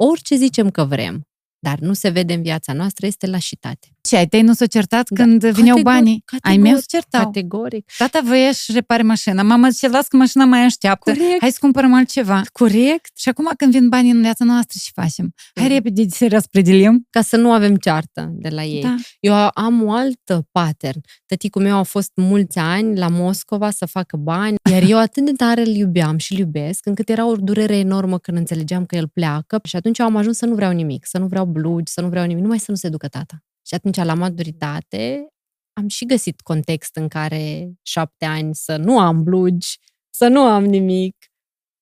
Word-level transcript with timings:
Orice 0.00 0.36
zicem 0.36 0.70
că 0.70 0.84
vrem, 0.84 1.26
dar 1.58 1.78
nu 1.78 1.92
se 1.92 2.08
vede 2.08 2.32
în 2.32 2.42
viața 2.42 2.72
noastră, 2.72 3.06
este 3.06 3.26
lașitate. 3.26 3.97
Ce, 4.08 4.16
ai 4.16 4.26
tăi 4.26 4.42
nu 4.42 4.52
s-au 4.52 4.66
certat 4.66 5.10
Da. 5.10 5.22
când 5.22 5.44
vineau 5.44 5.76
Categor- 5.76 5.82
banii? 5.82 6.12
Ai 6.12 6.38
categoric, 6.40 6.62
mei 6.62 6.80
se 6.80 6.84
certau. 6.88 7.24
Categoric. 7.24 7.90
Tata 7.98 8.20
voia 8.24 8.52
să 8.52 8.72
repare 8.74 9.02
mașina. 9.02 9.42
Mama 9.42 9.68
zice, 9.68 9.88
las 9.88 10.06
că 10.06 10.16
mașina 10.16 10.44
mai 10.44 10.64
așteaptă. 10.64 11.10
Corect. 11.12 11.40
Hai 11.40 11.50
să 11.50 11.56
cumpărăm 11.60 11.94
altceva. 11.94 12.42
Corect. 12.52 13.18
Și 13.18 13.28
acum 13.28 13.50
când 13.56 13.72
vin 13.72 13.88
banii 13.88 14.10
în 14.10 14.20
viața 14.20 14.44
noastră, 14.44 14.78
ce 14.82 14.90
facem? 14.94 15.34
Hai 15.54 15.64
Mhm. 15.64 15.72
repede 15.72 16.06
să 16.08 16.26
răspredelim. 16.28 17.06
Ca 17.10 17.20
să 17.22 17.36
nu 17.36 17.52
avem 17.52 17.76
ceartă 17.76 18.28
de 18.32 18.48
la 18.48 18.62
ei. 18.64 18.82
Da. 18.82 18.94
Eu 19.20 19.34
am 19.54 19.82
o 19.82 19.92
altă 19.92 20.46
pattern. 20.52 21.00
Tăticul 21.26 21.62
meu 21.62 21.76
a 21.76 21.82
fost 21.82 22.10
mulți 22.14 22.58
ani 22.58 22.96
la 22.98 23.08
Moscova 23.08 23.70
să 23.70 23.86
facă 23.86 24.16
bani, 24.16 24.56
iar 24.70 24.82
eu 24.82 24.98
atât 24.98 25.24
de 25.24 25.32
tare 25.32 25.60
îl 25.60 25.66
iubeam 25.74 26.16
și 26.18 26.32
îl 26.32 26.38
iubesc, 26.38 26.86
încât 26.86 27.08
era 27.08 27.26
o 27.26 27.36
durere 27.36 27.76
enormă 27.76 28.18
când 28.18 28.36
înțelegeam 28.36 28.84
că 28.84 28.96
el 28.96 29.08
pleacă 29.08 29.60
și 29.64 29.76
atunci 29.76 30.00
am 30.00 30.16
ajuns 30.16 30.36
să 30.36 30.46
nu 30.46 30.54
vreau 30.54 30.72
nimic, 30.72 31.06
să 31.06 31.18
nu 31.18 31.26
vreau 31.26 31.44
blugi, 31.44 31.92
să 31.92 32.00
nu 32.00 32.08
vreau 32.08 32.26
nimic, 32.26 32.42
numai 32.42 32.58
să 32.58 32.66
nu 32.68 32.76
se 32.76 32.88
ducă 32.88 33.08
tata. 33.08 33.42
Și 33.68 33.74
atunci, 33.74 33.96
la 33.96 34.14
maturitate, 34.14 35.28
am 35.72 35.88
și 35.88 36.06
găsit 36.06 36.40
context 36.40 36.96
în 36.96 37.08
care 37.08 37.72
șapte 37.82 38.24
ani 38.24 38.54
să 38.54 38.76
nu 38.76 38.98
am 38.98 39.22
blugi, 39.22 39.78
să 40.10 40.28
nu 40.28 40.40
am 40.40 40.64
nimic 40.64 41.16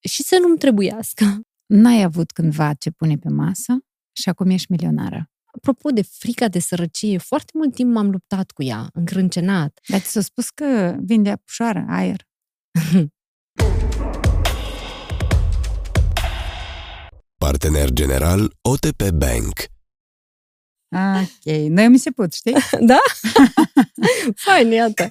și 0.08 0.22
să 0.22 0.38
nu-mi 0.40 0.58
trebuiască. 0.58 1.40
N-ai 1.66 2.02
avut 2.02 2.30
cândva 2.30 2.74
ce 2.74 2.90
pune 2.90 3.16
pe 3.16 3.28
masă 3.28 3.78
și 4.12 4.28
acum 4.28 4.50
ești 4.50 4.72
milionară. 4.72 5.30
Apropo 5.44 5.90
de 5.90 6.02
frica 6.02 6.48
de 6.48 6.58
sărăcie, 6.58 7.18
foarte 7.18 7.50
mult 7.54 7.74
timp 7.74 7.94
m-am 7.94 8.10
luptat 8.10 8.50
cu 8.50 8.62
ea, 8.62 8.88
încrâncenat. 8.92 9.78
Dar 9.88 10.00
ți 10.00 10.10
s-a 10.10 10.20
spus 10.20 10.50
că 10.50 10.96
vinde 11.00 11.30
apușoară, 11.30 11.84
aer. 11.88 12.20
Partener 17.38 17.90
general 17.90 18.56
OTP 18.60 19.10
Bank. 19.10 19.75
Ok, 20.96 21.68
noi 21.68 21.84
am 21.84 21.92
început, 21.92 22.32
știi? 22.32 22.54
Da? 22.80 22.98
Fain, 24.44 24.70
iată. 24.70 25.10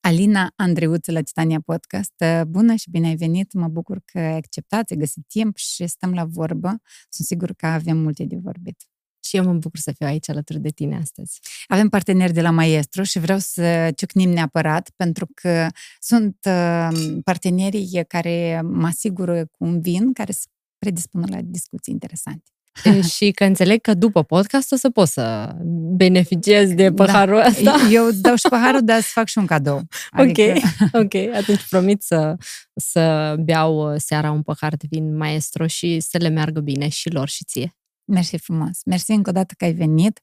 Alina 0.00 0.52
Andreuță 0.56 1.12
la 1.12 1.20
Titania 1.20 1.60
Podcast. 1.64 2.24
Bună 2.46 2.74
și 2.74 2.90
bine 2.90 3.06
ai 3.06 3.16
venit! 3.16 3.52
Mă 3.52 3.68
bucur 3.68 4.00
că 4.04 4.18
ai 4.18 4.36
acceptat, 4.36 4.90
ai 4.90 4.96
găsit 4.96 5.24
timp 5.28 5.56
și 5.56 5.86
stăm 5.86 6.12
la 6.12 6.24
vorbă. 6.24 6.68
Sunt 7.08 7.26
sigur 7.26 7.52
că 7.52 7.66
avem 7.66 7.96
multe 7.96 8.24
de 8.24 8.36
vorbit. 8.42 8.82
Și 9.24 9.36
eu 9.36 9.44
mă 9.44 9.52
bucur 9.52 9.78
să 9.78 9.92
fiu 9.92 10.06
aici 10.06 10.28
alături 10.28 10.60
de 10.60 10.68
tine 10.68 10.96
astăzi. 10.96 11.40
Avem 11.66 11.88
parteneri 11.88 12.32
de 12.32 12.40
la 12.40 12.50
Maestro 12.50 13.02
și 13.02 13.18
vreau 13.18 13.38
să 13.38 13.90
ciocnim 13.96 14.30
neapărat 14.30 14.90
pentru 14.96 15.26
că 15.34 15.68
sunt 16.00 16.36
uh, 16.46 16.88
partenerii 17.24 18.04
care 18.08 18.60
mă 18.64 18.86
asigură 18.86 19.46
cu 19.46 19.64
un 19.64 19.80
vin 19.80 20.12
care 20.12 20.32
să 20.32 20.46
predispună 20.78 21.26
la 21.28 21.40
discuții 21.42 21.92
interesante. 21.92 22.53
E, 22.84 23.00
și 23.00 23.30
că 23.30 23.44
înțeleg 23.44 23.80
că 23.80 23.94
după 23.94 24.22
podcast 24.22 24.72
o 24.72 24.76
să 24.76 24.90
pot 24.90 25.08
să 25.08 25.54
beneficiez 25.96 26.72
de 26.74 26.88
Da. 26.88 27.04
paharul 27.04 27.42
ăsta. 27.46 27.76
Eu 27.90 28.06
îți 28.06 28.22
dau 28.22 28.34
și 28.34 28.48
paharul, 28.48 28.80
dar 28.84 28.96
îți 28.98 29.12
fac 29.12 29.26
și 29.28 29.38
un 29.38 29.46
cadou. 29.46 29.82
Ok, 30.18 30.38
ok. 31.02 31.14
Atunci 31.34 31.68
promit 31.68 32.02
să, 32.02 32.36
să 32.74 33.34
beau 33.38 33.92
uh, 33.92 34.00
seara 34.00 34.30
un 34.30 34.42
pahar 34.42 34.74
de 34.76 34.86
vin 34.90 35.16
maestro 35.16 35.66
și 35.66 36.00
să 36.00 36.18
le 36.18 36.28
meargă 36.28 36.60
bine 36.60 36.88
și 36.88 37.10
lor 37.10 37.28
și 37.28 37.44
ție. 37.44 37.76
Mersi 38.04 38.36
frumos. 38.36 38.80
Mersi 38.84 39.10
încă 39.10 39.30
o 39.30 39.32
dată 39.32 39.54
că 39.58 39.64
ai 39.64 39.72
venit. 39.72 40.20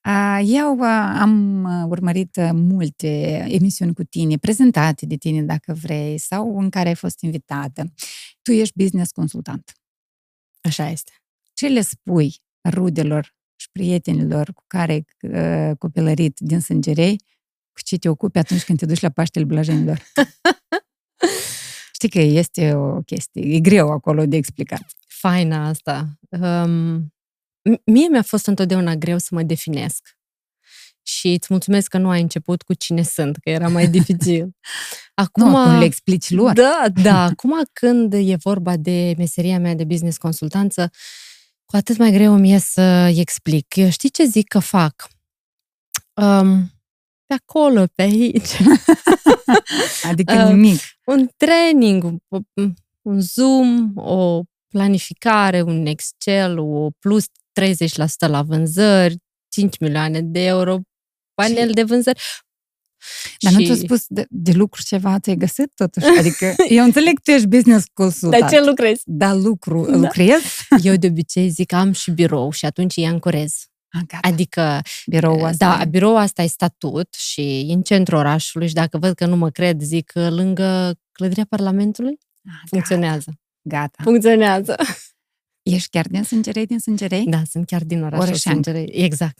A, 0.00 0.38
Eu 0.40 0.80
a, 0.82 1.20
am 1.20 1.64
a, 1.64 1.86
urmărit 1.88 2.38
a, 2.38 2.52
multe 2.52 3.44
emisiuni 3.48 3.94
cu 3.94 4.02
tine, 4.02 4.36
prezentate 4.36 5.06
de 5.06 5.16
tine 5.16 5.42
dacă 5.42 5.72
vrei, 5.82 6.18
sau 6.18 6.58
în 6.58 6.70
care 6.70 6.88
ai 6.88 6.94
fost 6.94 7.20
invitată. 7.20 7.92
Tu 8.42 8.52
ești 8.52 8.82
business 8.82 9.10
consultant. 9.10 9.72
Așa 10.60 10.88
este. 10.90 11.12
Ce 11.58 11.66
le 11.66 11.80
spui 11.80 12.36
rudelor 12.70 13.34
și 13.56 13.68
prietenilor 13.72 14.52
cu 14.52 14.64
care 14.66 14.92
ai 14.92 15.04
a, 15.32 15.74
copilărit 15.74 16.38
din 16.38 16.60
Sângerei, 16.60 17.16
cu 17.72 17.82
ce 17.84 17.96
te 17.96 18.08
ocupi 18.08 18.38
atunci 18.38 18.64
când 18.64 18.78
te 18.78 18.86
duci 18.86 19.00
la 19.00 19.08
Paștele 19.08 19.44
Blajenilor? 19.44 20.02
Știi 21.92 22.08
că 22.08 22.18
este 22.18 22.74
o 22.74 23.00
chestie, 23.00 23.54
e 23.54 23.60
greu 23.60 23.90
acolo 23.90 24.26
de 24.26 24.36
explicat. 24.36 24.82
Faină 25.06 25.54
asta. 25.56 26.18
Um, 26.28 27.14
m- 27.70 27.82
mie 27.84 28.08
mi-a 28.08 28.22
fost 28.22 28.46
întotdeauna 28.46 28.94
greu 28.94 29.18
să 29.18 29.28
mă 29.30 29.42
definesc. 29.42 30.16
Și 31.02 31.28
îți 31.28 31.46
mulțumesc 31.50 31.88
că 31.88 31.98
nu 31.98 32.08
ai 32.08 32.20
început 32.20 32.62
cu 32.62 32.74
cine 32.74 33.02
sunt, 33.02 33.36
că 33.36 33.50
era 33.50 33.68
mai 33.68 33.88
dificil. 33.88 34.50
Acum, 35.14 35.48
Nu, 35.48 35.56
acum 35.56 35.78
le 35.78 35.84
explici 35.84 36.30
lor. 36.30 36.52
Da, 36.52 36.84
da. 37.02 37.22
Acum 37.22 37.52
când 37.72 38.12
e 38.12 38.36
vorba 38.36 38.76
de 38.76 39.14
meseria 39.16 39.58
mea 39.58 39.74
de 39.74 39.84
business 39.84 40.16
consultanță, 40.16 40.90
cu 41.70 41.76
atât 41.76 41.96
mai 41.96 42.12
greu 42.12 42.32
îmi 42.34 42.52
e 42.52 42.58
să 42.58 43.12
explic. 43.16 43.76
Eu 43.76 43.90
știi 43.90 44.08
ce 44.10 44.24
zic 44.24 44.48
că 44.48 44.58
fac? 44.58 45.08
Um, 46.22 46.70
pe 47.26 47.34
acolo, 47.34 47.84
pe 47.94 48.02
aici. 48.02 48.56
Adică 50.10 50.32
Uh, 50.32 50.48
nimic. 50.52 50.80
un 51.06 51.28
training, 51.36 52.02
un- 52.04 52.74
un 53.02 53.20
Zoom, 53.20 53.92
o 53.96 54.42
planificare, 54.68 55.60
un 55.62 55.86
Excel, 55.86 56.58
o 56.58 56.88
plus 56.98 57.24
30% 57.52 58.26
la 58.28 58.42
vânzări, 58.42 59.16
5 59.48 59.78
milioane 59.78 60.20
de 60.22 60.44
euro, 60.46 60.78
panel 61.34 61.66
Și- 61.68 61.74
de 61.74 61.82
vânzări. 61.82 62.20
Dar 63.38 63.52
nu 63.52 63.58
Și- 63.58 63.64
ți-a 63.66 63.74
spus 63.74 64.04
de, 64.08 64.26
de 64.30 64.52
lucru 64.52 64.82
ceva 64.82 65.18
ți-ai 65.18 65.36
găsit 65.36 65.72
totuși? 65.74 66.06
Adică 66.18 66.54
eu 66.68 66.84
înțeleg 66.84 67.14
că 67.14 67.20
tu 67.24 67.30
ești 67.30 67.46
business 67.46 67.86
consultant. 67.92 68.40
Dar 68.42 68.50
ce 68.50 68.64
lucrezi? 68.64 69.02
Dar 69.04 69.34
lucru, 69.34 69.86
Da. 69.90 69.96
lucrezi? 69.96 70.66
Eu 70.88 70.96
de 70.96 71.06
obicei 71.06 71.48
zic 71.48 71.66
că 71.66 71.76
am 71.76 71.92
și 71.92 72.10
birou 72.10 72.50
și 72.50 72.64
atunci 72.64 72.96
îi 72.96 73.06
ancorez. 73.06 73.54
Ah, 73.90 74.00
gata. 74.06 74.28
Adică, 74.28 74.80
Biroul 75.06 75.44
ăsta. 75.44 75.76
da, 75.78 75.84
biroul 75.84 76.16
asta 76.16 76.42
e 76.42 76.46
statut 76.46 77.14
și 77.14 77.40
e 77.68 77.72
în 77.72 77.82
centrul 77.82 78.18
orașului 78.18 78.68
și 78.68 78.74
dacă 78.74 78.98
văd 78.98 79.14
că 79.14 79.26
nu 79.26 79.36
mă 79.36 79.50
cred, 79.50 79.80
zic 79.80 80.10
că 80.10 80.30
lângă 80.30 80.94
clădirea 81.12 81.46
Parlamentului 81.48 82.18
Ah, 82.48 82.68
funcționează. 82.68 83.32
Gata. 83.62 84.02
Funcționează. 84.02 84.76
Ești 85.62 85.88
chiar 85.88 86.06
din 86.06 86.22
Sângerei, 86.22 86.66
din 86.66 86.78
Sângerei? 86.78 87.24
Da, 87.24 87.42
sunt 87.50 87.66
chiar 87.66 87.84
din 87.84 88.02
orașul 88.02 88.26
Orășean. 88.26 88.52
Sângerei. 88.54 88.90
Exact. 89.04 89.38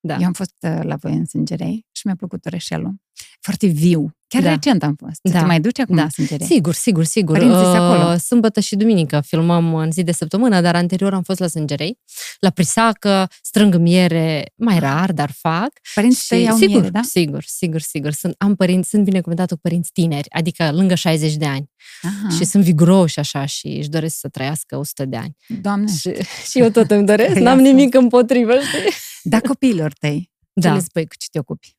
Da. 0.00 0.16
Eu 0.16 0.26
am 0.26 0.32
fost 0.32 0.54
uh, 0.60 0.78
la 0.82 0.96
voi 0.96 1.12
în 1.12 1.26
Sângerei 1.26 1.86
și 2.00 2.06
mi-a 2.06 2.16
plăcut 2.16 2.44
orășelul. 2.46 2.94
Foarte 3.40 3.66
viu. 3.66 4.10
Chiar 4.26 4.42
Da. 4.42 4.48
recent 4.50 4.82
am 4.82 4.94
fost. 5.06 5.18
Da. 5.22 5.38
Te 5.38 5.44
mai 5.44 5.60
duci 5.60 5.78
acum 5.78 5.96
Da. 5.96 6.02
în 6.02 6.08
Sângerei? 6.10 6.46
Sigur, 6.46 6.74
sigur, 6.74 7.04
sigur. 7.04 7.36
Părinții 7.36 7.60
sunt 7.62 7.74
Uh, 7.74 7.80
acolo. 7.80 8.16
Sâmbătă 8.16 8.60
și 8.60 8.76
duminică 8.76 9.20
filmăm 9.26 9.74
în 9.74 9.90
zi 9.92 10.02
de 10.02 10.12
săptămână, 10.12 10.60
dar 10.60 10.74
anterior 10.76 11.14
am 11.14 11.22
fost 11.22 11.38
la 11.38 11.46
Sângerei, 11.46 11.98
la 12.40 12.50
Prisacă, 12.50 13.28
strâng 13.42 13.76
miere, 13.76 14.52
mai 14.56 14.78
rar, 14.78 15.12
dar 15.12 15.30
fac. 15.38 15.68
Părinții 15.94 16.24
tăi 16.28 16.48
au 16.48 16.56
sigur, 16.56 16.74
miere, 16.74 16.88
da? 16.90 17.02
sigur, 17.02 17.42
sigur, 17.46 17.80
sigur. 17.80 18.12
Sunt, 18.12 18.34
am 18.38 18.54
părinți, 18.54 18.88
sunt 18.88 19.04
binecuvântată 19.04 19.54
cu 19.54 19.60
părinți 19.60 19.90
tineri, 19.92 20.30
adică 20.30 20.70
lângă 20.72 20.94
60 20.94 21.34
de 21.36 21.46
ani. 21.46 21.70
Aha. 22.02 22.28
Și 22.36 22.44
sunt 22.44 22.64
viguroși 22.64 23.18
așa 23.18 23.44
și 23.44 23.66
își 23.66 23.88
doresc 23.88 24.16
să 24.18 24.28
trăiască 24.28 24.76
100 24.76 25.04
de 25.04 25.16
ani. 25.16 25.36
Doamne, 25.60 25.92
Și, 25.92 26.12
și 26.50 26.58
eu 26.58 26.70
tot 26.70 26.90
îmi 26.90 27.06
doresc, 27.06 27.34
Ia 27.34 27.40
n-am 27.42 27.56
să- 27.56 27.62
nimic 27.62 27.94
împotrivă, 27.94 28.52
știi? 28.52 28.92
da 29.22 29.40
copiilor 29.40 29.92
tăi, 29.92 30.30
ce 30.60 30.68
Da. 30.68 30.74
le 30.74 30.80
spui 30.80 31.06
cu 31.06 31.14
ce 31.18 31.26
te 31.30 31.38
ocupi? 31.38 31.78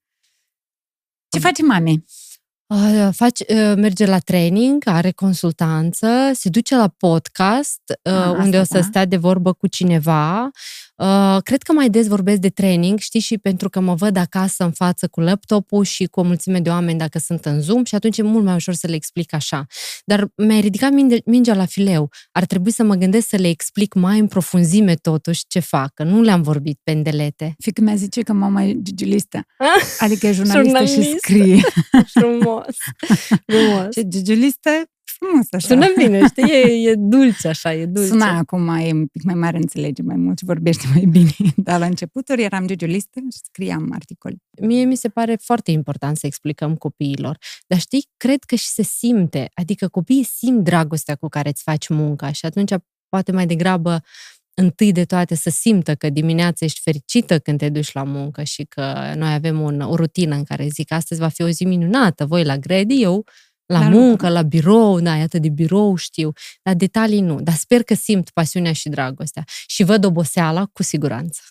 Ce 1.32 1.40
face 1.40 1.64
mami? 1.64 2.04
Uh, 2.68 3.10
faci, 3.12 3.40
uh, 3.40 3.74
merge 3.76 4.06
la 4.06 4.20
training, 4.20 4.82
are 4.86 5.12
consultanță, 5.12 6.08
se 6.34 6.50
duce 6.50 6.76
la 6.76 6.88
podcast, 6.88 7.82
uh, 8.04 8.14
Ah, 8.14 8.36
unde 8.38 8.58
asta 8.58 8.60
o 8.60 8.64
să 8.64 8.74
da. 8.78 8.82
stea 8.90 9.06
de 9.06 9.18
vorbă 9.18 9.54
cu 9.54 9.68
cineva. 9.68 10.50
Uh, 10.96 11.38
cred 11.44 11.62
că 11.62 11.72
mai 11.74 11.90
des 11.90 12.08
vorbesc 12.08 12.40
de 12.40 12.50
training, 12.50 13.00
știi, 13.00 13.20
și 13.20 13.38
pentru 13.38 13.70
că 13.70 13.80
mă 13.80 13.94
văd 13.94 14.18
acasă 14.18 14.64
în 14.64 14.72
față 14.72 15.08
cu 15.08 15.20
laptopul 15.20 15.84
și 15.84 16.06
cu 16.06 16.20
o 16.20 16.24
mulțime 16.24 16.60
de 16.60 16.70
oameni 16.70 16.98
dacă 16.98 17.20
sunt 17.20 17.46
în 17.46 17.62
Zoom 17.62 17.84
și 17.84 17.96
atunci 17.96 18.18
e 18.18 18.22
mult 18.22 18.44
mai 18.44 18.56
ușor 18.56 18.74
să 18.74 18.88
le 18.88 18.96
explic 18.96 19.34
așa. 19.34 19.66
Dar 20.06 20.28
mi-a 20.36 20.60
ridicat 20.60 20.92
minge, 20.92 21.18
mingea 21.26 21.54
la 21.54 21.66
fileu. 21.66 22.10
Ar 22.32 22.46
trebui 22.46 22.72
să 22.72 22.84
mă 22.84 22.96
gândesc 22.96 23.28
să 23.28 23.36
le 23.36 23.48
explic 23.48 23.94
mai 23.94 24.20
în 24.20 24.28
profunzime 24.28 24.96
totuși 24.96 25.44
ce 25.48 25.60
fac, 25.60 25.94
că 25.94 26.04
nu 26.04 26.22
le-am 26.22 26.42
vorbit 26.42 26.80
pendelete. 26.84 27.56
Fică 27.60 27.82
mea 27.82 27.96
zice 27.96 28.22
că 28.22 28.34
mama 28.34 28.64
e 28.64 28.76
gigilistă. 28.82 29.46
Adică 30.00 30.28
e 30.28 30.32
jurnalistă 30.32 30.86
și 30.86 30.88
Jurnalistă. 30.88 31.18
scrie. 31.18 31.62
Frumos! 32.14 32.66
Frumos! 33.48 33.94
Ce 33.94 34.08
gigilistă? 34.08 34.70
Frumos 35.26 35.48
așa. 35.52 35.68
Sună 35.68 35.86
bine, 35.98 36.28
știi? 36.28 36.52
E, 36.52 36.90
e 36.90 36.96
dulce 36.98 37.48
așa, 37.48 37.74
e 37.74 37.86
dulce. 37.86 38.10
Suna 38.10 38.38
acum, 38.38 38.68
e 38.68 38.92
un 38.92 39.08
pic 39.08 39.24
mai 39.24 39.34
mare, 39.34 39.58
înțelege 39.58 40.02
mai 40.02 40.16
mult 40.16 40.38
și 40.38 40.46
vorbește 40.46 40.84
mai 40.94 41.06
bine. 41.06 41.32
Dar 41.56 41.80
la 41.80 41.86
începuturi 41.86 42.44
eram 42.44 42.68
gigilistă 42.68 43.20
și 43.20 43.40
scriam 43.44 43.90
articole. 43.94 44.36
Mie 44.62 44.84
mi 44.84 44.96
se 44.96 45.10
pare 45.10 45.38
foarte 45.42 45.72
important 45.72 46.18
să 46.18 46.26
explicăm 46.26 46.76
copiilor. 46.76 47.38
Dar 47.68 47.80
știi, 47.80 48.08
cred 48.18 48.44
că 48.44 48.56
și 48.56 48.68
se 48.68 48.84
simte. 48.84 49.50
Adică 49.54 49.88
copiii 49.88 50.24
simt 50.24 50.64
dragostea 50.64 51.16
cu 51.16 51.28
care 51.28 51.50
îți 51.50 51.64
faci 51.64 51.88
munca 51.90 52.32
și 52.32 52.46
atunci 52.46 52.72
poate 53.10 53.32
mai 53.32 53.46
degrabă 53.46 54.04
întâi 54.54 54.92
de 54.92 55.06
toate 55.06 55.36
să 55.36 55.50
simtă 55.50 55.96
că 55.96 56.10
dimineața 56.10 56.66
ești 56.66 56.80
fericită 56.80 57.40
când 57.40 57.58
te 57.58 57.70
duci 57.70 57.92
la 57.92 58.04
muncă 58.04 58.44
și 58.44 58.64
că 58.64 59.14
noi 59.16 59.34
avem 59.34 59.60
un, 59.62 59.80
o 59.82 59.96
rutină 59.96 60.36
în 60.36 60.44
care 60.44 60.68
zic 60.68 60.92
astăzi 60.92 61.20
va 61.20 61.28
fi 61.28 61.42
o 61.42 61.50
zi 61.50 61.66
minunată, 61.66 62.26
voi 62.26 62.44
la 62.44 62.58
gredi, 62.58 63.02
eu 63.02 63.26
La, 63.72 63.80
La 63.80 63.90
muncă, 63.90 64.10
lucru. 64.10 64.28
la 64.28 64.42
birou, 64.42 65.00
da, 65.00 65.16
iată 65.16 65.40
de 65.40 65.50
birou 65.50 65.96
știu, 65.96 66.32
dar 66.64 66.76
detalii 66.76 67.22
nu. 67.22 67.42
Dar 67.42 67.54
sper 67.56 67.84
că 67.84 67.94
simt 67.94 68.30
pasiunea 68.30 68.74
și 68.74 68.90
dragostea. 68.90 69.44
Și 69.68 69.84
văd 69.84 70.04
oboseala 70.06 70.66
cu 70.74 70.84
siguranță. 70.84 71.42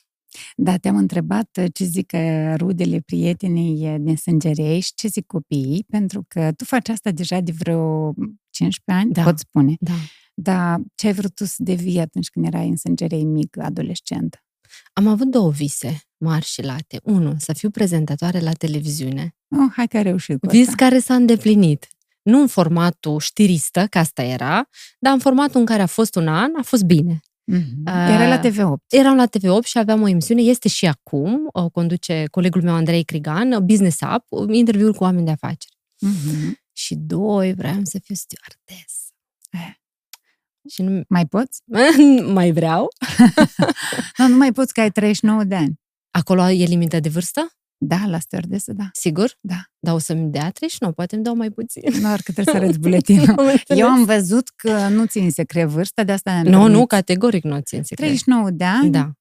Da, 0.57 0.77
te-am 0.77 0.97
întrebat 0.97 1.49
uh, 1.61 1.67
ce 1.73 1.85
zic 1.85 2.11
uh, 2.15 2.55
rudele, 2.57 3.01
prietenii 3.07 3.89
uh, 3.89 3.97
din 4.01 4.17
Sângerei 4.17 4.81
și 4.81 4.93
ce 4.95 5.09
zic 5.09 5.27
copiii, 5.27 5.85
pentru 5.89 6.25
că 6.29 6.51
tu 6.57 6.65
faci 6.65 6.89
asta 6.89 7.11
deja 7.11 7.41
de 7.41 7.53
vreo 7.59 8.13
15 8.51 8.83
ani, 9.05 9.13
Da. 9.13 9.23
pot 9.23 9.39
spune. 9.39 9.75
Da. 9.81 9.93
Dar 10.35 10.81
ce 10.95 11.07
ai 11.07 11.13
vrut 11.13 11.35
tu 11.35 11.45
să 11.45 11.55
devii 11.59 11.99
atunci 12.01 12.29
când 12.29 12.47
erai 12.47 12.69
în 12.69 12.77
Sângerei 12.77 13.25
mic, 13.25 13.59
adolescent? 13.59 14.45
Am 14.93 15.07
avut 15.07 15.31
două 15.31 15.51
vise 15.51 16.01
mari 16.17 16.45
și 16.45 16.63
late. 16.63 17.01
Unu, 17.03 17.35
să 17.39 17.53
fiu 17.53 17.71
prezentatoare 17.71 18.41
la 18.41 18.53
televiziune. 18.53 19.35
Oh, 19.49 19.73
hai 19.77 19.87
că 19.87 19.97
ai 19.97 20.03
reușit 20.03 20.39
cu 20.41 20.47
Vis 20.51 20.69
asta. 20.69 20.85
care 20.85 20.99
s-a 20.99 21.15
îndeplinit. 21.15 21.89
Nu 22.23 22.41
în 22.41 22.47
formatul 22.47 23.19
știristă, 23.21 23.87
că 23.87 23.99
asta 23.99 24.23
era, 24.23 24.69
dar 24.99 25.13
în 25.13 25.19
formatul 25.19 25.61
în 25.61 25.67
care 25.67 25.83
a 25.83 25.87
fost 25.87 26.15
un 26.15 26.29
an, 26.29 26.51
a 26.59 26.63
fost 26.63 26.83
bine. 26.83 27.21
Mhm. 27.45 27.83
A- 27.85 28.11
Era 28.11 28.29
la 28.29 28.41
TV8. 28.41 28.85
Eram 28.89 29.17
la 29.17 29.27
TV8 29.27 29.65
și 29.65 29.79
aveam 29.79 30.03
o 30.03 30.09
emisiune, 30.09 30.43
este 30.43 30.69
și 30.69 30.87
acum, 30.87 31.49
o 31.53 31.69
conduce 31.69 32.25
colegul 32.31 32.63
meu 32.63 32.75
Andrei 32.75 33.05
Crigan, 33.05 33.65
Business 33.67 33.99
Up, 34.15 34.51
interviuri 34.55 34.97
cu 34.97 35.03
oameni 35.03 35.25
de 35.25 35.31
afaceri. 35.31 35.75
Mhm. 36.01 36.59
Și 36.73 36.95
doi, 36.95 37.55
vreau 37.55 37.81
să 37.83 37.99
fiu 38.05 38.15
stewardess. 38.15 38.95
Eh. 39.51 39.75
Și 40.71 40.83
nu 40.83 41.03
Mai 41.09 41.27
poți? 41.27 41.63
mai 42.39 42.53
vreau. 42.53 42.89
Nu, 44.17 44.29
nu 44.29 44.37
mai 44.37 44.53
poți 44.53 44.73
că 44.73 44.81
ai 44.81 44.91
39 44.91 45.45
de 45.45 45.55
ani. 45.55 45.81
Acolo 46.11 46.49
e 46.49 46.65
limită 46.65 47.01
de 47.01 47.09
vârstă? 47.09 47.49
Da, 47.83 48.07
la 48.07 48.19
stewardesă, 48.19 48.73
da. 48.73 48.89
Sigur? 48.93 49.37
Da. 49.41 49.61
Dar 49.79 49.95
o 49.95 49.99
să-mi 49.99 50.31
dea 50.31 50.51
39, 50.51 50.93
poate 50.95 51.15
îmi 51.15 51.25
dau 51.25 51.35
mai 51.35 51.51
puțin. 51.51 51.83
Doar 52.01 52.21
că 52.23 52.33
trebuie 52.33 52.55
să 52.55 52.61
arăți 52.63 52.79
buletinul. 52.79 53.29
Am 53.29 53.47
înțeles. 53.47 53.79
Eu 53.83 53.87
am 53.87 54.05
văzut 54.05 54.49
că 54.57 54.89
nu 54.89 55.07
țin 55.07 55.31
secret 55.31 55.69
vârsta, 55.69 56.05
de 56.05 56.13
asta 56.13 56.31
ne-am 56.33 56.45
Nu, 56.45 56.51
nu, 56.59 56.65
întâlnit. 56.65 56.89
categoric 56.89 57.45
nu 57.45 57.61
țin 57.61 57.83
secret. 57.83 58.07
39 58.07 58.51
de 58.51 58.65
ani? 58.65 58.91
Da, 58.91 59.13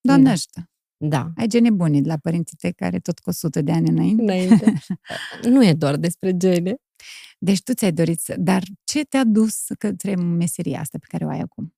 Doamne 0.00 0.24
Da. 0.24 0.30
ajută. 0.30 0.70
da. 0.96 1.30
Ai 1.36 1.46
gene 1.46 1.70
bune 1.70 2.00
de 2.00 2.08
la 2.08 2.16
părinții 2.16 2.56
tăi 2.56 2.72
care 2.72 2.98
tot 2.98 3.18
cu 3.18 3.28
100 3.30 3.62
de 3.62 3.72
ani 3.72 3.88
înainte. 3.88 4.22
Înainte. 4.22 4.72
nu 5.52 5.64
e 5.64 5.72
doar 5.72 5.96
despre 5.96 6.36
gene. 6.36 6.74
Deci 7.38 7.62
tu 7.62 7.72
ți-ai 7.72 7.92
dorit 7.92 8.20
să... 8.20 8.34
Dar 8.38 8.62
ce 8.84 9.04
te-a 9.04 9.24
dus 9.24 9.64
către 9.78 10.14
meseria 10.14 10.80
asta 10.80 10.98
pe 11.00 11.06
care 11.08 11.24
o 11.24 11.28
ai 11.28 11.38
acum? 11.40 11.74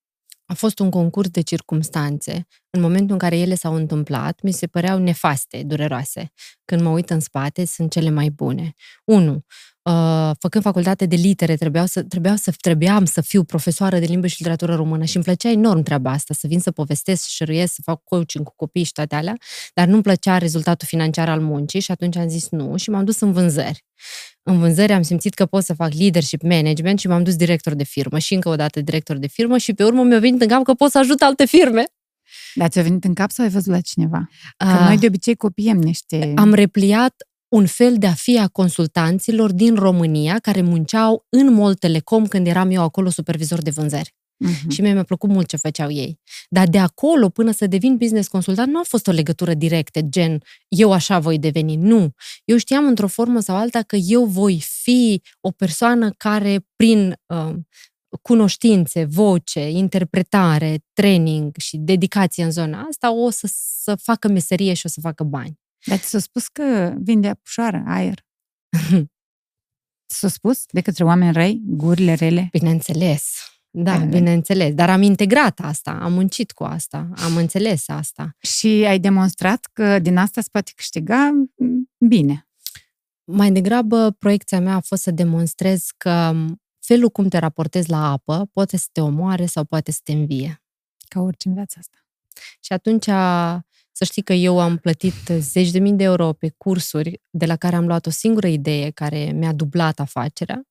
A 0.50 0.55
fost 0.55 0.79
un 0.79 0.91
concurs 0.91 1.29
de 1.29 1.41
circumstanțe. 1.41 2.47
În 2.71 2.81
momentul 2.81 3.12
în 3.12 3.19
care 3.19 3.39
ele 3.39 3.55
s-au 3.55 3.75
întâmplat, 3.75 4.41
mi 4.43 4.53
se 4.53 4.67
păreau 4.67 4.99
nefaste, 4.99 5.62
dureroase. 5.62 6.33
Când 6.65 6.81
mă 6.81 6.89
uit 6.89 7.11
în 7.11 7.21
spate, 7.21 7.65
sunt 7.65 7.91
cele 7.91 8.11
mai 8.11 8.31
bune. 8.31 8.75
Unu, 9.05 9.45
uh, 9.88 10.31
făcând 10.38 10.64
facultate 10.64 11.06
de 11.06 11.17
litere, 11.17 11.56
trebuiau 11.56 11.87
să, 11.87 12.02
trebuiau 12.02 12.37
să, 12.37 12.52
trebuiam 12.61 13.05
să 13.05 13.20
fiu 13.20 13.44
profesoară 13.44 13.99
de 13.99 14.05
limbă 14.05 14.26
și 14.26 14.37
literatură 14.38 14.75
română 14.75 15.05
și 15.05 15.17
îmi 15.17 15.25
plăcea 15.25 15.50
enorm 15.50 15.82
treaba 15.82 16.11
asta, 16.11 16.35
să 16.35 16.46
vin 16.46 16.61
să 16.61 16.70
povestesc, 16.70 17.23
să 17.23 17.29
șeruiesc, 17.31 17.75
să 17.75 17.81
fac 17.85 18.05
coaching 18.05 18.44
cu 18.44 18.52
copii 18.56 18.82
și 18.82 18.93
toate 18.93 19.14
alea, 19.14 19.37
dar 19.75 19.87
nu-mi 19.87 20.02
plăcea 20.02 20.38
rezultatul 20.38 20.87
financiar 20.90 21.29
al 21.29 21.40
muncii 21.40 21.81
și 21.81 21.90
atunci 21.90 22.17
am 22.17 22.29
zis 22.29 22.49
nu 22.49 22.76
și 22.76 22.90
m-am 22.90 23.05
dus 23.05 23.20
în 23.20 23.32
vânzări. 23.32 23.85
În 24.43 24.58
vânzări 24.58 24.93
am 24.93 25.02
simțit 25.02 25.35
că 25.35 25.46
pot 25.46 25.64
să 25.64 25.75
fac 25.75 25.93
leadership 25.93 26.43
management 26.43 26.99
și 26.99 27.06
m-am 27.06 27.23
dus 27.23 27.37
director 27.37 27.75
de 27.75 27.84
firmă 27.84 28.19
și 28.19 28.34
încă 28.34 28.49
o 28.49 28.56
dată 28.56 28.81
director 28.81 29.17
de 29.17 29.26
firmă 29.26 29.58
și 29.58 29.73
pe 29.73 29.84
urmă 29.84 30.02
mi-a 30.02 30.19
venit 30.19 30.41
în 30.41 30.49
cap 30.49 30.62
că 30.62 30.75
pot 30.75 30.91
să 30.91 30.99
ajut 30.99 31.20
alte 31.23 31.46
firme. 31.46 31.84
Dar 32.55 32.69
ți-a 32.69 32.82
venit 32.82 33.05
în 33.05 33.14
cap 33.14 33.31
sau 33.31 33.44
ai 33.44 33.50
văzut 33.50 33.73
la 33.73 33.81
cineva? 33.81 34.29
Că 34.56 34.64
Ah, 34.64 34.87
noi 34.87 34.99
de 34.99 35.06
obicei 35.06 35.34
copiem 35.34 35.79
niște... 35.79 36.32
Am 36.37 36.55
repliat 36.55 37.14
un 37.49 37.67
fel 37.67 37.97
de 37.99 38.06
a 38.06 38.12
fi 38.12 38.39
a 38.39 38.49
consultanților 38.49 39.53
din 39.53 39.75
România 39.75 40.39
care 40.39 40.61
munceau 40.61 41.27
în 41.29 41.53
Mol 41.53 41.75
Telecom 41.75 42.27
când 42.27 42.47
eram 42.47 42.71
eu 42.71 42.83
acolo 42.83 43.11
supervizor 43.11 43.62
de 43.62 43.71
vânzări. 43.71 44.17
Mhm. 44.39 44.71
Și 44.71 44.81
mie 44.81 44.93
mi-a 44.93 45.03
plăcut 45.03 45.31
mult 45.31 45.49
ce 45.49 45.56
făceau 45.56 45.91
ei. 45.91 46.21
Dar 46.49 46.69
de 46.69 46.79
acolo 46.79 47.29
până 47.29 47.50
să 47.50 47.67
devin 47.67 47.97
business 47.97 48.29
consultant 48.29 48.73
nu 48.73 48.79
a 48.79 48.83
fost 48.85 49.06
o 49.06 49.11
legătură 49.11 49.55
directă, 49.55 50.00
gen 50.00 50.43
eu 50.69 50.93
așa 50.93 51.19
voi 51.19 51.39
deveni. 51.39 51.77
Nu. 51.77 52.11
Eu 52.45 52.56
știam 52.56 52.87
într-o 52.87 53.06
formă 53.06 53.41
sau 53.41 53.56
alta 53.56 53.83
că 53.83 53.97
eu 53.97 54.25
voi 54.25 54.62
fi 54.83 55.23
o 55.41 55.51
persoană 55.51 56.11
care 56.17 56.67
prin 56.77 57.21
uh, 57.27 57.55
cunoștințe, 58.23 59.05
voce, 59.05 59.69
interpretare, 59.69 60.85
training 60.93 61.53
și 61.56 61.77
dedicație 61.77 62.44
în 62.44 62.51
zona 62.51 62.81
asta 62.81 63.12
o 63.12 63.31
să, 63.31 63.51
să 63.83 63.94
facă 63.94 64.29
meserie 64.29 64.75
și 64.75 64.87
o 64.87 64.89
să 64.89 65.01
facă 65.01 65.25
bani. 65.25 65.59
Dar 65.87 65.99
ți 65.99 66.09
s-a 66.09 66.19
spus 66.19 66.49
că 66.49 66.95
vinde 66.99 67.29
apușoară, 67.29 67.83
aer. 67.87 68.27
Ți 70.09 70.19
s-a 70.19 70.29
spus 70.29 70.65
de 70.71 70.81
către 70.81 71.05
oameni 71.05 71.33
răi, 71.33 71.63
gurile 71.67 72.15
rele? 72.15 72.49
Bineînțeles. 72.51 73.35
Da, 73.71 73.95
Eh. 73.95 74.09
bineînțeles. 74.09 74.75
Dar 74.75 74.91
am 74.91 75.03
integrat 75.03 75.61
asta, 75.61 75.91
am 75.91 76.13
muncit 76.13 76.53
cu 76.53 76.65
asta, 76.65 77.09
am 77.17 77.37
înțeles 77.37 77.89
asta. 77.89 78.37
Și 78.39 78.67
ai 78.67 78.99
demonstrat 78.99 79.69
că 79.73 79.99
din 79.99 80.17
asta 80.17 80.41
se 80.41 80.49
poate 80.53 80.73
câștiga 80.77 81.31
mm, 81.57 81.91
bine. 81.99 82.49
Mai 83.25 83.53
degrabă, 83.53 84.11
proiecția 84.11 84.61
mea 84.61 84.75
a 84.75 84.81
fost 84.81 85.03
să 85.03 85.11
demonstrez 85.11 85.87
că 85.97 86.35
felul 86.81 87.09
cum 87.11 87.29
te 87.29 87.39
raportezi 87.39 87.91
la 87.91 88.11
apă 88.11 88.49
poate 88.53 88.77
să 88.77 88.87
te 88.93 89.01
omoare 89.01 89.47
sau 89.47 89.65
poate 89.65 89.91
să 89.93 90.01
te 90.03 90.13
învie. 90.13 90.63
Ca 91.09 91.21
orice 91.21 91.49
în 91.49 91.55
viața 91.55 91.77
asta. 91.79 91.99
Și 92.61 92.73
atunci, 92.73 93.07
să 93.99 94.05
știi 94.05 94.23
că 94.23 94.33
eu 94.33 94.61
am 94.61 94.77
plătit 94.77 95.15
zeci 95.39 95.71
de 95.71 95.79
mii 95.79 95.93
de 95.93 96.05
euro 96.05 96.33
pe 96.33 96.53
cursuri 96.56 97.21
de 97.31 97.47
la 97.47 97.56
care 97.56 97.77
am 97.77 97.87
luat 97.87 98.06
o 98.06 98.11
singură 98.11 98.47
idee 98.47 98.91
care 98.91 99.33
mi-a 99.33 99.53
dublat 99.53 100.00
afacerea 100.00 100.62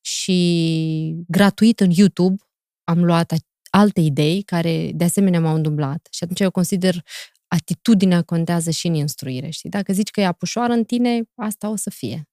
și 0.00 1.14
gratuit 1.28 1.80
în 1.80 1.90
YouTube 1.90 2.42
am 2.84 3.04
luat 3.04 3.32
a- 3.32 3.36
alte 3.70 4.00
idei 4.00 4.42
care 4.42 4.90
de 4.94 5.04
asemenea 5.04 5.40
m-au 5.40 5.58
dublat. 5.58 6.08
Și 6.10 6.22
atunci 6.24 6.40
eu 6.40 6.50
consider 6.50 7.02
atitudinea 7.48 8.22
contează 8.22 8.70
și 8.70 8.86
în 8.86 8.94
instruire. 8.94 9.50
Știi? 9.50 9.70
Dacă 9.70 9.92
zici 9.92 10.10
că 10.10 10.20
e 10.20 10.26
apușoară 10.26 10.72
în 10.72 10.84
tine, 10.84 11.22
asta 11.34 11.68
o 11.68 11.76
să 11.76 11.90
fie. 11.90 12.28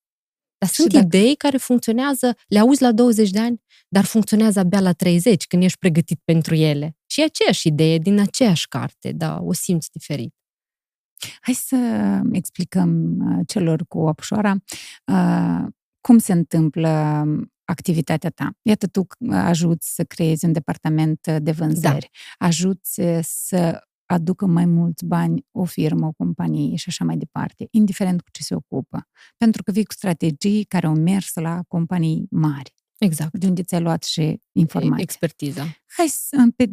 Dar 0.58 0.70
Și 0.70 0.76
sunt 0.76 0.92
dacă- 0.94 1.06
idei 1.06 1.36
care 1.36 1.58
funcționează, 1.58 2.36
le 2.48 2.60
auzi 2.60 2.82
la 2.82 2.92
20 2.92 3.30
de 3.30 3.40
ani, 3.40 3.62
dar 3.90 4.04
funcționează 4.06 4.60
abia 4.60 4.80
la 4.80 4.94
30, 4.94 5.48
când 5.48 5.64
ești 5.64 5.78
pregătit 5.78 6.20
pentru 6.26 6.56
ele. 6.56 6.96
Și 7.22 7.28
e 7.28 7.30
aceeași 7.30 7.68
idee 7.68 7.98
din 7.98 8.20
aceeași 8.20 8.68
carte, 8.68 9.12
dar 9.12 9.40
o 9.42 9.54
simți 9.54 9.90
diferit. 9.92 10.34
Hai 11.42 11.54
să 11.54 11.78
explicăm 12.32 13.18
uh, 13.20 13.40
celor 13.48 13.86
cu 13.88 14.08
apușoara 14.08 14.56
uh, 15.06 15.68
cum 16.02 16.18
se 16.18 16.32
întâmplă 16.32 17.24
activitatea 17.64 18.30
ta. 18.30 18.52
Iată, 18.62 18.88
tu 18.88 19.00
uh, 19.00 19.34
ajuți 19.34 19.96
să 19.96 20.04
creezi 20.04 20.46
un 20.46 20.52
departament 20.52 21.20
uh, 21.30 21.36
de 21.42 21.52
vânzări, 21.52 22.10
da. 22.40 22.46
ajuți 22.46 23.00
uh, 23.00 23.20
să 23.22 23.82
aducă 24.06 24.46
mai 24.46 24.66
mulți 24.66 25.06
bani 25.06 25.46
o 25.51 25.63
firmă, 25.66 26.08
o 26.08 26.12
companie 26.12 26.75
și 26.75 26.86
așa 26.88 27.06
mai 27.06 27.18
departe, 27.18 27.68
indiferent 27.72 28.22
cu 28.22 28.30
ce 28.32 28.44
se 28.44 28.56
ocupă. 28.56 29.08
Pentru 29.38 29.63
că 29.63 29.72
vii 29.72 29.86
cu 29.86 29.94
strategii 29.94 30.63
care 30.63 30.88
au 30.88 30.96
mers 30.96 31.34
la 31.34 31.62
companii 31.68 32.28
mari, 32.30 32.74
Exact. 33.05 33.38
de 33.38 33.48
unde 33.48 33.63
ți-ai 33.63 33.81
luat 33.81 34.03
și 34.03 34.39
informații. 34.51 35.03
Expertiza. 35.03 35.62
Hai 35.98 36.08
să, 36.08 36.38
pe, 36.55 36.72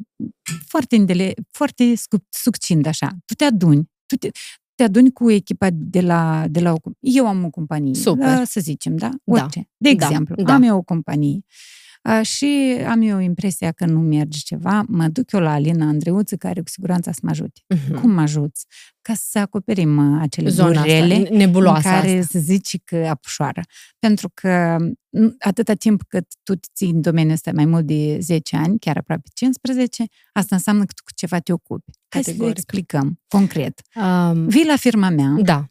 foarte, 0.66 0.94
indele, 0.94 1.34
foarte 1.50 1.94
scu- 1.94 2.26
succint 2.30 2.86
așa, 2.86 3.16
tu 3.24 3.34
te 3.34 3.44
aduni, 3.44 3.90
tu 4.06 4.16
te, 4.16 4.30
te 4.74 4.82
aduni 4.82 5.12
cu 5.12 5.30
echipa 5.30 5.68
de 5.72 6.00
la, 6.00 6.44
de 6.50 6.60
la 6.60 6.72
o... 6.72 6.78
com- 6.78 6.96
Eu 7.00 7.26
am 7.26 7.44
o 7.44 7.50
companie, 7.50 7.94
Super. 7.94 8.26
da, 8.26 8.44
să 8.44 8.60
zicem, 8.60 8.96
da? 8.96 9.08
Da. 9.08 9.42
Orice. 9.42 9.68
De 9.76 9.94
Da, 9.94 10.06
exemplu, 10.06 10.42
da. 10.42 10.54
am 10.54 10.62
eu 10.62 10.76
o 10.76 10.82
companie 10.82 11.40
a, 11.40 11.44
și 12.22 12.76
am 12.88 13.02
eu 13.02 13.18
impresia 13.18 13.72
că 13.72 13.84
nu 13.86 14.00
merge 14.00 14.38
ceva, 14.44 14.84
mă 14.88 15.08
duc 15.08 15.32
eu 15.32 15.40
la 15.40 15.52
Alina 15.52 15.86
Andreuță, 15.86 16.36
care 16.36 16.60
cu 16.60 16.68
siguranță 16.68 17.10
să 17.12 17.18
mă 17.22 17.30
ajute. 17.30 17.60
Mhm. 17.68 18.00
Cum 18.00 18.10
mă 18.10 18.20
ajuți? 18.20 18.66
Ca 19.02 19.14
să 19.16 19.38
acoperim 19.38 20.12
uh, 20.14 20.18
acele 20.22 20.48
Zona 20.48 20.80
durele 20.80 21.14
asta, 21.14 21.34
nebuloasa 21.34 21.88
în 21.94 21.94
care 22.00 22.18
asta. 22.18 22.38
să 22.38 22.44
zici 22.44 22.76
că 22.84 22.96
apușoară. 22.96 23.62
Pentru 23.98 24.30
că 24.34 24.76
m, 25.08 25.36
atâta 25.38 25.74
timp 25.74 26.02
cât 26.08 26.26
tu 26.42 26.54
te 26.54 26.68
ții 26.74 26.90
în 26.90 27.00
domeniul 27.00 27.32
ăsta 27.32 27.50
mai 27.54 27.64
mult 27.64 27.86
de 27.86 28.18
10 28.20 28.56
ani, 28.56 28.78
chiar 28.78 28.96
aproape 28.96 29.28
15, 29.34 30.04
asta 30.32 30.54
înseamnă 30.54 30.84
că 30.84 30.92
tu 30.96 31.02
cu 31.02 31.10
ceva 31.14 31.38
te 31.38 31.52
ocupi. 31.52 31.90
Hai 32.08 32.22
să 32.22 32.30
le 32.30 32.36
Categoric. 32.36 32.56
explicăm 32.56 33.20
concret. 33.28 33.80
Um, 33.94 34.46
Vii 34.46 34.66
la 34.66 34.76
firma 34.76 35.08
mea, 35.08 35.34
Da. 35.42 35.64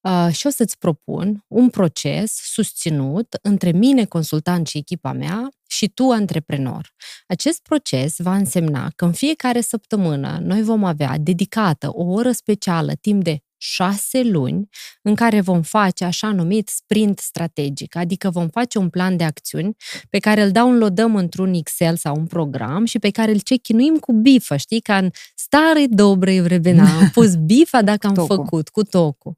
Uh, 0.00 0.28
și 0.32 0.46
o 0.46 0.50
să-ți 0.50 0.78
propun 0.78 1.44
un 1.48 1.68
proces 1.70 2.32
susținut 2.42 3.36
între 3.42 3.72
mine, 3.72 4.04
consultant 4.04 4.66
și 4.66 4.78
echipa 4.78 5.12
mea, 5.12 5.48
și 5.74 5.88
tu, 5.88 6.10
antreprenor. 6.10 6.94
Acest 7.26 7.62
proces 7.62 8.14
va 8.18 8.34
însemna 8.34 8.90
că 8.96 9.04
în 9.04 9.12
fiecare 9.12 9.60
săptămână 9.60 10.38
noi 10.42 10.62
vom 10.62 10.84
avea 10.84 11.16
dedicată 11.18 11.88
o 11.92 12.04
oră 12.04 12.32
specială 12.32 12.92
timp 12.92 13.22
de 13.24 13.38
șase 13.56 14.22
luni 14.22 14.68
în 15.02 15.14
care 15.14 15.40
vom 15.40 15.62
face 15.62 16.04
așa 16.04 16.32
numit 16.32 16.68
sprint 16.68 17.18
strategic, 17.18 17.96
adică 17.96 18.30
vom 18.30 18.48
face 18.48 18.78
un 18.78 18.88
plan 18.88 19.16
de 19.16 19.24
acțiuni 19.24 19.76
pe 20.10 20.18
care 20.18 20.42
îl 20.42 20.50
downloadăm 20.50 21.16
într-un 21.16 21.54
Excel 21.54 21.96
sau 21.96 22.16
un 22.16 22.26
program 22.26 22.84
și 22.84 22.98
pe 22.98 23.10
care 23.10 23.30
îl 23.30 23.40
chechinuim 23.40 23.96
cu 23.96 24.12
bifă, 24.12 24.56
știi, 24.56 24.80
ca 24.80 24.96
în 24.96 25.10
stare 25.34 25.86
dobre 25.88 26.40
vremena. 26.40 26.98
Am 26.98 27.08
pus 27.16 27.34
bifa 27.34 27.82
dacă 27.82 28.06
am 28.06 28.14
Tocul. 28.14 28.36
făcut 28.36 28.68
cu 28.68 28.82
tocul 28.82 29.36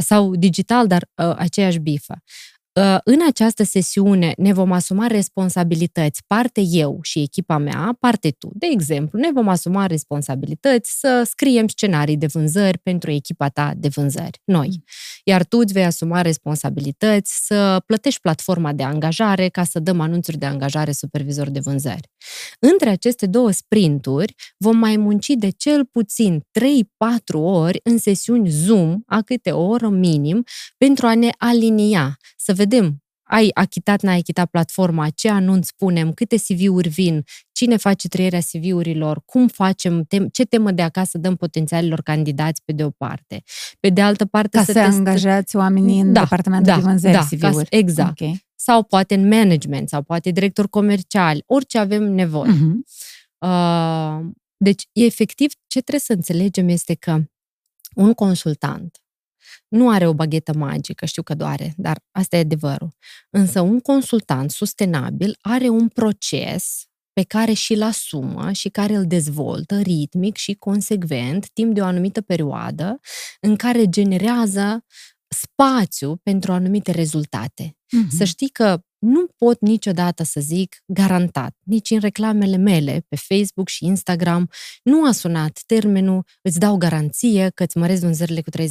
sau 0.00 0.34
digital, 0.34 0.86
dar 0.86 1.08
uh, 1.14 1.34
aceeași 1.36 1.78
bifă. 1.78 2.22
Uh, 2.80 2.96
în 3.04 3.18
această 3.28 3.62
sesiune 3.62 4.32
ne 4.36 4.52
vom 4.52 4.72
asuma 4.72 5.06
responsabilități, 5.06 6.22
parte 6.26 6.60
eu 6.60 6.98
și 7.02 7.20
echipa 7.20 7.58
mea, 7.58 7.96
parte 8.00 8.30
tu. 8.30 8.50
De 8.52 8.66
exemplu, 8.70 9.18
ne 9.18 9.30
vom 9.32 9.48
asuma 9.48 9.86
responsabilități 9.86 10.98
să 10.98 11.22
scriem 11.30 11.68
scenarii 11.68 12.16
de 12.16 12.26
vânzări 12.26 12.78
pentru 12.78 13.10
echipa 13.10 13.48
ta 13.48 13.72
de 13.76 13.88
vânzări, 13.88 14.40
noi. 14.44 14.68
Mm. 14.68 14.84
Iar 15.24 15.44
tu 15.44 15.58
îți 15.58 15.72
vei 15.72 15.84
asuma 15.84 16.20
responsabilități 16.20 17.46
să 17.46 17.82
plătești 17.86 18.20
platforma 18.20 18.72
de 18.72 18.82
angajare 18.82 19.48
ca 19.48 19.64
să 19.64 19.78
dăm 19.78 20.00
anunțuri 20.00 20.38
de 20.38 20.46
angajare 20.46 20.92
supervizor 20.92 21.50
de 21.50 21.60
vânzări. 21.60 22.10
Între 22.58 22.90
aceste 22.90 23.26
două 23.26 23.50
sprinturi 23.50 24.34
vom 24.56 24.76
mai 24.76 24.96
munci 24.96 25.28
de 25.28 25.50
cel 25.50 25.84
puțin 25.84 26.40
3-4 26.40 26.42
ori 27.34 27.80
în 27.82 27.98
sesiuni 27.98 28.48
Zoom, 28.48 29.00
a 29.06 29.20
câte 29.20 29.50
o 29.50 29.66
oră 29.66 29.88
minim, 29.88 30.44
pentru 30.76 31.06
a 31.06 31.14
ne 31.14 31.30
alinia, 31.38 32.16
să 32.44 32.52
vedem 32.52 32.74
vedem 32.74 32.98
ai 33.26 33.50
achitat, 33.54 34.02
n-ai 34.02 34.18
achitat 34.18 34.50
platforma, 34.50 35.08
ce 35.10 35.28
anunț 35.28 35.70
punem, 35.70 36.12
câte 36.12 36.36
CV-uri 36.36 36.88
vin, 36.88 37.24
cine 37.52 37.76
face 37.76 38.08
trăierea 38.08 38.40
CV-urilor, 38.40 39.22
cum 39.24 39.48
facem, 39.48 40.06
ce 40.32 40.44
temă 40.44 40.70
de 40.70 40.82
acasă 40.82 41.18
dăm 41.18 41.36
potențialilor 41.36 42.00
candidați 42.02 42.62
pe 42.64 42.72
de 42.72 42.84
o 42.84 42.90
parte. 42.90 43.42
Pe 43.80 43.88
de 43.88 44.00
altă 44.00 44.24
parte... 44.24 44.56
Ca 44.56 44.64
să, 44.64 44.72
să 44.72 44.78
test... 44.78 44.96
angajați 44.96 45.56
oamenii 45.56 46.00
în 46.00 46.12
da, 46.12 46.20
departamentul 46.20 46.72
da, 46.72 46.78
de 46.78 46.82
vânzări 46.82 47.12
da, 47.12 47.20
CV-uri. 47.20 47.68
Ca, 47.68 47.76
exact. 47.76 48.20
Okay. 48.20 48.44
Sau 48.54 48.82
poate 48.82 49.14
în 49.14 49.28
management, 49.28 49.88
sau 49.88 50.02
poate 50.02 50.30
director 50.30 50.68
comercial, 50.68 51.42
orice 51.46 51.78
avem 51.78 52.02
nevoie. 52.02 52.52
Uh-huh. 52.52 52.74
Uh, 53.38 54.26
deci, 54.56 54.88
efectiv, 54.92 55.52
ce 55.66 55.80
trebuie 55.80 56.00
să 56.00 56.12
înțelegem 56.12 56.68
este 56.68 56.94
că 56.94 57.22
un 57.94 58.12
consultant 58.12 59.03
nu 59.74 59.90
are 59.90 60.06
o 60.06 60.14
baghetă 60.14 60.52
magică, 60.56 61.06
știu 61.06 61.22
că 61.22 61.34
doare, 61.34 61.74
dar 61.76 62.00
asta 62.10 62.36
e 62.36 62.40
adevărul. 62.40 62.96
Însă 63.30 63.60
un 63.60 63.80
consultant 63.80 64.50
sustenabil 64.50 65.36
are 65.40 65.68
un 65.68 65.88
proces 65.88 66.84
pe 67.12 67.22
care 67.22 67.52
și-l 67.52 67.82
asumă 67.82 68.52
și 68.52 68.68
care 68.68 68.94
îl 68.94 69.06
dezvoltă 69.06 69.80
ritmic 69.80 70.36
și 70.36 70.54
consecvent 70.54 71.50
timp 71.52 71.74
de 71.74 71.80
o 71.80 71.84
anumită 71.84 72.20
perioadă 72.20 73.00
în 73.40 73.56
care 73.56 73.88
generează 73.88 74.84
spațiu 75.28 76.16
pentru 76.16 76.52
anumite 76.52 76.90
rezultate. 76.90 77.76
Mm-hmm. 77.76 78.08
Să 78.16 78.24
știi 78.24 78.48
că 78.48 78.82
nu 79.04 79.26
pot 79.36 79.60
niciodată 79.60 80.22
să 80.22 80.40
zic 80.40 80.82
garantat, 80.86 81.56
nici 81.62 81.90
în 81.90 81.98
reclamele 81.98 82.56
mele 82.56 83.04
pe 83.08 83.16
Facebook 83.16 83.68
și 83.68 83.84
Instagram, 83.84 84.50
nu 84.82 85.06
a 85.06 85.12
sunat 85.12 85.60
termenul 85.66 86.24
îți 86.42 86.58
dau 86.58 86.76
garanție 86.76 87.50
că 87.54 87.62
îți 87.62 87.78
mărezi 87.78 88.00
vânzările 88.00 88.42
cu 88.42 88.50
30%. 88.50 88.62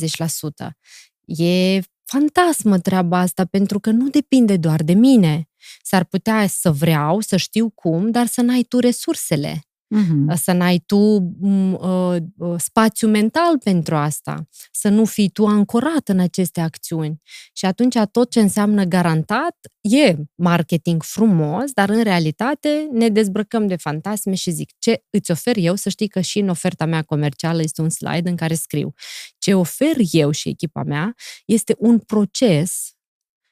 E 1.25 1.79
fantasmă 2.03 2.79
treaba 2.79 3.19
asta, 3.19 3.45
pentru 3.45 3.79
că 3.79 3.89
nu 3.89 4.09
depinde 4.09 4.57
doar 4.57 4.83
de 4.83 4.93
mine. 4.93 5.49
S-ar 5.81 6.03
putea 6.03 6.47
să 6.47 6.71
vreau, 6.71 7.19
să 7.19 7.37
știu 7.37 7.69
cum, 7.69 8.11
dar 8.11 8.25
să 8.25 8.41
n-ai 8.41 8.63
tu 8.63 8.79
resursele 8.79 9.63
uh-huh. 9.93 10.35
să 10.35 10.51
n-ai 10.51 10.83
tu 10.85 10.97
uh, 11.41 12.15
uh, 12.37 12.55
spațiu 12.57 13.07
mental 13.07 13.57
pentru 13.63 13.95
asta, 13.95 14.47
să 14.71 14.89
nu 14.89 15.05
fii 15.05 15.29
tu 15.29 15.45
ancorat 15.45 16.09
în 16.09 16.19
aceste 16.19 16.61
acțiuni. 16.61 17.21
Și 17.53 17.65
atunci 17.65 17.97
tot 18.11 18.31
ce 18.31 18.39
înseamnă 18.39 18.83
garantat 18.83 19.55
e 19.81 20.15
marketing 20.35 21.03
frumos, 21.03 21.71
dar 21.71 21.89
în 21.89 22.03
realitate 22.03 22.89
ne 22.91 23.09
dezbrăcăm 23.09 23.67
de 23.67 23.75
fantasme 23.75 24.35
și 24.35 24.51
zic 24.51 24.71
ce 24.79 25.03
îți 25.09 25.31
ofer 25.31 25.57
eu, 25.57 25.75
să 25.75 25.89
știi 25.89 26.07
că 26.07 26.21
și 26.21 26.39
în 26.39 26.49
oferta 26.49 26.85
mea 26.85 27.01
comercială 27.01 27.61
este 27.61 27.81
un 27.81 27.89
slide 27.89 28.29
în 28.29 28.35
care 28.35 28.53
scriu 28.53 28.93
ce 29.37 29.53
ofer 29.53 29.95
eu 30.11 30.31
și 30.31 30.49
echipa 30.49 30.83
mea 30.83 31.15
este 31.45 31.75
un 31.77 31.99
proces 31.99 32.91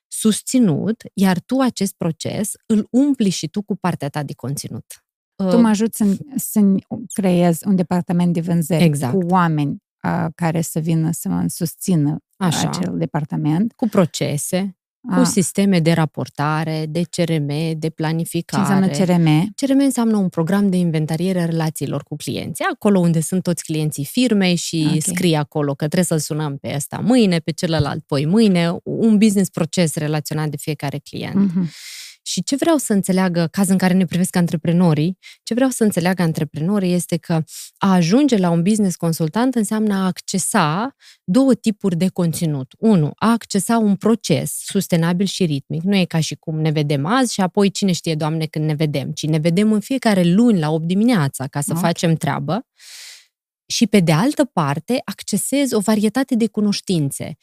susținut, 0.07 1.01
iar 1.13 1.39
tu 1.39 1.59
acest 1.59 1.93
proces 1.97 2.51
îl 2.65 2.87
umpli 2.91 3.29
și 3.29 3.47
tu 3.47 3.61
cu 3.61 3.75
partea 3.75 4.09
ta 4.09 4.23
de 4.23 4.33
conținut. 4.33 5.00
Tu 5.49 5.59
mă 5.59 5.67
ajuți 5.67 5.97
să, 5.97 6.17
să 6.35 6.75
creez 7.13 7.59
un 7.65 7.75
departament 7.75 8.33
de 8.33 8.41
vânzări 8.41 8.83
exact. 8.83 9.13
cu 9.13 9.25
oameni 9.29 9.83
uh, 10.03 10.25
care 10.35 10.61
să 10.61 10.79
vină 10.79 11.09
să 11.11 11.29
mă 11.29 11.43
susțină 11.47 12.17
Așa. 12.37 12.69
acel 12.69 12.97
departament. 12.97 13.73
Cu 13.73 13.87
procese, 13.87 14.75
a. 15.09 15.17
cu 15.17 15.23
sisteme 15.23 15.79
de 15.79 15.91
raportare, 15.91 16.85
de 16.89 17.01
CRM, 17.09 17.79
de 17.79 17.89
planificare. 17.89 18.63
Ce 18.63 18.73
înseamnă 18.73 18.97
CRM? 18.97 19.53
CRM 19.55 19.79
înseamnă 19.79 20.17
un 20.17 20.29
program 20.29 20.69
de 20.69 20.77
inventariere 20.77 21.41
a 21.41 21.45
relațiilor 21.45 22.03
cu 22.03 22.15
clienții, 22.15 22.65
acolo 22.73 22.99
unde 22.99 23.21
sunt 23.21 23.43
toți 23.43 23.63
clienții 23.63 24.05
firmei 24.05 24.55
și 24.55 24.83
okay. 24.85 24.99
scrie 24.99 25.37
acolo 25.37 25.71
că 25.71 25.85
trebuie 25.85 26.03
să-l 26.03 26.19
sunăm 26.19 26.57
pe 26.57 26.71
ăsta 26.75 26.97
mâine, 26.97 27.39
pe 27.39 27.51
celălalt 27.51 28.03
poi 28.03 28.25
mâine, 28.25 28.75
un 28.83 29.17
business 29.17 29.49
proces 29.49 29.95
relaționat 29.95 30.49
de 30.49 30.57
fiecare 30.57 30.97
client. 30.97 31.51
Uh-huh. 31.51 31.69
Și 32.31 32.43
ce 32.43 32.55
vreau 32.55 32.77
să 32.77 32.93
înțeleagă, 32.93 33.47
caz 33.51 33.69
în 33.69 33.77
care 33.77 33.93
ne 33.93 34.05
privesc 34.05 34.35
antreprenorii, 34.35 35.17
ce 35.43 35.53
vreau 35.53 35.69
să 35.69 35.83
înțeleagă 35.83 36.21
antreprenorii 36.21 36.93
este 36.93 37.17
că 37.17 37.43
a 37.77 37.93
ajunge 37.93 38.37
la 38.37 38.49
un 38.49 38.61
business 38.61 38.95
consultant 38.95 39.55
înseamnă 39.55 39.93
a 39.93 40.05
accesa 40.05 40.95
două 41.23 41.53
tipuri 41.53 41.95
de 41.95 42.07
conținut. 42.07 42.73
Unu, 42.77 43.11
a 43.15 43.31
accesa 43.31 43.77
un 43.77 43.95
proces 43.95 44.57
sustenabil 44.65 45.25
și 45.25 45.45
ritmic. 45.45 45.81
Nu 45.81 45.95
e 45.95 46.05
ca 46.05 46.19
și 46.19 46.35
cum 46.35 46.59
ne 46.59 46.71
vedem 46.71 47.05
azi 47.05 47.33
și 47.33 47.41
apoi 47.41 47.71
cine 47.71 47.91
știe, 47.91 48.15
Doamne, 48.15 48.45
când 48.45 48.65
ne 48.65 48.73
vedem, 48.73 49.11
ci 49.11 49.25
ne 49.25 49.37
vedem 49.37 49.71
în 49.71 49.79
fiecare 49.79 50.23
luni 50.23 50.59
la 50.59 50.71
8 50.71 50.85
dimineața 50.85 51.47
ca 51.47 51.61
să 51.61 51.71
okay. 51.71 51.83
facem 51.83 52.15
treabă 52.15 52.65
și 53.71 53.87
pe 53.87 53.99
de 53.99 54.11
altă 54.11 54.45
parte 54.45 55.01
accesezi 55.05 55.73
o 55.73 55.79
varietate 55.79 56.35
de 56.35 56.47
cunoștințe. 56.47 57.37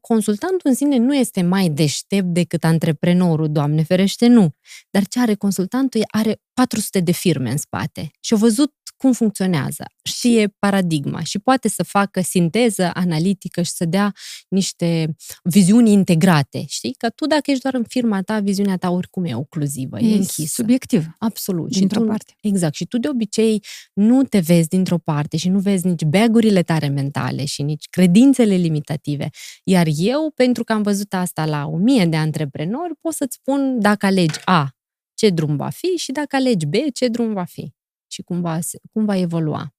Consultantul 0.00 0.60
în 0.62 0.74
sine 0.74 0.96
nu 0.96 1.14
este 1.14 1.42
mai 1.42 1.68
deștept 1.68 2.26
decât 2.26 2.64
antreprenorul, 2.64 3.52
Doamne 3.52 3.82
ferește, 3.82 4.26
nu. 4.26 4.50
Dar 4.90 5.06
ce 5.06 5.20
are 5.20 5.34
consultantul 5.34 6.00
are 6.06 6.40
400 6.52 7.00
de 7.00 7.12
firme 7.12 7.50
în 7.50 7.56
spate 7.56 8.10
și 8.20 8.32
au 8.32 8.38
văzut 8.38 8.74
cum 8.98 9.12
funcționează, 9.12 9.84
știe 10.02 10.54
paradigma 10.58 11.22
și 11.22 11.38
poate 11.38 11.68
să 11.68 11.82
facă 11.82 12.20
sinteză 12.20 12.90
analitică 12.94 13.62
și 13.62 13.70
să 13.70 13.84
dea 13.84 14.12
niște 14.48 15.16
viziuni 15.42 15.92
integrate. 15.92 16.64
Știi? 16.68 16.94
Că 16.98 17.08
tu, 17.10 17.26
dacă 17.26 17.50
ești 17.50 17.62
doar 17.62 17.74
în 17.74 17.84
firma 17.88 18.22
ta, 18.22 18.40
viziunea 18.40 18.76
ta 18.76 18.90
oricum 18.90 19.24
e 19.24 19.34
ocluzivă, 19.34 19.98
e, 20.00 20.12
e 20.12 20.16
închisă. 20.16 20.46
subiectiv. 20.46 21.06
Absolut. 21.18 21.70
Dintr-o 21.70 21.98
și 22.00 22.04
tu, 22.04 22.10
parte. 22.10 22.34
Exact. 22.40 22.74
Și 22.74 22.86
tu 22.86 22.98
de 22.98 23.08
obicei 23.08 23.64
nu 23.92 24.22
te 24.22 24.38
vezi 24.38 24.68
dintr-o 24.68 24.98
parte 24.98 25.36
și 25.36 25.48
nu 25.48 25.58
vezi 25.58 25.86
nici 25.86 26.04
bagurile 26.04 26.62
tare 26.62 26.88
mentale 26.88 27.44
și 27.44 27.62
nici 27.62 27.86
credințele 27.90 28.54
limitative. 28.54 29.28
Iar 29.64 29.86
eu, 29.96 30.32
pentru 30.34 30.64
că 30.64 30.72
am 30.72 30.82
văzut 30.82 31.14
asta 31.14 31.44
la 31.46 31.66
o 31.66 31.76
mie 31.76 32.06
de 32.06 32.16
antreprenori, 32.16 32.94
pot 33.00 33.12
să-ți 33.12 33.36
spun 33.40 33.80
dacă 33.80 34.06
alegi 34.06 34.40
A, 34.44 34.68
ce 35.14 35.30
drum 35.30 35.56
va 35.56 35.68
fi 35.68 35.86
și 35.86 36.12
dacă 36.12 36.36
alegi 36.36 36.66
B, 36.66 36.74
ce 36.92 37.08
drum 37.08 37.32
va 37.32 37.44
fi 37.44 37.76
și 38.08 38.22
cum 38.22 38.40
va, 38.40 38.58
cum 38.92 39.04
va 39.04 39.16
evolua. 39.16 39.74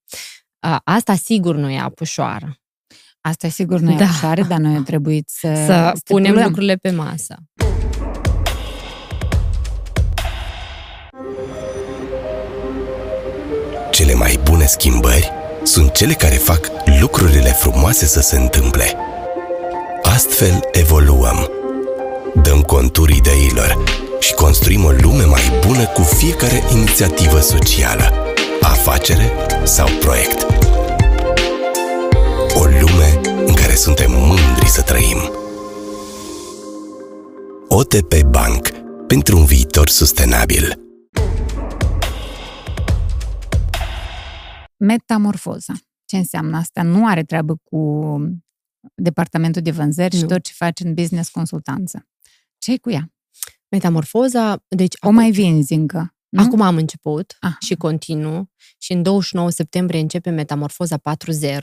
Asta 0.83 1.15
sigur 1.15 1.55
nu 1.55 1.69
e 1.69 1.79
apușoară. 1.79 2.59
Asta 3.21 3.48
sigur 3.50 3.79
nu 3.79 3.91
e 3.91 3.95
da. 3.95 4.03
apușoară, 4.03 4.43
dar 4.43 4.59
noi 4.59 4.83
trebuie 4.83 5.21
să, 5.25 5.53
să 5.65 5.93
punem 6.05 6.43
lucrurile 6.43 6.75
pe 6.75 6.91
masă. 6.91 7.36
Cele 13.91 14.13
mai 14.13 14.39
bune 14.43 14.65
schimbări 14.65 15.31
sunt 15.63 15.91
cele 15.91 16.13
care 16.13 16.36
fac 16.36 16.71
lucrurile 17.00 17.50
frumoase 17.50 18.05
să 18.05 18.21
se 18.21 18.38
întâmple. 18.38 18.95
Astfel 20.03 20.59
evoluăm. 20.71 21.50
Dăm 22.43 22.62
conturi 22.62 23.15
ideilor 23.15 24.07
și 24.19 24.33
construim 24.33 24.83
o 24.83 24.91
lume 24.91 25.23
mai 25.23 25.41
bună 25.65 25.85
cu 25.85 26.01
fiecare 26.01 26.61
inițiativă 26.71 27.39
socială, 27.39 28.13
afacere 28.61 29.31
sau 29.63 29.88
proiect. 29.99 30.41
O 32.55 32.63
lume 32.63 33.19
în 33.45 33.53
care 33.53 33.75
suntem 33.75 34.11
mândri 34.11 34.67
să 34.67 34.81
trăim. 34.81 35.17
OTP 37.67 38.23
Bank. 38.23 38.69
Pentru 39.07 39.38
un 39.38 39.45
viitor 39.45 39.88
sustenabil. 39.89 40.79
Metamorfoza. 44.77 45.73
Ce 46.05 46.17
înseamnă 46.17 46.57
asta? 46.57 46.83
Nu 46.83 47.07
are 47.07 47.23
treabă 47.23 47.55
cu 47.63 48.03
departamentul 48.95 49.61
de 49.61 49.71
vânzări 49.71 50.13
nu. 50.15 50.19
și 50.19 50.25
tot 50.25 50.43
ce 50.43 50.53
faci 50.55 50.79
în 50.79 50.93
business 50.93 51.29
consultanță. 51.29 52.07
ce 52.57 52.77
cu 52.77 52.89
ea? 52.89 53.11
Metamorfoza, 53.69 54.63
deci... 54.67 54.95
O 54.99 55.09
mai 55.09 55.31
vinzi 55.31 55.73
încă. 55.73 56.13
Nu? 56.29 56.41
Acum 56.43 56.61
am 56.61 56.75
început 56.75 57.38
ah. 57.39 57.51
și 57.59 57.75
continuu 57.75 58.49
și 58.77 58.93
în 58.93 59.01
29 59.01 59.49
septembrie 59.49 59.99
începe 59.99 60.29
Metamorfoza 60.29 60.97
4.0. 60.97 61.61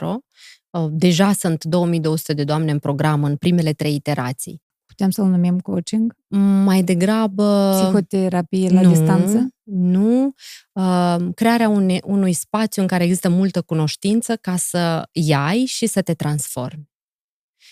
Uh, 0.69 0.87
deja 0.89 1.33
sunt 1.33 1.63
2200 1.63 2.33
de 2.33 2.43
doamne 2.43 2.71
în 2.71 2.79
program 2.79 3.23
în 3.23 3.35
primele 3.35 3.73
trei 3.73 3.95
iterații. 3.95 4.61
Putem 4.85 5.09
să-l 5.09 5.25
numim 5.25 5.59
coaching? 5.59 6.15
Mai 6.63 6.83
degrabă... 6.83 7.71
Psihoterapie 7.81 8.69
la 8.69 8.81
nu, 8.81 8.89
distanță? 8.89 9.47
Nu. 9.63 10.33
Uh, 10.71 11.15
crearea 11.35 11.69
une, 11.69 11.99
unui 12.03 12.33
spațiu 12.33 12.81
în 12.81 12.87
care 12.87 13.03
există 13.03 13.29
multă 13.29 13.61
cunoștință 13.61 14.35
ca 14.35 14.55
să 14.55 15.09
iai 15.11 15.65
și 15.65 15.87
să 15.87 16.01
te 16.01 16.13
transformi. 16.13 16.89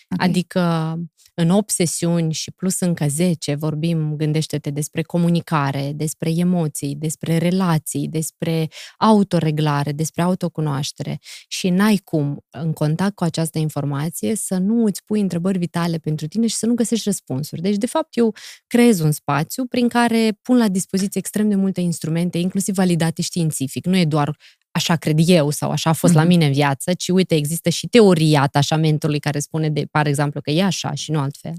Okay. 0.09 0.27
Adică 0.27 0.95
în 1.35 1.49
8 1.49 1.69
sesiuni 1.69 2.33
și 2.33 2.51
plus 2.51 2.79
încă 2.79 3.07
10 3.07 3.55
vorbim, 3.55 4.15
gândește-te, 4.15 4.69
despre 4.69 5.01
comunicare, 5.01 5.91
despre 5.95 6.29
emoții, 6.35 6.95
despre 6.95 7.37
relații, 7.37 8.07
despre 8.07 8.67
autoreglare, 8.97 9.91
despre 9.91 10.21
autocunoaștere 10.21 11.19
și 11.47 11.69
n-ai 11.69 12.01
cum, 12.03 12.45
în 12.49 12.73
contact 12.73 13.15
cu 13.15 13.23
această 13.23 13.59
informație, 13.59 14.35
să 14.35 14.57
nu 14.57 14.85
îți 14.85 15.03
pui 15.03 15.19
întrebări 15.19 15.57
vitale 15.57 15.97
pentru 15.97 16.27
tine 16.27 16.47
și 16.47 16.55
să 16.55 16.65
nu 16.65 16.73
găsești 16.73 17.03
răspunsuri. 17.05 17.61
Deci, 17.61 17.77
de 17.77 17.85
fapt, 17.87 18.17
eu 18.17 18.33
creez 18.67 18.99
un 18.99 19.11
spațiu 19.11 19.65
prin 19.65 19.87
care 19.87 20.39
pun 20.41 20.57
la 20.57 20.67
dispoziție 20.67 21.19
extrem 21.19 21.49
de 21.49 21.55
multe 21.55 21.81
instrumente, 21.81 22.37
inclusiv 22.37 22.75
validate 22.75 23.21
științific. 23.21 23.85
Nu 23.85 23.97
e 23.97 24.05
doar 24.05 24.37
așa 24.75 24.95
cred 24.95 25.19
eu 25.25 25.49
sau 25.49 25.71
așa 25.71 25.89
a 25.89 25.93
fost 25.93 26.13
mm-hmm. 26.13 26.15
la 26.15 26.21
mhm. 26.21 26.29
mine 26.29 26.45
în 26.45 26.51
viață, 26.51 26.93
ci 26.93 27.07
uite, 27.07 27.35
există 27.35 27.69
și 27.69 27.87
teoria 27.87 28.41
atașamentului 28.41 29.19
care 29.19 29.39
spune, 29.39 29.69
de, 29.69 29.85
par 29.91 30.07
exemplu, 30.07 30.41
că 30.41 30.51
e 30.51 30.63
așa 30.63 30.93
și 30.93 31.11
nu 31.11 31.19
altfel. 31.19 31.53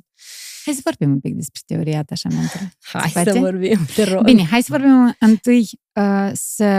Hai 0.64 0.74
să 0.74 0.80
vorbim 0.84 1.10
un 1.10 1.20
pic 1.20 1.34
despre 1.34 1.60
teoria 1.66 1.98
atașamentului. 1.98 2.68
Hai 3.14 3.24
să 3.24 3.38
vorbim, 3.38 3.86
te 3.94 4.04
rog. 4.04 4.24
Bine, 4.24 4.44
hai 4.44 4.62
să 4.62 4.66
vorbim 4.70 5.16
întâi 5.18 5.68
uh, 5.92 6.30
să, 6.32 6.70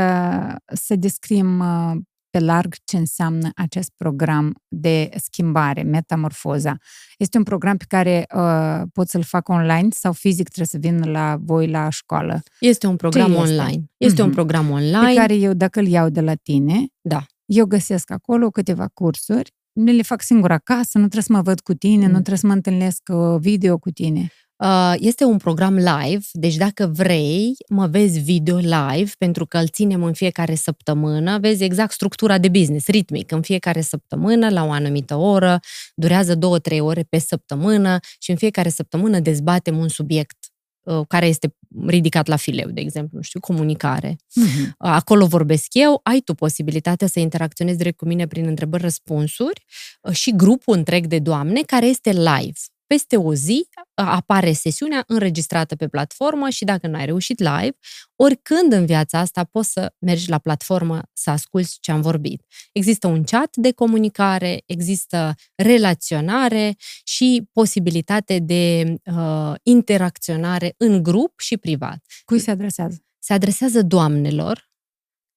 să 0.74 0.96
descriem 0.96 1.60
uh, 1.60 1.98
pe 2.38 2.44
larg 2.44 2.76
ce 2.84 2.98
înseamnă 2.98 3.50
acest 3.56 3.92
program 3.96 4.56
de 4.68 5.10
schimbare, 5.16 5.82
metamorfoza. 5.82 6.78
Este 7.18 7.38
un 7.38 7.44
program 7.44 7.78
pe 7.78 7.86
care 7.88 8.26
uh, 8.36 8.82
pot 8.94 9.08
să-l 9.08 9.24
fac 9.24 9.50
online 9.50 9.88
sau 9.92 10.14
fizic 10.14 10.50
trebuie 10.50 10.68
să 10.68 10.78
vin 10.78 11.12
la 11.12 11.38
voi 11.42 11.68
la 11.68 11.90
școală? 11.90 12.42
Este 12.60 12.88
un 12.88 12.96
program 12.96 13.32
este? 13.32 13.42
online. 13.42 13.84
Este 13.98 14.22
mm-hmm. 14.22 14.26
un 14.26 14.32
program 14.32 14.70
online. 14.70 15.08
Pe 15.08 15.14
care 15.14 15.36
eu, 15.36 15.54
dacă 15.54 15.80
îl 15.80 15.88
iau 15.88 16.10
de 16.10 16.22
la 16.22 16.34
tine, 16.36 16.88
da. 17.02 17.26
eu 17.46 17.66
găsesc 17.66 18.12
acolo 18.12 18.50
câteva 18.50 18.88
cursuri 18.94 19.56
ne 19.74 19.92
le 19.92 20.02
fac 20.02 20.22
singur 20.22 20.52
acasă, 20.52 20.98
nu 20.98 21.08
trebuie 21.08 21.24
să 21.24 21.34
mă 21.34 21.42
văd 21.42 21.60
cu 21.60 21.74
tine, 21.74 22.06
mm. 22.06 22.12
nu 22.12 22.12
trebuie 22.12 22.38
să 22.38 22.48
mă 22.48 22.54
întâlnesc 22.54 23.02
uh, 23.12 23.40
video 23.40 23.78
cu 23.78 23.90
tine. 23.90 24.32
Uh, 24.58 24.94
este 24.98 25.24
un 25.24 25.38
program 25.38 25.76
live, 25.76 26.26
deci 26.32 26.56
dacă 26.56 26.92
vrei, 26.94 27.56
mă 27.70 27.88
vezi 27.88 28.20
video 28.20 28.58
live, 28.58 29.12
pentru 29.18 29.46
că 29.46 29.58
îl 29.58 29.68
ținem 29.68 30.04
în 30.04 30.14
fiecare 30.14 30.56
săptămână, 30.56 31.40
vezi 31.40 31.64
exact 31.64 31.92
structura 31.92 32.38
de 32.38 32.50
business, 32.50 32.88
ritmic, 32.88 33.32
în 33.32 33.42
fiecare 33.42 33.82
săptămână, 33.82 34.50
la 34.50 34.64
o 34.64 34.72
anumită 34.72 35.16
oră, 35.16 35.60
durează 35.96 36.36
două-trei 36.36 36.80
ore 36.80 37.04
pe 37.04 37.18
săptămână 37.18 38.00
și 38.20 38.32
în 38.32 38.38
fiecare 38.38 38.70
săptămână 38.70 39.20
dezbatem 39.20 39.78
un 39.78 39.88
subiect 39.88 40.38
uh, 40.84 41.02
care 41.08 41.26
este 41.26 41.56
ridicat 41.88 42.28
la 42.28 42.36
fileu, 42.36 42.70
de 42.70 42.82
exemplu, 42.82 43.18
nu 43.18 43.24
știu, 43.24 43.40
comunicare. 43.40 44.16
Uh-huh. 44.16 44.72
Acolo 44.78 45.26
vorbesc 45.26 45.68
eu, 45.72 46.00
ai 46.04 46.20
tu 46.20 46.34
posibilitatea 46.34 47.08
să 47.08 47.20
interacționezi 47.20 47.78
direct 47.78 47.98
cu 47.98 48.06
mine 48.06 48.28
prin 48.28 48.46
întrebări-răspunsuri 48.46 49.66
și 50.12 50.36
grupul 50.36 50.78
întreg 50.78 51.06
de 51.06 51.20
doamne 51.20 51.62
care 51.62 51.86
este 51.86 52.12
live 52.12 52.60
peste 52.88 53.18
o 53.18 53.34
zi 53.34 53.68
apare 53.94 54.52
sesiunea 54.52 55.04
înregistrată 55.08 55.76
pe 55.76 55.88
platformă 55.88 56.50
și 56.50 56.66
dacă 56.66 56.88
nu 56.88 56.98
ai 56.98 57.06
reușit 57.06 57.40
live, 57.40 57.78
oricând 58.16 58.72
în 58.72 58.86
viața 58.86 59.20
asta 59.20 59.44
poți 59.44 59.72
să 59.72 59.94
mergi 60.00 60.30
la 60.30 60.38
platformă 60.38 61.02
să 61.14 61.30
asculți 61.30 61.78
ce 61.82 61.92
am 61.92 62.02
vorbit. 62.02 62.44
Există 62.72 63.08
un 63.08 63.24
chat 63.24 63.56
de 63.56 63.72
comunicare, 63.72 64.64
există 64.66 65.36
relaționare 65.56 66.76
și 67.04 67.50
posibilitate 67.52 68.40
de 68.40 68.96
uh, 69.04 69.54
interacționare 69.64 70.74
în 70.78 71.04
grup 71.04 71.40
și 71.40 71.58
privat. 71.58 72.06
Cui 72.26 72.40
se 72.40 72.52
adresează? 72.52 73.02
Se 73.20 73.34
adresează 73.34 73.82
doamnelor 73.82 74.67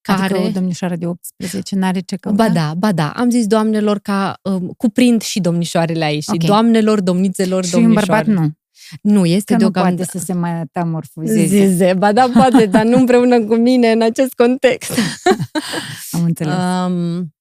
care... 0.03 0.23
Adică 0.23 0.41
o 0.41 0.51
domnișoară 0.51 0.97
de 0.97 1.07
18 1.07 1.77
n-are 1.77 2.01
ce 2.01 2.17
căuta? 2.17 2.45
Ba 2.45 2.53
da, 2.53 2.75
ba 2.77 2.93
da. 2.93 3.11
Am 3.11 3.31
zis 3.31 3.47
doamnelor 3.47 3.99
ca 3.99 4.39
um, 4.43 4.73
cuprind 4.77 5.23
și 5.23 5.41
domnișoarele 5.41 6.05
aici. 6.05 6.27
Okay. 6.27 6.39
Și 6.41 6.47
doamnelor, 6.47 7.01
domnițelor, 7.01 7.65
și 7.65 7.71
domnișoare. 7.71 8.07
Și 8.07 8.11
un 8.11 8.25
bărbat 8.25 8.45
nu. 8.45 8.59
Nu, 9.03 9.25
este 9.25 9.53
că 9.53 9.59
deocamdată... 9.59 9.95
nu 9.95 9.97
poate 9.97 10.19
să 10.19 10.25
se 10.25 10.33
metamorfozeze. 10.33 11.47
Zize, 11.67 11.95
ba 11.99 12.13
da, 12.13 12.31
poate, 12.33 12.67
dar 12.67 12.85
nu 12.85 12.97
împreună 12.97 13.45
cu 13.45 13.55
mine 13.55 13.91
în 13.91 14.03
acest 14.03 14.33
context. 14.33 14.93
Am 16.11 16.23
înțeles. 16.25 16.55
Um, 16.55 17.33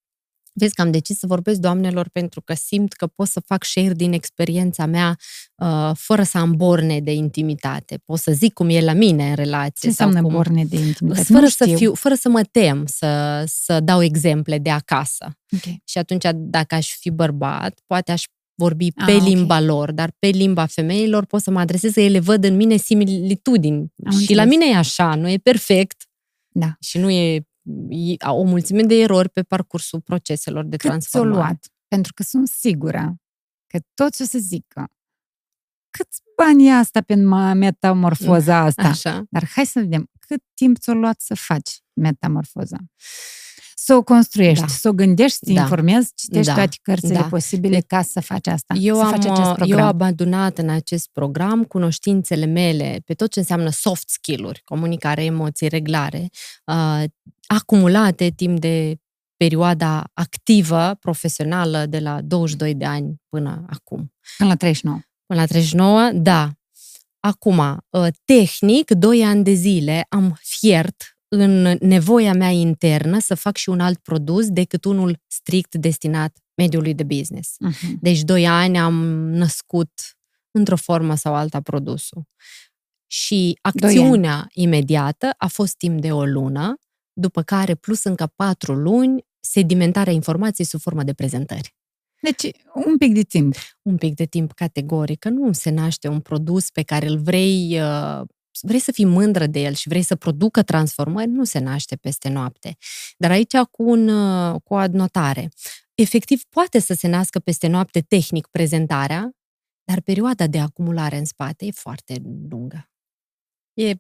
Vezi 0.59 0.73
că 0.73 0.81
am 0.81 0.91
decis 0.91 1.17
să 1.17 1.27
vorbesc 1.27 1.59
doamnelor 1.59 2.09
pentru 2.09 2.41
că 2.41 2.53
simt 2.53 2.93
că 2.93 3.07
pot 3.07 3.27
să 3.27 3.39
fac 3.39 3.63
share 3.63 3.93
din 3.93 4.13
experiența 4.13 4.85
mea 4.85 5.17
uh, 5.55 5.91
fără 5.95 6.23
să 6.23 6.37
am 6.37 6.51
borne 6.51 6.99
de 6.99 7.13
intimitate. 7.13 8.01
Pot 8.05 8.19
să 8.19 8.31
zic 8.31 8.53
cum 8.53 8.69
e 8.69 8.81
la 8.81 8.93
mine 8.93 9.29
în 9.29 9.35
relație. 9.35 9.73
Ce 9.79 9.87
înseamnă 9.87 10.21
cum... 10.21 10.31
borne 10.31 10.65
de 10.65 10.77
intimitate? 10.77 11.33
Fără 11.33 11.45
să, 11.45 11.75
fiu, 11.75 11.93
fără 11.93 12.15
să 12.15 12.29
mă 12.29 12.41
tem 12.51 12.85
să, 12.85 13.43
să 13.47 13.79
dau 13.79 14.03
exemple 14.03 14.57
de 14.57 14.69
acasă. 14.69 15.37
Okay. 15.55 15.81
Și 15.85 15.97
atunci, 15.97 16.25
dacă 16.33 16.75
aș 16.75 16.95
fi 16.99 17.09
bărbat, 17.09 17.79
poate 17.87 18.11
aș 18.11 18.23
vorbi 18.55 18.91
pe 18.91 19.11
ah, 19.11 19.21
limba 19.23 19.55
okay. 19.55 19.65
lor, 19.65 19.91
dar 19.91 20.11
pe 20.19 20.27
limba 20.27 20.65
femeilor 20.65 21.25
pot 21.25 21.41
să 21.41 21.51
mă 21.51 21.59
adresez, 21.59 21.91
să 21.91 21.99
ele 21.99 22.19
văd 22.19 22.43
în 22.43 22.55
mine 22.55 22.77
similitudini. 22.77 23.77
Am 23.77 24.11
și 24.11 24.17
înțeles. 24.19 24.37
la 24.37 24.43
mine 24.43 24.65
e 24.65 24.75
așa, 24.75 25.15
nu 25.15 25.29
e 25.29 25.37
perfect. 25.37 26.03
Da. 26.51 26.75
Și 26.79 26.97
nu 26.97 27.09
e 27.09 27.48
o 28.19 28.43
mulțime 28.43 28.81
de 28.81 28.95
erori 28.95 29.29
pe 29.29 29.43
parcursul 29.43 30.01
proceselor 30.01 30.65
de 30.65 30.77
Cât 30.77 30.89
transformare. 30.89 31.31
Cât 31.33 31.41
luat? 31.41 31.67
Pentru 31.87 32.13
că 32.13 32.23
sunt 32.23 32.47
sigură 32.47 33.15
că 33.67 33.79
tot 33.93 34.15
ce 34.15 34.25
să 34.25 34.37
zică, 34.37 34.87
câți 35.89 36.21
bani 36.35 36.67
e 36.67 36.73
asta 36.73 37.01
pe 37.01 37.15
metamorfoza 37.53 38.57
asta? 38.69 38.87
Așa. 38.87 39.23
Dar 39.29 39.47
hai 39.47 39.65
să 39.65 39.79
vedem, 39.79 40.09
cât 40.19 40.43
timp 40.53 40.77
ți-a 40.77 40.93
luat 40.93 41.21
să 41.21 41.35
faci 41.35 41.79
metamorfoza? 41.93 42.77
să 43.89 43.95
o 43.95 44.03
construiești, 44.03 44.61
da. 44.61 44.67
să 44.67 44.87
o 44.89 44.93
gândești, 44.93 45.37
să 45.37 45.45
te 45.45 45.53
da. 45.53 45.61
informezi, 45.61 46.11
citești 46.15 46.47
da. 46.47 46.53
toate 46.53 46.77
cărțile 46.81 47.13
da. 47.13 47.23
posibile 47.23 47.79
ca 47.87 48.01
să 48.01 48.19
faci 48.19 48.47
asta, 48.47 48.73
eu 48.79 48.95
să 48.95 49.01
am, 49.01 49.09
faci 49.09 49.25
acest 49.25 49.53
program. 49.53 49.77
Eu 49.77 49.79
am 49.79 49.87
abandonat 49.87 50.57
în 50.57 50.69
acest 50.69 51.09
program 51.13 51.63
cunoștințele 51.63 52.45
mele 52.45 53.01
pe 53.05 53.13
tot 53.13 53.31
ce 53.31 53.39
înseamnă 53.39 53.69
soft 53.69 54.09
skill-uri, 54.09 54.61
comunicare, 54.63 55.23
emoții, 55.23 55.67
reglare, 55.67 56.29
uh, 56.65 57.03
acumulate 57.55 58.29
timp 58.29 58.59
de 58.59 58.97
perioada 59.37 60.09
activă, 60.13 60.95
profesională, 60.99 61.85
de 61.85 61.99
la 61.99 62.21
22 62.21 62.75
de 62.75 62.85
ani 62.85 63.21
până 63.29 63.65
acum. 63.69 64.13
Până 64.37 64.49
la 64.49 64.55
39. 64.55 64.99
Până 65.25 65.39
la 65.39 65.45
39, 65.45 66.09
da. 66.13 66.51
Acum, 67.19 67.57
uh, 67.89 68.07
tehnic, 68.25 68.91
2 68.91 69.23
ani 69.23 69.43
de 69.43 69.53
zile 69.53 70.05
am 70.09 70.39
fiert 70.41 71.17
în 71.27 71.77
nevoia 71.79 72.33
mea 72.33 72.49
internă 72.49 73.19
să 73.19 73.35
fac 73.35 73.55
și 73.57 73.69
un 73.69 73.79
alt 73.79 73.99
produs 73.99 74.49
decât 74.49 74.85
unul 74.85 75.21
strict 75.27 75.75
destinat 75.75 76.37
mediului 76.55 76.93
de 76.93 77.03
business. 77.03 77.55
Uh-huh. 77.67 77.99
Deci, 78.01 78.21
doi 78.21 78.47
ani 78.47 78.79
am 78.79 78.95
născut 79.29 79.91
într-o 80.51 80.75
formă 80.75 81.15
sau 81.15 81.35
alta 81.35 81.61
produsul. 81.61 82.23
Și 83.07 83.57
acțiunea 83.61 84.47
imediată 84.53 85.29
a 85.37 85.47
fost 85.47 85.75
timp 85.77 86.01
de 86.01 86.11
o 86.11 86.25
lună, 86.25 86.75
după 87.19 87.41
care, 87.41 87.75
plus 87.75 88.03
încă 88.03 88.31
patru 88.35 88.73
luni, 88.73 89.25
sedimentarea 89.39 90.13
informației 90.13 90.67
sub 90.67 90.79
formă 90.79 91.03
de 91.03 91.13
prezentări. 91.13 91.75
Deci, 92.21 92.51
un 92.85 92.97
pic 92.97 93.13
de 93.13 93.21
timp. 93.21 93.55
Un 93.81 93.97
pic 93.97 94.15
de 94.15 94.25
timp 94.25 94.51
categoric, 94.51 95.19
că 95.19 95.29
nu 95.29 95.51
se 95.53 95.69
naște 95.69 96.07
un 96.07 96.19
produs 96.19 96.69
pe 96.69 96.81
care 96.81 97.07
îl 97.07 97.17
vrei 97.17 97.79
uh, 97.81 98.21
vrei 98.61 98.79
să 98.79 98.91
fii 98.91 99.05
mândră 99.05 99.47
de 99.47 99.59
el 99.59 99.73
și 99.73 99.87
vrei 99.87 100.01
să 100.01 100.15
producă 100.15 100.63
transformări, 100.63 101.29
nu 101.29 101.43
se 101.43 101.59
naște 101.59 101.95
peste 101.95 102.29
noapte. 102.29 102.77
Dar 103.17 103.31
aici 103.31 103.57
cu, 103.71 103.83
un, 103.83 104.07
uh, 104.07 104.61
cu 104.63 104.73
o 104.73 104.77
adnotare. 104.77 105.49
Efectiv, 105.95 106.43
poate 106.49 106.79
să 106.79 106.93
se 106.93 107.07
nască 107.07 107.39
peste 107.39 107.67
noapte 107.67 107.99
tehnic 107.99 108.47
prezentarea, 108.47 109.31
dar 109.83 110.01
perioada 110.01 110.47
de 110.47 110.59
acumulare 110.59 111.17
în 111.17 111.25
spate 111.25 111.65
e 111.65 111.71
foarte 111.71 112.21
lungă. 112.49 112.88
E 113.73 113.95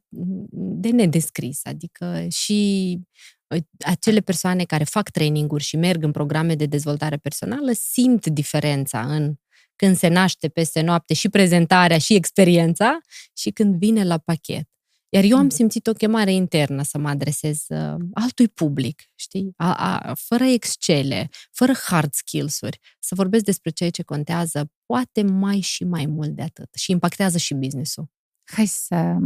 de 0.51 0.89
nedescris, 0.89 1.59
adică 1.63 2.25
și 2.29 2.99
uh, 3.47 3.61
acele 3.85 4.19
persoane 4.19 4.63
care 4.63 4.83
fac 4.83 5.09
traininguri 5.09 5.63
și 5.63 5.75
merg 5.75 6.03
în 6.03 6.11
programe 6.11 6.55
de 6.55 6.65
dezvoltare 6.65 7.17
personală 7.17 7.71
simt 7.71 8.25
diferența 8.25 9.01
în 9.01 9.33
când 9.75 9.97
se 9.97 10.07
naște 10.07 10.47
peste 10.47 10.81
noapte 10.81 11.13
și 11.13 11.29
prezentarea 11.29 11.97
și 11.97 12.15
experiența 12.15 12.99
și 13.33 13.49
când 13.49 13.75
vine 13.75 14.03
la 14.03 14.17
pachet. 14.17 14.69
Iar 15.09 15.23
eu 15.23 15.37
am 15.37 15.43
mm. 15.43 15.49
simțit 15.49 15.87
o 15.87 15.93
chemare 15.93 16.33
internă 16.33 16.83
să 16.83 16.97
mă 16.97 17.09
adresez 17.09 17.65
uh, 17.67 17.95
altui 18.13 18.47
public, 18.47 19.01
știi? 19.15 19.53
A, 19.55 19.73
a, 19.75 20.13
fără 20.13 20.43
excele, 20.43 21.29
fără 21.51 21.73
hard 21.85 22.13
skills-uri, 22.13 22.79
să 22.99 23.15
vorbesc 23.15 23.43
despre 23.43 23.69
ceea 23.69 23.89
ce 23.89 24.03
contează, 24.03 24.71
poate 24.85 25.21
mai 25.21 25.59
și 25.59 25.83
mai 25.83 26.05
mult 26.05 26.29
de 26.29 26.41
atât 26.41 26.69
și 26.75 26.91
impactează 26.91 27.37
și 27.37 27.53
business-ul. 27.53 28.09
Hai 28.51 28.65
să 28.65 29.17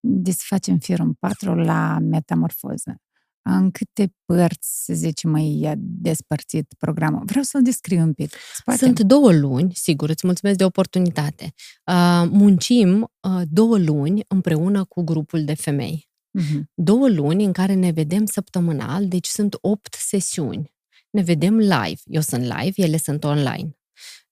desfacem 0.00 0.78
firul 0.78 1.14
4 1.18 1.54
la 1.54 1.98
metamorfoză 1.98 3.00
în 3.50 3.70
câte 3.70 4.14
părți, 4.24 4.84
să 4.84 4.94
zicem, 4.94 5.30
mai 5.30 5.58
i-a 5.60 5.74
despărțit 5.78 6.74
programul? 6.78 7.22
Vreau 7.24 7.44
să-l 7.44 7.62
descriu 7.62 8.00
un 8.00 8.12
pic. 8.12 8.32
Spate. 8.54 8.78
Sunt 8.78 9.00
două 9.00 9.32
luni, 9.32 9.72
sigur, 9.74 10.08
îți 10.08 10.26
mulțumesc 10.26 10.58
de 10.58 10.64
oportunitate. 10.64 11.54
Uh, 11.86 12.28
muncim 12.30 13.12
uh, 13.20 13.42
două 13.50 13.78
luni 13.78 14.24
împreună 14.28 14.84
cu 14.84 15.02
grupul 15.02 15.44
de 15.44 15.54
femei. 15.54 16.08
Uh-huh. 16.40 16.60
Două 16.74 17.08
luni 17.08 17.44
în 17.44 17.52
care 17.52 17.74
ne 17.74 17.90
vedem 17.90 18.24
săptămânal, 18.24 19.08
deci 19.08 19.26
sunt 19.26 19.56
opt 19.60 19.94
sesiuni. 19.94 20.72
Ne 21.10 21.22
vedem 21.22 21.56
live. 21.56 22.00
Eu 22.04 22.20
sunt 22.20 22.42
live, 22.42 22.72
ele 22.82 22.96
sunt 22.96 23.24
online. 23.24 23.77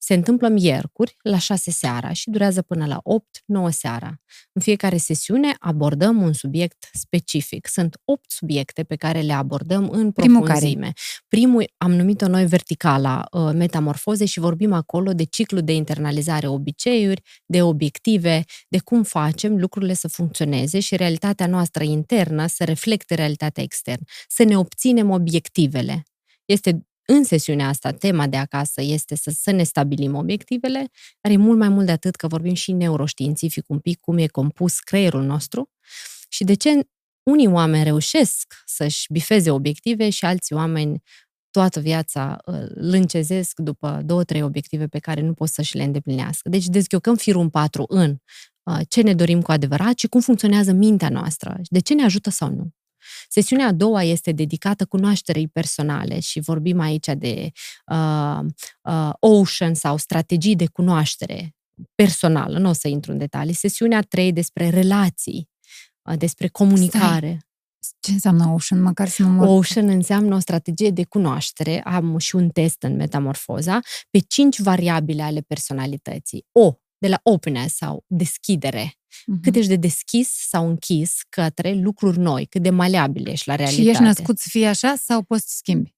Se 0.07 0.15
întâmplă 0.15 0.49
miercuri 0.49 1.17
la 1.23 1.39
6 1.39 1.71
seara 1.71 2.13
și 2.13 2.31
durează 2.31 2.63
până 2.63 2.87
la 2.87 3.03
8-9 3.69 3.71
seara. 3.71 4.21
În 4.53 4.63
fiecare 4.63 4.97
sesiune 4.97 5.55
abordăm 5.59 6.23
un 6.23 6.33
subiect 6.33 6.89
specific. 6.93 7.67
Sunt 7.67 8.01
8 8.05 8.31
subiecte 8.31 8.83
pe 8.83 8.97
care 8.97 9.21
le 9.21 9.33
abordăm 9.33 9.89
în 9.89 10.13
Primul 10.13 10.43
profunzime. 10.43 10.81
care? 10.81 10.93
Primul 11.29 11.73
am 11.77 11.93
numit-o 11.93 12.29
noi 12.29 12.47
verticala 12.47 13.25
uh, 13.31 13.51
metamorfoze 13.55 14.25
și 14.25 14.41
vorbim 14.41 14.73
acolo 14.73 15.13
de 15.13 15.25
ciclu 15.25 15.61
de 15.61 15.73
internalizare 15.73 16.47
obiceiuri, 16.47 17.23
de 17.47 17.63
obiective, 17.63 18.45
de 18.69 18.79
cum 18.79 19.03
facem 19.03 19.59
lucrurile 19.59 19.95
să 19.95 20.09
funcționeze 20.09 20.81
și 20.81 20.97
realitatea 20.97 21.47
noastră 21.47 21.85
internă 21.85 22.47
să 22.47 22.65
reflecte 22.65 23.15
realitatea 23.15 23.63
externă, 23.63 24.05
să 24.29 24.45
ne 24.45 24.59
obținem 24.59 25.11
obiectivele. 25.11 26.03
Este 26.45 26.86
în 27.07 27.25
sesiunea 27.25 27.69
asta, 27.69 27.91
tema 27.91 28.27
de 28.27 28.37
acasă 28.37 28.83
este 28.83 29.15
să, 29.15 29.33
să 29.41 29.51
ne 29.51 29.63
stabilim 29.63 30.15
obiectivele, 30.15 30.91
dar 31.21 31.33
e 31.33 31.37
mult 31.37 31.59
mai 31.59 31.69
mult 31.69 31.87
de 31.87 31.93
atât 31.93 32.17
că 32.17 32.27
vorbim 32.27 32.55
și 32.55 32.73
neuroștiințific 32.73 33.69
un 33.69 33.79
pic 33.79 34.01
cum 34.01 34.19
e 34.19 34.27
compus 34.27 34.79
creierul 34.79 35.23
nostru 35.23 35.71
și 36.29 36.45
de 36.45 36.55
ce 36.55 36.71
unii 37.23 37.47
oameni 37.47 37.85
reușesc 37.85 38.55
să-și 38.65 39.13
bifeze 39.13 39.51
obiective 39.51 40.11
și 40.11 40.25
alții 40.25 40.55
oameni 40.55 41.03
toată 41.51 41.81
viața 41.81 42.37
lâncezesc 42.75 43.59
după 43.59 44.01
două, 44.05 44.25
trei 44.25 44.43
obiective 44.43 44.87
pe 44.87 44.99
care 44.99 45.21
nu 45.21 45.33
pot 45.33 45.49
să-și 45.49 45.77
le 45.77 45.83
îndeplinească. 45.83 46.49
Deci 46.49 46.67
dezghiocăm 46.67 47.17
firul 47.17 47.51
4 47.51 47.85
în 47.89 48.17
ce 48.89 49.03
ne 49.03 49.15
dorim 49.15 49.43
cu 49.43 49.51
adevărat 49.51 49.99
și 49.99 50.07
cum 50.07 50.21
funcționează 50.21 50.73
mintea 50.73 51.09
noastră, 51.09 51.61
de 51.63 51.79
ce 51.79 51.95
ne 51.95 52.03
ajută 52.03 52.31
sau 52.31 52.51
nu. 52.51 52.71
Sesiunea 53.29 53.67
a 53.67 53.73
doua 53.73 54.03
este 54.03 54.33
dedicată 54.33 54.85
cunoașterei 54.85 55.49
personale 55.49 56.21
și 56.21 56.41
vorbim 56.41 56.81
aici 56.81 57.09
de 57.17 57.51
uh, 57.87 58.39
uh, 58.83 59.11
ocean 59.19 59.75
sau 59.75 59.97
strategii 59.97 60.57
de 60.57 60.67
cunoaștere 60.67 61.57
personală, 61.95 62.59
nu 62.59 62.69
o 62.69 62.73
să 62.73 62.89
intru 62.89 63.13
în 63.13 63.19
detalii. 63.19 63.55
Sesiunea 63.55 64.01
3 64.01 64.33
despre 64.33 64.69
relații, 64.69 65.49
uh, 66.03 66.19
despre 66.19 66.49
comunicare. 66.49 67.27
Stai. 67.27 67.45
Ce 68.01 68.13
înseamnă 68.13 68.45
Ocean? 68.45 68.83
Măcar 68.83 69.09
să 69.09 69.23
nu 69.23 69.29
mă... 69.29 69.47
Ocean 69.47 69.89
înseamnă 69.89 70.35
o 70.35 70.39
strategie 70.39 70.91
de 70.91 71.05
cunoaștere, 71.05 71.83
am 71.83 72.19
și 72.19 72.37
un 72.37 72.49
test 72.49 72.83
în 72.83 72.97
metamorfoza, 72.97 73.81
pe 74.11 74.19
cinci 74.19 74.61
variabile 74.61 75.23
ale 75.23 75.41
personalității. 75.41 76.47
O, 76.53 76.75
de 76.99 77.09
la 77.09 77.21
openness 77.23 77.77
sau 77.77 78.05
deschidere. 78.07 78.95
Uh-huh. 78.95 79.41
Cât 79.43 79.57
ești 79.57 79.69
de 79.69 79.77
deschis 79.77 80.29
sau 80.49 80.69
închis 80.69 81.21
către 81.29 81.73
lucruri 81.73 82.19
noi, 82.19 82.47
cât 82.47 82.63
de 82.63 82.71
maleabil 82.71 83.29
ești 83.29 83.49
la 83.49 83.55
realitate. 83.55 83.83
Și 83.83 83.91
ești 83.91 84.03
născut 84.03 84.39
să 84.39 84.49
fii 84.51 84.67
așa 84.67 84.95
sau 84.95 85.23
poți 85.23 85.43
să 85.43 85.55
schimbi? 85.57 85.96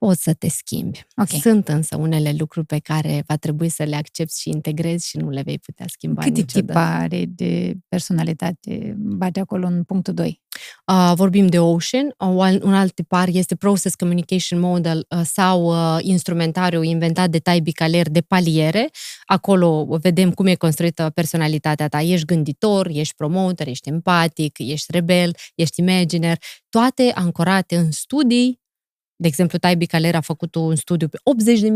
Poți 0.00 0.22
să 0.22 0.34
te 0.34 0.48
schimbi. 0.48 1.06
Okay. 1.16 1.40
Sunt 1.40 1.68
însă 1.68 1.96
unele 1.96 2.34
lucruri 2.38 2.66
pe 2.66 2.78
care 2.78 3.22
va 3.26 3.36
trebui 3.36 3.68
să 3.68 3.82
le 3.82 3.96
accepti 3.96 4.40
și 4.40 4.48
integrezi 4.48 5.08
și 5.08 5.16
nu 5.16 5.28
le 5.28 5.42
vei 5.42 5.58
putea 5.58 5.86
schimba 5.88 6.22
Câte 6.22 6.40
niciodată. 6.40 6.72
tipare 6.72 7.24
de 7.28 7.74
personalitate 7.88 8.94
bate 8.96 9.40
acolo 9.40 9.66
în 9.66 9.82
punctul 9.82 10.14
2? 10.14 10.40
Uh, 10.86 11.12
vorbim 11.14 11.46
de 11.46 11.58
Ocean, 11.58 12.14
uh, 12.18 12.60
un 12.62 12.74
alt 12.74 12.94
tipar 12.94 13.28
este 13.32 13.54
Process 13.54 13.94
Communication 13.94 14.60
Model 14.60 15.06
uh, 15.08 15.20
sau 15.24 15.64
uh, 15.64 15.98
instrumentariu 16.00 16.82
inventat 16.82 17.30
de 17.30 17.38
Tai 17.38 17.60
Bicaler 17.60 18.10
de 18.10 18.20
paliere. 18.20 18.90
Acolo 19.24 19.84
vedem 19.84 20.30
cum 20.30 20.46
e 20.46 20.54
construită 20.54 21.10
personalitatea 21.14 21.88
ta. 21.88 22.00
Ești 22.00 22.26
gânditor, 22.26 22.86
ești 22.86 23.14
promoter, 23.14 23.68
ești 23.68 23.88
empatic, 23.88 24.58
ești 24.58 24.92
rebel, 24.92 25.36
ești 25.54 25.80
imaginer, 25.80 26.38
toate 26.68 27.12
ancorate 27.14 27.76
în 27.76 27.90
studii 27.90 28.59
de 29.20 29.28
exemplu, 29.28 29.58
Taibi 29.58 29.86
Caler 29.86 30.14
a 30.14 30.20
făcut 30.20 30.54
un 30.54 30.74
studiu 30.74 31.08
pe 31.08 31.18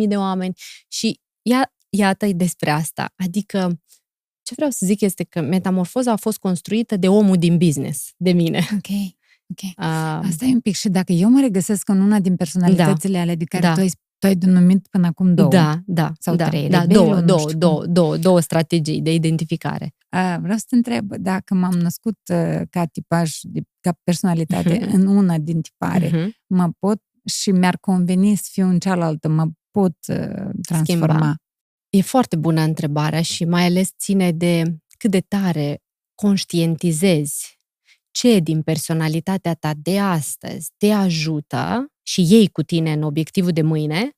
80.000 0.03 0.09
de 0.09 0.17
oameni 0.17 0.55
și 0.89 1.21
ia, 1.43 1.73
iată 1.89 2.27
despre 2.27 2.71
asta. 2.71 3.13
Adică, 3.17 3.81
ce 4.43 4.55
vreau 4.55 4.71
să 4.71 4.87
zic 4.87 5.01
este 5.01 5.25
că 5.25 5.41
metamorfoza 5.41 6.13
a 6.13 6.17
fost 6.17 6.39
construită 6.39 6.97
de 6.97 7.09
omul 7.09 7.37
din 7.37 7.59
business, 7.59 8.13
de 8.17 8.33
mine. 8.33 8.59
Ok. 8.73 8.89
Ok. 9.47 9.63
Uh, 9.63 10.29
Asta 10.29 10.45
e 10.45 10.53
un 10.53 10.61
pic. 10.61 10.75
Și 10.75 10.89
dacă 10.89 11.13
eu 11.13 11.29
mă 11.29 11.41
regăsesc 11.41 11.89
în 11.89 12.01
una 12.01 12.21
din 12.21 12.37
personalitățile 12.37 13.17
da, 13.17 13.21
ale 13.21 13.35
de 13.35 13.45
care 13.45 13.63
da. 13.63 13.75
tu 13.75 13.81
ai 13.81 13.91
tu 14.19 14.27
ai 14.27 14.37
denumit 14.37 14.87
până 14.87 15.07
acum 15.07 15.35
două. 15.35 15.49
Da, 15.49 15.81
da. 15.87 16.13
Sau 16.19 16.37
da, 16.37 16.49
trei. 16.49 16.69
Da, 16.69 16.87
două, 16.87 17.21
două, 17.21 17.53
două, 17.53 17.87
două, 17.87 18.17
două 18.17 18.41
strategii 18.41 19.01
de 19.01 19.15
identificare. 19.15 19.95
Uh, 20.13 20.37
vreau 20.41 20.57
să 20.57 20.65
te 20.69 20.75
întreb 20.75 21.17
dacă 21.17 21.55
m-am 21.55 21.79
născut 21.79 22.19
uh, 22.33 22.61
ca 22.71 22.85
tipaj, 22.85 23.33
ca 23.81 23.99
personalitate 24.03 24.79
uh-huh. 24.79 24.93
în 24.93 25.07
una 25.07 25.39
din 25.39 25.61
tipare, 25.61 26.09
uh-huh. 26.09 26.29
mă 26.47 26.71
pot 26.79 27.03
și 27.25 27.51
mi-ar 27.51 27.77
conveni 27.77 28.37
să 28.37 28.49
fiu 28.53 28.67
în 28.67 28.79
cealaltă, 28.79 29.29
mă 29.29 29.47
pot 29.71 29.97
uh, 30.09 30.51
transforma? 30.67 30.85
Schimba. 30.85 31.35
E 31.91 32.01
foarte 32.01 32.37
bună 32.37 32.61
întrebarea 32.61 33.23
și 33.23 33.45
mai 33.45 33.65
ales 33.65 33.91
ține 33.99 34.33
de 34.33 34.77
cât 34.99 35.11
de 35.11 35.21
tare 35.21 35.83
conștientizezi 36.15 37.59
ce 38.11 38.39
din 38.39 38.63
personalitatea 38.63 39.55
ta 39.55 39.73
de 39.77 39.99
astăzi 39.99 40.71
te 40.77 40.91
ajută 40.91 41.93
și 42.03 42.27
ei 42.29 42.49
cu 42.49 42.63
tine 42.63 42.93
în 42.93 43.03
obiectivul 43.03 43.51
de 43.51 43.63
mâine 43.63 44.11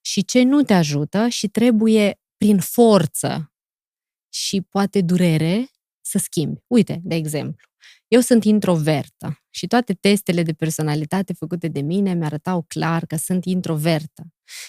și 0.00 0.24
ce 0.24 0.42
nu 0.42 0.62
te 0.62 0.74
ajută 0.74 1.28
și 1.28 1.48
trebuie 1.48 2.20
prin 2.36 2.58
forță 2.58 3.52
și 4.32 4.60
poate 4.60 5.00
durere 5.00 5.70
să 6.00 6.18
schimbi. 6.18 6.60
Uite, 6.66 7.00
de 7.02 7.14
exemplu, 7.14 7.68
eu 8.10 8.20
sunt 8.20 8.44
introvertă 8.44 9.42
și 9.50 9.66
toate 9.66 9.92
testele 9.92 10.42
de 10.42 10.52
personalitate 10.52 11.32
făcute 11.32 11.68
de 11.68 11.80
mine 11.80 12.14
mi-arătau 12.14 12.64
clar 12.68 13.06
că 13.06 13.16
sunt 13.16 13.44
introvertă. 13.44 14.26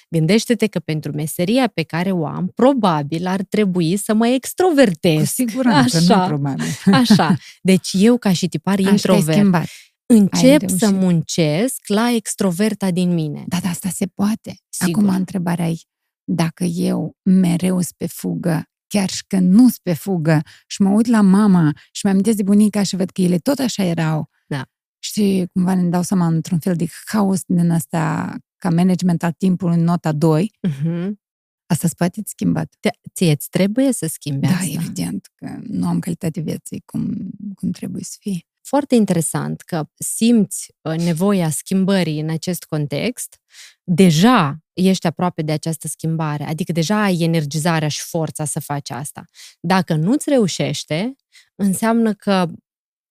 Gândește-te 0.10 0.68
că 0.68 0.80
pentru 0.80 1.12
meseria 1.12 1.68
pe 1.68 1.84
care 1.84 2.12
o 2.12 2.26
am, 2.26 2.52
probabil 2.56 3.28
ar 3.28 3.42
trebui 3.42 3.98
să 3.98 4.14
mă 4.14 4.28
extrovertez. 4.28 5.20
Cu 5.20 5.26
siguranță, 5.26 5.98
așa, 5.98 6.16
nu 6.16 6.28
probabil. 6.28 6.66
Așa. 7.02 7.36
Deci 7.62 7.90
eu, 7.94 8.18
ca 8.18 8.34
și 8.34 8.48
tipar 8.48 8.80
Așa 8.80 8.90
introvert, 8.90 9.70
încep 10.06 10.70
să 10.70 10.92
muncesc 10.92 11.88
la 11.88 12.12
extroverta 12.12 12.92
din 12.92 13.14
mine. 13.14 13.44
Da, 13.48 13.58
da, 13.64 13.70
asta 13.70 13.90
se 13.90 14.06
poate. 14.06 14.56
Sigur. 14.70 15.04
Acum 15.04 15.16
întrebarea 15.16 15.70
e, 15.70 15.76
dacă 16.24 16.64
eu 16.64 17.16
mereu 17.22 17.82
sunt 17.82 17.96
pe 17.98 18.08
fugă, 18.08 18.71
chiar 18.92 19.10
și 19.10 19.24
când 19.28 19.52
nu 19.52 19.60
sunt 19.60 19.80
pe 19.84 19.94
fugă 19.94 20.42
și 20.68 20.82
mă 20.82 20.90
uit 20.90 21.06
la 21.06 21.22
mama 21.22 21.72
și 21.92 22.06
mi-am 22.06 22.22
de 22.22 22.44
bunica 22.44 22.84
și 22.84 22.96
văd 22.96 23.10
că 23.10 23.22
ele 23.22 23.38
tot 23.38 23.60
așa 23.60 23.84
erau. 23.84 24.30
Da. 24.48 24.66
Și 25.00 25.46
cumva 25.54 25.76
ne 25.76 25.90
dau 25.90 26.02
seama 26.02 26.26
într-un 26.26 26.60
fel 26.60 26.76
de 26.76 26.88
haos 27.06 27.42
din 27.46 27.72
asta 27.72 28.36
ca 28.58 28.70
management 28.70 29.24
al 29.24 29.32
timpului 29.32 29.78
în 29.78 29.84
nota 29.84 30.12
2. 30.12 30.52
Uh-huh. 30.68 30.84
Mhm. 30.84 31.20
Asta 31.66 31.88
se 31.88 31.94
poate 31.98 32.22
schimbat. 32.26 32.74
Te, 32.80 32.90
ție 33.14 33.32
îți 33.32 33.50
trebuie 33.50 33.92
să 33.92 34.08
schimbi 34.08 34.48
da, 34.48 34.54
asta. 34.54 34.66
Da, 34.66 34.72
evident, 34.72 35.30
că 35.36 35.60
nu 35.62 35.88
am 35.88 36.00
calitate 36.00 36.42
vieții 36.42 36.84
cum, 36.86 37.30
cum 37.56 37.72
trebuie 37.72 38.04
să 38.04 38.16
fie. 38.20 38.40
Foarte 38.62 38.96
interesant 38.96 39.62
că 39.62 39.86
simți 39.98 40.74
uh, 40.82 40.98
nevoia 40.98 41.50
schimbării 41.50 42.20
în 42.20 42.30
acest 42.30 42.64
context, 42.64 43.38
deja 43.84 44.61
ești 44.74 45.08
aproape 45.08 45.42
de 45.42 45.52
această 45.52 45.88
schimbare, 45.88 46.44
adică 46.44 46.72
deja 46.72 47.04
ai 47.04 47.18
energizarea 47.20 47.88
și 47.88 48.02
forța 48.02 48.46
să 48.46 48.60
faci 48.60 48.90
asta. 48.90 49.26
Dacă 49.60 49.96
nu-ți 49.96 50.30
reușește, 50.30 51.16
înseamnă 51.56 52.14
că 52.14 52.50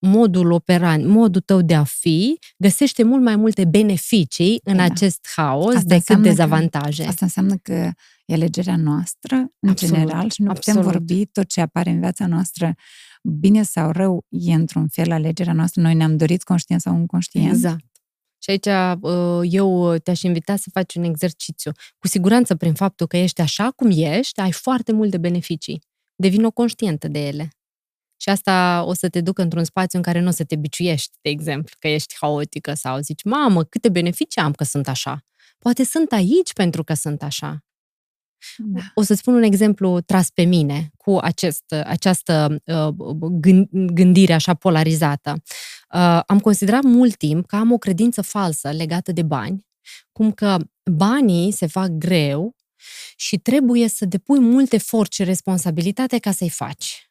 modul 0.06 0.50
operant, 0.50 1.06
modul 1.06 1.40
tău 1.40 1.62
de 1.62 1.74
a 1.74 1.84
fi, 1.84 2.38
găsește 2.56 3.02
mult 3.02 3.22
mai 3.22 3.36
multe 3.36 3.64
beneficii 3.64 4.60
în 4.64 4.76
da. 4.76 4.82
acest 4.82 5.28
haos 5.36 5.74
asta 5.74 5.94
decât 5.94 6.22
dezavantaje. 6.22 7.02
Că, 7.02 7.08
asta 7.08 7.24
înseamnă 7.24 7.56
că 7.62 7.92
e 8.24 8.34
alegerea 8.34 8.76
noastră, 8.76 9.36
în 9.58 9.68
absolut, 9.68 9.94
general, 9.94 10.30
și 10.30 10.42
nu 10.42 10.50
absolut. 10.50 10.80
putem 10.80 11.00
vorbi 11.00 11.26
tot 11.26 11.48
ce 11.48 11.60
apare 11.60 11.90
în 11.90 12.00
viața 12.00 12.26
noastră, 12.26 12.74
bine 13.22 13.62
sau 13.62 13.90
rău, 13.90 14.24
e 14.28 14.54
într-un 14.54 14.88
fel 14.88 15.12
alegerea 15.12 15.52
noastră. 15.52 15.82
Noi 15.82 15.94
ne-am 15.94 16.16
dorit 16.16 16.42
conștient 16.42 16.80
sau 16.80 16.96
inconștient. 16.96 17.52
Exact. 17.52 17.84
Și 18.42 18.50
aici 18.50 18.66
uh, 19.00 19.40
eu 19.42 19.96
te-aș 19.98 20.22
invita 20.22 20.56
să 20.56 20.70
faci 20.72 20.94
un 20.94 21.02
exercițiu. 21.02 21.72
Cu 21.98 22.06
siguranță, 22.08 22.54
prin 22.54 22.74
faptul 22.74 23.06
că 23.06 23.16
ești 23.16 23.40
așa 23.40 23.70
cum 23.70 23.90
ești, 23.90 24.40
ai 24.40 24.52
foarte 24.52 24.92
multe 24.92 25.18
beneficii. 25.18 25.82
Devin 26.16 26.44
o 26.44 26.50
conștientă 26.50 27.08
de 27.08 27.26
ele. 27.26 27.48
Și 28.16 28.28
asta 28.28 28.84
o 28.86 28.94
să 28.94 29.08
te 29.08 29.20
ducă 29.20 29.42
într-un 29.42 29.64
spațiu 29.64 29.98
în 29.98 30.04
care 30.04 30.20
nu 30.20 30.28
o 30.28 30.30
să 30.30 30.44
te 30.44 30.56
biciuiești, 30.56 31.18
de 31.20 31.30
exemplu, 31.30 31.76
că 31.78 31.88
ești 31.88 32.14
haotică 32.20 32.74
sau 32.74 32.98
zici, 32.98 33.24
mamă, 33.24 33.64
câte 33.64 33.88
beneficii 33.88 34.40
am 34.40 34.52
că 34.52 34.64
sunt 34.64 34.88
așa. 34.88 35.24
Poate 35.58 35.84
sunt 35.84 36.12
aici 36.12 36.52
pentru 36.52 36.84
că 36.84 36.94
sunt 36.94 37.22
așa. 37.22 37.64
Da. 38.56 38.80
O 38.94 39.02
să 39.02 39.14
spun 39.14 39.34
un 39.34 39.42
exemplu 39.42 40.00
tras 40.00 40.30
pe 40.30 40.42
mine 40.42 40.90
cu 40.96 41.18
acest, 41.22 41.72
această 41.72 42.62
uh, 42.64 42.88
gândire 43.70 44.32
așa 44.32 44.54
polarizată. 44.54 45.42
Uh, 45.94 46.20
am 46.26 46.40
considerat 46.40 46.82
mult 46.82 47.16
timp 47.16 47.46
că 47.46 47.56
am 47.56 47.72
o 47.72 47.78
credință 47.78 48.22
falsă 48.22 48.70
legată 48.70 49.12
de 49.12 49.22
bani, 49.22 49.66
cum 50.12 50.32
că 50.32 50.56
banii 50.90 51.52
se 51.52 51.66
fac 51.66 51.88
greu 51.88 52.56
și 53.16 53.38
trebuie 53.38 53.88
să 53.88 54.04
depui 54.04 54.38
mult 54.38 54.72
efort 54.72 55.12
și 55.12 55.24
responsabilitate 55.24 56.18
ca 56.18 56.32
să-i 56.32 56.50
faci. 56.50 57.10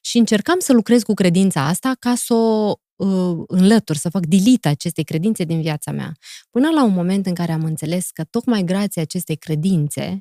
Și 0.00 0.18
încercam 0.18 0.58
să 0.58 0.72
lucrez 0.72 1.02
cu 1.02 1.14
credința 1.14 1.66
asta 1.66 1.96
ca 1.98 2.14
să 2.14 2.34
o 2.34 2.74
uh, 2.96 3.44
înlătur, 3.46 3.96
să 3.96 4.08
fac 4.08 4.26
delete 4.26 4.68
acestei 4.68 5.04
credințe 5.04 5.44
din 5.44 5.60
viața 5.60 5.90
mea. 5.90 6.12
Până 6.50 6.68
la 6.68 6.84
un 6.84 6.92
moment 6.92 7.26
în 7.26 7.34
care 7.34 7.52
am 7.52 7.64
înțeles 7.64 8.10
că 8.10 8.24
tocmai 8.24 8.62
grație 8.62 9.02
acestei 9.02 9.36
credințe 9.36 10.20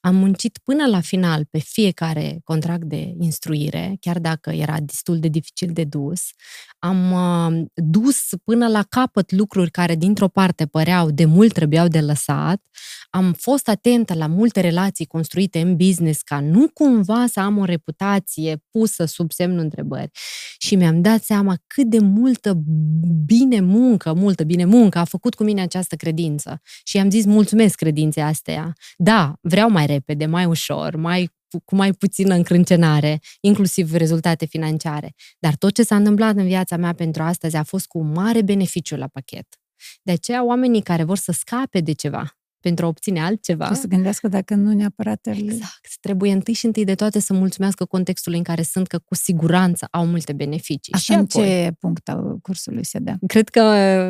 Am 0.00 0.14
muncit 0.16 0.58
până 0.64 0.86
la 0.86 1.00
final 1.00 1.44
pe 1.50 1.58
fiecare 1.58 2.40
contract 2.44 2.84
de 2.84 3.14
instruire, 3.18 3.96
chiar 4.00 4.18
dacă 4.18 4.50
era 4.50 4.76
destul 4.80 5.18
de 5.18 5.28
dificil 5.28 5.70
de 5.72 5.84
dus. 5.84 6.20
Am 6.78 7.12
uh, 7.12 7.64
dus 7.74 8.28
până 8.44 8.68
la 8.68 8.82
capăt 8.88 9.32
lucruri 9.32 9.70
care 9.70 9.94
dintr-o 9.94 10.28
parte 10.28 10.66
păreau 10.66 11.10
de 11.10 11.24
mult 11.24 11.52
trebuiau 11.52 11.88
de 11.88 12.00
lăsat. 12.00 12.66
Am 13.10 13.32
fost 13.32 13.68
atentă 13.68 14.14
la 14.14 14.26
multe 14.26 14.60
relații 14.60 15.06
construite 15.06 15.60
în 15.60 15.76
business 15.76 16.22
ca 16.22 16.40
nu 16.40 16.68
cumva 16.68 17.26
să 17.26 17.40
am 17.40 17.58
o 17.58 17.64
reputație 17.64 18.64
pusă 18.70 19.04
sub 19.04 19.32
semnul 19.32 19.58
întrebări. 19.58 20.10
Și 20.58 20.76
mi-am 20.76 21.00
dat 21.00 21.22
seama 21.22 21.56
cât 21.66 21.86
de 21.86 21.98
multă 21.98 22.62
bine 23.24 23.60
muncă, 23.60 24.12
multă 24.12 24.44
bine 24.44 24.64
muncă 24.64 24.98
a 24.98 25.04
făcut 25.04 25.34
cu 25.34 25.42
mine 25.44 25.60
această 25.60 25.96
credință. 25.96 26.60
Și 26.84 26.98
am 26.98 27.10
zis 27.10 27.24
mulțumesc 27.24 27.74
credinței 27.74 28.22
astea. 28.22 28.72
Da, 28.96 29.34
vreau 29.40 29.70
mai 29.70 29.86
repede, 29.92 30.26
mai 30.26 30.44
ușor, 30.44 30.96
mai 30.96 31.30
cu 31.64 31.74
mai 31.74 31.92
puțină 31.92 32.34
încrâncenare, 32.34 33.20
inclusiv 33.40 33.92
rezultate 33.92 34.46
financiare. 34.46 35.14
Dar 35.38 35.56
tot 35.56 35.74
ce 35.74 35.82
s-a 35.82 35.96
întâmplat 35.96 36.36
în 36.36 36.46
viața 36.46 36.76
mea 36.76 36.92
pentru 36.92 37.22
astăzi 37.22 37.56
a 37.56 37.62
fost 37.62 37.86
cu 37.86 38.02
mare 38.02 38.42
beneficiu 38.42 38.96
la 38.96 39.06
pachet. 39.06 39.46
De 40.02 40.12
aceea, 40.12 40.44
oamenii 40.44 40.82
care 40.82 41.04
vor 41.04 41.16
să 41.16 41.32
scape 41.32 41.80
de 41.80 41.92
ceva, 41.92 42.39
pentru 42.60 42.84
a 42.84 42.88
obține 42.88 43.20
altceva. 43.20 43.64
Trebuie 43.64 43.82
să 43.82 43.88
gândească 43.88 44.28
dacă 44.28 44.54
nu 44.54 44.72
neapărat... 44.72 45.26
Exact. 45.26 45.88
Trebuie 46.00 46.32
întâi 46.32 46.54
și 46.54 46.66
întâi 46.66 46.84
de 46.84 46.94
toate 46.94 47.20
să 47.20 47.32
mulțumească 47.32 47.84
contextului 47.84 48.38
în 48.38 48.44
care 48.44 48.62
sunt, 48.62 48.86
că 48.86 48.98
cu 48.98 49.14
siguranță 49.14 49.88
au 49.90 50.06
multe 50.06 50.32
beneficii. 50.32 50.92
Asta 50.92 51.12
și 51.12 51.18
în 51.18 51.26
apoi, 51.30 51.44
ce 51.44 51.72
punct 51.78 52.08
al 52.08 52.38
cursului 52.42 52.84
se 52.84 52.98
dă? 52.98 53.14
Cred 53.26 53.48
că 53.48 53.62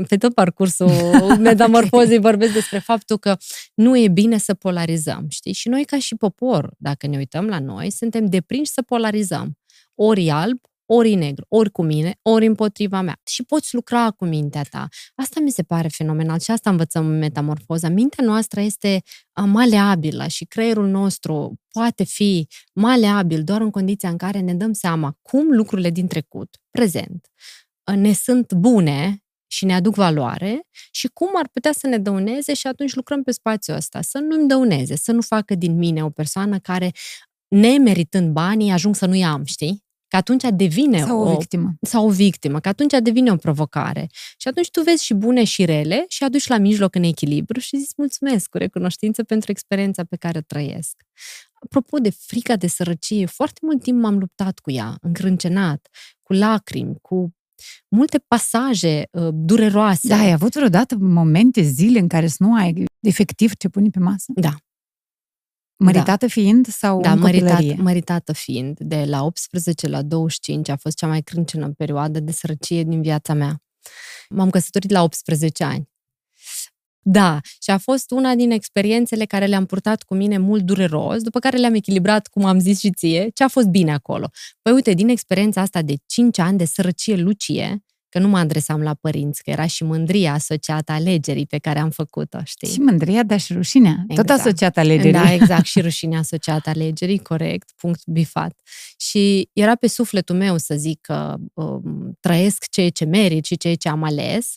pe 0.09 0.17
tot 0.17 0.35
parcursul 0.35 0.91
metamorfozei 1.39 2.19
vorbesc 2.19 2.53
despre 2.53 2.79
faptul 2.79 3.19
că 3.19 3.37
nu 3.75 3.99
e 3.99 4.09
bine 4.09 4.39
să 4.39 4.55
polarizăm, 4.55 5.27
știi? 5.29 5.53
Și 5.53 5.69
noi 5.69 5.85
ca 5.85 5.99
și 5.99 6.15
popor, 6.15 6.75
dacă 6.79 7.07
ne 7.07 7.17
uităm 7.17 7.47
la 7.47 7.59
noi, 7.59 7.91
suntem 7.91 8.27
deprinși 8.27 8.71
să 8.71 8.83
polarizăm. 8.83 9.59
Ori 9.95 10.31
alb, 10.31 10.61
ori 10.93 11.15
negru, 11.15 11.45
ori 11.49 11.71
cu 11.71 11.83
mine, 11.83 12.19
ori 12.23 12.47
împotriva 12.47 13.01
mea. 13.01 13.21
Și 13.25 13.43
poți 13.43 13.75
lucra 13.75 14.11
cu 14.11 14.25
mintea 14.25 14.63
ta. 14.71 14.89
Asta 15.15 15.41
mi 15.41 15.51
se 15.51 15.63
pare 15.63 15.89
fenomenal 15.89 16.39
și 16.39 16.51
asta 16.51 16.71
învățăm 16.71 17.07
în 17.07 17.19
metamorfoza. 17.19 17.89
Mintea 17.89 18.25
noastră 18.25 18.61
este 18.61 19.03
maleabilă 19.47 20.27
și 20.27 20.45
creierul 20.45 20.89
nostru 20.89 21.61
poate 21.73 22.05
fi 22.05 22.47
maleabil 22.75 23.45
doar 23.45 23.61
în 23.61 23.71
condiția 23.71 24.09
în 24.09 24.17
care 24.17 24.41
ne 24.41 24.55
dăm 24.55 24.73
seama 24.73 25.17
cum 25.23 25.53
lucrurile 25.53 25.91
din 25.91 26.07
trecut, 26.07 26.57
prezent, 26.71 27.27
ne 27.95 28.13
sunt 28.13 28.53
bune 28.53 29.25
și 29.47 29.65
ne 29.65 29.75
aduc 29.75 29.95
valoare 29.95 30.61
și 30.91 31.09
cum 31.13 31.29
ar 31.35 31.49
putea 31.53 31.73
să 31.73 31.87
ne 31.87 31.99
dăuneze 31.99 32.55
și 32.55 32.67
atunci 32.67 32.95
lucrăm 32.95 33.23
pe 33.23 33.31
spațiul 33.31 33.77
ăsta, 33.77 34.01
să 34.01 34.19
nu-mi 34.19 34.49
dăuneze, 34.49 34.97
să 34.97 35.13
nu 35.13 35.21
facă 35.21 35.55
din 35.55 35.77
mine 35.77 36.05
o 36.05 36.11
persoană 36.11 36.59
care, 36.59 36.91
nemeritând 37.49 38.33
banii, 38.33 38.71
ajung 38.71 38.95
să 38.95 39.07
nu-i 39.07 39.25
am, 39.25 39.45
știi? 39.45 39.89
Că 40.11 40.17
atunci 40.17 40.45
devine 40.55 41.01
sau 41.01 41.21
o, 41.21 41.31
o 41.31 41.37
victimă. 41.37 41.75
Sau 41.81 42.07
o 42.07 42.11
victimă, 42.11 42.61
că 42.61 42.69
atunci 42.69 42.93
devine 43.03 43.31
o 43.31 43.37
provocare. 43.37 44.07
Și 44.39 44.49
atunci 44.49 44.71
tu 44.71 44.83
vezi 44.83 45.05
și 45.05 45.15
bune 45.15 45.45
și 45.45 45.65
rele 45.65 46.05
și 46.09 46.25
aduci 46.25 46.47
la 46.47 46.59
mijloc 46.59 46.95
în 46.95 47.03
echilibru 47.03 47.61
și 47.61 47.77
zici 47.77 47.97
mulțumesc 47.97 48.49
cu 48.49 48.57
recunoștință 48.59 49.23
pentru 49.23 49.51
experiența 49.51 50.05
pe 50.05 50.17
care 50.17 50.39
o 50.39 50.41
trăiesc. 50.41 51.03
Apropo 51.65 51.99
de 51.99 52.11
frica 52.11 52.57
de 52.57 52.67
sărăcie, 52.67 53.27
foarte 53.27 53.61
mult 53.63 53.83
timp 53.83 54.03
m-am 54.03 54.19
luptat 54.19 54.59
cu 54.59 54.71
ea, 54.71 54.97
încrâncenat, 55.01 55.89
cu 56.23 56.33
lacrimi, 56.33 56.95
cu 57.03 57.35
multe 57.89 58.19
pasaje 58.29 59.09
uh, 59.11 59.29
dureroase. 59.33 60.09
Da, 60.09 60.19
ai 60.19 60.33
avut 60.33 60.55
vreodată 60.55 60.97
momente, 61.01 61.63
zile 61.63 61.99
în 61.99 62.09
care 62.09 62.27
să 62.27 62.37
nu 62.39 62.55
ai 62.55 62.85
efectiv 63.01 63.55
ce 63.55 63.69
pune 63.69 63.89
pe 63.89 63.99
masă? 63.99 64.33
Da, 64.35 64.55
Măritată 65.83 66.27
da. 66.27 66.33
fiind 66.33 66.67
sau 66.67 67.01
da, 67.01 67.13
în 67.13 67.19
măritat, 67.19 67.77
măritată 67.77 68.33
fiind. 68.33 68.79
De 68.79 69.05
la 69.05 69.25
18 69.25 69.89
la 69.89 70.03
25 70.03 70.69
a 70.69 70.77
fost 70.77 70.97
cea 70.97 71.07
mai 71.07 71.23
crâncenă 71.23 71.71
perioadă 71.71 72.21
de 72.21 72.33
sărăcie 72.33 72.83
din 72.83 73.03
viața 73.03 73.35
mea. 73.35 73.63
M-am 74.29 74.51
căsătorit 74.51 74.91
la 74.91 75.03
18 75.03 75.65
ani. 75.65 75.89
Da, 77.03 77.41
și 77.63 77.71
a 77.71 77.79
fost 77.79 78.11
una 78.11 78.35
din 78.35 78.51
experiențele 78.51 79.25
care 79.25 79.47
le-am 79.47 79.67
purtat 79.67 80.03
cu 80.03 80.15
mine 80.15 80.39
mult 80.39 80.63
dureros, 80.63 81.23
după 81.23 81.39
care 81.39 81.57
le-am 81.57 81.75
echilibrat, 81.75 82.27
cum 82.27 82.45
am 82.45 82.59
zis 82.59 82.79
și 82.79 82.91
ție, 82.91 83.31
ce 83.35 83.45
a 83.45 83.49
fost 83.49 83.67
bine 83.67 83.93
acolo. 83.93 84.31
Păi 84.63 84.73
uite, 84.73 84.93
din 84.93 85.09
experiența 85.09 85.61
asta 85.61 85.83
de 85.83 85.95
5 86.07 86.39
ani 86.39 86.59
de 86.59 86.65
sărăcie 86.65 87.17
lucie, 87.17 87.85
că 88.11 88.19
nu 88.19 88.29
mă 88.29 88.39
adresam 88.39 88.83
la 88.83 88.95
părinți, 88.95 89.43
că 89.43 89.51
era 89.51 89.67
și 89.67 89.85
mândria 89.85 90.33
asociată 90.33 90.93
alegerii 90.93 91.47
pe 91.47 91.59
care 91.59 91.79
am 91.79 91.91
făcut-o, 91.91 92.39
știi? 92.45 92.69
Și 92.69 92.81
mândria, 92.81 93.23
dar 93.23 93.41
și 93.41 93.53
rușinea. 93.53 94.05
Exact. 94.09 94.29
Tot 94.29 94.39
asociată 94.39 94.81
alegerii. 94.81 95.13
Da, 95.13 95.33
exact, 95.33 95.65
și 95.65 95.81
rușinea 95.81 96.19
asociată 96.19 96.71
alegerii, 96.71 97.19
corect, 97.19 97.71
punct 97.77 98.01
bifat. 98.07 98.61
Și 98.97 99.49
era 99.53 99.75
pe 99.75 99.87
sufletul 99.87 100.37
meu 100.37 100.59
să 100.59 100.75
zic 100.75 101.01
că 101.01 101.37
um, 101.55 102.17
trăiesc 102.21 102.69
ceea 102.71 102.91
ce 102.91 103.05
merit 103.05 103.45
și 103.45 103.57
ceea 103.57 103.75
ce 103.75 103.89
am 103.89 104.03
ales, 104.03 104.55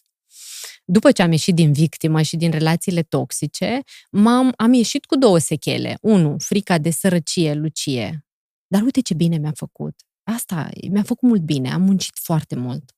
după 0.85 1.11
ce 1.11 1.21
am 1.21 1.31
ieșit 1.31 1.55
din 1.55 1.71
victimă 1.71 2.21
și 2.21 2.35
din 2.35 2.51
relațiile 2.51 3.01
toxice, 3.01 3.81
m-am, 4.11 4.53
am 4.55 4.73
ieșit 4.73 5.05
cu 5.05 5.17
două 5.17 5.37
sechele. 5.37 5.97
Unu, 6.01 6.35
frica 6.39 6.77
de 6.77 6.89
sărăcie, 6.89 7.53
lucie. 7.53 8.25
Dar 8.67 8.81
uite 8.81 9.01
ce 9.01 9.13
bine 9.13 9.37
mi-a 9.37 9.53
făcut. 9.55 9.95
Asta 10.23 10.69
mi-a 10.91 11.03
făcut 11.03 11.29
mult 11.29 11.41
bine, 11.41 11.71
am 11.71 11.81
muncit 11.81 12.17
foarte 12.21 12.55
mult 12.55 12.93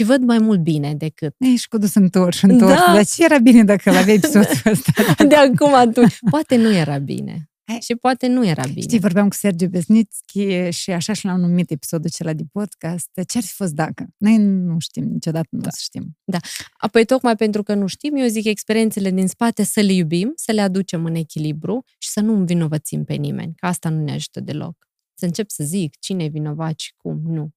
și 0.00 0.06
văd 0.06 0.22
mai 0.22 0.38
mult 0.38 0.60
bine 0.62 0.94
decât... 0.94 1.34
Ești 1.38 1.68
cu 1.68 1.78
dus 1.78 1.94
întors, 1.94 2.42
întors. 2.42 2.72
Da. 2.86 2.92
Dar 2.94 3.06
ce 3.06 3.24
era 3.24 3.38
bine 3.38 3.64
dacă 3.64 3.90
l-aveai 3.92 4.16
episodul 4.16 4.60
ăsta? 4.66 4.92
De 5.28 5.34
acum 5.34 5.74
atunci. 5.74 6.18
Poate 6.30 6.56
nu 6.56 6.74
era 6.74 6.98
bine. 6.98 7.50
Și 7.80 7.94
poate 7.94 8.26
nu 8.26 8.46
era 8.46 8.62
bine. 8.62 8.80
Știi, 8.80 8.98
vorbeam 8.98 9.28
cu 9.28 9.34
Sergiu 9.34 9.68
Besnitski 9.68 10.68
și 10.70 10.90
așa 10.90 11.12
și 11.12 11.24
l-am 11.24 11.40
numit 11.40 11.70
episodul 11.70 12.10
acela 12.12 12.32
de 12.32 12.42
podcast. 12.52 13.08
Ce 13.28 13.38
ar 13.38 13.44
fi 13.44 13.52
fost 13.52 13.72
dacă? 13.72 14.06
Noi 14.16 14.36
nu 14.38 14.78
știm, 14.78 15.04
niciodată 15.04 15.48
nu 15.50 15.60
da. 15.60 15.66
o 15.66 15.70
să 15.70 15.78
știm. 15.80 16.16
Da. 16.24 16.38
Apoi, 16.76 17.04
tocmai 17.04 17.36
pentru 17.36 17.62
că 17.62 17.74
nu 17.74 17.86
știm, 17.86 18.16
eu 18.16 18.26
zic 18.26 18.44
experiențele 18.44 19.10
din 19.10 19.26
spate 19.26 19.62
să 19.62 19.80
le 19.80 19.92
iubim, 19.92 20.32
să 20.34 20.52
le 20.52 20.60
aducem 20.60 21.04
în 21.04 21.14
echilibru 21.14 21.84
și 21.98 22.08
să 22.08 22.20
nu 22.20 22.32
învinovățim 22.32 23.04
pe 23.04 23.14
nimeni, 23.14 23.52
că 23.56 23.66
asta 23.66 23.88
nu 23.88 24.02
ne 24.02 24.12
ajută 24.12 24.40
deloc. 24.40 24.76
Să 25.14 25.24
încep 25.24 25.50
să 25.50 25.64
zic 25.64 25.98
cine 25.98 26.24
e 26.24 26.28
vinovat 26.28 26.78
și 26.78 26.92
cum, 26.96 27.20
nu. 27.24 27.50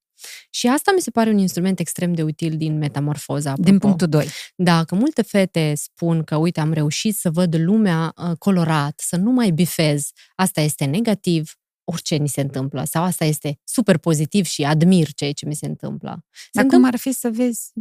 Și 0.49 0.67
asta 0.67 0.91
mi 0.95 1.01
se 1.01 1.11
pare 1.11 1.29
un 1.29 1.37
instrument 1.37 1.79
extrem 1.79 2.13
de 2.13 2.23
util 2.23 2.57
din 2.57 2.77
metamorfoza. 2.77 3.49
Apropo. 3.49 3.69
Din 3.69 3.79
punctul 3.79 4.07
2. 4.07 4.27
Da, 4.55 4.83
că 4.83 4.95
multe 4.95 5.21
fete 5.21 5.73
spun 5.75 6.23
că, 6.23 6.35
uite, 6.35 6.59
am 6.59 6.73
reușit 6.73 7.15
să 7.15 7.29
văd 7.29 7.55
lumea 7.55 8.13
uh, 8.17 8.37
colorat, 8.37 8.99
să 8.99 9.15
nu 9.15 9.31
mai 9.31 9.51
bifez. 9.51 10.09
Asta 10.35 10.61
este 10.61 10.85
negativ, 10.85 11.53
orice 11.83 12.15
ni 12.15 12.27
se 12.27 12.41
întâmplă. 12.41 12.83
Sau 12.85 13.03
asta 13.03 13.25
este 13.25 13.59
super 13.63 13.97
pozitiv 13.97 14.45
și 14.45 14.63
admir 14.63 15.13
ceea 15.13 15.31
ce 15.31 15.45
mi 15.45 15.55
se 15.55 15.65
întâmplă. 15.65 16.25
Se 16.31 16.49
Dar 16.51 16.65
cum 16.65 16.85
ar 16.85 16.95
fi 16.95 17.11
să 17.11 17.29
vezi 17.29 17.71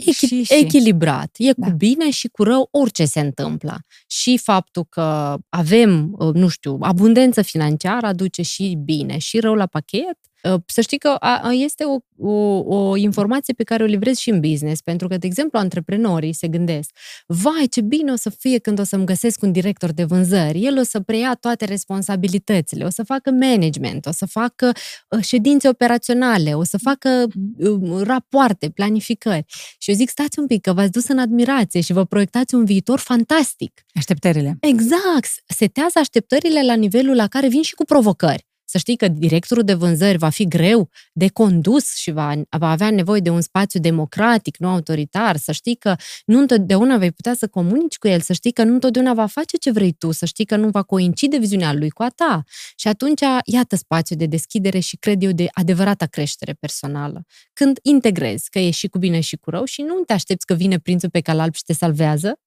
Echi- 0.00 0.26
și, 0.28 0.42
și. 0.42 0.54
Echilibrat. 0.54 1.34
E 1.38 1.52
da. 1.52 1.66
cu 1.66 1.72
bine 1.72 2.10
și 2.10 2.28
cu 2.28 2.42
rău 2.42 2.68
orice 2.70 3.04
se 3.04 3.20
întâmplă. 3.20 3.84
Și 4.06 4.38
faptul 4.38 4.84
că 4.84 5.38
avem, 5.48 6.14
uh, 6.18 6.34
nu 6.34 6.48
știu, 6.48 6.78
abundență 6.80 7.42
financiară 7.42 8.06
aduce 8.06 8.42
și 8.42 8.78
bine 8.84 9.18
și 9.18 9.40
rău 9.40 9.54
la 9.54 9.66
pachet 9.66 10.18
Uh, 10.31 10.31
să 10.66 10.80
știi 10.80 10.98
că 10.98 11.18
este 11.50 11.84
o, 11.84 11.98
o, 12.28 12.58
o 12.78 12.96
informație 12.96 13.54
pe 13.54 13.62
care 13.62 13.82
o 13.82 13.86
livrez 13.86 14.16
și 14.16 14.30
în 14.30 14.40
business, 14.40 14.80
pentru 14.80 15.08
că, 15.08 15.16
de 15.16 15.26
exemplu, 15.26 15.58
antreprenorii 15.58 16.32
se 16.32 16.48
gândesc, 16.48 16.90
vai, 17.26 17.66
ce 17.70 17.80
bine 17.80 18.12
o 18.12 18.16
să 18.16 18.30
fie 18.30 18.58
când 18.58 18.78
o 18.78 18.84
să-mi 18.84 19.06
găsesc 19.06 19.42
un 19.42 19.52
director 19.52 19.92
de 19.92 20.04
vânzări, 20.04 20.64
el 20.64 20.78
o 20.78 20.82
să 20.82 21.00
preia 21.00 21.34
toate 21.34 21.64
responsabilitățile, 21.64 22.84
o 22.84 22.90
să 22.90 23.02
facă 23.02 23.30
management, 23.30 24.06
o 24.06 24.12
să 24.12 24.26
facă 24.26 24.72
uh, 25.08 25.24
ședințe 25.24 25.68
operaționale, 25.68 26.54
o 26.54 26.64
să 26.64 26.78
facă 26.78 27.26
uh, 27.58 28.00
rapoarte, 28.02 28.68
planificări. 28.68 29.44
Și 29.78 29.90
eu 29.90 29.96
zic, 29.96 30.08
stați 30.08 30.38
un 30.38 30.46
pic, 30.46 30.60
că 30.60 30.72
v-ați 30.72 30.90
dus 30.90 31.08
în 31.08 31.18
admirație 31.18 31.80
și 31.80 31.92
vă 31.92 32.04
proiectați 32.04 32.54
un 32.54 32.64
viitor 32.64 32.98
fantastic. 32.98 33.80
Așteptările. 33.94 34.56
Exact. 34.60 35.30
Setează 35.46 35.98
așteptările 35.98 36.62
la 36.62 36.74
nivelul 36.74 37.14
la 37.16 37.26
care 37.26 37.48
vin 37.48 37.62
și 37.62 37.74
cu 37.74 37.84
provocări. 37.84 38.50
Să 38.72 38.78
știi 38.78 38.96
că 38.96 39.08
directorul 39.08 39.62
de 39.62 39.74
vânzări 39.74 40.18
va 40.18 40.28
fi 40.28 40.48
greu 40.48 40.88
de 41.12 41.28
condus 41.28 41.94
și 41.94 42.10
va, 42.10 42.32
va 42.58 42.70
avea 42.70 42.90
nevoie 42.90 43.20
de 43.20 43.30
un 43.30 43.40
spațiu 43.40 43.80
democratic, 43.80 44.56
nu 44.56 44.68
autoritar. 44.68 45.36
Să 45.36 45.52
știi 45.52 45.74
că 45.74 45.96
nu 46.26 46.38
întotdeauna 46.38 46.96
vei 46.96 47.12
putea 47.12 47.34
să 47.34 47.48
comunici 47.48 47.96
cu 47.96 48.08
el, 48.08 48.20
să 48.20 48.32
știi 48.32 48.52
că 48.52 48.64
nu 48.64 48.72
întotdeauna 48.72 49.14
va 49.14 49.26
face 49.26 49.56
ce 49.56 49.70
vrei 49.70 49.92
tu, 49.92 50.10
să 50.10 50.24
știi 50.24 50.44
că 50.44 50.56
nu 50.56 50.68
va 50.68 50.82
coincide 50.82 51.38
viziunea 51.38 51.72
lui 51.72 51.90
cu 51.90 52.02
a 52.02 52.08
ta. 52.08 52.42
Și 52.76 52.88
atunci, 52.88 53.20
iată 53.44 53.76
spațiu 53.76 54.16
de 54.16 54.26
deschidere 54.26 54.78
și 54.78 54.96
cred 54.96 55.22
eu 55.22 55.30
de 55.30 55.46
adevărata 55.50 56.06
creștere 56.06 56.52
personală. 56.52 57.24
Când 57.52 57.78
integrezi 57.82 58.50
că 58.50 58.58
e 58.58 58.70
și 58.70 58.88
cu 58.88 58.98
bine 58.98 59.20
și 59.20 59.36
cu 59.36 59.50
rău 59.50 59.64
și 59.64 59.82
nu 59.82 59.94
te 60.06 60.12
aștepți 60.12 60.46
că 60.46 60.54
vine 60.54 60.78
prințul 60.78 61.10
pe 61.10 61.20
cal 61.20 61.40
alb 61.40 61.54
și 61.54 61.62
te 61.62 61.72
salvează, 61.72 62.38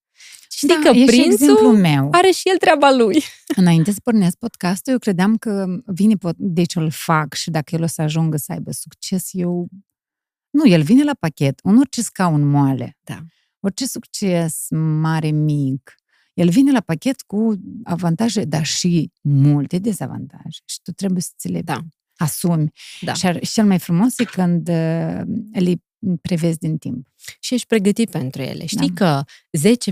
Știi 0.50 0.68
da, 0.68 0.80
că 0.84 0.92
prințul 1.06 1.78
meu. 1.78 2.08
are 2.12 2.32
și 2.32 2.50
el 2.50 2.58
treaba 2.58 2.92
lui. 2.92 3.24
Înainte 3.56 3.92
să 3.92 4.00
pornesc 4.04 4.38
podcastul, 4.38 4.92
eu 4.94 5.00
credeam 5.00 5.38
că 5.38 5.66
vine, 5.86 6.16
pot, 6.16 6.36
deci 6.38 6.76
îl 6.76 6.90
fac 6.92 7.34
și 7.34 7.50
dacă 7.50 7.76
el 7.76 7.84
o 7.84 7.88
să 7.88 8.02
ajungă 8.02 8.38
să 8.38 8.52
aibă 8.52 8.72
succes, 8.72 9.30
eu... 9.32 9.68
Nu, 10.50 10.68
el 10.68 10.82
vine 10.82 11.04
la 11.04 11.14
pachet, 11.20 11.60
un 11.64 11.78
orice 11.78 12.02
scaun 12.02 12.48
moale. 12.48 12.98
Da. 13.04 13.18
Orice 13.60 13.86
succes 13.86 14.66
mare, 15.00 15.30
mic, 15.32 15.96
El 16.34 16.50
vine 16.50 16.72
la 16.72 16.82
pachet 16.82 17.22
cu 17.22 17.56
avantaje, 17.84 18.44
dar 18.44 18.66
și 18.66 19.12
multe 19.22 19.78
dezavantaje. 19.78 20.60
Și 20.66 20.80
tu 20.84 20.92
trebuie 20.92 21.22
să 21.22 21.32
ți 21.38 21.48
le 21.48 21.62
Da. 21.62 21.78
asumi. 22.18 22.72
Da. 23.02 23.14
Și, 23.14 23.26
ar- 23.26 23.44
și 23.46 23.52
cel 23.52 23.66
mai 23.66 23.80
frumos 23.80 24.20
e 24.20 24.24
când 24.24 24.68
uh, 24.70 25.22
le 25.52 25.76
prevezi 26.22 26.58
din 26.58 26.78
timp. 26.78 27.08
și 27.40 27.54
ești 27.54 27.68
pregătit 27.68 28.10
pentru 28.10 28.42
ele. 28.42 28.66
Știi 28.66 28.94
că 28.94 29.24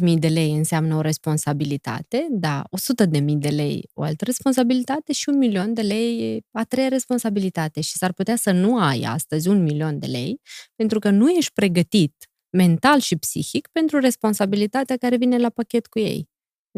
10.000 0.05 0.13
de 0.13 0.27
lei 0.27 0.51
înseamnă 0.51 0.95
o 0.95 1.01
responsabilitate, 1.01 2.27
da, 2.29 2.63
100.000 2.71 3.37
de 3.37 3.49
lei 3.49 3.89
o 3.93 4.01
altă 4.01 4.25
responsabilitate 4.25 5.13
și 5.13 5.29
un 5.29 5.37
milion 5.37 5.73
de 5.73 5.81
lei 5.81 6.35
e 6.35 6.39
a 6.51 6.63
treia 6.63 6.87
responsabilitate. 6.87 7.81
Și 7.81 7.97
s-ar 7.97 8.13
putea 8.13 8.35
să 8.35 8.51
nu 8.51 8.77
ai 8.77 9.01
astăzi 9.01 9.47
un 9.47 9.63
milion 9.63 9.99
de 9.99 10.05
lei 10.05 10.41
pentru 10.75 10.99
că 10.99 11.09
nu 11.09 11.29
ești 11.29 11.51
pregătit 11.53 12.29
mental 12.49 12.99
și 12.99 13.15
psihic 13.15 13.67
pentru 13.71 13.99
responsabilitatea 13.99 14.97
care 14.97 15.17
vine 15.17 15.37
la 15.37 15.49
pachet 15.49 15.87
cu 15.87 15.99
ei. 15.99 16.29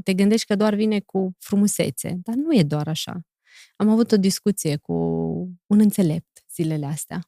Te 0.04 0.13
gândești 0.13 0.45
că 0.45 0.56
doar 0.56 0.76
vine 0.76 1.00
cu 1.00 1.36
frumusețe, 1.39 2.19
dar 2.24 2.36
nu 2.36 2.56
e 2.58 2.63
doar 2.63 2.88
așa. 2.88 3.21
Am 3.76 3.89
avut 3.89 4.12
o 4.12 4.17
discuție 4.17 4.76
cu 4.76 4.93
un 5.65 5.80
înțelept 5.80 6.35
zilele 6.56 6.86
astea 6.86 7.20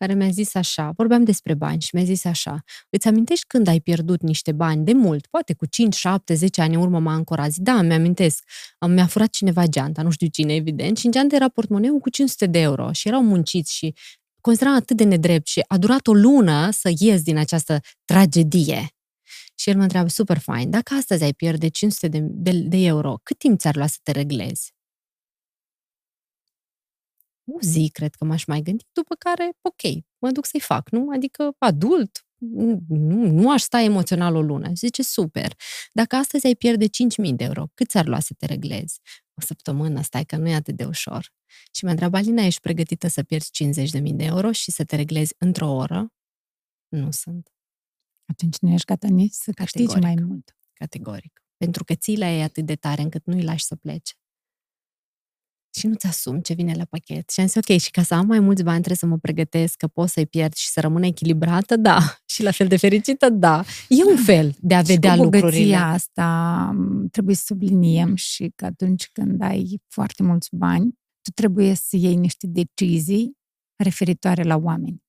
care 0.00 0.14
mi-a 0.14 0.28
zis 0.28 0.54
așa, 0.54 0.92
vorbeam 0.96 1.24
despre 1.24 1.54
bani 1.54 1.80
și 1.80 1.90
mi-a 1.92 2.04
zis 2.04 2.24
așa, 2.24 2.64
îți 2.90 3.08
amintești 3.08 3.44
când 3.46 3.66
ai 3.66 3.80
pierdut 3.80 4.22
niște 4.22 4.52
bani 4.52 4.84
de 4.84 4.92
mult, 4.92 5.26
poate 5.26 5.54
cu 5.54 5.66
5, 5.66 5.94
7, 5.94 6.34
10 6.34 6.60
ani 6.60 6.74
în 6.74 6.80
urmă 6.80 6.98
m-a 6.98 7.12
ancorat, 7.12 7.50
Zic, 7.50 7.62
da, 7.62 7.82
mi-amintesc, 7.82 8.44
Am- 8.78 8.90
mi-a 8.90 9.06
furat 9.06 9.30
cineva 9.30 9.66
geanta, 9.66 10.02
nu 10.02 10.10
știu 10.10 10.26
cine, 10.26 10.54
evident, 10.54 10.96
și 10.96 11.06
în 11.06 11.12
geantă 11.12 11.34
era 11.34 11.48
portmoneul 11.48 11.98
cu 11.98 12.10
500 12.10 12.46
de 12.46 12.58
euro 12.58 12.92
și 12.92 13.08
erau 13.08 13.22
munciți 13.22 13.74
și 13.76 13.94
consideram 14.40 14.74
atât 14.74 14.96
de 14.96 15.04
nedrept 15.04 15.46
și 15.46 15.64
a 15.66 15.78
durat 15.78 16.06
o 16.06 16.12
lună 16.12 16.70
să 16.70 16.92
ies 16.98 17.22
din 17.22 17.36
această 17.36 17.80
tragedie. 18.04 18.88
Și 19.54 19.68
el 19.68 19.76
mă 19.76 19.82
întreabă, 19.82 20.08
super 20.08 20.38
fain, 20.38 20.70
dacă 20.70 20.94
astăzi 20.94 21.22
ai 21.22 21.32
pierde 21.32 21.68
500 21.68 22.08
de, 22.08 22.18
de, 22.22 22.50
de 22.50 22.76
euro, 22.76 23.18
cât 23.22 23.38
timp 23.38 23.58
ți-ar 23.58 23.76
lua 23.76 23.86
să 23.86 23.96
te 24.02 24.10
reglezi? 24.10 24.72
O 27.54 27.58
zi, 27.60 27.90
cred 27.92 28.14
că 28.14 28.24
m-aș 28.24 28.44
mai 28.44 28.60
gândi, 28.60 28.84
după 28.92 29.14
care, 29.14 29.50
ok, 29.60 30.02
mă 30.18 30.30
duc 30.30 30.46
să-i 30.46 30.60
fac, 30.60 30.90
nu? 30.90 31.10
Adică 31.14 31.54
adult, 31.58 32.24
nu, 32.88 33.26
nu 33.30 33.50
aș 33.50 33.62
sta 33.62 33.80
emoțional 33.80 34.34
o 34.34 34.42
lună. 34.42 34.70
Zice, 34.74 35.02
super. 35.02 35.52
Dacă 35.92 36.16
astăzi 36.16 36.46
ai 36.46 36.54
pierde 36.54 36.86
5.000 36.86 37.34
de 37.34 37.44
euro, 37.44 37.66
cât 37.74 37.88
ți-ar 37.88 38.06
lua 38.06 38.20
să 38.20 38.34
te 38.38 38.46
reglezi? 38.46 39.00
O 39.34 39.40
săptămână, 39.40 40.02
stai 40.02 40.24
că 40.24 40.36
nu 40.36 40.48
e 40.48 40.54
atât 40.54 40.76
de 40.76 40.84
ușor. 40.84 41.32
Și 41.72 41.84
mi-a 41.84 41.92
întrebat, 41.92 42.20
Alina, 42.20 42.42
ești 42.42 42.60
pregătită 42.60 43.08
să 43.08 43.22
pierzi 43.22 43.50
50.000 44.00 44.12
de 44.14 44.24
euro 44.24 44.52
și 44.52 44.70
să 44.70 44.84
te 44.84 44.96
reglezi 44.96 45.34
într-o 45.38 45.70
oră? 45.70 46.12
Nu 46.88 47.10
sunt, 47.10 47.48
Atunci 48.26 48.58
nu 48.58 48.72
ești 48.72 48.86
gata 48.86 49.08
nici 49.08 49.32
să 49.32 49.52
câștigi 49.52 49.86
mai 49.86 50.00
Categoric. 50.00 50.26
mult. 50.26 50.56
categoric. 50.72 51.44
Pentru 51.56 51.84
că 51.84 51.94
ții 51.94 52.18
la 52.18 52.30
ei 52.30 52.42
atât 52.42 52.66
de 52.66 52.74
tare 52.74 53.02
încât 53.02 53.24
nu-i 53.26 53.42
lași 53.42 53.64
să 53.64 53.76
plece. 53.76 54.14
Și 55.78 55.86
nu-ți 55.86 56.06
asumi 56.06 56.42
ce 56.42 56.54
vine 56.54 56.74
la 56.76 56.84
pachet. 56.84 57.30
Și 57.30 57.40
am 57.40 57.46
zis, 57.46 57.54
ok, 57.56 57.78
și 57.78 57.90
ca 57.90 58.02
să 58.02 58.14
am 58.14 58.26
mai 58.26 58.40
mulți 58.40 58.62
bani 58.62 58.76
trebuie 58.76 58.96
să 58.96 59.06
mă 59.06 59.16
pregătesc 59.18 59.76
că 59.76 59.86
pot 59.86 60.08
să-i 60.08 60.26
pierd 60.26 60.54
și 60.54 60.68
să 60.68 60.80
rămân 60.80 61.02
echilibrată, 61.02 61.76
da. 61.76 61.98
Și 62.32 62.42
la 62.42 62.50
fel 62.50 62.68
de 62.68 62.76
fericită, 62.76 63.28
da. 63.30 63.64
E 63.88 64.04
un 64.04 64.16
fel 64.16 64.54
de 64.60 64.74
a 64.74 64.80
vedea 64.82 65.10
și 65.12 65.16
cu 65.18 65.22
lucrurile. 65.24 65.50
bogăția 65.60 65.88
asta 65.88 66.26
m, 66.74 67.08
trebuie 67.08 67.34
să 67.34 67.42
subliniem 67.46 68.14
și 68.14 68.52
că 68.54 68.64
atunci 68.64 69.08
când 69.12 69.42
ai 69.42 69.80
foarte 69.88 70.22
mulți 70.22 70.48
bani, 70.52 70.98
tu 71.22 71.30
trebuie 71.34 71.74
să 71.74 71.96
iei 71.96 72.14
niște 72.16 72.46
decizii 72.46 73.32
referitoare 73.76 74.42
la 74.42 74.56
oameni, 74.56 75.02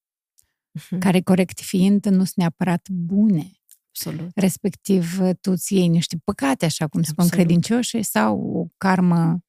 Mhm. 0.73 0.99
care 0.99 1.21
corect 1.21 1.59
fiind 1.59 2.05
nu 2.05 2.11
sunt 2.17 2.33
neapărat 2.35 2.89
bune. 2.89 3.51
Absolut. 3.93 4.31
Respectiv, 4.35 5.17
tu 5.41 5.51
îți 5.51 5.73
iei 5.75 5.87
niște 5.87 6.17
păcate, 6.23 6.65
așa 6.65 6.87
cum 6.87 7.01
spun 7.01 7.23
Absolut. 7.23 7.45
credincioșii, 7.45 8.03
sau 8.03 8.39
o 8.39 8.65
karmă 8.77 9.39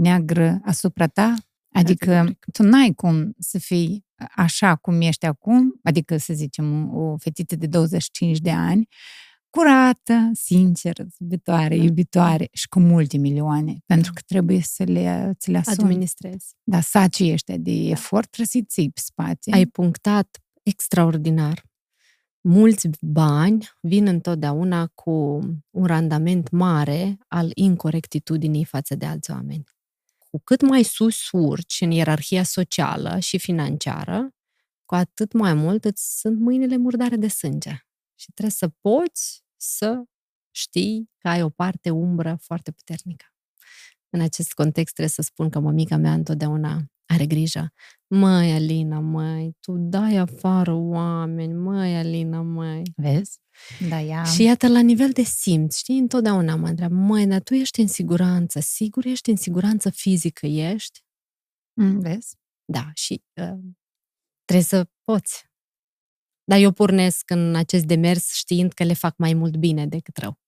neagră 0.00 0.60
asupra 0.64 1.06
ta. 1.06 1.34
Adică 1.72 2.04
Categoric. 2.04 2.44
tu 2.52 2.62
n-ai 2.62 2.92
cum 2.94 3.32
să 3.38 3.58
fii 3.58 4.04
așa 4.36 4.76
cum 4.76 5.00
ești 5.00 5.26
acum, 5.26 5.80
adică 5.82 6.16
să 6.16 6.32
zicem 6.34 6.94
o 6.96 7.16
fetiță 7.16 7.56
de 7.56 7.66
25 7.66 8.38
de 8.38 8.50
ani, 8.50 8.88
curată, 9.50 10.30
sinceră, 10.32 11.06
iubitoare, 11.18 11.76
Da. 11.76 11.82
iubitoare 11.82 12.48
și 12.52 12.68
cu 12.68 12.80
multe 12.80 13.16
milioane, 13.16 13.76
pentru 13.86 14.12
că 14.12 14.20
trebuie 14.26 14.60
să 14.62 14.82
le, 14.84 15.32
să 15.38 15.50
le 15.50 15.58
asumi. 15.58 15.76
Administrezi. 15.82 16.54
Dar 16.62 16.80
sacii 16.82 17.32
ăștia 17.32 17.56
de 17.56 17.70
efort 17.72 18.26
trebuie 18.30 18.46
să-i 18.46 18.64
ții 18.64 18.90
pe 18.90 19.00
spate. 19.04 19.50
Ai 19.52 19.66
punctat 19.66 20.38
extraordinar. 20.62 21.64
Mulți 22.40 22.88
bani 23.00 23.68
vin 23.80 24.06
întotdeauna 24.06 24.86
cu 24.86 25.10
un 25.70 25.84
randament 25.86 26.50
mare 26.50 27.18
al 27.28 27.50
incorectitudinii 27.54 28.64
față 28.64 28.94
de 28.94 29.06
alți 29.06 29.30
oameni. 29.30 29.64
Cu 30.30 30.40
cât 30.44 30.60
mai 30.60 30.82
sus 30.82 31.30
urci 31.30 31.80
în 31.80 31.90
ierarhia 31.90 32.42
socială 32.42 33.18
și 33.18 33.38
financiară, 33.38 34.30
cu 34.84 34.94
atât 34.94 35.32
mai 35.32 35.54
mult 35.54 35.84
îți 35.84 36.20
sunt 36.20 36.38
mâinile 36.38 36.76
murdare 36.76 37.16
de 37.16 37.28
sânge. 37.28 37.70
Și 38.14 38.32
trebuie 38.32 38.54
să 38.54 38.68
poți 38.80 39.44
să 39.56 40.02
știi 40.50 41.10
că 41.18 41.28
ai 41.28 41.42
o 41.42 41.48
parte 41.48 41.90
umbră 41.90 42.38
foarte 42.40 42.70
puternică. 42.70 43.24
În 44.10 44.20
acest 44.20 44.52
context 44.52 44.94
trebuie 44.94 45.14
să 45.14 45.22
spun 45.22 45.50
că 45.50 45.58
mămica 45.58 45.96
mea 45.96 46.12
întotdeauna 46.12 46.90
are 47.10 47.26
grijă. 47.26 47.72
Măi, 48.06 48.52
Alina, 48.52 49.00
măi, 49.00 49.56
tu 49.60 49.76
dai 49.76 50.16
afară 50.16 50.72
oameni, 50.72 51.52
măi, 51.52 51.96
Alina, 51.96 52.42
măi. 52.42 52.82
Vezi? 52.96 53.38
Da, 53.88 54.00
ea... 54.00 54.24
Și 54.24 54.42
iată, 54.42 54.68
la 54.68 54.80
nivel 54.80 55.10
de 55.10 55.22
simț, 55.22 55.76
știi, 55.76 55.98
întotdeauna 55.98 56.56
mă 56.56 56.68
întreabă, 56.68 56.94
măi, 56.94 57.26
dar 57.26 57.42
tu 57.42 57.54
ești 57.54 57.80
în 57.80 57.86
siguranță, 57.86 58.60
sigur 58.60 59.04
ești 59.04 59.30
în 59.30 59.36
siguranță 59.36 59.90
fizică, 59.90 60.46
ești? 60.46 61.00
Mm, 61.72 62.00
Vezi? 62.00 62.36
Da, 62.64 62.90
și 62.94 63.22
uh, 63.40 63.58
trebuie 64.44 64.66
să 64.66 64.88
poți. 65.04 65.48
Dar 66.44 66.58
eu 66.58 66.72
pornesc 66.72 67.30
în 67.30 67.54
acest 67.54 67.84
demers 67.84 68.32
știind 68.32 68.72
că 68.72 68.84
le 68.84 68.92
fac 68.92 69.16
mai 69.16 69.34
mult 69.34 69.56
bine 69.56 69.86
decât 69.86 70.16
rău. 70.16 70.38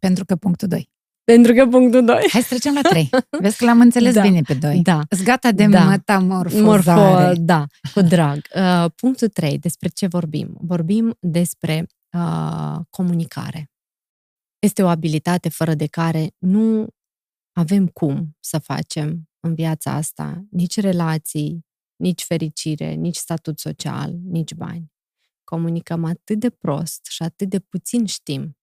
Pentru 0.00 0.24
că 0.24 0.36
punctul 0.36 0.68
2. 0.68 0.90
Pentru 1.32 1.52
că 1.52 1.66
punctul 1.66 2.04
2. 2.04 2.26
Hai 2.30 2.40
să 2.42 2.48
trecem 2.48 2.74
la 2.74 2.80
3. 2.80 3.10
Vezi 3.40 3.58
că 3.58 3.64
l-am 3.64 3.80
înțeles 3.80 4.14
Da. 4.14 4.22
bine 4.22 4.40
pe 4.40 4.54
2. 4.54 4.80
Da. 4.82 5.00
Îți 5.08 5.24
gata 5.24 5.52
de 5.52 5.66
Da. 5.66 5.84
metamorfozare. 5.88 6.62
Morfo, 6.64 7.40
da, 7.42 7.66
cu 7.94 8.00
drag. 8.00 8.40
Uh, 8.56 8.90
punctul 8.96 9.28
3, 9.28 9.58
despre 9.58 9.88
ce 9.88 10.06
vorbim? 10.06 10.56
Vorbim 10.60 11.16
despre 11.20 11.86
uh, 12.12 12.76
comunicare. 12.90 13.70
Este 14.58 14.82
o 14.82 14.88
abilitate 14.88 15.48
fără 15.48 15.74
de 15.74 15.86
care 15.86 16.34
nu 16.38 16.86
avem 17.52 17.86
cum 17.86 18.36
să 18.40 18.58
facem 18.58 19.28
în 19.40 19.54
viața 19.54 19.92
asta 19.92 20.44
nici 20.50 20.80
relații, 20.80 21.66
nici 21.96 22.22
fericire, 22.22 22.92
nici 22.92 23.16
statut 23.16 23.58
social, 23.58 24.12
nici 24.24 24.54
bani. 24.54 24.92
Comunicăm 25.44 26.04
atât 26.04 26.38
de 26.38 26.50
prost 26.50 27.04
și 27.04 27.22
atât 27.22 27.48
de 27.48 27.58
puțin 27.58 28.06
știm 28.06 28.56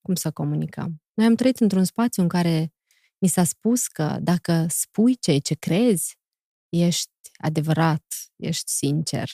cum 0.00 0.14
să 0.14 0.30
comunicăm. 0.30 1.03
Noi 1.14 1.26
am 1.26 1.34
trăit 1.34 1.60
într-un 1.60 1.84
spațiu 1.84 2.22
în 2.22 2.28
care 2.28 2.74
mi 3.18 3.28
s-a 3.28 3.44
spus 3.44 3.86
că 3.86 4.18
dacă 4.22 4.66
spui 4.68 5.16
ceea 5.16 5.38
ce 5.38 5.54
crezi, 5.54 6.18
ești 6.68 7.10
adevărat, 7.36 8.04
ești 8.36 8.70
sincer, 8.70 9.30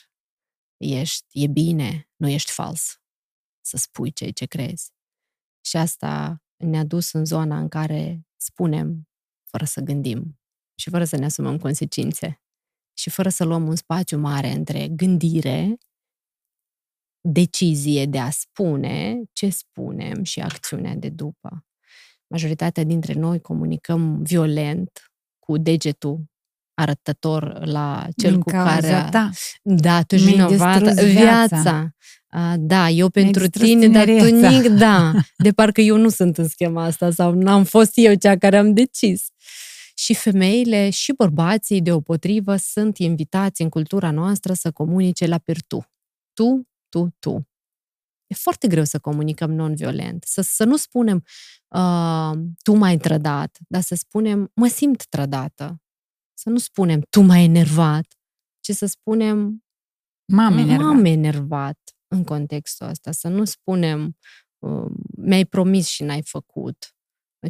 ești, 0.77 1.27
e 1.33 1.47
bine, 1.47 2.09
nu 2.17 2.29
ești 2.29 2.53
fals 2.53 3.01
să 3.61 3.77
spui 3.77 4.13
ceea 4.13 4.31
ce 4.31 4.47
crezi. 4.47 4.93
Și 5.61 5.77
asta 5.77 6.43
ne-a 6.57 6.85
dus 6.85 7.13
în 7.13 7.25
zona 7.25 7.59
în 7.59 7.69
care 7.69 8.27
spunem 8.37 9.09
fără 9.45 9.65
să 9.65 9.81
gândim 9.81 10.41
și 10.75 10.91
fără 10.91 11.05
să 11.05 11.17
ne 11.17 11.25
asumăm 11.25 11.59
consecințe 11.59 12.43
și 12.99 13.11
fără 13.11 13.29
să 13.29 13.45
luăm 13.45 13.67
un 13.67 13.77
spațiu 13.77 14.19
mare 14.19 14.51
între 14.51 14.89
gândire, 14.89 15.79
decizie 17.21 18.07
de 18.07 18.19
a 18.19 18.31
spune 18.31 19.23
ce 19.33 19.49
spunem 19.49 20.23
și 20.23 20.41
acțiunea 20.41 20.95
de 20.95 21.09
după. 21.09 21.65
Majoritatea 22.31 22.85
dintre 22.85 23.13
noi 23.13 23.41
comunicăm 23.41 24.23
violent 24.23 24.91
cu 25.39 25.59
degetul 25.59 26.25
arătător 26.75 27.67
la 27.67 28.07
cel 28.17 28.31
Din 28.31 28.41
cu 28.41 28.51
cauza 28.51 28.71
care... 28.71 29.09
ta. 29.11 29.31
Da, 29.63 30.03
tu 30.03 30.15
Mi-ai 30.15 30.27
ești 30.27 30.37
vinovată. 30.37 30.85
distrus 30.85 31.11
Viața. 31.11 31.47
viața. 31.47 31.91
A, 32.29 32.57
da, 32.59 32.89
eu 32.89 33.09
pentru 33.09 33.41
distrus 33.47 33.69
tine, 33.69 33.89
dar 33.89 34.05
tu 34.07 34.13
tinerețea. 34.13 34.51
nic, 34.51 34.69
da. 34.69 35.13
De 35.45 35.53
parcă 35.53 35.81
eu 35.81 35.97
nu 35.97 36.09
sunt 36.09 36.39
în 36.39 36.49
schema 36.49 36.85
asta 36.85 37.11
sau 37.11 37.33
n-am 37.33 37.65
fost 37.65 37.93
eu 37.95 38.15
cea 38.15 38.39
care 38.39 38.57
am 38.57 38.75
decis. 38.75 39.27
Și 39.95 40.15
femeile 40.15 40.91
și 40.91 41.13
bărbații, 41.13 41.83
deopotrivă, 41.83 42.57
sunt 42.57 42.99
invitați 42.99 43.63
în 43.63 43.69
cultura 43.69 44.11
noastră 44.11 44.53
să 44.53 44.71
comunice 44.71 45.27
la 45.27 45.39
per 45.39 45.57
tu. 45.67 45.85
Tu, 46.33 46.69
tu, 46.89 47.09
tu. 47.19 47.49
E 48.31 48.35
foarte 48.35 48.67
greu 48.67 48.85
să 48.85 48.99
comunicăm 48.99 49.53
non-violent. 49.53 50.25
Să, 50.25 50.41
să 50.41 50.65
nu 50.65 50.77
spunem 50.77 51.25
uh, 51.69 52.33
tu 52.63 52.73
m-ai 52.75 52.97
trădat, 52.97 53.59
dar 53.69 53.81
să 53.81 53.95
spunem 53.95 54.51
mă 54.55 54.67
simt 54.67 55.07
trădată. 55.07 55.83
Să 56.35 56.49
nu 56.49 56.59
spunem 56.59 57.01
tu 57.11 57.21
m-ai 57.21 57.45
enervat, 57.45 58.07
ci 58.61 58.71
să 58.71 58.87
spunem 58.87 59.65
M-am 60.33 60.59
enervat. 60.59 60.87
M-am 60.87 61.05
enervat 61.05 61.79
în 62.09 62.25
contextul 62.25 62.87
ăsta. 62.87 63.13
Să 63.13 63.29
nu 63.29 63.45
spunem 63.45 64.17
uh, 64.59 64.91
mi-ai 65.17 65.45
promis 65.45 65.87
și 65.87 66.03
n-ai 66.03 66.23
făcut, 66.23 66.95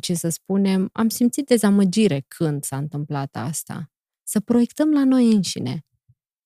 ci 0.00 0.12
să 0.12 0.28
spunem, 0.28 0.88
am 0.92 1.08
simțit 1.08 1.46
dezamăgire 1.46 2.24
când 2.28 2.64
s-a 2.64 2.76
întâmplat 2.76 3.36
asta. 3.36 3.92
Să 4.22 4.40
proiectăm 4.40 4.92
la 4.92 5.04
noi 5.04 5.32
înșine. 5.32 5.84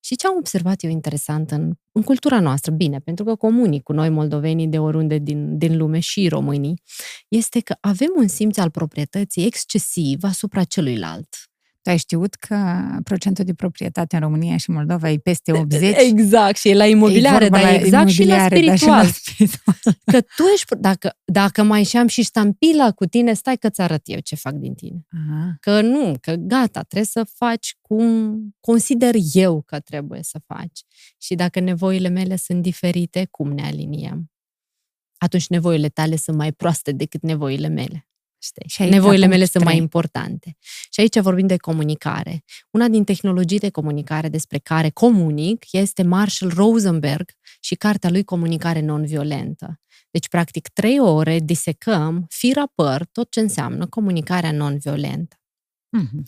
Și 0.05 0.15
ce 0.15 0.27
am 0.27 0.35
observat 0.37 0.83
eu 0.83 0.89
interesant 0.89 1.51
în, 1.51 1.73
în 1.91 2.01
cultura 2.01 2.39
noastră, 2.39 2.71
bine, 2.71 2.99
pentru 2.99 3.23
că 3.23 3.35
comunic 3.35 3.83
cu 3.83 3.93
noi 3.93 4.09
moldovenii 4.09 4.67
de 4.67 4.79
oriunde 4.79 5.17
din, 5.17 5.57
din 5.57 5.77
lume 5.77 5.99
și 5.99 6.27
românii, 6.27 6.81
este 7.27 7.59
că 7.59 7.75
avem 7.79 8.09
un 8.15 8.27
simț 8.27 8.57
al 8.57 8.69
proprietății 8.69 9.45
excesiv 9.45 10.23
asupra 10.23 10.63
celuilalt. 10.63 11.27
Tu 11.85 11.91
ai 11.91 11.97
știut 11.97 12.33
că 12.33 12.85
procentul 13.03 13.45
de 13.45 13.53
proprietate 13.53 14.15
în 14.15 14.21
România 14.21 14.57
și 14.57 14.69
Moldova 14.69 15.09
e 15.09 15.17
peste 15.17 15.51
80? 15.51 15.95
Exact, 15.97 16.57
și 16.57 16.69
e 16.69 16.75
la 16.75 16.85
imobiliare, 16.85 17.49
dar 17.49 17.73
exact 17.73 18.09
și 18.09 18.25
la 18.25 18.45
spiritual. 18.45 18.75
Da, 18.75 18.75
și 18.75 18.85
la 18.85 19.03
spiritual. 19.03 19.75
Că 20.05 20.21
tu 20.21 20.43
ești, 20.53 20.75
dacă, 20.79 21.17
dacă 21.23 21.63
mai 21.63 21.83
și 21.83 21.97
am 21.97 22.07
și 22.07 22.23
ștampila 22.23 22.91
cu 22.91 23.05
tine, 23.05 23.33
stai 23.33 23.57
că-ți 23.57 23.81
arăt 23.81 24.01
eu 24.03 24.19
ce 24.19 24.35
fac 24.35 24.53
din 24.53 24.73
tine. 24.73 25.05
Aha. 25.09 25.55
Că 25.59 25.81
nu, 25.81 26.13
că 26.21 26.33
gata, 26.33 26.81
trebuie 26.81 27.09
să 27.09 27.23
faci 27.23 27.75
cum 27.81 28.39
consider 28.59 29.15
eu 29.33 29.61
că 29.61 29.79
trebuie 29.79 30.23
să 30.23 30.39
faci. 30.45 30.81
Și 31.17 31.35
dacă 31.35 31.59
nevoile 31.59 32.07
mele 32.07 32.35
sunt 32.35 32.61
diferite, 32.61 33.27
cum 33.31 33.51
ne 33.51 33.65
aliniem? 33.65 34.31
Atunci 35.17 35.47
nevoile 35.47 35.89
tale 35.89 36.15
sunt 36.15 36.37
mai 36.37 36.51
proaste 36.51 36.91
decât 36.91 37.21
nevoile 37.21 37.67
mele. 37.67 38.07
Știi? 38.45 38.69
Și 38.69 38.83
Nevoile 38.83 39.25
mele 39.25 39.35
3. 39.35 39.47
sunt 39.47 39.63
mai 39.63 39.77
importante. 39.77 40.57
Și 40.91 40.99
aici 40.99 41.19
vorbim 41.19 41.47
de 41.47 41.57
comunicare. 41.57 42.43
Una 42.71 42.87
din 42.87 43.03
tehnologii 43.03 43.59
de 43.59 43.69
comunicare 43.69 44.29
despre 44.29 44.57
care 44.57 44.89
comunic 44.89 45.71
este 45.71 46.03
Marshall 46.03 46.53
Rosenberg 46.55 47.31
și 47.59 47.75
cartea 47.75 48.09
lui 48.09 48.23
Comunicare 48.23 48.81
non-violentă. 48.81 49.79
Deci, 50.09 50.27
practic, 50.27 50.67
trei 50.67 50.99
ore 50.99 51.39
disecăm, 51.39 52.25
fir 52.29 52.57
păr, 52.75 53.05
tot 53.11 53.31
ce 53.31 53.39
înseamnă 53.39 53.87
comunicarea 53.87 54.51
non-violentă. 54.51 55.35
Mm-hmm. 55.97 56.23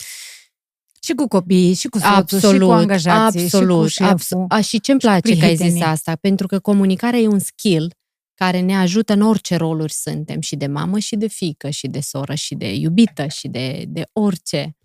Și 1.02 1.14
cu 1.14 1.28
copii, 1.28 1.74
și 1.74 1.88
cu 1.88 1.98
soțul, 1.98 2.16
absolut, 2.16 2.54
și 2.54 2.60
cu 2.60 2.72
angajații, 2.72 3.44
absolut, 3.44 3.90
și 3.90 3.98
cu 3.98 4.04
șeful, 4.04 4.12
absolut. 4.12 4.66
Și 4.66 4.80
ce-mi 4.80 5.00
place 5.00 5.38
că 5.38 5.46
ai 5.46 5.56
zis 5.56 5.82
asta? 5.82 6.16
Pentru 6.16 6.48
că 6.48 6.60
comunicarea 6.60 7.20
e 7.20 7.28
un 7.28 7.40
skill 7.40 7.94
care 8.38 8.60
ne 8.60 8.76
ajută 8.76 9.14
în 9.14 9.22
orice 9.22 9.56
roluri 9.56 9.94
suntem, 9.94 10.42
și 10.42 10.56
de 10.56 10.68
mamă, 10.68 11.00
și 11.00 11.16
de 11.16 11.28
fică, 11.28 11.70
și 11.70 11.88
de 11.88 12.00
soră, 12.00 12.36
și 12.36 12.56
de 12.56 12.74
iubită, 12.74 13.28
și 13.28 13.48
de, 13.48 13.86
de 13.88 14.04
orice. 14.14 14.76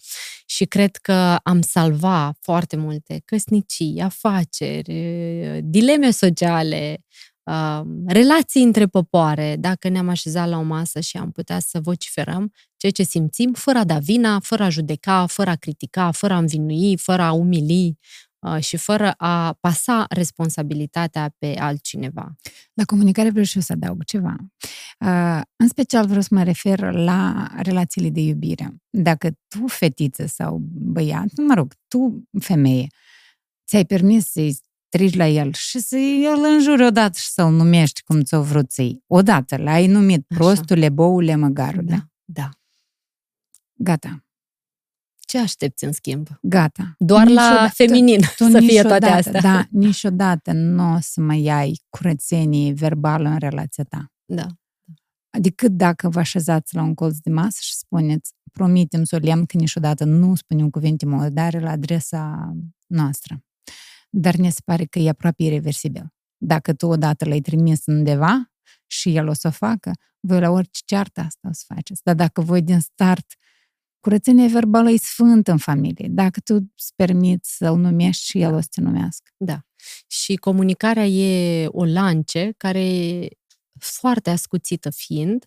Și 0.47 0.65
cred 0.65 0.97
că 0.97 1.37
am 1.43 1.61
salva 1.61 2.33
foarte 2.41 2.77
multe 2.77 3.23
căsnicii, 3.25 4.01
afaceri, 4.01 5.61
dileme 5.65 6.11
sociale, 6.11 7.05
relații 8.07 8.63
între 8.63 8.87
popoare, 8.87 9.57
dacă 9.59 9.89
ne-am 9.89 10.09
așezat 10.09 10.49
la 10.49 10.59
o 10.59 10.63
masă 10.63 11.01
și 11.01 11.17
am 11.17 11.31
putea 11.31 11.59
să 11.59 11.81
vociferăm 11.81 12.53
ceea 12.77 12.93
ce 12.93 13.03
simțim, 13.03 13.53
fără 13.53 13.79
a 13.79 13.85
da 13.85 13.99
vina, 13.99 14.41
fără 14.41 14.63
a 14.63 14.69
judeca, 14.69 15.27
fără 15.27 15.51
a 15.51 15.57
critica, 15.57 16.11
fără 16.11 16.33
a 16.35 16.39
învinui, 16.39 16.97
fără 16.97 17.23
a 17.23 17.33
umili, 17.33 17.99
Uh, 17.99 18.32
și 18.61 18.77
fără 18.77 19.11
a 19.17 19.53
pasa 19.53 20.05
responsabilitatea 20.09 21.35
pe 21.39 21.57
altcineva. 21.59 22.33
La 22.73 22.85
comunicare 22.85 23.31
vreau 23.31 23.45
și 23.45 23.57
eu 23.57 23.63
să 23.63 23.73
adaug 23.73 24.05
ceva. 24.05 24.37
Uh, 25.01 25.41
în 25.57 25.69
special 25.69 26.07
vreau 26.07 26.21
să 26.21 26.29
mă 26.31 26.43
refer 26.43 26.93
la 26.93 27.49
relațiile 27.57 28.09
de 28.09 28.21
iubire. 28.21 28.77
Dacă 28.91 29.31
tu, 29.49 29.67
fetiță 29.67 30.27
sau 30.27 30.59
băiat, 30.73 31.29
mă 31.47 31.55
rog, 31.55 31.75
tu, 31.89 32.29
femeie, 32.41 32.87
ți-ai 33.67 33.85
permis 33.85 34.31
să-i 34.31 34.59
treci 34.89 35.15
la 35.15 35.27
el 35.27 35.53
și 35.53 35.79
să 35.79 35.97
îl 36.37 36.45
înjuri 36.45 36.85
odată 36.85 37.19
și 37.19 37.29
să-l 37.29 37.53
numești 37.53 38.03
cum 38.03 38.23
ți-o 38.23 38.43
vrut 38.43 38.71
să-i. 38.71 39.03
Odată 39.07 39.57
l-ai 39.57 39.87
numit 39.87 40.27
prostule, 40.27 40.89
boule, 40.89 41.35
măgarule. 41.35 41.91
Da, 41.91 42.09
da. 42.25 42.49
Gata. 43.75 44.25
Ce 45.27 45.39
aștepți 45.39 45.85
în 45.85 45.93
schimb? 45.93 46.29
Gata. 46.41 46.95
Doar 46.99 47.27
niciodată, 47.27 47.63
la 47.63 47.69
feminin 47.69 48.21
tu 48.37 48.49
să 48.51 48.59
fie 48.59 48.83
toate 48.83 49.07
astea. 49.07 49.41
Da, 49.41 49.67
niciodată 49.71 50.53
nu 50.53 50.95
o 50.95 50.99
să 51.01 51.21
mai 51.21 51.47
ai 51.47 51.81
curățenie 51.89 52.73
verbală 52.73 53.29
în 53.29 53.39
relația 53.39 53.85
ta. 53.85 54.13
Da. 54.25 54.47
Adică 55.31 55.69
dacă 55.69 56.09
vă 56.09 56.19
așezați 56.19 56.75
la 56.75 56.83
un 56.83 56.95
colț 56.95 57.17
de 57.19 57.31
masă 57.31 57.59
și 57.61 57.75
spuneți, 57.75 58.33
promitem 58.53 59.05
solemn 59.05 59.45
că 59.45 59.57
niciodată 59.57 60.05
nu 60.05 60.35
spunem 60.35 60.71
cuvinte 60.71 61.07
murdare 61.07 61.61
la 61.61 61.71
adresa 61.71 62.53
noastră. 62.87 63.45
Dar 64.11 64.35
ne 64.35 64.51
se 64.51 64.61
pare 64.65 64.85
că 64.85 64.99
e 64.99 65.09
aproape 65.09 65.43
irreversibil. 65.43 66.15
Dacă 66.37 66.73
tu 66.73 66.87
odată 66.87 67.25
l-ai 67.25 67.41
trimis 67.41 67.87
undeva 67.87 68.53
și 68.87 69.17
el 69.17 69.29
o 69.29 69.33
să 69.33 69.49
o 69.49 69.51
facă, 69.51 69.93
voi 70.21 70.41
la 70.41 70.51
orice 70.51 70.81
ceartă 70.85 71.21
asta 71.21 71.49
o 71.49 71.53
să 71.53 71.65
faceți. 71.75 72.01
Dar 72.05 72.15
dacă 72.15 72.41
voi 72.41 72.63
din 72.63 72.81
start 72.81 73.27
Curățenia 74.03 74.47
verbală 74.47 74.91
e 74.91 74.97
sfântă 74.97 75.51
în 75.51 75.57
familie. 75.57 76.09
Dacă 76.11 76.41
tu 76.41 76.55
îți 76.55 76.93
permiți 76.97 77.57
să-l 77.57 77.77
numești 77.77 78.25
și 78.25 78.41
el 78.41 78.55
o 78.55 78.61
să 78.61 78.67
te 78.71 78.81
numească. 78.81 79.31
Da. 79.37 79.61
Și 80.07 80.35
comunicarea 80.35 81.07
e 81.07 81.67
o 81.67 81.85
lance 81.85 82.53
care, 82.57 83.29
foarte 83.79 84.31
ascuțită 84.31 84.91
fiind, 84.91 85.45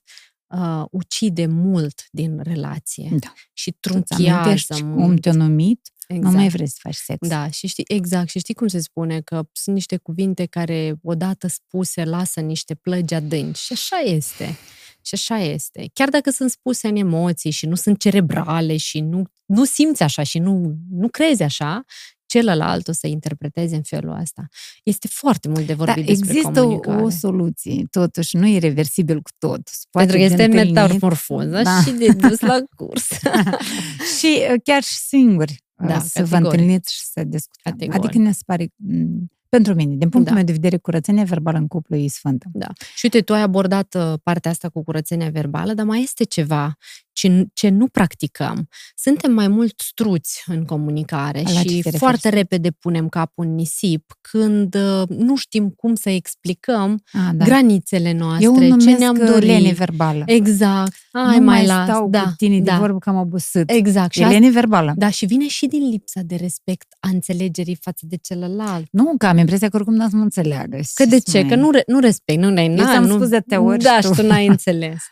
uh, 0.48 0.84
ucide 0.92 1.46
mult 1.46 2.08
din 2.12 2.40
relație. 2.44 3.10
Da. 3.20 3.34
Și 3.54 3.72
trunchiază 3.72 4.84
mult. 4.84 4.96
cum 4.96 5.16
te-a 5.16 5.34
numit, 5.34 5.92
exact. 6.08 6.34
nu 6.34 6.40
mai 6.40 6.50
vrei 6.50 6.68
să 6.68 6.78
faci 6.80 6.96
sex. 6.96 7.28
Da, 7.28 7.50
și 7.50 7.68
știi, 7.68 7.86
exact. 7.88 8.30
Și 8.30 8.40
știi 8.40 8.54
cum 8.54 8.68
se 8.68 8.80
spune? 8.80 9.22
Că 9.22 9.48
sunt 9.52 9.76
niște 9.76 9.98
cuvinte 9.98 10.46
care, 10.46 10.96
odată 11.02 11.48
spuse, 11.48 12.04
lasă 12.04 12.40
niște 12.40 12.76
plăgi 12.76 13.14
adânci. 13.14 13.60
Și 13.60 13.74
așa 13.74 13.98
este. 13.98 14.56
Și 15.06 15.14
așa 15.14 15.38
este. 15.38 15.90
Chiar 15.94 16.10
dacă 16.10 16.30
sunt 16.30 16.50
spuse 16.50 16.88
în 16.88 16.96
emoții 16.96 17.52
și 17.52 17.66
nu 17.66 17.76
sunt 17.76 18.00
cerebrale 18.00 18.78
și 18.78 19.00
nu, 19.00 19.24
nu 19.46 19.64
simți 19.64 20.04
așa 20.04 20.24
și 20.24 20.40
nu, 20.40 20.76
nu 20.90 21.08
crezi 21.08 21.44
așa, 21.44 21.84
celălalt 22.26 22.88
o 22.88 22.92
să 22.92 23.08
interpreteze 23.08 23.76
în 23.76 23.82
felul 23.82 24.18
ăsta. 24.22 24.48
Este 24.84 25.08
foarte 25.08 25.48
mult 25.48 25.66
de 25.66 25.74
vorbit 25.74 26.06
da, 26.06 26.12
despre 26.12 26.38
există 26.38 26.62
comunicare. 26.62 27.02
o 27.02 27.10
soluție, 27.10 27.86
totuși, 27.92 28.38
nu 28.38 28.48
e 28.48 28.60
reversibil 28.60 29.22
cu 29.22 29.30
tot. 29.38 29.62
Pentru 29.92 30.16
că 30.18 30.24
este 30.24 30.46
metamorfoză 30.46 31.62
da. 31.62 31.82
și 31.82 31.92
de 31.92 32.08
dus 32.08 32.40
la 32.40 32.58
curs. 32.78 33.08
și 34.20 34.42
uh, 34.52 34.62
chiar 34.64 34.84
și 34.84 34.96
singuri 34.96 35.64
da, 35.76 36.00
să 36.00 36.10
categoric. 36.14 36.30
vă 36.30 36.36
întâlniți 36.36 36.94
și 36.94 37.02
să 37.04 37.24
discutați. 37.24 37.86
Adică 37.90 38.18
ne 38.18 38.32
se 38.32 38.42
pare 38.46 38.68
pentru 39.56 39.74
mine, 39.74 39.96
din 39.96 40.10
punctul 40.10 40.34
da. 40.34 40.34
meu 40.34 40.44
de 40.44 40.52
vedere, 40.52 40.78
curățenia 40.78 41.24
verbală 41.24 41.58
în 41.58 41.68
cuplu 41.68 41.96
e 41.96 42.08
sfântă. 42.08 42.46
Da. 42.54 42.68
Și 42.96 43.02
uite, 43.04 43.22
tu 43.22 43.34
ai 43.34 43.42
abordat 43.42 43.96
uh, 43.96 44.14
partea 44.24 44.52
asta 44.52 44.70
cu 44.70 44.84
curățenia 44.84 45.30
verbală, 45.30 45.74
dar 45.74 45.86
mai 45.86 46.02
este 46.02 46.24
ceva 46.24 46.78
ce, 47.16 47.48
ce 47.54 47.70
nu 47.70 47.88
practicăm. 47.88 48.68
Suntem 48.96 49.32
mai 49.32 49.48
mult 49.48 49.74
struți 49.80 50.44
în 50.46 50.66
comunicare 50.66 51.42
La 51.54 51.60
și 51.60 51.84
foarte 51.98 52.30
repede 52.30 52.72
punem 52.72 53.10
capul 53.10 53.46
în 53.46 53.56
nisip 53.56 54.14
când 54.22 54.76
uh, 54.76 55.08
nu 55.08 55.36
știm 55.36 55.70
cum 55.70 55.96
să 55.96 56.10
explicăm 56.10 57.04
A, 57.12 57.32
da. 57.34 57.46
granițele 57.46 58.14
noastre, 58.14 58.46
Eu 58.46 58.78
ce 58.78 58.92
ne-am 58.92 59.18
uh, 59.22 59.28
dorit. 59.28 59.50
lene 59.50 59.72
verbală. 59.72 60.24
Exact. 60.26 60.94
Hai, 61.12 61.24
nu 61.24 61.30
mai, 61.30 61.40
mai 61.40 61.66
las. 61.66 61.88
stau 61.88 62.10
da, 62.10 62.22
cu 62.24 62.34
tine 62.38 62.60
da. 62.60 62.72
de 62.72 62.78
vorbă 62.80 62.98
că 62.98 63.10
am 63.10 63.16
obosit. 63.16 63.70
Exact. 63.70 64.16
E 64.16 64.26
lene 64.26 64.50
verbală. 64.50 64.94
Da, 64.96 65.10
și 65.10 65.26
vine 65.26 65.48
și 65.48 65.66
din 65.66 65.90
lipsa 65.90 66.22
de 66.24 66.36
respect 66.36 66.88
a 67.00 67.10
înțelegerii 67.12 67.78
față 67.82 68.06
de 68.10 68.16
celălalt. 68.16 68.88
Nu, 68.92 69.14
că 69.18 69.26
am 69.26 69.38
impresia 69.38 69.70
că 69.70 69.76
oricum 69.76 69.94
n-ați 69.96 70.12
să 70.12 70.16
mă 70.18 70.24
înțeleagă. 70.24 70.80
Că 70.94 71.06
de 71.06 71.20
ce? 71.20 71.40
Mai... 71.40 71.50
Că 71.50 71.56
nu, 71.56 71.70
nu 71.88 72.00
respect, 72.00 72.42
nu 72.42 72.50
ne-ai... 72.50 72.68
Eu 72.68 72.86
ți-am 72.86 73.08
spus 73.08 73.28
de 73.28 73.40
te 73.40 73.56
ori 73.56 73.84
Da, 73.84 74.00
și 74.02 74.10
tu 74.10 74.28
n-ai 74.28 74.48
înțeles. 74.56 75.04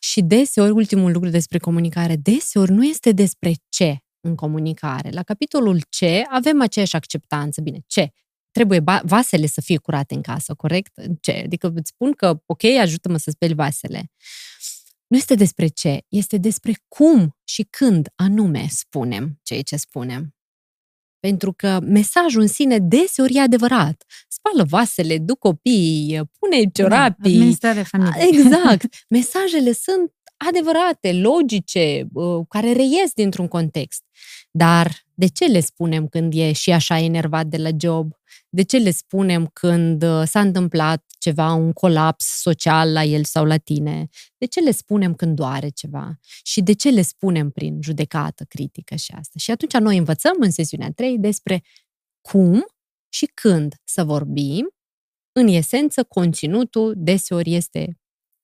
Și 0.00 0.20
deseori, 0.20 0.70
ultimul 0.70 1.12
lucru 1.12 1.28
despre 1.28 1.51
comunicare, 1.58 2.16
deseori 2.16 2.70
nu 2.72 2.84
este 2.84 3.12
despre 3.12 3.52
ce 3.68 3.98
în 4.20 4.34
comunicare. 4.34 5.10
La 5.10 5.22
capitolul 5.22 5.82
ce 5.88 6.24
avem 6.28 6.60
aceeași 6.60 6.96
acceptanță. 6.96 7.60
Bine, 7.60 7.78
ce? 7.86 8.10
Trebuie 8.50 8.82
vasele 9.02 9.46
să 9.46 9.60
fie 9.60 9.76
curate 9.76 10.14
în 10.14 10.22
casă, 10.22 10.54
corect? 10.54 10.92
Ce? 11.20 11.42
Adică 11.44 11.72
îți 11.74 11.90
spun 11.94 12.12
că, 12.12 12.42
ok, 12.46 12.64
ajută-mă 12.64 13.16
să 13.16 13.30
speli 13.30 13.54
vasele. 13.54 14.10
Nu 15.06 15.16
este 15.16 15.34
despre 15.34 15.66
ce, 15.66 16.00
este 16.08 16.36
despre 16.36 16.72
cum 16.88 17.36
și 17.44 17.62
când 17.62 18.08
anume 18.14 18.66
spunem 18.68 19.38
ceea 19.42 19.62
ce 19.62 19.76
spunem. 19.76 20.34
Pentru 21.20 21.52
că 21.52 21.80
mesajul 21.82 22.40
în 22.40 22.46
sine 22.46 22.78
deseori 22.78 23.34
e 23.34 23.40
adevărat. 23.40 24.04
Spală 24.28 24.64
vasele, 24.68 25.18
duc 25.18 25.38
copiii, 25.38 26.20
pune 26.38 26.70
ciorapii. 26.72 27.38
Da, 27.38 27.44
Exact. 28.18 28.94
Mesajele 29.08 29.72
sunt 29.72 30.12
adevărate, 30.48 31.12
logice, 31.12 32.08
uh, 32.12 32.44
care 32.48 32.72
reies 32.72 33.12
dintr-un 33.14 33.48
context. 33.48 34.04
Dar 34.50 35.04
de 35.14 35.26
ce 35.26 35.44
le 35.44 35.60
spunem 35.60 36.08
când 36.08 36.32
e 36.34 36.52
și 36.52 36.70
așa 36.70 36.98
enervat 36.98 37.46
de 37.46 37.56
la 37.56 37.68
job? 37.80 38.12
De 38.48 38.62
ce 38.62 38.76
le 38.76 38.90
spunem 38.90 39.46
când 39.46 40.02
uh, 40.02 40.22
s-a 40.24 40.40
întâmplat 40.40 41.04
ceva, 41.18 41.52
un 41.52 41.72
colaps 41.72 42.24
social 42.24 42.92
la 42.92 43.04
el 43.04 43.24
sau 43.24 43.44
la 43.44 43.56
tine? 43.56 44.08
De 44.38 44.46
ce 44.46 44.60
le 44.60 44.70
spunem 44.70 45.14
când 45.14 45.36
doare 45.36 45.68
ceva? 45.68 46.18
Și 46.42 46.62
de 46.62 46.72
ce 46.72 46.90
le 46.90 47.02
spunem 47.02 47.50
prin 47.50 47.78
judecată, 47.82 48.44
critică 48.44 48.94
și 48.94 49.12
asta? 49.18 49.38
Și 49.38 49.50
atunci 49.50 49.72
noi 49.72 49.96
învățăm 49.96 50.36
în 50.38 50.50
sesiunea 50.50 50.92
3 50.94 51.18
despre 51.18 51.62
cum 52.20 52.66
și 53.08 53.30
când 53.34 53.74
să 53.84 54.04
vorbim. 54.04 54.74
În 55.32 55.46
esență, 55.46 56.04
conținutul 56.04 56.94
deseori 56.96 57.54
este 57.54 58.01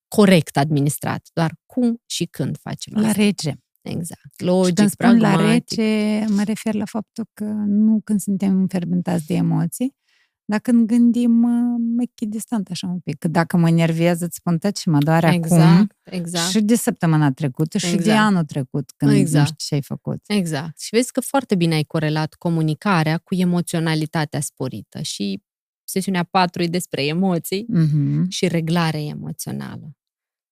corect 0.08 0.56
administrat, 0.56 1.28
doar 1.32 1.54
cum 1.66 2.02
și 2.06 2.24
când 2.24 2.56
facem 2.60 2.92
La 3.00 3.08
asta. 3.08 3.22
rece. 3.22 3.58
Exact. 3.82 4.20
Și 4.38 4.44
Logic, 4.44 4.74
când 4.74 4.90
spun 4.90 5.18
la 5.20 5.28
pragmatic. 5.32 5.78
rece, 5.78 6.24
mă 6.28 6.42
refer 6.42 6.74
la 6.74 6.84
faptul 6.84 7.24
că 7.34 7.44
nu 7.66 8.00
când 8.04 8.20
suntem 8.20 8.56
înfermentați 8.60 9.26
de 9.26 9.34
emoții, 9.34 9.96
dar 10.44 10.58
când 10.60 10.86
gândim 10.86 11.42
uh, 11.42 11.80
echidistant 11.98 12.68
așa 12.70 12.86
un 12.86 12.98
pic. 12.98 13.18
Că 13.18 13.28
dacă 13.28 13.56
mă 13.56 13.68
enervez, 13.68 14.20
îți 14.20 14.36
spun 14.36 14.58
tot 14.58 14.76
și 14.76 14.88
mă 14.88 14.98
doare 14.98 15.26
acum. 15.26 15.38
Exact, 15.42 15.96
exact. 16.02 16.50
Și 16.50 16.60
de 16.60 16.74
săptămâna 16.74 17.32
trecută 17.32 17.78
și 17.78 17.86
de 17.90 17.92
Exact. 17.96 18.18
anul 18.18 18.44
trecut, 18.44 18.90
când 18.96 19.12
Exact. 19.12 19.38
nu 19.38 19.44
știu 19.44 19.56
ce 19.66 19.74
ai 19.74 19.82
făcut. 19.82 20.22
Exact. 20.26 20.80
Și 20.80 20.88
vezi 20.92 21.12
că 21.12 21.20
foarte 21.20 21.54
bine 21.54 21.74
ai 21.74 21.82
corelat 21.84 22.34
comunicarea 22.34 23.18
cu 23.18 23.34
emoționalitatea 23.34 24.40
sporită. 24.40 25.02
Și 25.02 25.42
sesiunea 25.84 26.22
4 26.22 26.62
e 26.62 26.66
despre 26.66 27.04
emoții 27.06 27.64
Mhm. 27.68 28.28
și 28.28 28.48
reglare 28.48 29.02
emoțională. 29.02 29.92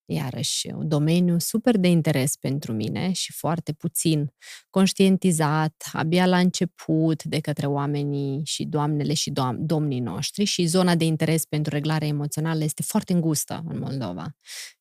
Iarăși, 0.08 0.68
un 0.74 0.88
domeniu 0.88 1.38
super 1.38 1.76
de 1.76 1.88
interes 1.88 2.36
pentru 2.36 2.72
mine 2.72 3.12
și 3.12 3.32
foarte 3.32 3.72
puțin 3.72 4.32
conștientizat, 4.70 5.88
abia 5.92 6.26
la 6.26 6.38
început 6.38 7.24
de 7.24 7.40
către 7.40 7.66
oamenii 7.66 8.40
și 8.44 8.64
doamnele 8.64 9.14
și 9.14 9.30
doam- 9.30 9.56
domnii 9.58 10.00
noștri 10.00 10.44
și 10.44 10.66
zona 10.66 10.94
de 10.94 11.04
interes 11.04 11.44
pentru 11.44 11.74
reglare 11.74 12.06
emoțională 12.06 12.64
este 12.64 12.82
foarte 12.82 13.12
îngustă 13.12 13.64
în 13.68 13.78
Moldova. 13.78 14.36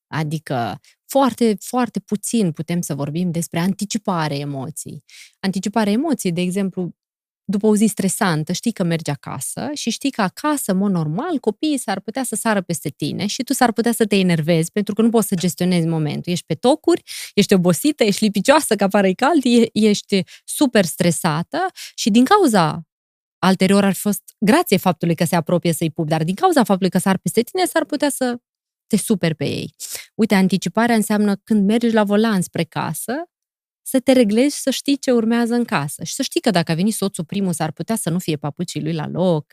Adică 0.08 0.80
foarte, 1.06 1.56
foarte 1.60 2.00
puțin 2.00 2.52
putem 2.52 2.82
să 2.82 2.96
vorbim 2.96 3.32
despre 3.32 3.60
anticipare 3.60 4.38
emoții. 4.38 5.04
Anticipare 5.40 5.92
emoții, 5.92 6.32
de 6.32 6.42
exemplu, 6.42 6.96
după 7.46 7.68
o 7.68 7.76
zi 7.76 7.86
stresantă, 7.86 8.52
știi 8.52 8.72
că 8.72 8.84
mergi 8.84 9.10
acasă 9.10 9.70
și 9.74 9.90
știi 9.90 10.12
că 10.12 10.22
acasă, 10.22 10.72
în 10.72 10.78
mod 10.78 10.92
normal, 10.92 11.40
copiii 11.40 11.78
s-ar 11.78 12.00
putea 12.00 12.24
să 12.24 12.36
sară 12.36 12.62
peste 12.62 12.90
tine 12.90 13.26
și 13.26 13.44
tu 13.44 13.54
s-ar 13.54 13.72
putea 13.72 13.92
să 13.92 14.06
te 14.06 14.16
enervezi 14.16 14.72
pentru 14.72 14.94
că 14.94 15.02
nu 15.02 15.10
poți 15.10 15.28
să 15.28 15.36
gestionezi 15.36 15.88
momentul. 15.88 16.32
Ești 16.32 16.46
pe 16.46 16.54
tocuri, 16.54 17.04
ești 17.34 17.54
obosită, 17.54 18.04
ești 18.04 18.24
lipicioasă, 18.24 18.76
că 18.76 18.84
afară 18.84 19.08
e 19.08 19.14
cald, 19.14 19.42
e- 19.44 19.70
ești 19.74 20.24
super 20.46 20.86
stresată 20.86 21.66
și 21.96 22.10
din 22.10 22.26
cauza 22.26 22.86
Alterior 23.46 23.84
ar 23.84 23.94
fi 23.94 24.00
fost 24.00 24.22
grație 24.40 24.78
faptului 24.78 25.16
că 25.16 25.26
se 25.26 25.36
apropie 25.36 25.74
să-i 25.74 25.92
pup, 25.92 26.08
dar 26.08 26.24
din 26.24 26.36
cauza 26.36 26.64
faptului 26.64 26.90
că 26.90 26.98
sar 26.98 27.18
peste 27.18 27.42
tine, 27.42 27.66
s-ar 27.66 27.86
putea 27.86 28.10
să 28.10 28.38
te 28.88 28.98
super 28.98 29.34
pe 29.34 29.46
ei. 29.46 29.76
Uite, 30.16 30.36
anticiparea 30.36 30.96
înseamnă 30.96 31.36
când 31.36 31.66
mergi 31.66 31.92
la 31.92 32.04
volan 32.04 32.42
spre 32.42 32.64
casă, 32.64 33.14
să 33.88 34.00
te 34.00 34.12
reglezi 34.12 34.56
și 34.56 34.62
să 34.62 34.70
știi 34.70 34.98
ce 34.98 35.12
urmează 35.12 35.54
în 35.54 35.64
casă. 35.64 36.04
Și 36.04 36.14
să 36.14 36.22
știi 36.22 36.42
că 36.42 36.50
dacă 36.50 36.72
a 36.72 36.76
venit 36.76 36.94
soțul 36.94 37.24
primul, 37.24 37.54
s-ar 37.54 37.72
putea 37.72 37.96
să 37.96 38.10
nu 38.10 38.20
fie 38.20 38.36
papucii 38.36 38.82
lui 38.82 38.94
la 38.94 39.08
loc. 39.08 39.46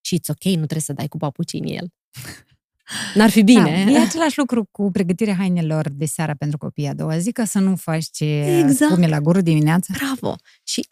Și 0.00 0.18
it's 0.18 0.28
ok, 0.28 0.44
nu 0.44 0.54
trebuie 0.54 0.80
să 0.80 0.92
dai 0.92 1.08
cu 1.08 1.16
papucii 1.16 1.58
în 1.58 1.66
el. 1.66 1.88
N-ar 3.14 3.30
fi 3.30 3.42
bine. 3.42 3.84
Da, 3.84 3.90
e 3.90 3.98
același 4.08 4.38
lucru 4.38 4.68
cu 4.70 4.90
pregătirea 4.90 5.34
hainelor 5.34 5.88
de 5.90 6.04
seară 6.04 6.34
pentru 6.38 6.58
copii 6.58 6.86
a 6.86 6.94
doua 6.94 7.18
zi, 7.18 7.32
ca 7.32 7.44
să 7.44 7.58
nu 7.58 7.76
faci 7.76 8.04
ce 8.10 8.24
Exact. 8.24 8.90
spume 8.90 9.06
la 9.06 9.20
gură 9.20 9.40
dimineața. 9.40 9.94
Bravo! 9.96 10.36
Și, 10.62 10.88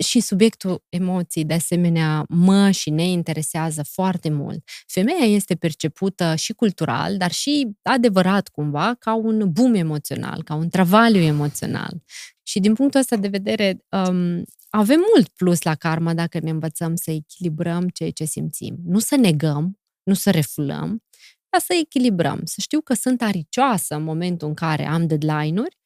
și 0.00 0.20
subiectul 0.20 0.84
emoții, 0.88 1.44
de 1.44 1.54
asemenea, 1.54 2.24
mă 2.28 2.70
și 2.70 2.90
ne 2.90 3.08
interesează 3.08 3.82
foarte 3.82 4.30
mult. 4.30 4.68
Femeia 4.86 5.24
este 5.24 5.54
percepută 5.54 6.34
și 6.34 6.52
cultural, 6.52 7.16
dar 7.16 7.32
și 7.32 7.68
adevărat 7.82 8.48
cumva, 8.48 8.94
ca 8.98 9.14
un 9.14 9.52
boom 9.52 9.74
emoțional, 9.74 10.42
ca 10.42 10.54
un 10.54 10.68
travaliu 10.68 11.20
emoțional. 11.20 12.02
Și 12.42 12.60
din 12.60 12.74
punctul 12.74 13.00
ăsta 13.00 13.16
de 13.16 13.28
vedere, 13.28 13.78
um, 13.88 14.42
avem 14.68 15.00
mult 15.14 15.28
plus 15.28 15.62
la 15.62 15.74
karma 15.74 16.14
dacă 16.14 16.38
ne 16.40 16.50
învățăm 16.50 16.94
să 16.94 17.10
echilibrăm 17.10 17.88
ceea 17.88 18.10
ce 18.10 18.24
simțim. 18.24 18.76
Nu 18.84 18.98
să 18.98 19.16
negăm, 19.16 19.78
nu 20.02 20.14
să 20.14 20.30
refulăm, 20.30 21.02
dar 21.48 21.60
să 21.60 21.74
echilibrăm. 21.80 22.40
Să 22.44 22.60
știu 22.60 22.80
că 22.80 22.94
sunt 22.94 23.22
aricioasă 23.22 23.94
în 23.94 24.02
momentul 24.02 24.48
în 24.48 24.54
care 24.54 24.86
am 24.86 25.06
deadline-uri, 25.06 25.76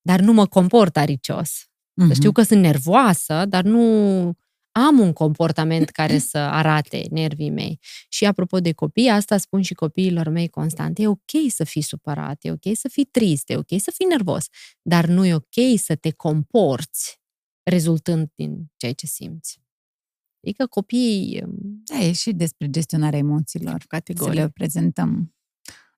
dar 0.00 0.20
nu 0.20 0.32
mă 0.32 0.46
comport 0.46 0.96
aricios. 0.96 1.66
Să 2.06 2.12
știu 2.14 2.32
că 2.32 2.42
sunt 2.42 2.60
nervoasă, 2.60 3.44
dar 3.48 3.64
nu 3.64 4.32
am 4.72 4.98
un 4.98 5.12
comportament 5.12 5.88
care 5.90 6.18
să 6.18 6.38
arate 6.38 7.06
nervii 7.10 7.50
mei. 7.50 7.78
Și 8.08 8.24
apropo 8.24 8.60
de 8.60 8.72
copii, 8.72 9.08
asta 9.08 9.36
spun 9.36 9.62
și 9.62 9.74
copiilor 9.74 10.28
mei 10.28 10.48
constant. 10.48 10.98
E 10.98 11.08
ok 11.08 11.30
să 11.48 11.64
fii 11.64 11.82
supărat, 11.82 12.44
e 12.44 12.50
ok 12.50 12.76
să 12.76 12.88
fii 12.88 13.04
trist, 13.04 13.50
e 13.50 13.56
ok 13.56 13.80
să 13.80 13.92
fii 13.94 14.06
nervos, 14.06 14.46
dar 14.82 15.06
nu 15.06 15.26
e 15.26 15.34
ok 15.34 15.78
să 15.78 15.94
te 15.94 16.10
comporți 16.10 17.20
rezultând 17.62 18.30
din 18.34 18.72
ceea 18.76 18.92
ce 18.92 19.06
simți. 19.06 19.60
Adică 20.42 20.66
copiii, 20.66 21.42
Da, 21.84 21.98
e 21.98 22.12
și 22.12 22.32
despre 22.32 22.70
gestionarea 22.70 23.18
emoțiilor. 23.18 23.80
Să 23.80 23.86
categorii. 23.88 24.40
le 24.40 24.48
prezentăm. 24.48 25.34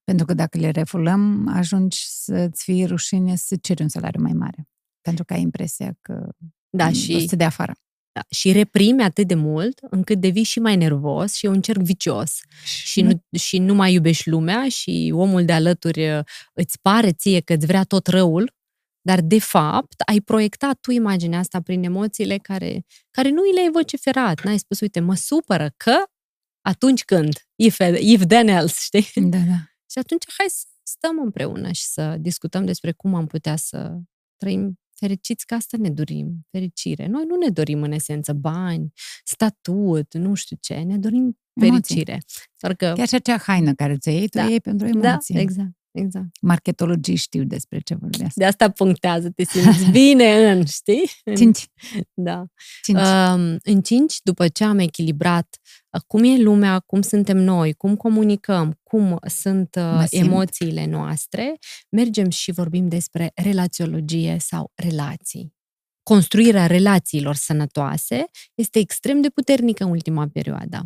Pentru 0.05 0.27
că 0.27 0.35
dacă 0.35 0.59
le 0.59 0.71
refulăm, 0.71 1.49
ajungi 1.49 1.99
să-ți 2.09 2.65
fie 2.65 2.87
rușine 2.87 3.37
să 3.37 3.57
ceri 3.57 3.83
un 3.83 3.89
salariu 3.89 4.23
mai 4.23 4.33
mare. 4.33 4.69
Pentru 5.01 5.25
că 5.25 5.33
ai 5.33 5.41
impresia 5.41 5.97
că 6.01 6.29
Da, 6.71 6.87
o 6.87 6.93
și 6.93 7.21
să 7.21 7.27
te 7.27 7.37
dea 7.37 7.47
afară. 7.47 7.73
Da, 8.13 8.25
și 8.31 8.53
reprimi 8.53 9.03
atât 9.03 9.27
de 9.27 9.35
mult 9.35 9.79
încât 9.91 10.21
devii 10.21 10.43
și 10.43 10.61
mai 10.61 10.77
nervos 10.77 11.35
și 11.35 11.47
e 11.47 11.49
un 11.49 11.61
cerc 11.61 11.81
vicios. 11.81 12.41
Și 12.65 13.03
nu, 13.03 13.25
și 13.39 13.59
nu 13.59 13.75
mai 13.75 13.93
iubești 13.93 14.29
lumea 14.29 14.69
și 14.69 15.13
omul 15.15 15.45
de 15.45 15.53
alături 15.53 16.11
uh, 16.11 16.25
îți 16.53 16.81
pare 16.81 17.13
ție 17.13 17.41
că 17.41 17.53
îți 17.53 17.67
vrea 17.67 17.85
tot 17.85 18.07
răul, 18.07 18.57
dar 19.01 19.21
de 19.21 19.39
fapt 19.39 20.01
ai 20.07 20.21
proiectat 20.21 20.79
tu 20.81 20.91
imaginea 20.91 21.39
asta 21.39 21.61
prin 21.61 21.85
emoțiile 21.85 22.39
care, 22.39 22.85
care 23.11 23.31
nu 23.31 23.47
i 23.47 23.53
le-ai 23.55 23.71
vociferat. 23.73 24.45
N-ai 24.45 24.59
spus, 24.59 24.81
uite, 24.81 25.01
mă 25.01 25.15
supără 25.15 25.73
că 25.77 25.97
atunci 26.61 27.05
când, 27.05 27.47
if, 27.55 27.79
if 27.99 28.27
then 28.27 28.49
else, 28.49 28.77
știi? 28.81 29.23
Da, 29.23 29.39
da. 29.39 29.59
Și 29.91 29.99
atunci 29.99 30.25
hai 30.39 30.47
să 30.49 30.65
stăm 30.83 31.19
împreună 31.19 31.73
și 31.73 31.85
să 31.85 32.17
discutăm 32.21 32.65
despre 32.65 32.93
cum 32.93 33.15
am 33.15 33.27
putea 33.27 33.57
să 33.57 33.99
trăim 34.37 34.79
fericiți, 34.99 35.47
că 35.47 35.55
asta 35.55 35.77
ne 35.81 35.91
dorim, 35.91 36.47
fericire. 36.51 37.07
Noi 37.07 37.25
nu 37.29 37.37
ne 37.37 37.49
dorim 37.49 37.83
în 37.83 37.93
esență 37.93 38.33
bani, 38.33 38.93
statut, 39.25 40.15
nu 40.15 40.35
știu 40.35 40.57
ce, 40.61 40.75
ne 40.75 40.99
dorim 40.99 41.39
Emoții. 41.53 41.95
fericire. 41.95 42.19
Doar 42.61 42.75
că, 42.75 42.93
Chiar 42.97 43.09
și 43.09 43.15
acea 43.15 43.39
haină 43.39 43.73
care 43.75 43.97
ți-o 43.97 44.11
iei, 44.13 44.29
tu 44.29 44.39
Da. 44.39 44.45
o 44.45 44.49
iei 44.49 44.61
pentru 44.61 44.99
da, 44.99 45.09
emoții. 45.11 45.39
exact, 45.39 45.71
exact. 45.93 46.29
Marketologii 46.41 47.15
știu 47.17 47.45
despre 47.45 47.79
ce 47.79 47.95
vorbesc. 47.95 48.35
De 48.35 48.45
asta 48.45 48.71
punctează, 48.71 49.31
te 49.31 49.45
simți 49.45 49.91
bine 49.99 50.51
în, 50.51 50.65
știi? 50.65 51.11
În- 51.25 51.37
Cinci. 51.37 51.67
Da. 52.15 52.45
Cinci. 52.83 52.99
Um, 52.99 53.57
în 53.63 53.81
cinci, 53.83 54.17
după 54.23 54.49
ce 54.49 54.65
am 54.65 54.79
echilibrat 54.79 55.57
uh, 55.91 56.01
cum 56.07 56.25
e 56.25 56.37
lumea, 56.43 56.79
cum 56.79 57.03
suntem 57.03 57.37
noi, 57.37 57.73
cum 57.73 57.97
comunicăm, 57.97 58.79
cum 58.83 59.19
sunt 59.27 59.75
uh, 59.79 59.83
Mă 59.83 60.05
simt. 60.05 60.25
emoțiile 60.27 60.87
noastre, 60.87 61.59
mergem 61.89 62.31
și 62.31 62.53
vorbim 62.53 62.89
despre 62.89 63.33
relațiologie 63.35 64.37
sau 64.41 64.73
relații. 64.75 65.57
Construirea 66.03 66.67
relațiilor 66.67 67.35
sănătoase 67.35 68.25
este 68.55 68.79
extrem 68.79 69.21
de 69.21 69.29
puternică 69.29 69.85
în 69.85 69.91
ultima 69.91 70.29
perioadă. 70.33 70.83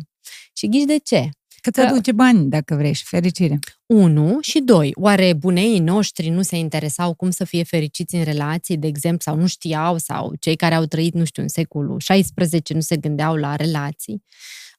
Și 0.53 0.69
ghiși 0.69 0.85
de 0.85 0.97
ce? 0.97 1.29
Că 1.63 1.71
ți 1.71 1.79
aduce 1.79 2.11
bani, 2.11 2.49
dacă 2.49 2.75
vrei, 2.75 2.93
și 2.93 3.03
fericire. 3.05 3.59
Unu 3.85 4.37
și 4.41 4.59
doi, 4.59 4.91
oare 4.95 5.33
buneii 5.33 5.79
noștri 5.79 6.29
nu 6.29 6.41
se 6.41 6.55
interesau 6.55 7.13
cum 7.13 7.29
să 7.31 7.43
fie 7.43 7.63
fericiți 7.63 8.15
în 8.15 8.23
relații, 8.23 8.77
de 8.77 8.87
exemplu, 8.87 9.19
sau 9.19 9.35
nu 9.35 9.47
știau, 9.47 9.97
sau 9.97 10.33
cei 10.39 10.55
care 10.55 10.75
au 10.75 10.85
trăit, 10.85 11.13
nu 11.13 11.25
știu, 11.25 11.41
în 11.41 11.47
secolul 11.47 11.97
XVI 11.97 12.61
nu 12.73 12.79
se 12.79 12.97
gândeau 12.97 13.35
la 13.35 13.55
relații? 13.55 14.23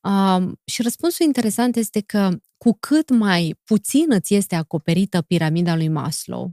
Um, 0.02 0.60
și 0.64 0.82
răspunsul 0.82 1.26
interesant 1.26 1.76
este 1.76 2.00
că 2.00 2.30
cu 2.56 2.76
cât 2.80 3.10
mai 3.10 3.60
puțin 3.64 4.06
îți 4.08 4.34
este 4.34 4.54
acoperită 4.54 5.22
piramida 5.22 5.76
lui 5.76 5.88
Maslow, 5.88 6.52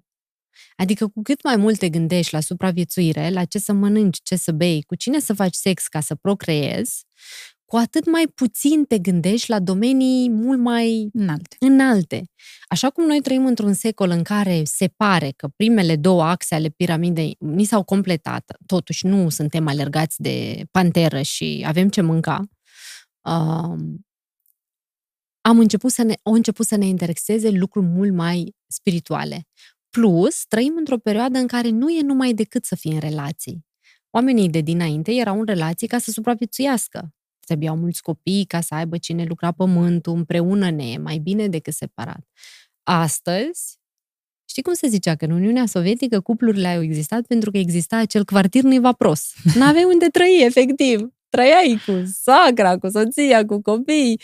adică 0.75 1.07
cu 1.07 1.21
cât 1.21 1.43
mai 1.43 1.55
mult 1.55 1.77
te 1.77 1.89
gândești 1.89 2.33
la 2.33 2.39
supraviețuire, 2.39 3.29
la 3.29 3.45
ce 3.45 3.59
să 3.59 3.73
mănânci, 3.73 4.19
ce 4.23 4.35
să 4.35 4.51
bei, 4.51 4.83
cu 4.87 4.95
cine 4.95 5.19
să 5.19 5.33
faci 5.33 5.55
sex 5.55 5.87
ca 5.87 5.99
să 5.99 6.15
procreezi, 6.15 7.05
cu 7.71 7.77
atât 7.77 8.11
mai 8.11 8.27
puțin 8.35 8.85
te 8.85 8.99
gândești 8.99 9.49
la 9.49 9.59
domenii 9.59 10.29
mult 10.29 10.59
mai 10.59 11.09
Înalte. 11.13 11.55
înalte. 11.59 12.23
Așa 12.67 12.89
cum 12.89 13.05
noi 13.05 13.21
trăim 13.21 13.45
într-un 13.45 13.73
secol 13.73 14.09
în 14.09 14.23
care 14.23 14.63
se 14.63 14.87
pare 14.87 15.31
că 15.35 15.47
primele 15.47 15.95
două 15.95 16.23
axe 16.23 16.55
ale 16.55 16.69
piramidei 16.69 17.35
ni 17.39 17.63
s-au 17.63 17.83
completat, 17.83 18.55
totuși 18.65 19.05
nu 19.05 19.29
suntem 19.29 19.67
alergați 19.67 20.21
de 20.21 20.63
panteră 20.71 21.21
și 21.21 21.63
avem 21.67 21.89
ce 21.89 22.01
mânca, 22.01 22.43
um, 23.21 24.05
am 25.41 25.59
început 25.59 25.91
să 25.91 26.03
ne, 26.03 26.13
au 26.23 26.33
început 26.33 26.65
să 26.65 26.75
ne 26.75 26.85
intereseze 26.85 27.49
lucruri 27.49 27.85
mult 27.85 28.13
mai 28.13 28.55
spirituale. 28.67 29.47
Plus, 29.89 30.45
trăim 30.47 30.73
într-o 30.77 30.97
perioadă 30.97 31.37
în 31.37 31.47
care 31.47 31.69
nu 31.69 31.89
e 31.89 32.01
numai 32.01 32.33
decât 32.33 32.65
să 32.65 32.75
fii 32.75 32.91
în 32.91 32.99
relații. 32.99 33.65
Oamenii 34.09 34.49
de 34.49 34.59
dinainte 34.59 35.11
erau 35.11 35.39
în 35.39 35.45
relații 35.45 35.87
ca 35.87 35.97
să 35.97 36.11
supraviețuiască. 36.11 37.13
Trebuiau 37.51 37.77
mulți 37.77 38.01
copii 38.01 38.45
ca 38.45 38.61
să 38.61 38.75
aibă 38.75 38.97
cine 38.97 39.23
lucra 39.23 39.51
pământul, 39.51 40.13
împreună 40.13 40.69
ne 40.69 40.91
e 40.91 40.97
mai 40.97 41.17
bine 41.17 41.47
decât 41.47 41.73
separat. 41.73 42.27
Astăzi, 42.83 43.79
știi 44.49 44.61
cum 44.61 44.73
se 44.73 44.87
zicea 44.87 45.15
că 45.15 45.25
în 45.25 45.31
Uniunea 45.31 45.65
Sovietică 45.65 46.19
cuplurile 46.19 46.67
au 46.67 46.81
existat 46.81 47.25
pentru 47.25 47.51
că 47.51 47.57
exista 47.57 47.97
acel 47.97 48.25
quartier 48.25 48.63
nevapros. 48.63 49.33
N-aveai 49.57 49.83
unde 49.83 50.07
trăi, 50.07 50.43
efectiv. 50.45 51.13
Trăiai 51.29 51.81
cu 51.85 52.03
sacra, 52.21 52.77
cu 52.77 52.89
soția, 52.89 53.45
cu 53.45 53.61
copii. 53.61 54.21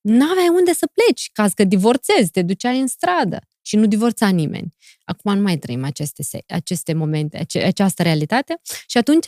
N-aveai 0.00 0.48
unde 0.48 0.72
să 0.72 0.86
pleci, 0.86 1.30
caz 1.32 1.52
că 1.52 1.64
divorțezi, 1.64 2.30
te 2.30 2.42
duceai 2.42 2.80
în 2.80 2.86
stradă. 2.86 3.40
și 3.62 3.76
nu 3.76 3.86
divorța 3.86 4.28
nimeni. 4.28 4.74
Acum 5.04 5.34
nu 5.34 5.42
mai 5.42 5.58
trăim 5.58 5.84
aceste, 5.84 6.44
aceste 6.48 6.92
momente, 6.92 7.38
ace, 7.38 7.58
această 7.58 8.02
realitate 8.02 8.60
și 8.86 8.98
atunci 8.98 9.26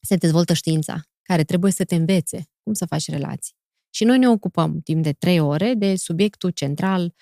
se 0.00 0.16
dezvoltă 0.16 0.52
știința 0.52 1.02
care 1.28 1.44
trebuie 1.44 1.72
să 1.72 1.84
te 1.84 1.94
învețe 1.94 2.48
cum 2.68 2.76
să 2.76 2.86
faci 2.86 3.08
relații. 3.08 3.54
Și 3.90 4.04
noi 4.04 4.18
ne 4.18 4.28
ocupăm 4.28 4.80
timp 4.80 5.02
de 5.02 5.12
trei 5.12 5.40
ore 5.40 5.74
de 5.74 5.96
subiectul 5.96 6.50
central 6.50 7.14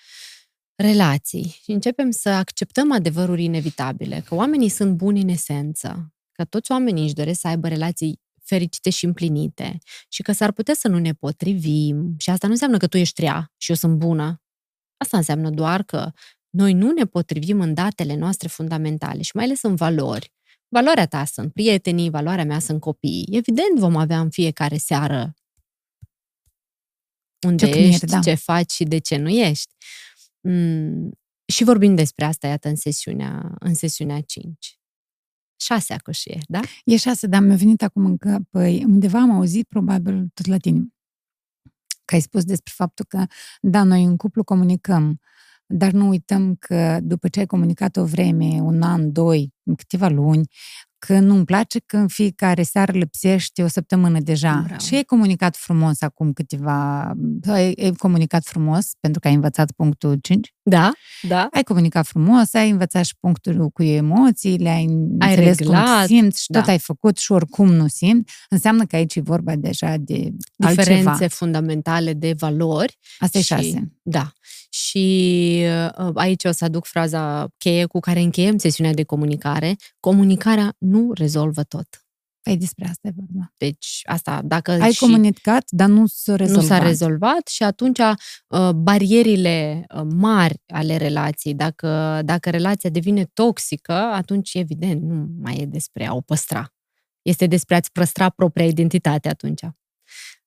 relații 0.75 1.59
și 1.63 1.71
începem 1.71 2.11
să 2.11 2.29
acceptăm 2.29 2.91
adevăruri 2.91 3.43
inevitabile, 3.43 4.23
că 4.25 4.35
oamenii 4.35 4.69
sunt 4.69 4.95
buni 4.95 5.21
în 5.21 5.27
esență, 5.27 6.13
că 6.31 6.45
toți 6.45 6.71
oamenii 6.71 7.03
își 7.03 7.13
doresc 7.13 7.39
să 7.39 7.47
aibă 7.47 7.67
relații 7.67 8.21
fericite 8.43 8.89
și 8.89 9.05
împlinite 9.05 9.77
și 10.09 10.21
că 10.21 10.31
s-ar 10.31 10.51
putea 10.51 10.73
să 10.73 10.87
nu 10.87 10.99
ne 10.99 11.13
potrivim 11.13 12.15
și 12.17 12.29
asta 12.29 12.47
nu 12.47 12.53
înseamnă 12.53 12.77
că 12.77 12.87
tu 12.87 12.97
ești 12.97 13.21
rea 13.21 13.53
și 13.57 13.69
eu 13.69 13.75
sunt 13.75 13.97
bună. 13.97 14.41
Asta 14.97 15.17
înseamnă 15.17 15.49
doar 15.49 15.83
că 15.83 16.11
noi 16.49 16.73
nu 16.73 16.91
ne 16.91 17.05
potrivim 17.05 17.61
în 17.61 17.73
datele 17.73 18.15
noastre 18.15 18.47
fundamentale 18.47 19.21
și 19.21 19.31
mai 19.33 19.43
ales 19.43 19.61
în 19.61 19.75
valori. 19.75 20.35
Valoarea 20.69 21.05
ta 21.05 21.25
sunt 21.25 21.53
prietenii, 21.53 22.09
valoarea 22.09 22.45
mea 22.45 22.59
sunt 22.59 22.79
copiii. 22.79 23.27
Evident 23.31 23.77
vom 23.77 23.95
avea 23.95 24.19
în 24.19 24.29
fiecare 24.29 24.77
seară 24.77 25.33
unde 27.45 27.65
Ciocniri, 27.65 27.87
ești, 27.87 28.05
da. 28.05 28.19
ce 28.19 28.33
faci 28.33 28.71
și 28.71 28.83
de 28.83 28.97
ce 28.97 29.17
nu 29.17 29.29
ești. 29.29 29.73
Mm, 30.41 31.11
și 31.47 31.63
vorbim 31.63 31.95
despre 31.95 32.25
asta, 32.25 32.47
iată, 32.47 32.67
în 32.67 32.75
sesiunea, 32.75 33.55
în 33.59 33.73
sesiunea 33.73 34.21
5. 34.21 34.79
Șase 35.59 35.93
acoșie, 35.93 36.39
da? 36.47 36.59
E 36.85 36.97
șase, 36.97 37.27
dar 37.27 37.41
mi-a 37.41 37.55
venit 37.55 37.81
acum 37.81 38.05
încă, 38.05 38.39
păi, 38.49 38.83
undeva 38.83 39.19
am 39.19 39.31
auzit, 39.31 39.67
probabil, 39.67 40.27
tot 40.33 40.45
la 40.45 40.57
tine, 40.57 40.87
că 42.05 42.15
ai 42.15 42.21
spus 42.21 42.43
despre 42.43 42.73
faptul 42.75 43.05
că, 43.05 43.25
da, 43.61 43.83
noi 43.83 44.03
în 44.03 44.17
cuplu 44.17 44.43
comunicăm, 44.43 45.19
dar 45.67 45.91
nu 45.91 46.07
uităm 46.07 46.55
că 46.59 46.99
după 47.01 47.27
ce 47.27 47.39
ai 47.39 47.45
comunicat 47.45 47.97
o 47.97 48.05
vreme, 48.05 48.59
un 48.61 48.81
an, 48.81 49.11
doi, 49.11 49.53
câteva 49.75 50.07
luni, 50.07 50.47
că 50.99 51.19
nu-mi 51.19 51.45
place 51.45 51.79
că 51.79 51.97
în 51.97 52.07
fiecare 52.07 52.63
seară 52.63 52.91
lipsește 52.91 53.63
o 53.63 53.67
săptămână 53.67 54.19
deja. 54.19 54.61
Bravo. 54.65 54.79
Și 54.79 54.95
ai 54.95 55.03
comunicat 55.03 55.55
frumos 55.55 56.01
acum 56.01 56.33
câteva... 56.33 57.11
Ai, 57.47 57.73
ai 57.81 57.93
comunicat 57.97 58.43
frumos 58.43 58.91
pentru 58.99 59.19
că 59.19 59.27
ai 59.27 59.33
învățat 59.33 59.71
punctul 59.71 60.17
5. 60.21 60.53
Da, 60.69 60.91
da. 61.21 61.47
Ai 61.51 61.63
comunicat 61.63 62.05
frumos, 62.05 62.53
ai 62.53 62.69
învățat 62.69 63.05
și 63.05 63.15
punctul 63.19 63.69
cu 63.69 63.83
emoțiile, 63.83 64.69
ai, 64.69 64.75
ai 64.75 64.85
înțeles 64.85 65.57
reglat, 65.57 65.97
cum 65.97 66.05
simți 66.05 66.41
și 66.41 66.51
da. 66.51 66.59
tot 66.59 66.67
ai 66.67 66.79
făcut 66.79 67.17
și 67.17 67.31
oricum 67.31 67.73
nu 67.73 67.87
simți. 67.87 68.33
Înseamnă 68.49 68.85
că 68.85 68.95
aici 68.95 69.15
e 69.15 69.21
vorba 69.21 69.55
deja 69.55 69.95
de 69.97 70.33
Diferențe 70.55 71.09
altceva. 71.09 71.29
fundamentale 71.29 72.13
de 72.13 72.33
valori. 72.37 72.97
Asta 73.19 73.39
și, 73.39 73.53
e 73.53 73.55
șase. 73.55 73.91
Da. 74.01 74.31
Și 74.69 75.57
uh, 75.97 76.11
aici 76.13 76.43
o 76.43 76.51
să 76.51 76.65
aduc 76.65 76.85
fraza 76.85 77.47
cheie 77.57 77.85
cu 77.85 77.99
care 77.99 78.19
încheiem 78.19 78.57
sesiunea 78.57 78.93
de 78.93 79.03
comunicare. 79.03 79.75
Comunicarea 79.99 80.75
nu 80.77 81.11
rezolvă 81.13 81.63
tot. 81.63 82.06
Păi 82.47 82.57
despre 82.57 82.87
asta 82.87 83.07
e 83.07 83.11
vorba. 83.15 83.53
Deci 83.57 84.01
asta, 84.03 84.41
dacă... 84.43 84.71
Ai 84.71 84.91
și 84.91 84.99
comunicat, 84.99 85.63
dar 85.69 85.87
nu 85.87 86.05
s-a 86.05 86.35
rezolvat. 86.35 86.63
Nu 86.63 86.67
s-a 86.67 86.77
rezolvat 86.77 87.47
și 87.47 87.63
atunci 87.63 87.99
uh, 87.99 88.69
barierile 88.75 89.85
uh, 89.95 90.01
mari 90.15 90.61
ale 90.67 90.97
relației, 90.97 91.53
dacă, 91.53 92.21
dacă 92.25 92.49
relația 92.49 92.89
devine 92.89 93.25
toxică, 93.25 93.93
atunci 93.93 94.53
evident 94.53 95.01
nu 95.01 95.27
mai 95.41 95.57
e 95.57 95.65
despre 95.65 96.05
a 96.07 96.13
o 96.13 96.21
păstra. 96.21 96.73
Este 97.21 97.47
despre 97.47 97.75
a-ți 97.75 97.91
păstra 97.91 98.29
propria 98.29 98.65
identitate 98.65 99.29
atunci. 99.29 99.61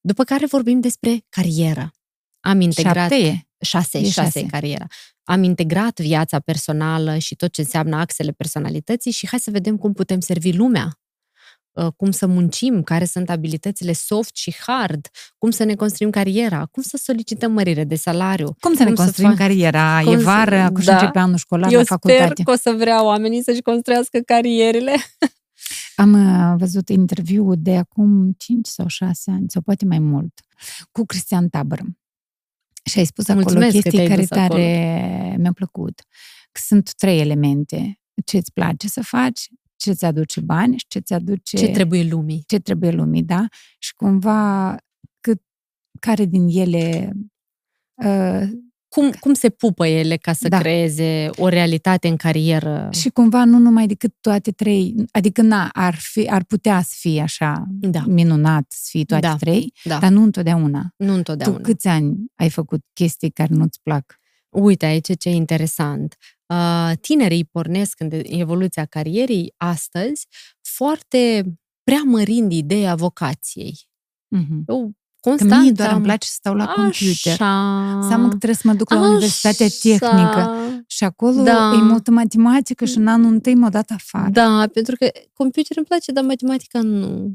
După 0.01 0.24
care 0.24 0.46
vorbim 0.46 0.80
despre 0.80 1.24
carieră. 1.28 1.92
Am 2.40 2.61
integrat... 2.61 3.11
Șapte 3.11 3.44
Șase, 3.62 3.98
e 3.98 4.03
șase, 4.03 4.20
șase 4.20 4.46
cariera. 4.46 4.86
Am 5.22 5.42
integrat 5.42 6.01
viața 6.01 6.38
personală 6.38 7.18
și 7.18 7.34
tot 7.36 7.53
ce 7.53 7.61
înseamnă 7.61 7.96
axele 7.96 8.32
personalității 8.32 9.11
și 9.11 9.26
hai 9.26 9.38
să 9.38 9.51
vedem 9.51 9.76
cum 9.76 9.92
putem 9.92 10.20
servi 10.20 10.53
lumea 10.53 10.84
uh, 10.84 11.09
cum 11.97 12.11
să 12.11 12.27
muncim, 12.27 12.83
care 12.83 13.05
sunt 13.05 13.31
abilitățile 13.31 13.93
soft 13.93 14.37
și 14.37 14.55
hard, 14.66 15.09
cum 15.39 15.51
să 15.51 15.64
ne 15.64 15.75
construim 15.75 16.11
cariera, 16.11 16.66
cum 16.71 16.83
să 16.83 16.97
solicităm 17.03 17.53
mărire 17.53 17.85
de 17.85 17.95
salariu. 17.95 18.57
Cum 18.61 18.75
să 18.75 18.83
cum 18.83 18.93
ne 18.93 18.93
construim 18.93 19.31
să 19.31 19.35
fa- 19.35 19.39
cariera? 19.39 20.01
Cum 20.05 20.12
e 20.12 20.16
vară, 20.16 20.57
să... 20.57 20.62
acum 20.62 20.85
da. 20.85 20.93
începe 20.93 21.18
anul 21.18 21.37
școlar 21.37 21.73
Eu 21.73 21.79
la 21.79 21.85
facultate. 21.85 22.25
sper 22.25 22.45
că 22.45 22.51
o 22.51 22.57
să 22.57 22.75
vrea 22.79 23.05
oamenii 23.05 23.43
să-și 23.43 23.61
construiască 23.61 24.18
carierele. 24.18 24.95
Am 25.97 26.12
uh, 26.12 26.55
văzut 26.59 26.89
interviul 26.89 27.57
de 27.59 27.77
acum 27.77 28.35
5 28.39 28.66
sau 28.66 28.87
6 28.87 29.31
ani, 29.31 29.45
sau 29.49 29.62
poate 29.62 29.85
mai 29.85 29.99
mult, 29.99 30.41
cu 30.93 31.05
Cristian 31.05 31.49
Tabăr. 31.49 31.81
Și 32.85 32.99
ai 32.99 33.05
spus 33.05 33.29
acolo 33.29 33.45
Mulțumesc 33.45 33.81
chestii 33.81 34.09
care 34.09 34.25
tare 34.25 35.37
mi-au 35.39 35.53
plăcut. 35.53 36.01
Că 36.53 36.61
sunt 36.64 36.95
trei 36.95 37.21
elemente. 37.21 38.01
Ce 38.25 38.37
îți 38.37 38.53
place 38.53 38.89
să 38.89 39.03
faci, 39.03 39.49
ce 39.81 39.93
ți 39.93 40.05
aduce 40.05 40.41
bani 40.41 40.78
și 40.78 40.85
ce 40.89 40.99
ți 40.99 41.12
aduce... 41.12 41.57
Ce 41.57 41.68
trebuie 41.68 42.03
lumii. 42.03 42.43
Ce 42.47 42.59
trebuie 42.59 42.91
lumii, 42.91 43.22
da? 43.22 43.47
Și 43.78 43.95
cumva 43.95 44.76
cât, 45.20 45.43
care 46.01 46.24
din 46.24 46.47
ele 46.49 47.12
uh, 47.95 48.49
cum, 48.89 49.11
cum 49.20 49.35
se 49.35 49.49
pupă 49.49 49.87
ele 49.87 50.16
ca 50.16 50.33
să 50.33 50.49
da. 50.49 50.59
creeze 50.59 51.31
o 51.37 51.49
realitate 51.49 52.09
în 52.09 52.16
carieră? 52.16 52.89
Și 52.93 53.09
cumva 53.09 53.45
nu 53.45 53.59
numai 53.59 53.87
decât 53.87 54.14
toate 54.20 54.51
trei, 54.51 54.95
adică 55.11 55.43
na, 55.43 55.68
ar, 55.72 55.95
fi, 55.95 56.28
ar 56.28 56.45
putea 56.45 56.83
să 56.83 56.95
fie 56.99 57.20
așa 57.20 57.64
da. 57.68 58.05
minunat 58.07 58.64
să 58.68 58.87
fie 58.91 59.05
toate 59.05 59.26
da. 59.26 59.37
trei, 59.37 59.72
da. 59.85 59.99
dar 59.99 60.11
nu 60.11 60.22
întotdeauna. 60.22 60.95
Nu 60.97 61.14
întotdeauna. 61.14 61.57
Tu 61.57 61.62
câți 61.62 61.89
ani 61.89 62.16
ai 62.35 62.51
făcut 62.51 62.85
chestii 62.93 63.31
care 63.31 63.55
nu-ți 63.55 63.81
plac? 63.83 64.18
Uite 64.49 64.87
aici 64.87 65.18
ce 65.18 65.28
e 65.28 65.35
interesant. 65.35 66.16
Uh, 66.51 66.92
tinerii 67.01 67.44
pornesc 67.44 68.01
în 68.01 68.11
evoluția 68.22 68.84
carierii 68.84 69.55
astăzi 69.57 70.26
foarte 70.61 71.44
preamărind 71.82 72.53
ideea 72.53 72.94
vocației. 72.94 73.78
Mm-hmm. 74.36 74.64
Eu 74.66 74.92
Constant. 75.20 75.51
Că 75.53 75.59
mie 75.59 75.72
doar 75.72 75.88
am... 75.88 75.94
îmi 75.94 76.05
place 76.05 76.26
să 76.26 76.34
stau 76.34 76.55
la 76.55 76.66
computer. 76.66 77.32
Așa. 77.32 77.98
Să 78.09 78.12
am 78.12 78.22
că 78.22 78.28
trebuie 78.28 78.55
să 78.55 78.62
mă 78.64 78.74
duc 78.74 78.90
la 78.90 78.96
Așa. 79.01 79.09
Universitatea 79.09 79.66
Tehnică. 79.80 80.57
Și 80.86 81.05
acolo 81.05 81.42
da. 81.42 81.72
e 81.74 81.82
multă 81.82 82.11
matematică 82.11 82.84
și 82.84 82.96
în 82.96 83.07
anul 83.07 83.32
întâi 83.32 83.55
m-a 83.55 83.70
dat 83.70 83.90
afară. 83.90 84.30
Da, 84.30 84.68
pentru 84.72 84.96
că 84.96 85.11
computer 85.32 85.76
îmi 85.76 85.86
place, 85.86 86.12
dar 86.12 86.24
matematica 86.24 86.80
nu. 86.80 87.34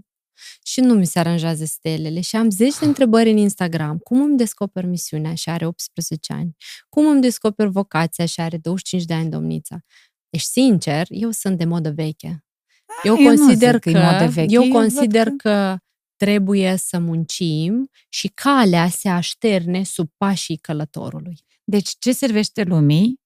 Și 0.64 0.80
nu 0.80 0.94
mi 0.94 1.06
se 1.06 1.20
aranjează 1.20 1.66
stelele. 1.66 2.22
Și 2.22 2.36
am 2.36 2.50
zeci 2.50 2.78
de 2.80 2.86
întrebări 2.86 3.30
în 3.30 3.38
Instagram. 3.38 3.98
Cum 3.98 4.22
îmi 4.22 4.38
descoper 4.38 4.86
misiunea 4.86 5.34
și 5.34 5.50
are 5.50 5.66
18 5.66 6.34
ani? 6.34 6.56
Cum 6.90 7.08
îmi 7.08 7.22
descoper 7.22 7.68
vocația 7.68 8.26
și 8.26 8.40
are 8.40 8.58
25 8.58 9.08
de 9.08 9.14
ani 9.14 9.30
domnița? 9.30 9.80
Deci, 10.30 10.42
sincer, 10.42 11.06
eu 11.10 11.32
sunt 11.32 11.58
de 11.58 11.66
modă 11.66 11.92
veche. 11.92 12.46
Eu, 13.04 13.18
eu 13.18 13.28
consider 13.28 13.80
că, 13.80 13.92
că 13.92 14.28
veche, 14.30 14.54
eu 14.54 14.68
consider 14.68 15.28
că, 15.28 15.34
că 15.36 15.78
trebuie 16.16 16.76
să 16.76 17.00
muncim 17.00 17.90
și 18.10 18.28
calea 18.28 18.90
se 18.90 19.10
așterne 19.10 19.84
sub 19.84 20.10
pașii 20.18 20.58
călătorului. 20.58 21.36
Deci 21.64 21.90
ce 22.00 22.12
servește 22.12 22.64
lumii 22.64 23.08
uh, 23.08 23.25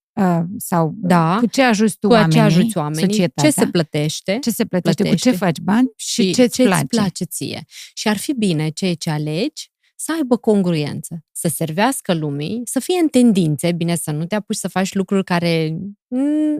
sau 0.57 0.93
da, 0.95 1.37
cu 1.39 1.45
ce 1.45 1.61
ajuți 1.61 1.97
tu 1.99 2.07
cu 2.07 2.13
oamenii, 2.13 2.35
ce 2.35 2.39
ajuți 2.39 2.77
oamenii, 2.77 3.05
societatea, 3.05 3.51
ce 3.51 3.59
se 3.59 3.67
plătește, 3.67 4.37
ce 4.41 4.49
se 4.49 4.65
plătește, 4.65 5.03
plătește 5.03 5.29
cu 5.29 5.35
ce 5.35 5.43
faci 5.43 5.59
bani 5.59 5.91
și, 5.95 6.33
ce 6.33 6.43
îți 6.43 6.63
place. 6.63 6.85
place 6.85 7.23
ție. 7.23 7.65
Și 7.93 8.07
ar 8.07 8.17
fi 8.17 8.33
bine 8.33 8.69
ceea 8.69 8.93
ce 8.93 9.09
alegi 9.09 9.71
să 9.95 10.11
aibă 10.15 10.37
congruență, 10.37 11.25
să 11.31 11.47
servească 11.47 12.13
lumii, 12.13 12.61
să 12.65 12.79
fie 12.79 12.99
în 12.99 13.07
tendințe, 13.07 13.71
bine 13.71 13.95
să 13.95 14.11
nu 14.11 14.25
te 14.25 14.35
apuci 14.35 14.55
să 14.55 14.67
faci 14.67 14.93
lucruri 14.93 15.23
care 15.23 15.77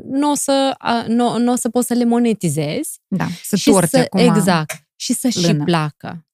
nu 0.10 0.32
o 0.32 0.36
să, 0.36 0.76
nu, 1.08 1.38
nu 1.38 1.52
o 1.52 1.56
să 1.56 1.70
poți 1.70 1.88
să 1.88 1.94
le 1.94 2.04
monetizezi. 2.04 3.00
Da, 3.08 3.28
să 3.44 3.56
și 3.56 3.70
torți 3.70 3.90
să, 3.90 3.98
acum 3.98 4.20
Exact 4.20 4.88
și 4.96 5.14
să 5.14 5.30
și 5.30 5.56
placă. 5.56 6.28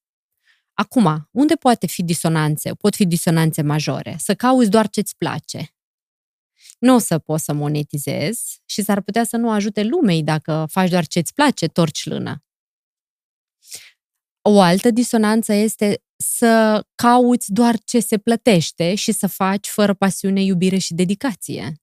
Acum, 0.74 1.28
unde 1.30 1.54
poate 1.54 1.86
fi 1.86 2.02
disonanțe? 2.02 2.74
Pot 2.74 2.94
fi 2.94 3.06
disonanțe 3.06 3.62
majore. 3.62 4.16
Să 4.18 4.34
cauți 4.34 4.70
doar 4.70 4.88
ce-ți 4.88 5.16
place. 5.16 5.75
Nu 6.78 6.94
o 6.94 6.98
să 6.98 7.18
poți 7.18 7.44
să 7.44 7.52
monetizezi 7.52 8.62
și 8.66 8.82
s-ar 8.82 9.00
putea 9.00 9.24
să 9.24 9.36
nu 9.36 9.50
ajute 9.50 9.82
lumei 9.82 10.22
dacă 10.22 10.66
faci 10.70 10.90
doar 10.90 11.06
ce-ți 11.06 11.34
place, 11.34 11.66
torci 11.66 12.06
lână. 12.06 12.44
O 14.42 14.60
altă 14.60 14.90
disonanță 14.90 15.52
este 15.52 16.02
să 16.16 16.84
cauți 16.94 17.52
doar 17.52 17.78
ce 17.84 18.00
se 18.00 18.18
plătește 18.18 18.94
și 18.94 19.12
să 19.12 19.26
faci 19.26 19.66
fără 19.66 19.94
pasiune, 19.94 20.42
iubire 20.42 20.78
și 20.78 20.94
dedicație. 20.94 21.80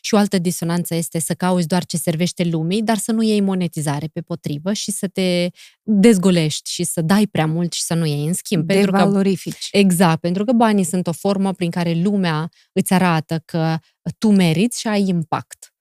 Și 0.00 0.14
o 0.14 0.16
altă 0.16 0.38
disonanță 0.38 0.94
este 0.94 1.18
să 1.18 1.34
cauți 1.34 1.66
doar 1.66 1.84
ce 1.84 1.96
servește 1.96 2.44
lumii, 2.44 2.82
dar 2.82 2.96
să 2.96 3.12
nu 3.12 3.22
iei 3.22 3.40
monetizare 3.40 4.06
pe 4.06 4.20
potrivă 4.20 4.72
și 4.72 4.90
să 4.90 5.08
te 5.08 5.48
dezgolești 5.82 6.70
și 6.70 6.84
să 6.84 7.00
dai 7.00 7.26
prea 7.26 7.46
mult 7.46 7.72
și 7.72 7.82
să 7.82 7.94
nu 7.94 8.06
iei 8.06 8.26
în 8.26 8.32
schimb. 8.32 8.66
De 8.66 8.74
pentru 8.74 8.90
valorifici. 8.90 9.70
Că, 9.70 9.76
exact, 9.78 10.20
pentru 10.20 10.44
că 10.44 10.52
banii 10.52 10.84
sunt 10.84 11.06
o 11.06 11.12
formă 11.12 11.52
prin 11.52 11.70
care 11.70 11.92
lumea 11.92 12.50
îți 12.72 12.92
arată 12.92 13.42
că 13.44 13.76
tu 14.18 14.30
meriți 14.30 14.80
și 14.80 14.88
ai 14.88 15.08
impact. 15.08 15.72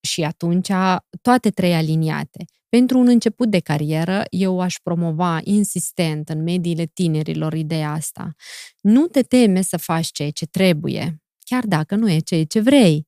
Și 0.00 0.22
atunci 0.22 0.70
toate 1.22 1.50
trei 1.50 1.74
aliniate. 1.74 2.44
Pentru 2.68 2.98
un 2.98 3.08
început 3.08 3.50
de 3.50 3.58
carieră, 3.58 4.24
eu 4.30 4.60
aș 4.60 4.76
promova 4.82 5.40
insistent 5.44 6.28
în 6.28 6.42
mediile 6.42 6.84
tinerilor 6.84 7.52
ideea 7.52 7.90
asta. 7.90 8.34
Nu 8.80 9.06
te 9.06 9.22
teme 9.22 9.62
să 9.62 9.76
faci 9.76 10.10
ceea 10.10 10.30
ce 10.30 10.46
trebuie 10.46 11.22
chiar 11.52 11.66
dacă 11.66 11.94
nu 11.94 12.10
e 12.10 12.18
ceea 12.18 12.44
ce 12.44 12.60
vrei. 12.60 13.06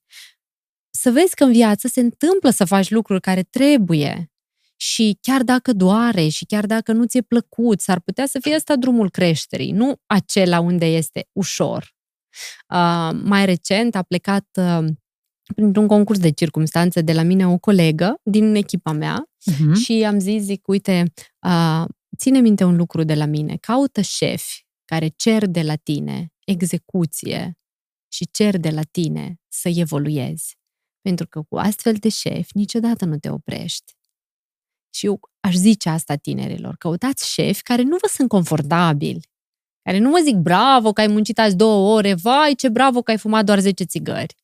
să 0.90 1.10
vezi 1.10 1.34
că 1.34 1.44
în 1.44 1.52
viață 1.52 1.88
se 1.88 2.00
întâmplă 2.00 2.50
să 2.50 2.64
faci 2.64 2.90
lucruri 2.90 3.20
care 3.20 3.42
trebuie. 3.42 4.32
Și 4.76 5.18
chiar 5.20 5.42
dacă 5.42 5.72
doare 5.72 6.28
și 6.28 6.44
chiar 6.44 6.66
dacă 6.66 6.92
nu 6.92 7.04
ți-e 7.04 7.22
plăcut, 7.22 7.80
s-ar 7.80 8.00
putea 8.00 8.26
să 8.26 8.38
fie 8.40 8.54
ăsta 8.54 8.76
drumul 8.76 9.10
creșterii, 9.10 9.72
nu 9.72 9.94
acela 10.06 10.60
unde 10.60 10.86
este 10.86 11.28
ușor. 11.32 11.93
Uh, 12.68 13.20
mai 13.22 13.44
recent 13.44 13.94
a 13.94 14.02
plecat 14.02 14.46
uh, 14.54 14.84
printr-un 15.54 15.86
concurs 15.86 16.18
de 16.18 16.30
circunstanțe 16.30 17.00
de 17.00 17.12
la 17.12 17.22
mine 17.22 17.46
o 17.46 17.58
colegă 17.58 18.20
din 18.22 18.54
echipa 18.54 18.92
mea 18.92 19.30
uh-huh. 19.50 19.82
și 19.82 20.04
am 20.06 20.18
zis, 20.18 20.42
zic, 20.42 20.68
uite, 20.68 21.12
uh, 21.46 21.84
ține 22.16 22.40
minte 22.40 22.64
un 22.64 22.76
lucru 22.76 23.02
de 23.02 23.14
la 23.14 23.24
mine, 23.24 23.56
caută 23.56 24.00
șefi 24.00 24.66
care 24.84 25.08
cer 25.08 25.46
de 25.46 25.62
la 25.62 25.76
tine 25.76 26.32
execuție 26.44 27.58
și 28.12 28.28
cer 28.30 28.56
de 28.56 28.70
la 28.70 28.82
tine 28.82 29.40
să 29.48 29.68
evoluezi. 29.74 30.56
Pentru 31.00 31.26
că 31.26 31.42
cu 31.42 31.56
astfel 31.56 31.94
de 31.94 32.08
șefi 32.08 32.50
niciodată 32.56 33.04
nu 33.04 33.18
te 33.18 33.30
oprești. 33.30 33.92
Și 34.94 35.06
eu 35.06 35.20
aș 35.40 35.54
zice 35.54 35.88
asta 35.88 36.14
tinerilor, 36.14 36.76
căutați 36.76 37.32
șefi 37.32 37.62
care 37.62 37.82
nu 37.82 37.96
vă 37.96 38.08
sunt 38.08 38.28
confortabili, 38.28 39.28
care 39.84 39.98
nu 39.98 40.10
vă 40.10 40.20
zic 40.24 40.36
bravo 40.36 40.92
că 40.92 41.00
ai 41.00 41.06
muncit 41.06 41.38
azi 41.38 41.56
două 41.56 41.94
ore, 41.96 42.14
vai 42.14 42.54
ce 42.56 42.68
bravo 42.68 43.02
că 43.02 43.10
ai 43.10 43.18
fumat 43.18 43.44
doar 43.44 43.58
10 43.58 43.84
țigări, 43.84 44.34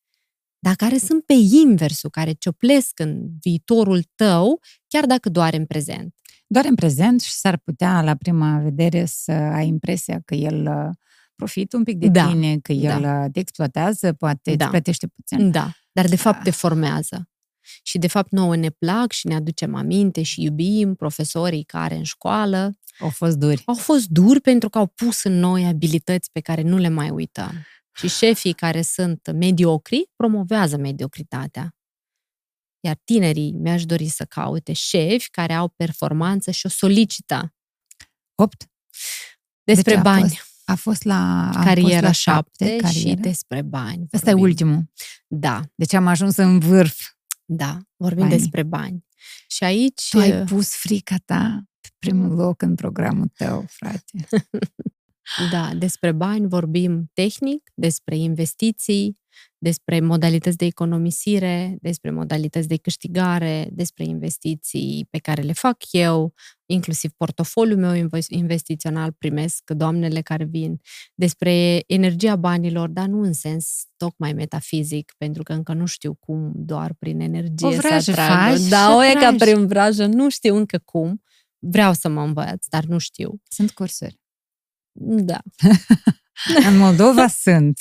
dar 0.58 0.74
care 0.74 0.98
sunt 0.98 1.24
pe 1.24 1.32
inversul, 1.32 2.10
care 2.10 2.32
cioplesc 2.32 2.98
în 2.98 3.28
viitorul 3.40 4.02
tău, 4.14 4.60
chiar 4.88 5.06
dacă 5.06 5.28
doare 5.28 5.56
în 5.56 5.66
prezent. 5.66 6.14
Doar 6.46 6.64
în 6.64 6.74
prezent 6.74 7.20
și 7.20 7.32
s-ar 7.32 7.56
putea 7.56 8.02
la 8.02 8.14
prima 8.14 8.58
vedere 8.58 9.04
să 9.04 9.32
ai 9.32 9.66
impresia 9.66 10.20
că 10.24 10.34
el 10.34 10.66
uh, 10.66 10.94
profită 11.34 11.76
un 11.76 11.82
pic 11.82 11.98
de 11.98 12.08
da. 12.08 12.26
tine, 12.26 12.58
că 12.58 12.72
el 12.72 13.00
da. 13.00 13.22
Uh, 13.24 13.30
te 13.32 13.38
exploatează, 13.38 14.12
poate 14.12 14.54
da. 14.54 14.64
îți 14.64 14.72
plătește 14.72 15.06
puțin. 15.06 15.50
Da, 15.50 15.70
dar 15.92 16.06
de 16.06 16.16
fapt 16.16 16.42
te 16.42 16.50
formează. 16.50 17.29
Și 17.82 17.98
de 17.98 18.06
fapt 18.06 18.30
nouă 18.30 18.56
ne 18.56 18.70
plac 18.70 19.12
și 19.12 19.26
ne 19.26 19.34
aducem 19.34 19.74
aminte 19.74 20.22
și 20.22 20.42
iubim 20.42 20.94
profesorii 20.94 21.64
care 21.64 21.94
în 21.94 22.02
școală 22.02 22.78
au 22.98 23.08
fost 23.08 23.36
duri. 23.36 23.62
Au 23.66 23.74
fost 23.74 24.08
duri 24.08 24.40
pentru 24.40 24.68
că 24.68 24.78
au 24.78 24.86
pus 24.86 25.22
în 25.22 25.38
noi 25.38 25.66
abilități 25.66 26.30
pe 26.32 26.40
care 26.40 26.62
nu 26.62 26.76
le 26.76 26.88
mai 26.88 27.10
uităm. 27.10 27.66
Și 27.92 28.08
șefii 28.08 28.52
care 28.52 28.82
sunt 28.82 29.32
mediocri 29.32 30.10
promovează 30.16 30.76
mediocritatea. 30.76 31.74
Iar 32.80 33.00
tinerii 33.04 33.52
mi-aș 33.52 33.84
dori 33.84 34.08
să 34.08 34.24
caute 34.24 34.72
șefi 34.72 35.30
care 35.30 35.52
au 35.52 35.68
performanță 35.68 36.50
și 36.50 36.66
o 36.66 36.68
solicită. 36.68 37.54
8. 38.34 38.70
Despre 39.64 39.94
deci 39.94 40.02
bani. 40.02 40.22
A 40.22 40.28
fost, 40.28 40.62
a 40.64 40.74
fost 40.74 41.02
la 41.02 41.48
a 41.48 41.64
cariera 41.64 42.06
fost 42.06 42.26
la 42.26 42.42
7 42.58 42.88
și 42.88 43.14
despre 43.14 43.62
bani. 43.62 44.06
Asta 44.12 44.30
e 44.30 44.32
ultimul. 44.32 44.90
Da. 45.26 45.60
Deci 45.74 45.92
am 45.92 46.06
ajuns 46.06 46.36
în 46.36 46.58
vârf. 46.58 47.00
Da, 47.52 47.78
vorbim 47.96 48.28
bani. 48.28 48.38
despre 48.38 48.62
bani. 48.62 49.04
Și 49.48 49.64
aici... 49.64 50.08
Tu 50.08 50.18
ai 50.18 50.44
pus 50.44 50.74
frica 50.74 51.16
ta 51.24 51.62
pe 51.80 51.88
primul 51.98 52.34
loc 52.34 52.62
în 52.62 52.74
programul 52.74 53.30
tău, 53.36 53.64
frate. 53.68 54.26
Da, 55.50 55.74
despre 55.74 56.12
bani 56.12 56.48
vorbim 56.48 57.10
tehnic, 57.12 57.70
despre 57.74 58.16
investiții, 58.16 59.19
despre 59.58 60.00
modalități 60.00 60.56
de 60.56 60.64
economisire, 60.64 61.78
despre 61.80 62.10
modalități 62.10 62.68
de 62.68 62.76
câștigare, 62.76 63.68
despre 63.72 64.04
investiții 64.04 65.06
pe 65.10 65.18
care 65.18 65.42
le 65.42 65.52
fac 65.52 65.76
eu, 65.90 66.34
inclusiv 66.66 67.10
portofoliul 67.16 67.78
meu 67.78 68.08
investițional 68.28 69.12
primesc 69.12 69.70
doamnele 69.70 70.20
care 70.20 70.44
vin, 70.44 70.80
despre 71.14 71.82
energia 71.86 72.36
banilor, 72.36 72.88
dar 72.88 73.06
nu 73.06 73.20
în 73.20 73.32
sens 73.32 73.84
tocmai 73.96 74.32
metafizic, 74.32 75.14
pentru 75.18 75.42
că 75.42 75.52
încă 75.52 75.72
nu 75.72 75.86
știu 75.86 76.14
cum 76.14 76.52
doar 76.54 76.94
prin 76.98 77.20
energie 77.20 77.66
o 77.66 77.70
să 77.70 78.10
atragă. 78.10 78.58
Da, 78.68 78.96
o 78.96 79.04
e 79.04 79.12
ca 79.12 79.34
prin 79.38 79.66
vrajă, 79.66 80.06
nu 80.06 80.28
știu 80.28 80.56
încă 80.56 80.78
cum. 80.84 81.22
Vreau 81.58 81.92
să 81.92 82.08
mă 82.08 82.22
învăț, 82.22 82.66
dar 82.66 82.84
nu 82.84 82.98
știu. 82.98 83.40
Sunt 83.48 83.70
cursuri. 83.70 84.20
Da. 85.02 85.38
în 86.68 86.76
Moldova 86.76 87.28
sunt. 87.28 87.80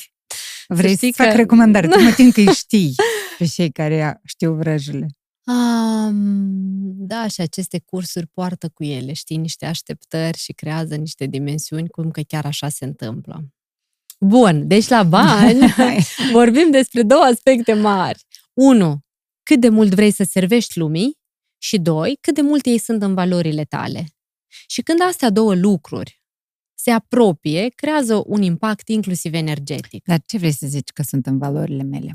Vrei 0.74 0.96
să, 0.96 1.06
să 1.06 1.24
fac 1.24 1.32
că... 1.32 1.36
recomandare? 1.36 1.88
Tu 1.88 2.00
mă 2.00 2.12
tin 2.12 2.32
că 2.32 2.40
îi 2.40 2.54
știi 2.54 2.96
pe 3.38 3.46
cei 3.46 3.72
care 3.72 4.22
știu 4.26 4.54
vrăjile. 4.54 5.08
Um, 5.46 6.70
da, 6.98 7.28
și 7.28 7.42
aceste 7.42 7.82
cursuri 7.86 8.28
poartă 8.28 8.70
cu 8.70 8.84
ele, 8.84 9.14
știi, 9.14 9.38
niște 9.38 9.66
așteptări 9.66 10.38
și 10.38 10.54
creează 10.54 10.96
niște 10.96 11.26
dimensiuni, 11.26 11.90
cum 11.90 12.12
că 12.12 12.22
chiar 12.22 12.46
așa 12.46 12.70
se 12.70 12.86
întâmplă. 12.86 13.48
Bun, 14.20 14.68
deci 14.68 14.88
la 14.88 15.04
bani 15.04 15.60
vorbim 16.32 16.72
despre 16.72 17.04
două 17.04 17.24
aspecte 17.24 17.74
mari. 17.74 18.26
Unu, 18.54 19.00
cât 19.44 19.60
de 19.60 19.70
mult 19.70 19.94
vrei 19.94 20.12
să 20.12 20.24
servești 20.24 20.78
lumii 20.78 21.18
și 21.58 21.78
doi, 21.78 22.18
cât 22.22 22.36
de 22.36 22.42
mult 22.42 22.66
ei 22.66 22.78
sunt 22.78 23.02
în 23.02 23.14
valorile 23.14 23.64
tale. 23.64 24.06
Și 24.68 24.82
când 24.82 25.02
astea 25.02 25.30
două 25.30 25.56
lucruri 25.56 26.19
se 26.82 26.92
apropie, 26.92 27.70
creează 27.76 28.24
un 28.26 28.42
impact 28.42 28.88
inclusiv 28.88 29.34
energetic. 29.34 30.04
Dar 30.06 30.22
ce 30.26 30.38
vrei 30.38 30.52
să 30.52 30.68
zici 30.68 30.90
că 30.90 31.04
sunt 31.04 31.26
în 31.26 31.38
valorile 31.38 31.84
mele? 31.84 32.12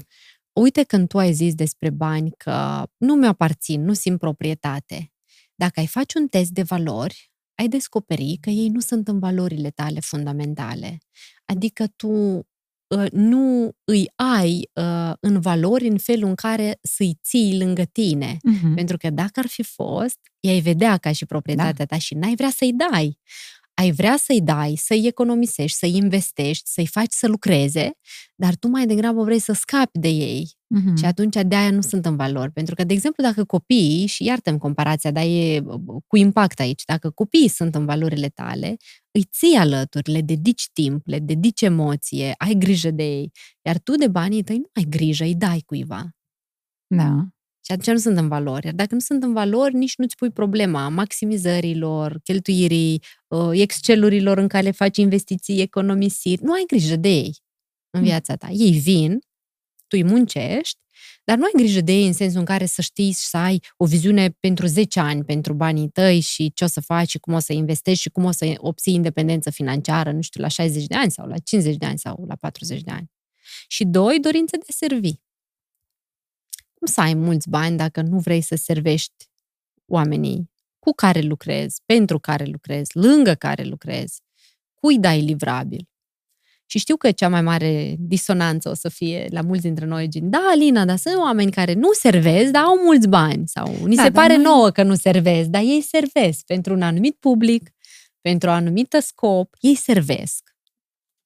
Uite 0.53 0.83
când 0.83 1.09
tu 1.09 1.19
ai 1.19 1.33
zis 1.33 1.55
despre 1.55 1.91
bani 1.91 2.31
că 2.37 2.87
nu 2.97 3.15
mi 3.15 3.27
aparțin, 3.27 3.85
nu 3.85 3.93
simt 3.93 4.19
proprietate. 4.19 5.13
Dacă 5.55 5.81
ai 5.81 5.87
face 5.87 6.19
un 6.19 6.29
test 6.29 6.51
de 6.51 6.63
valori, 6.63 7.33
ai 7.55 7.69
descoperi 7.69 8.39
că 8.41 8.51
ei 8.51 8.69
nu 8.69 8.81
sunt 8.81 9.09
în 9.09 9.19
valorile 9.19 9.71
tale 9.71 10.01
fundamentale. 10.01 10.99
Adică 11.45 11.87
tu 11.97 12.09
uh, 12.09 13.11
nu 13.11 13.73
îi 13.85 14.07
ai 14.15 14.71
uh, 14.73 15.13
în 15.21 15.41
valori 15.41 15.87
în 15.87 15.99
felul 15.99 16.29
în 16.29 16.35
care 16.35 16.79
să-i 16.83 17.19
ții 17.23 17.59
lângă 17.59 17.85
tine. 17.85 18.37
Uh-huh. 18.37 18.75
Pentru 18.75 18.97
că 18.97 19.11
dacă 19.11 19.41
ar 19.41 19.47
fi 19.47 19.63
fost, 19.63 20.19
i-ai 20.41 20.61
vedea 20.61 20.97
ca 20.97 21.13
și 21.13 21.27
proprietatea 21.27 21.73
da. 21.73 21.85
ta 21.85 21.99
și 21.99 22.15
n-ai 22.15 22.35
vrea 22.35 22.51
să-i 22.51 22.73
dai 22.73 23.19
ai 23.75 23.91
vrea 23.93 24.17
să-i 24.17 24.41
dai, 24.41 24.75
să-i 24.77 25.07
economisești, 25.07 25.79
să-i 25.79 25.97
investești, 25.97 26.69
să-i 26.69 26.87
faci 26.87 27.13
să 27.13 27.27
lucreze, 27.27 27.93
dar 28.35 28.57
tu 28.57 28.69
mai 28.69 28.87
degrabă 28.87 29.23
vrei 29.23 29.39
să 29.39 29.53
scapi 29.53 29.99
de 29.99 30.09
ei. 30.09 30.53
Uh-huh. 30.79 30.99
Și 30.99 31.05
atunci 31.05 31.37
de 31.47 31.55
aia 31.55 31.71
nu 31.71 31.81
sunt 31.81 32.07
în 32.07 32.17
valori. 32.17 32.53
Pentru 32.53 32.75
că, 32.75 32.85
de 32.85 32.93
exemplu, 32.93 33.23
dacă 33.23 33.45
copiii, 33.45 34.07
și 34.07 34.25
iartă 34.25 34.57
comparația, 34.57 35.11
dar 35.11 35.25
e 35.25 35.63
cu 36.07 36.17
impact 36.17 36.61
aici, 36.61 36.85
dacă 36.85 37.11
copiii 37.11 37.49
sunt 37.49 37.75
în 37.75 37.85
valorile 37.85 38.29
tale, 38.29 38.77
îi 39.11 39.25
ții 39.33 39.57
alături, 39.57 40.11
le 40.11 40.21
dedici 40.21 40.69
timp, 40.73 41.07
le 41.07 41.19
dedici 41.19 41.63
emoție, 41.63 42.35
ai 42.37 42.55
grijă 42.55 42.91
de 42.91 43.05
ei, 43.05 43.31
iar 43.63 43.79
tu 43.79 43.95
de 43.95 44.09
banii 44.09 44.43
tăi 44.43 44.57
nu 44.57 44.71
ai 44.73 44.87
grijă, 44.89 45.25
îi 45.25 45.35
dai 45.35 45.63
cuiva. 45.67 46.09
Da. 46.87 47.29
Și 47.67 47.73
atunci 47.73 47.87
nu 47.87 47.99
sunt 47.99 48.17
în 48.17 48.29
valori. 48.29 48.65
Iar 48.65 48.75
dacă 48.75 48.95
nu 48.95 49.01
sunt 49.01 49.23
în 49.23 49.33
valori, 49.33 49.75
nici 49.75 49.97
nu-ți 49.97 50.17
pui 50.17 50.31
problema 50.31 50.89
maximizărilor, 50.89 52.21
cheltuirii, 52.23 53.03
uh, 53.29 53.51
excelurilor 53.53 54.39
în 54.39 54.49
care 54.49 54.71
faci 54.71 54.97
investiții, 54.97 55.61
economisiri. 55.61 56.43
Nu 56.43 56.53
ai 56.53 56.65
grijă 56.67 56.97
de 56.97 57.09
ei 57.09 57.37
în 57.91 58.01
mm. 58.01 58.07
viața 58.07 58.37
ta. 58.37 58.49
Ei 58.51 58.73
vin, 58.73 59.19
tu 59.87 59.97
îi 59.97 60.05
muncești, 60.05 60.79
dar 61.25 61.37
nu 61.37 61.45
ai 61.45 61.53
grijă 61.55 61.81
de 61.81 61.93
ei 61.93 62.07
în 62.07 62.13
sensul 62.13 62.39
în 62.39 62.45
care 62.45 62.67
să 62.67 62.83
știi 62.83 63.11
și 63.11 63.27
să 63.27 63.37
ai 63.37 63.63
o 63.77 63.87
viziune 63.87 64.31
pentru 64.41 64.67
10 64.67 65.01
ani 65.01 65.25
pentru 65.25 65.53
banii 65.53 65.89
tăi 65.89 66.21
și 66.21 66.53
ce 66.53 66.65
o 66.65 66.67
să 66.67 66.81
faci 66.81 67.09
și 67.11 67.19
cum 67.19 67.35
o 67.35 67.39
să 67.39 67.53
investești 67.53 68.03
și 68.03 68.11
cum 68.11 68.25
o 68.25 68.31
să 68.31 68.55
obții 68.57 68.95
independență 68.95 69.51
financiară, 69.51 70.13
nu 70.13 70.21
știu, 70.21 70.41
la 70.43 70.49
60 70.49 70.87
de 70.87 70.95
ani 70.95 71.11
sau 71.11 71.27
la 71.27 71.39
50 71.39 71.77
de 71.77 71.87
ani 71.87 71.99
sau 71.99 72.25
la 72.29 72.35
40 72.37 72.81
de 72.81 72.91
ani. 72.91 73.11
Și 73.69 73.85
doi, 73.85 74.21
dorință 74.21 74.57
de 74.57 74.67
servi 74.69 75.13
cum 76.85 76.93
să 76.93 77.01
ai 77.01 77.15
mulți 77.15 77.49
bani 77.49 77.77
dacă 77.77 78.01
nu 78.03 78.19
vrei 78.19 78.41
să 78.41 78.55
servești 78.55 79.29
oamenii 79.87 80.51
cu 80.79 80.93
care 80.93 81.21
lucrezi, 81.21 81.83
pentru 81.87 82.19
care 82.19 82.45
lucrezi, 82.45 82.91
lângă 82.99 83.35
care 83.35 83.63
lucrezi, 83.63 84.21
cui 84.75 84.99
dai 84.99 85.21
livrabil? 85.21 85.89
Și 86.67 86.79
știu 86.79 86.97
că 86.97 87.11
cea 87.11 87.29
mai 87.29 87.43
mare 87.43 87.95
disonanță 87.99 88.69
o 88.69 88.75
să 88.75 88.89
fie 88.89 89.27
la 89.31 89.41
mulți 89.41 89.63
dintre 89.63 89.85
noi, 89.85 90.09
gen, 90.09 90.31
da, 90.31 90.49
Alina, 90.53 90.85
dar 90.85 90.97
sunt 90.97 91.15
oameni 91.17 91.51
care 91.51 91.73
nu 91.73 91.93
servesc, 91.93 92.51
dar 92.51 92.63
au 92.63 92.77
mulți 92.85 93.09
bani. 93.09 93.49
Sau 93.49 93.87
ni 93.87 93.97
da, 93.97 94.03
se 94.03 94.11
pare 94.11 94.35
noi... 94.35 94.43
nouă 94.43 94.71
că 94.71 94.83
nu 94.83 94.95
servesc, 94.95 95.49
dar 95.49 95.63
ei 95.63 95.81
servesc 95.81 96.45
pentru 96.47 96.75
un 96.75 96.83
anumit 96.83 97.15
public, 97.15 97.71
pentru 98.21 98.49
o 98.49 98.53
anumită 98.53 99.01
scop, 99.01 99.55
ei 99.61 99.75
servesc. 99.75 100.54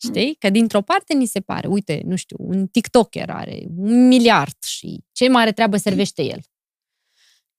Știi? 0.01 0.35
Că 0.35 0.51
dintr-o 0.51 0.83
parte 0.83 1.15
ni 1.15 1.27
se 1.27 1.41
pare, 1.41 1.69
uite, 1.69 2.03
nu 2.05 2.17
știu, 2.17 2.37
un 2.41 2.67
TikToker 2.67 3.31
are 3.31 3.67
un 3.77 4.07
miliard 4.07 4.63
și 4.67 5.05
ce 5.13 5.29
mare 5.29 5.53
treabă 5.53 5.77
servește 5.77 6.23
el. 6.23 6.41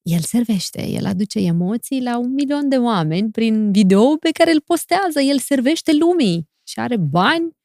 El 0.02 0.20
servește, 0.20 0.86
el 0.86 1.06
aduce 1.06 1.38
emoții 1.38 2.02
la 2.02 2.18
un 2.18 2.32
milion 2.32 2.68
de 2.68 2.78
oameni 2.78 3.30
prin 3.30 3.72
video 3.72 4.16
pe 4.16 4.30
care 4.30 4.52
îl 4.52 4.60
postează, 4.60 5.20
el 5.20 5.38
servește 5.38 5.92
lumii 5.92 6.48
și 6.62 6.80
are 6.80 6.96
bani 6.96 7.56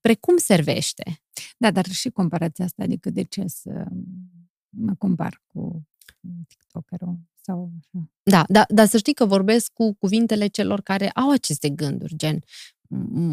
precum 0.00 0.36
servește. 0.36 1.22
Da, 1.56 1.70
dar 1.70 1.86
și 1.86 2.10
comparația 2.10 2.64
asta, 2.64 2.82
adică 2.82 3.10
de 3.10 3.22
ce 3.22 3.44
să 3.46 3.86
mă 4.68 4.94
compar 4.94 5.42
cu 5.46 5.88
TikTokerul 6.48 7.18
sau 7.40 7.72
așa. 7.78 8.10
Da, 8.22 8.44
da, 8.48 8.64
dar 8.68 8.86
să 8.86 8.96
știi 8.96 9.14
că 9.14 9.24
vorbesc 9.24 9.72
cu 9.72 9.94
cuvintele 9.94 10.46
celor 10.46 10.80
care 10.80 11.10
au 11.10 11.30
aceste 11.30 11.68
gânduri, 11.68 12.16
gen 12.16 12.42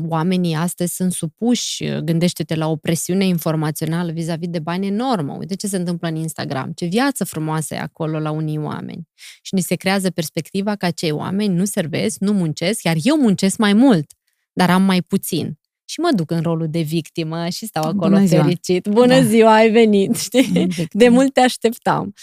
oamenii 0.07 0.55
astăzi 0.55 0.95
sunt 0.95 1.11
supuși, 1.11 1.99
gândește-te 2.03 2.55
la 2.55 2.67
o 2.67 2.75
presiune 2.75 3.25
informațională 3.25 4.11
vis-a-vis 4.11 4.49
de 4.49 4.59
bani 4.59 4.87
enormă. 4.87 5.35
Uite 5.39 5.55
ce 5.55 5.67
se 5.67 5.77
întâmplă 5.77 6.07
în 6.07 6.15
Instagram, 6.15 6.71
ce 6.71 6.85
viață 6.85 7.23
frumoasă 7.23 7.73
e 7.73 7.79
acolo 7.79 8.19
la 8.19 8.31
unii 8.31 8.57
oameni. 8.57 9.07
Și 9.41 9.53
ni 9.53 9.61
se 9.61 9.75
creează 9.75 10.09
perspectiva 10.09 10.75
că 10.75 10.85
acei 10.85 11.11
oameni 11.11 11.55
nu 11.55 11.65
servesc, 11.65 12.19
nu 12.19 12.33
muncesc, 12.33 12.83
iar 12.83 12.95
eu 13.01 13.17
muncesc 13.17 13.57
mai 13.57 13.73
mult, 13.73 14.11
dar 14.53 14.69
am 14.69 14.81
mai 14.83 15.01
puțin. 15.01 15.59
Și 15.85 15.99
mă 15.99 16.09
duc 16.15 16.31
în 16.31 16.41
rolul 16.41 16.67
de 16.69 16.81
victimă 16.81 17.49
și 17.49 17.65
stau 17.65 17.83
acolo 17.83 18.15
Bună 18.15 18.25
ziua. 18.25 18.43
fericit. 18.43 18.87
Bună 18.87 19.19
da. 19.19 19.23
ziua, 19.23 19.53
ai 19.53 19.71
venit, 19.71 20.17
știi? 20.17 20.67
De 20.91 21.09
mult 21.09 21.33
te 21.33 21.39
așteptam. 21.39 22.13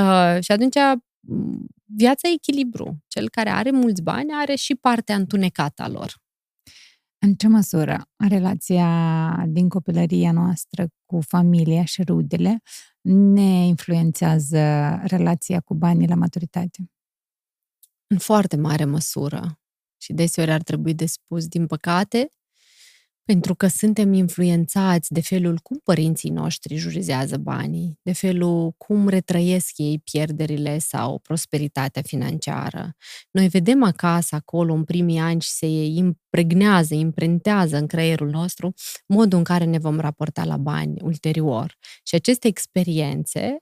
Uh, 0.00 0.42
și 0.42 0.52
atunci 0.52 0.76
viața 1.84 2.28
e 2.28 2.32
echilibru. 2.32 3.04
Cel 3.06 3.28
care 3.30 3.50
are 3.50 3.70
mulți 3.70 4.02
bani 4.02 4.30
are 4.40 4.54
și 4.54 4.74
partea 4.74 5.14
întunecată 5.14 5.82
a 5.82 5.88
lor. 5.88 6.24
În 7.26 7.34
ce 7.34 7.48
măsură 7.48 8.08
relația 8.28 9.44
din 9.48 9.68
copilăria 9.68 10.32
noastră 10.32 10.86
cu 11.06 11.20
familia 11.20 11.84
și 11.84 12.02
rudele 12.02 12.58
ne 13.00 13.66
influențează 13.66 14.58
relația 15.02 15.60
cu 15.60 15.74
banii 15.74 16.08
la 16.08 16.14
maturitate? 16.14 16.90
În 18.06 18.18
foarte 18.18 18.56
mare 18.56 18.84
măsură. 18.84 19.60
Și 19.96 20.12
deseori 20.12 20.50
ar 20.50 20.62
trebui 20.62 20.94
de 20.94 21.06
spus, 21.06 21.46
din 21.46 21.66
păcate, 21.66 22.28
pentru 23.26 23.54
că 23.54 23.66
suntem 23.66 24.12
influențați 24.12 25.12
de 25.12 25.20
felul 25.20 25.58
cum 25.58 25.80
părinții 25.84 26.30
noștri 26.30 26.76
jurizează 26.76 27.36
banii, 27.36 27.98
de 28.02 28.12
felul 28.12 28.72
cum 28.76 29.08
retrăiesc 29.08 29.78
ei 29.78 29.98
pierderile 29.98 30.78
sau 30.78 31.18
prosperitatea 31.18 32.02
financiară. 32.02 32.96
Noi 33.30 33.48
vedem 33.48 33.82
acasă, 33.82 34.34
acolo, 34.34 34.74
în 34.74 34.84
primii 34.84 35.18
ani 35.18 35.40
și 35.40 35.50
se 35.50 35.66
impregnează, 35.84 36.94
imprentează 36.94 37.76
în 37.76 37.86
creierul 37.86 38.28
nostru 38.28 38.72
modul 39.06 39.38
în 39.38 39.44
care 39.44 39.64
ne 39.64 39.78
vom 39.78 40.00
raporta 40.00 40.44
la 40.44 40.56
bani 40.56 41.00
ulterior. 41.02 41.76
Și 42.02 42.14
aceste 42.14 42.48
experiențe 42.48 43.56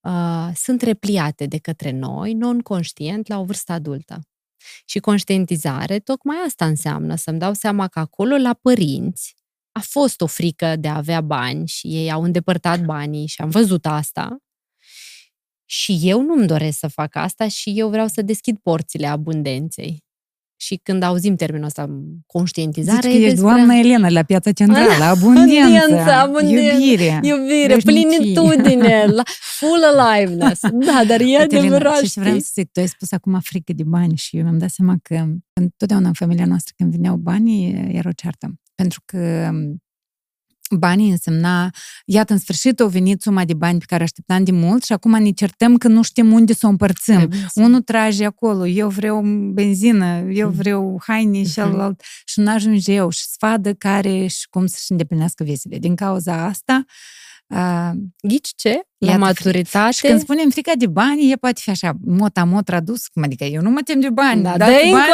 uh, 0.00 0.50
sunt 0.54 0.82
repliate 0.82 1.46
de 1.46 1.58
către 1.58 1.90
noi, 1.90 2.32
non-conștient, 2.32 3.28
la 3.28 3.38
o 3.38 3.44
vârstă 3.44 3.72
adultă. 3.72 4.20
Și 4.84 4.98
conștientizare, 4.98 5.98
tocmai 5.98 6.36
asta 6.46 6.66
înseamnă, 6.66 7.14
să-mi 7.14 7.38
dau 7.38 7.54
seama 7.54 7.88
că 7.88 7.98
acolo, 7.98 8.36
la 8.36 8.54
părinți, 8.54 9.34
a 9.72 9.80
fost 9.80 10.20
o 10.20 10.26
frică 10.26 10.76
de 10.76 10.88
a 10.88 10.96
avea 10.96 11.20
bani 11.20 11.66
și 11.66 11.86
ei 11.86 12.10
au 12.10 12.22
îndepărtat 12.22 12.84
banii 12.84 13.26
și 13.26 13.40
am 13.40 13.50
văzut 13.50 13.86
asta. 13.86 14.36
Și 15.64 15.98
eu 16.02 16.22
nu-mi 16.22 16.46
doresc 16.46 16.78
să 16.78 16.88
fac 16.88 17.14
asta 17.14 17.48
și 17.48 17.72
eu 17.76 17.88
vreau 17.88 18.06
să 18.06 18.22
deschid 18.22 18.58
porțile 18.58 19.06
abundenței. 19.06 20.07
Și 20.60 20.80
când 20.82 21.02
auzim 21.02 21.36
termenul 21.36 21.66
ăsta, 21.66 22.00
conștientizare... 22.26 22.98
Zici 23.00 23.10
că 23.10 23.16
ești 23.16 23.28
despre... 23.28 23.40
doamna 23.40 23.74
Elena 23.74 24.08
la 24.08 24.22
piața 24.22 24.52
centrală, 24.52 25.04
abundență, 25.14 26.12
abundență 26.12 26.82
iubire, 26.82 27.20
iubire 27.22 27.76
plinitudine, 27.76 29.04
la, 29.06 29.22
full 29.40 29.82
aliveness. 29.98 30.60
Da, 30.86 31.02
dar 31.06 31.20
e 31.20 31.36
adevărat. 31.36 32.02
Și 32.02 32.18
vreau 32.18 32.38
să 32.38 32.50
zic, 32.54 32.72
tu 32.72 32.80
ai 32.80 32.88
spus 32.88 33.12
acum 33.12 33.40
frică 33.42 33.72
de 33.72 33.82
bani 33.86 34.16
și 34.16 34.36
eu 34.36 34.42
mi-am 34.42 34.58
dat 34.58 34.70
seama 34.70 34.96
că 35.02 35.26
întotdeauna 35.52 36.06
în 36.06 36.12
familia 36.12 36.46
noastră 36.46 36.74
când 36.76 36.90
veneau 36.90 37.16
banii, 37.16 37.90
era 37.92 38.08
o 38.08 38.12
ceartă. 38.12 38.54
Pentru 38.74 39.02
că 39.04 39.50
banii 40.76 41.10
însemna, 41.10 41.70
iată, 42.04 42.32
în 42.32 42.38
sfârșit 42.38 42.80
au 42.80 42.88
venit 42.88 43.22
suma 43.22 43.44
de 43.44 43.54
bani 43.54 43.78
pe 43.78 43.84
care 43.88 44.02
așteptam 44.02 44.44
de 44.44 44.52
mult 44.52 44.84
și 44.84 44.92
acum 44.92 45.22
ne 45.22 45.30
certăm 45.30 45.76
că 45.76 45.88
nu 45.88 46.02
știm 46.02 46.32
unde 46.32 46.52
să 46.52 46.66
o 46.66 46.68
împărțim. 46.68 47.30
Unul 47.54 47.80
trage 47.80 48.24
acolo, 48.24 48.66
eu 48.66 48.88
vreau 48.88 49.20
benzină, 49.52 50.18
eu 50.30 50.48
mm. 50.48 50.54
vreau 50.54 51.02
haine 51.06 51.42
și 51.42 51.50
mm-hmm. 51.50 51.54
celălalt 51.54 52.02
și 52.24 52.40
nu 52.40 52.50
ajunge 52.50 52.92
eu 52.92 53.10
și 53.10 53.22
sfadă 53.22 53.72
care 53.72 54.26
și 54.26 54.46
cum 54.50 54.66
să-și 54.66 54.90
îndeplinească 54.90 55.44
visele. 55.44 55.78
Din 55.78 55.94
cauza 55.94 56.44
asta, 56.44 56.84
Uh, 57.48 57.90
Ghici 58.22 58.52
ce? 58.56 58.80
La 58.98 59.16
maturitate. 59.16 59.92
Și 59.92 60.00
când 60.00 60.20
spunem 60.20 60.50
frica 60.50 60.72
de 60.76 60.86
bani, 60.86 61.30
e 61.32 61.36
poate 61.36 61.60
fi 61.60 61.70
așa, 61.70 61.92
mot-a-mot 62.04 62.64
tradus, 62.64 63.04
adică 63.22 63.44
eu 63.44 63.62
nu 63.62 63.70
mă 63.70 63.80
tem 63.84 64.00
de 64.00 64.10
bani, 64.10 64.42
da, 64.42 64.56
dar 64.56 64.68
de 64.68 64.90
bani 64.90 65.04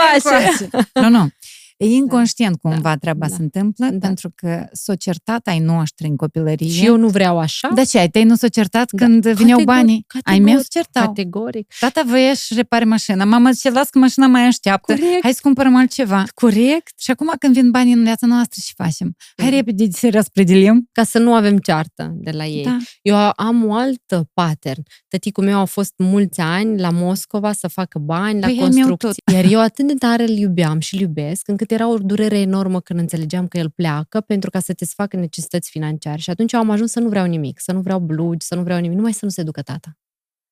Nu, 1.03 1.09
nu. 1.09 1.29
E 1.77 1.87
inconștient 1.87 2.59
da, 2.63 2.69
cumva 2.69 2.89
da, 2.89 2.97
treaba 2.97 3.27
da, 3.29 3.35
se 3.35 3.43
întâmplă, 3.43 3.87
da. 3.87 4.07
pentru 4.07 4.33
că 4.35 4.67
s-o 4.73 4.95
certat 4.95 5.47
ai 5.47 5.59
noștri 5.59 6.07
în 6.07 6.17
copilărie. 6.17 6.69
Și 6.69 6.85
eu 6.85 6.97
nu 6.97 7.09
vreau 7.09 7.39
așa? 7.39 7.69
Da 7.75 7.85
ce, 7.85 7.99
ai 7.99 8.09
tăi 8.09 8.25
nu 8.25 8.35
s-o 8.35 8.49
certat 8.49 8.93
da. 8.93 9.05
când 9.05 9.25
Categor- 9.25 9.37
veneau 9.37 9.63
banii? 9.63 10.05
Categoric, 10.07 10.47
ai 10.49 10.55
mei 10.55 10.65
s 10.65 10.69
certau. 10.69 11.07
Categoric. 11.07 11.73
Tata 11.81 12.03
voia 12.07 12.35
și 12.35 12.55
repare 12.55 12.85
mașina. 12.85 13.25
Mama 13.25 13.51
zice, 13.51 13.71
las 13.71 13.89
că 13.89 13.99
mașina 13.99 14.27
mai 14.27 14.47
așteaptă. 14.47 14.93
Corect. 14.95 15.23
Hai 15.23 15.33
să 15.33 15.41
cumpărăm 15.43 15.77
altceva. 15.77 16.25
Corect. 16.35 17.01
Și 17.01 17.11
acum 17.11 17.33
când 17.39 17.55
vin 17.55 17.71
banii 17.71 17.93
în 17.93 18.03
viața 18.03 18.27
noastră, 18.27 18.61
și 18.65 18.73
facem? 18.77 19.17
Hai 19.37 19.51
da. 19.51 19.57
repede 19.57 19.87
să 19.91 20.09
răspredelim. 20.11 20.89
Ca 20.93 21.05
să 21.05 21.19
nu 21.19 21.35
avem 21.35 21.59
ceartă 21.59 22.13
de 22.15 22.31
la 22.31 22.47
ei. 22.47 22.65
Da. 22.65 22.77
Eu 23.03 23.17
am 23.37 23.65
o 23.67 23.75
altă 23.75 24.29
pattern. 24.35 24.83
Tăticul 25.09 25.45
meu 25.45 25.59
a 25.59 25.65
fost 25.65 25.93
mulți 25.97 26.41
ani 26.41 26.81
la 26.81 26.91
Moscova 26.91 27.53
să 27.53 27.69
facă 27.69 27.99
bani, 27.99 28.41
păi 28.41 28.57
la 28.57 28.63
construcții. 28.63 29.23
Iar 29.33 29.45
eu 29.45 29.61
atât 29.61 29.87
de 29.87 29.95
tare 29.95 30.23
îl 30.23 30.37
iubeam 30.37 30.81
și 30.81 30.95
îl 30.95 31.01
iubesc, 31.01 31.49
încât 31.49 31.64
era 31.71 31.89
o 31.89 31.99
durere 31.99 32.39
enormă 32.39 32.81
când 32.81 32.99
înțelegeam 33.01 33.49
că 33.49 33.59
el 33.59 33.71
pleacă 33.71 34.21
pentru 34.21 34.51
ca 34.51 34.61
să 34.61 34.73
te 34.73 34.85
facă 34.85 35.17
necesități 35.17 35.71
financiare. 35.71 36.21
Și 36.21 36.31
atunci 36.31 36.53
am 36.53 36.71
ajuns 36.71 36.91
să 36.91 37.01
nu 37.01 37.09
vreau 37.09 37.27
nimic, 37.27 37.61
să 37.61 37.73
nu 37.73 37.81
vreau 37.81 37.99
blugi, 37.99 38.47
să 38.47 38.55
nu 38.55 38.63
vreau 38.63 38.81
nimic, 38.81 38.97
numai 38.97 39.13
să 39.13 39.25
nu 39.25 39.31
se 39.31 39.43
ducă 39.43 39.63
tata. 39.63 39.99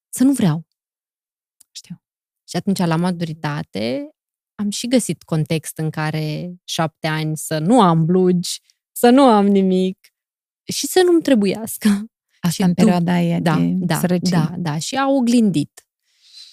Să 0.08 0.24
nu 0.24 0.32
vreau. 0.32 0.66
Știu. 1.70 2.02
Și 2.48 2.56
atunci, 2.56 2.78
la 2.78 2.96
maturitate, 2.96 4.14
am 4.54 4.70
și 4.70 4.88
găsit 4.88 5.22
context 5.22 5.78
în 5.78 5.90
care 5.90 6.54
șapte 6.64 7.06
ani 7.06 7.36
să 7.36 7.58
nu 7.58 7.80
am 7.80 8.04
blugi, 8.04 8.60
să 8.92 9.10
nu 9.10 9.22
am 9.22 9.46
nimic 9.46 9.98
și 10.64 10.86
să 10.86 11.02
nu-mi 11.04 11.22
trebuiască. 11.22 11.88
Asta 12.40 12.48
și 12.48 12.62
în 12.62 12.74
perioada 12.74 13.12
aia 13.12 13.40
da, 13.40 13.56
de 13.56 13.72
da, 13.72 13.98
sărăcie. 13.98 14.36
Da, 14.36 14.54
da, 14.58 14.78
și 14.78 14.94
a 14.94 15.08
oglindit. 15.08 15.86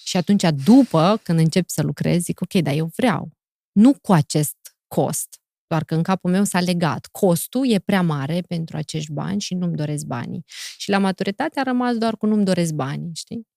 Și 0.04 0.16
atunci, 0.16 0.42
după, 0.64 1.20
când 1.22 1.38
încep 1.38 1.68
să 1.68 1.82
lucrez, 1.82 2.22
zic, 2.22 2.40
ok, 2.40 2.62
dar 2.62 2.74
eu 2.74 2.90
vreau. 2.96 3.30
Nu 3.72 3.94
cu 4.02 4.12
acest 4.12 4.56
cost. 4.86 5.40
Doar 5.66 5.84
că 5.84 5.94
în 5.94 6.02
capul 6.02 6.30
meu 6.30 6.44
s-a 6.44 6.60
legat. 6.60 7.06
Costul 7.06 7.70
e 7.70 7.78
prea 7.78 8.02
mare 8.02 8.40
pentru 8.40 8.76
acești 8.76 9.12
bani 9.12 9.40
și 9.40 9.54
nu-mi 9.54 9.76
doresc 9.76 10.04
banii. 10.04 10.44
Și 10.76 10.90
la 10.90 10.98
maturitate 10.98 11.60
a 11.60 11.62
rămas 11.62 11.96
doar 11.96 12.16
cu 12.16 12.26
nu-mi 12.26 12.44
doresc 12.44 12.72
banii, 12.72 13.14
știi? 13.14 13.48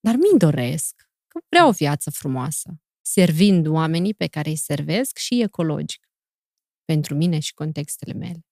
Dar 0.00 0.14
mi-i 0.14 0.38
doresc, 0.38 1.08
că 1.28 1.40
vreau 1.48 1.68
o 1.68 1.72
viață 1.72 2.10
frumoasă, 2.10 2.80
servind 3.00 3.66
oamenii 3.66 4.14
pe 4.14 4.26
care 4.26 4.48
îi 4.48 4.56
servesc 4.56 5.16
și 5.16 5.42
ecologic. 5.42 6.06
Pentru 6.84 7.14
mine 7.14 7.38
și 7.38 7.54
contextele 7.54 8.12
mele. 8.12 8.46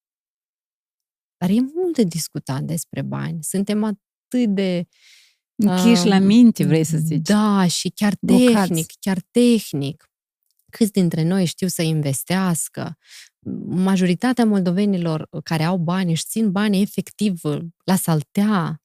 Dar 1.36 1.50
e 1.50 1.60
mult 1.74 1.94
de 1.94 2.02
discutat 2.02 2.62
despre 2.62 3.02
bani. 3.02 3.44
Suntem 3.44 3.84
atât 3.84 4.54
de... 4.54 4.86
Închiși 5.54 6.02
uh, 6.02 6.08
la 6.08 6.18
minte, 6.18 6.64
vrei 6.64 6.84
să 6.84 6.96
zici. 6.96 7.26
Da, 7.26 7.66
și 7.66 7.88
chiar 7.88 8.14
tehnic, 8.26 8.52
Blocați. 8.52 8.96
chiar 9.00 9.20
tehnic 9.30 10.09
câți 10.70 10.92
dintre 10.92 11.22
noi 11.22 11.44
știu 11.44 11.66
să 11.66 11.82
investească. 11.82 12.98
Majoritatea 13.66 14.44
moldovenilor 14.44 15.28
care 15.44 15.62
au 15.62 15.76
bani 15.76 16.10
își 16.10 16.24
țin 16.24 16.50
bani 16.50 16.80
efectiv 16.80 17.40
la 17.84 17.96
saltea. 17.96 18.82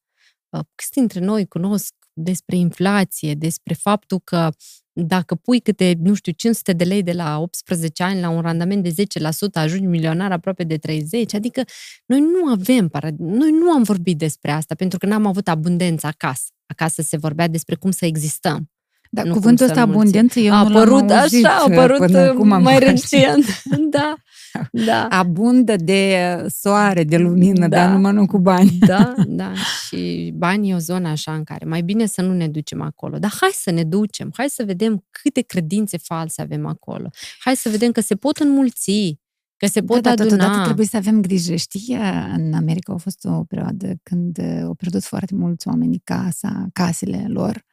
Uh, 0.48 0.60
câți 0.74 0.90
dintre 0.90 1.20
noi 1.20 1.46
cunosc 1.46 1.94
despre 2.12 2.56
inflație, 2.56 3.34
despre 3.34 3.74
faptul 3.74 4.20
că 4.24 4.50
dacă 4.92 5.34
pui 5.34 5.60
câte, 5.60 5.94
nu 5.98 6.14
știu, 6.14 6.32
500 6.32 6.72
de 6.72 6.84
lei 6.84 7.02
de 7.02 7.12
la 7.12 7.38
18 7.38 8.02
ani 8.02 8.20
la 8.20 8.28
un 8.28 8.40
randament 8.40 8.82
de 8.82 9.02
10%, 9.02 9.04
ajungi 9.52 9.86
milionar 9.86 10.32
aproape 10.32 10.64
de 10.64 10.76
30, 10.76 11.34
adică 11.34 11.62
noi 12.06 12.20
nu 12.20 12.50
avem, 12.50 12.90
noi 13.18 13.50
nu 13.50 13.70
am 13.70 13.82
vorbit 13.82 14.18
despre 14.18 14.50
asta, 14.50 14.74
pentru 14.74 14.98
că 14.98 15.06
n-am 15.06 15.26
avut 15.26 15.48
abundență 15.48 16.06
acasă. 16.06 16.50
Acasă 16.66 17.02
se 17.02 17.16
vorbea 17.16 17.48
despre 17.48 17.74
cum 17.74 17.90
să 17.90 18.06
existăm. 18.06 18.70
Da, 19.10 19.22
nu 19.22 19.32
cuvântul 19.32 19.66
ăsta 19.66 19.80
abundență 19.80 20.40
eu 20.40 20.52
a 20.54 20.62
nu 20.62 20.76
apărut 20.76 21.08
l-am 21.08 21.18
așa, 21.18 21.48
a 21.48 21.64
apărut 21.68 22.44
mai 22.62 22.78
recent. 22.78 23.62
da, 23.90 24.14
da. 24.86 25.06
Abundă 25.10 25.76
de 25.76 26.16
soare, 26.48 27.04
de 27.04 27.16
lumină, 27.16 27.68
da. 27.68 27.76
dar 27.76 27.90
numai 27.90 28.12
nu 28.12 28.26
cu 28.26 28.38
bani. 28.38 28.70
Da, 28.86 29.14
da. 29.26 29.52
Și 29.86 30.32
banii 30.36 30.70
e 30.70 30.74
o 30.74 30.78
zonă 30.78 31.08
așa 31.08 31.32
în 31.32 31.44
care 31.44 31.64
mai 31.64 31.82
bine 31.82 32.06
să 32.06 32.22
nu 32.22 32.32
ne 32.32 32.48
ducem 32.48 32.82
acolo. 32.82 33.18
Dar 33.18 33.32
hai 33.40 33.50
să 33.52 33.70
ne 33.70 33.84
ducem, 33.84 34.30
hai 34.36 34.48
să 34.48 34.64
vedem 34.64 35.04
câte 35.10 35.40
credințe 35.40 35.96
false 35.96 36.42
avem 36.42 36.66
acolo. 36.66 37.10
Hai 37.38 37.56
să 37.56 37.68
vedem 37.68 37.92
că 37.92 38.00
se 38.00 38.14
pot 38.14 38.36
înmulți, 38.36 39.18
Că 39.56 39.66
se 39.66 39.82
pot 39.82 40.02
da, 40.02 40.10
aduna. 40.10 40.28
Totodată 40.28 40.64
trebuie 40.64 40.86
să 40.86 40.96
avem 40.96 41.20
grijă. 41.20 41.54
Știi, 41.54 41.96
în 42.36 42.52
America 42.54 42.92
a 42.92 42.96
fost 42.96 43.24
o 43.24 43.44
perioadă 43.44 43.94
când 44.02 44.38
uh, 44.38 44.60
au 44.62 44.74
pierdut 44.74 45.04
foarte 45.04 45.34
mulți 45.34 45.68
oameni 45.68 46.00
casa, 46.04 46.66
casele 46.72 47.24
lor 47.28 47.64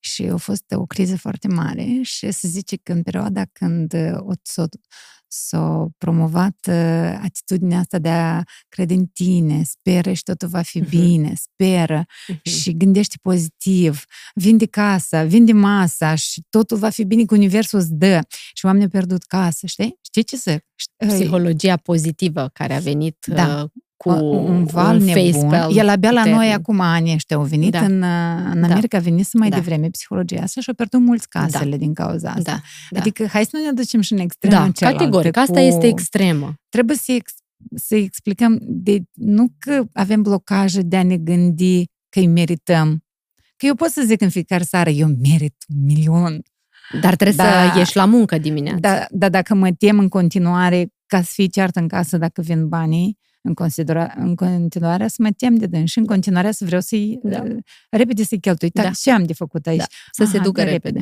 și 0.00 0.22
a 0.22 0.36
fost 0.36 0.64
o 0.74 0.86
criză 0.86 1.16
foarte 1.16 1.48
mare 1.48 1.98
și 2.02 2.30
se 2.30 2.48
zice 2.48 2.76
că 2.76 2.92
în 2.92 3.02
perioada 3.02 3.44
când 3.52 3.92
uh, 3.92 4.18
o, 4.18 4.32
s-a, 4.42 4.68
s-a 5.32 5.86
promovat 5.98 6.56
uh, 6.68 7.18
atitudinea 7.22 7.78
asta 7.78 7.98
de 7.98 8.08
a 8.08 8.42
crede 8.68 8.94
în 8.94 9.06
tine, 9.06 9.62
speră 9.62 10.12
și 10.12 10.22
totul 10.22 10.48
va 10.48 10.62
fi 10.62 10.78
Mhm. 10.78 10.88
bine, 10.88 11.34
speră 11.36 12.04
Mhm. 12.28 12.40
și 12.48 12.76
gândește 12.76 13.16
pozitiv, 13.22 14.04
vinde 14.34 14.66
casa, 14.66 15.24
vinde 15.24 15.52
masa 15.52 16.14
și 16.14 16.42
totul 16.48 16.76
va 16.76 16.88
fi 16.90 17.04
bine 17.04 17.24
că 17.24 17.34
universul 17.34 17.78
îți 17.78 17.92
dă. 17.94 18.20
Și 18.54 18.64
oamenii 18.64 18.86
au 18.86 18.90
pierdut 19.00 19.24
casă, 19.24 19.66
știi? 19.66 19.98
Știi 20.02 20.22
ce 20.22 20.36
zic? 20.36 20.64
Știi- 20.74 21.06
Psihologia 21.08 21.76
pozitivă 21.76 22.50
care 22.52 22.74
a 22.74 22.78
venit 22.80 23.16
Da. 23.26 23.66
Uh, 24.08 24.14
cu 24.18 24.24
un 24.34 24.64
val 24.64 24.96
un 24.96 25.04
nebun. 25.04 25.32
facepalm 25.32 25.76
El 25.78 25.88
abia 25.88 26.10
la 26.10 26.22
noi 26.24 26.32
puternic. 26.32 26.54
acum 26.58 26.80
ani 26.80 27.12
ăștia 27.14 27.36
au 27.36 27.42
venit 27.42 27.70
Da. 27.70 27.78
în, 27.80 28.02
uh, 28.02 28.50
în 28.54 28.60
Da. 28.60 28.66
America, 28.66 28.96
a 28.96 29.00
venit 29.00 29.26
să 29.26 29.36
mai 29.38 29.48
Da. 29.48 29.56
devreme 29.56 29.88
psihologia 29.88 30.42
asta 30.42 30.60
și 30.60 30.68
au 30.68 30.74
pierdut 30.74 31.00
mulți 31.00 31.28
casele 31.28 31.76
din 31.76 31.94
cauza 31.94 32.28
asta. 32.28 32.42
Da, 32.52 32.60
da. 32.90 33.00
Adică 33.00 33.26
hai 33.26 33.44
să 33.44 33.50
nu 33.52 33.64
ne 33.64 33.72
ducem 33.72 34.00
și 34.00 34.12
în 34.12 34.18
extremul 34.18 34.58
Da, 34.58 34.70
cealaltă 34.70 34.98
categoric. 35.02 35.36
Asta 35.36 35.52
cu- 35.52 35.58
este 35.58 35.86
extremă. 35.86 36.54
Trebuie 36.68 36.96
să, 36.96 37.12
ex, 37.12 37.32
să 37.74 37.94
explicăm 37.96 38.58
de, 38.62 38.98
nu 39.12 39.46
că 39.58 39.82
avem 39.92 40.22
blocaje 40.22 40.80
de 40.82 40.96
a 40.96 41.02
ne 41.02 41.16
gândi 41.16 41.84
că 42.08 42.18
îi 42.18 42.26
merităm. 42.26 43.04
Că 43.56 43.66
eu 43.66 43.74
pot 43.74 43.88
să 43.88 44.02
zic 44.06 44.20
în 44.20 44.28
fiecare 44.28 44.62
seară, 44.62 44.90
eu 44.90 45.06
merit 45.08 45.54
un 45.68 45.84
milion. 45.84 46.42
Dar 47.00 47.14
trebuie 47.16 47.36
Da. 47.46 47.70
să 47.72 47.78
ieși 47.78 47.96
la 47.96 48.04
muncă 48.04 48.38
dimineața. 48.38 48.78
Dar 48.80 49.06
da, 49.10 49.28
dacă 49.28 49.54
mă 49.54 49.72
tem 49.72 49.98
în 49.98 50.08
continuare 50.08 50.88
ca 51.06 51.22
să 51.22 51.28
fie 51.32 51.46
ceartă 51.46 51.80
în 51.80 51.88
casă 51.88 52.16
dacă 52.16 52.40
vin 52.42 52.68
banii, 52.68 53.18
în, 53.40 53.54
considera, 53.54 54.12
în 54.16 54.34
continuare 54.34 55.08
să 55.08 55.16
mă 55.18 55.30
tem 55.36 55.54
de 55.54 55.66
dâns 55.66 55.90
și 55.90 55.98
în 55.98 56.06
continuare 56.06 56.50
să 56.52 56.64
vreau 56.64 56.80
să-i 56.80 57.18
Da. 57.22 57.42
uh, 57.42 57.56
repede 57.90 58.24
să-i 58.24 58.40
cheltui. 58.40 58.70
Da. 58.70 58.82
Da. 58.82 58.90
Ce 58.90 59.10
am 59.10 59.24
de 59.24 59.32
făcut 59.32 59.66
aici? 59.66 59.78
Da. 59.78 59.84
Să 60.10 60.24
se 60.24 60.36
Aha, 60.36 60.44
ducă 60.44 60.62
de 60.64 60.70
repede. 60.70 61.00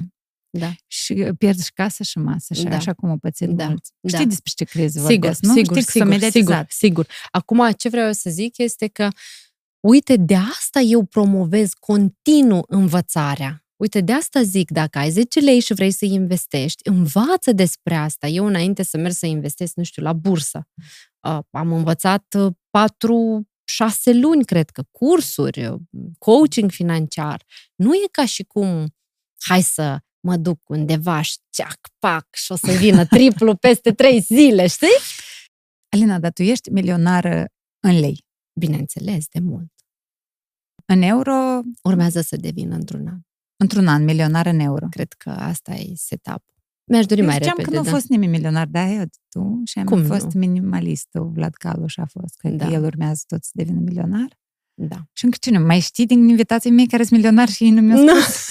Da. 0.51 0.73
Și 0.87 1.13
uh, 1.13 1.29
pierzi 1.39 1.65
și 1.65 1.73
casă 1.73 2.03
și 2.03 2.19
masă, 2.19 2.55
și 2.55 2.63
Da. 2.63 2.77
așa 2.77 2.93
cum 2.93 3.11
o 3.11 3.17
pățit 3.17 3.49
Da. 3.49 3.67
mulți. 3.69 3.93
Da. 4.01 4.09
Știți 4.19 4.29
despre 4.29 4.53
ce 4.57 4.65
crezi 4.65 4.93
Sigur, 4.99 5.11
vorbesc, 5.11 5.43
nu? 5.43 5.53
sigur, 5.55 5.77
Știți 5.77 5.93
că 5.93 5.99
s-a 5.99 6.05
sigur, 6.05 6.09
mediatizat. 6.09 6.71
sigur, 6.71 7.05
sigur. 7.05 7.07
Acum, 7.31 7.71
ce 7.77 7.89
vreau 7.89 8.07
eu 8.07 8.13
să 8.13 8.31
zic 8.31 8.59
este 8.59 8.87
că, 8.87 9.09
uite, 9.81 10.17
de 10.17 10.35
asta 10.35 10.81
eu 10.81 11.05
promovez 11.05 11.73
continuu 11.73 12.65
învățarea. 12.69 13.63
Uite, 13.77 14.01
de 14.01 14.13
asta 14.13 14.43
zic, 14.43 14.71
dacă 14.71 14.99
ai 14.99 15.11
10 15.11 15.41
lei 15.41 15.61
și 15.61 15.75
vrei 15.75 15.91
să 15.91 16.05
investești, 16.05 16.89
învață 16.89 17.53
despre 17.53 17.95
asta. 17.95 18.27
Eu, 18.27 18.47
înainte 18.47 18.83
să 18.83 18.97
merg 18.97 19.15
să 19.15 19.27
investesc, 19.27 19.75
nu 19.75 19.83
știu, 19.83 20.03
la 20.03 20.13
bursă, 20.13 20.67
uh, 20.77 20.85
am 21.51 21.73
învățat 21.73 22.35
uh, 22.39 22.53
patru, 22.71 23.49
șase 23.65 24.13
luni, 24.13 24.45
cred 24.45 24.71
că, 24.71 24.83
cursuri, 24.91 25.67
uh, 25.67 25.81
coaching 26.19 26.71
financiar. 26.71 27.45
Nu 27.75 27.95
e 27.95 28.09
ca 28.11 28.27
și 28.27 28.43
cum, 28.45 28.95
hai 29.41 29.63
să 29.63 29.99
mă 30.21 30.37
duc 30.37 30.69
undeva 30.69 31.21
și 31.21 31.39
ceac, 31.51 31.79
pac, 31.99 32.35
și 32.35 32.53
o 32.53 32.57
să 32.57 32.73
vină 32.73 33.07
triplu 33.17 33.57
peste 33.57 33.93
trei 33.93 34.21
zile, 34.21 34.67
știi? 34.67 34.99
Alina, 35.89 36.19
dar 36.19 36.33
tu 36.33 36.43
ești 36.43 36.71
milionară 36.71 37.47
în 37.81 37.99
lei. 37.99 38.25
Bineînțeles, 38.61 39.27
de 39.29 39.39
mult. 39.41 39.73
În 40.87 41.03
euro, 41.03 41.61
Urmează 41.83 42.21
să 42.21 42.37
devină 42.37 42.75
într-un 42.75 43.07
an. 43.07 43.21
într-un 43.57 43.89
an, 43.89 44.05
milionară 44.05 44.49
în 44.49 44.59
euro. 44.59 44.87
Cred 44.91 45.13
că 45.13 45.31
asta 45.31 45.75
e 45.75 45.93
setup. 45.95 46.45
Mi-aș 46.89 47.07
dori 47.07 47.21
Eu 47.21 47.27
mai 47.27 47.35
ziceam 47.35 47.55
repede, 47.57 47.71
că 47.77 47.79
nu 47.79 47.85
da. 47.85 47.91
a 47.91 47.93
fost 47.93 48.09
nimeni 48.09 48.31
milionar, 48.31 48.67
dar 48.67 48.89
eu, 48.89 49.05
tu 49.29 49.61
și 49.65 49.79
am 49.79 49.85
Cum 49.85 50.03
fost 50.05 50.25
nu? 50.33 50.41
minimalistul, 50.41 51.31
Vlad 51.35 51.55
Caluș 51.55 51.97
a 51.97 52.07
fost, 52.11 52.35
că 52.39 52.49
Da. 52.49 52.69
el 52.71 52.85
urmează 52.85 53.23
tot 53.27 53.45
să 53.45 53.51
devină 53.55 53.81
milionar. 53.81 54.29
da. 54.75 54.97
Și 55.13 55.25
încă 55.25 55.37
cine, 55.41 55.59
mai 55.59 55.81
știi 55.81 56.07
din 56.07 56.29
invitații 56.29 56.71
mei 56.71 56.87
care 56.87 57.03
sunt 57.03 57.15
milionari 57.19 57.51
și 57.51 57.65
ei 57.65 57.71
nu 57.71 57.81
mi-au 57.81 58.03
Nu. 58.05 58.13
spus? 58.21 58.47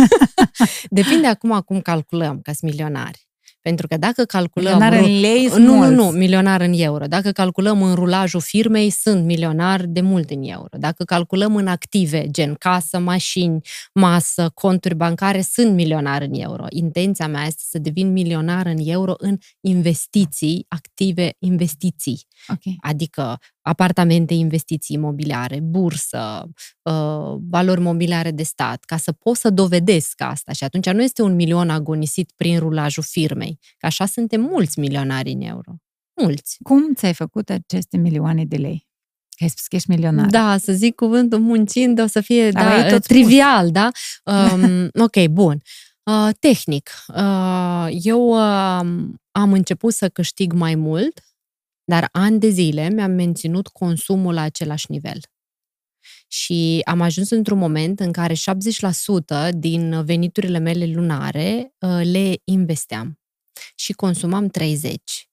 Depinde 0.89 1.27
acum 1.27 1.59
cum 1.65 1.81
calculăm 1.81 2.39
că 2.41 2.51
sunt 2.53 2.71
milionari. 2.71 3.26
Pentru 3.67 3.87
că 3.87 3.97
dacă 3.97 4.23
calculăm... 4.23 4.73
Milionar 4.73 4.99
ru- 4.99 5.05
în 5.05 5.19
lei 5.19 5.49
sunt 5.49 5.65
nu, 5.65 5.71
nu, 5.71 5.77
mulți. 5.77 5.93
nu, 5.93 6.03
milionar 6.03 6.61
în 6.61 6.73
euro. 6.75 7.05
Dacă 7.05 7.31
calculăm 7.31 7.81
în 7.81 7.93
rulajul 7.93 8.41
firmei, 8.41 8.89
sunt 8.89 9.25
milionari 9.25 9.87
de 9.87 10.01
mult 10.01 10.29
în 10.29 10.43
euro. 10.43 10.77
Dacă 10.79 11.03
calculăm 11.03 11.55
în 11.55 11.67
active, 11.67 12.27
gen 12.29 12.53
casă, 12.53 12.99
mașini, 12.99 13.61
masă, 13.93 14.51
conturi 14.53 14.95
bancare, 14.95 15.41
sunt 15.41 15.73
milionar 15.73 16.21
în 16.21 16.33
euro. 16.33 16.65
Intenția 16.69 17.27
mea 17.27 17.45
este 17.45 17.63
să 17.69 17.79
devin 17.79 18.11
milionar 18.11 18.65
în 18.65 18.77
euro 18.79 19.13
în 19.17 19.37
investiții, 19.61 20.65
active 20.67 21.33
investiții. 21.39 22.19
Ok. 22.47 22.73
adică 22.79 23.39
apartamente, 23.67 24.33
investiții 24.33 24.95
imobiliare, 24.95 25.59
bursă, 25.59 26.49
uh, 26.81 27.37
valori 27.49 27.81
mobiliare 27.81 28.31
de 28.31 28.43
stat, 28.43 28.83
ca 28.83 28.97
să 28.97 29.11
pot 29.11 29.35
să 29.37 29.49
dovedesc 29.49 30.21
asta. 30.21 30.51
Și 30.51 30.63
atunci 30.63 30.89
nu 30.89 31.03
este 31.03 31.21
un 31.21 31.35
milion 31.35 31.69
agonisit 31.69 32.31
prin 32.35 32.59
rulajul 32.59 33.03
firmei, 33.03 33.59
că 33.77 33.85
așa 33.85 34.05
suntem 34.05 34.41
mulți 34.41 34.79
milionari 34.79 35.31
în 35.31 35.41
euro. 35.41 35.75
Mulți. 36.21 36.57
Cum 36.63 36.93
ți-ai 36.93 37.13
făcut 37.13 37.49
aceste 37.49 37.97
milioane 37.97 38.45
de 38.45 38.55
lei? 38.55 38.87
Că 39.37 39.43
ai 39.43 39.49
spus 39.49 39.67
că 39.67 39.75
ești 39.75 39.89
milionar. 39.89 40.25
Da, 40.25 40.57
să 40.57 40.73
zic 40.73 40.95
cuvântul 40.95 41.39
muncind 41.39 41.99
o 41.99 42.07
să 42.07 42.21
fie 42.21 42.51
Dar 42.51 42.71
ai 42.71 42.81
da, 42.81 42.89
tot 42.89 43.03
spus. 43.03 43.17
trivial, 43.17 43.71
da? 43.71 43.89
Um, 44.23 44.89
ok, 44.93 45.27
bun. 45.27 45.61
Uh, 46.03 46.29
tehnic. 46.39 46.89
Uh, 47.07 47.87
eu 47.89 48.27
uh, 48.27 48.85
am 49.31 49.53
început 49.53 49.93
să 49.93 50.09
câștig 50.09 50.53
mai 50.53 50.75
mult, 50.75 51.26
dar 51.89 52.09
ani 52.11 52.39
de 52.39 52.49
zile 52.49 52.89
mi-am 52.89 53.11
menținut 53.11 53.67
consumul 53.67 54.33
la 54.33 54.41
același 54.41 54.85
nivel. 54.91 55.19
Și 56.27 56.81
am 56.85 57.01
ajuns 57.01 57.29
într-un 57.29 57.57
moment 57.57 57.99
în 57.99 58.11
care 58.11 58.33
70% 58.33 58.37
din 59.57 60.05
veniturile 60.05 60.57
mele 60.57 60.85
lunare 60.85 61.73
uh, 61.79 62.01
le 62.03 62.35
investeam 62.43 63.19
și 63.75 63.93
consumam 63.93 64.51
30%. 64.59 65.26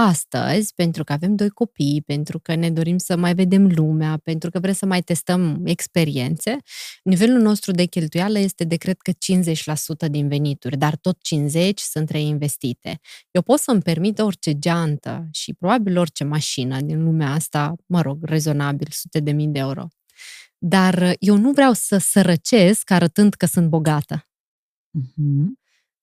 Astăzi, 0.00 0.74
pentru 0.74 1.04
că 1.04 1.12
avem 1.12 1.34
doi 1.34 1.48
copii, 1.48 2.02
pentru 2.06 2.38
că 2.38 2.54
ne 2.54 2.70
dorim 2.70 2.98
să 2.98 3.16
mai 3.16 3.34
vedem 3.34 3.66
lumea, 3.74 4.20
pentru 4.22 4.50
că 4.50 4.58
vrem 4.58 4.72
să 4.72 4.86
mai 4.86 5.00
testăm 5.02 5.62
experiențe, 5.64 6.56
nivelul 7.02 7.40
nostru 7.40 7.70
de 7.70 7.84
cheltuială 7.84 8.38
este 8.38 8.64
de, 8.64 8.76
cred 8.76 8.96
că, 8.98 9.12
50% 10.06 10.10
din 10.10 10.28
venituri, 10.28 10.76
dar 10.76 10.96
tot 10.96 11.16
50% 11.16 11.72
sunt 11.74 12.10
reinvestite. 12.10 13.00
Eu 13.30 13.42
pot 13.42 13.58
să-mi 13.58 13.82
permit 13.82 14.18
orice 14.18 14.58
geantă 14.58 15.28
și 15.32 15.54
probabil 15.54 15.98
orice 15.98 16.24
mașină 16.24 16.80
din 16.80 17.04
lumea 17.04 17.30
asta, 17.32 17.74
mă 17.86 18.00
rog, 18.00 18.24
rezonabil, 18.24 18.88
sute 18.90 19.20
de 19.20 19.30
mii 19.30 19.48
de 19.48 19.58
euro. 19.58 19.86
Dar 20.58 21.14
eu 21.18 21.36
nu 21.36 21.50
vreau 21.52 21.72
să 21.72 21.98
sărăcesc 21.98 22.90
arătând 22.90 23.34
că 23.34 23.46
sunt 23.46 23.68
bogată. 23.68 24.28
Mhm. 24.90 25.58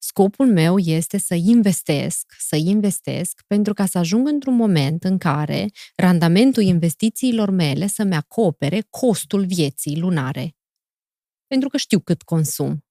Scopul 0.07 0.47
meu 0.47 0.77
este 0.77 1.17
să 1.17 1.35
investesc, 1.35 2.35
să 2.39 2.55
investesc 2.55 3.41
pentru 3.47 3.73
ca 3.73 3.85
să 3.85 3.97
ajung 3.97 4.27
într-un 4.27 4.55
moment 4.55 5.03
în 5.03 5.17
care 5.17 5.69
randamentul 5.95 6.63
investițiilor 6.63 7.49
mele 7.49 7.87
să-mi 7.87 8.15
acopere 8.15 8.87
costul 8.89 9.45
vieții 9.45 9.99
lunare. 9.99 10.55
Pentru 11.47 11.69
că 11.69 11.77
știu 11.77 11.99
cât 11.99 12.21
consum. 12.21 12.85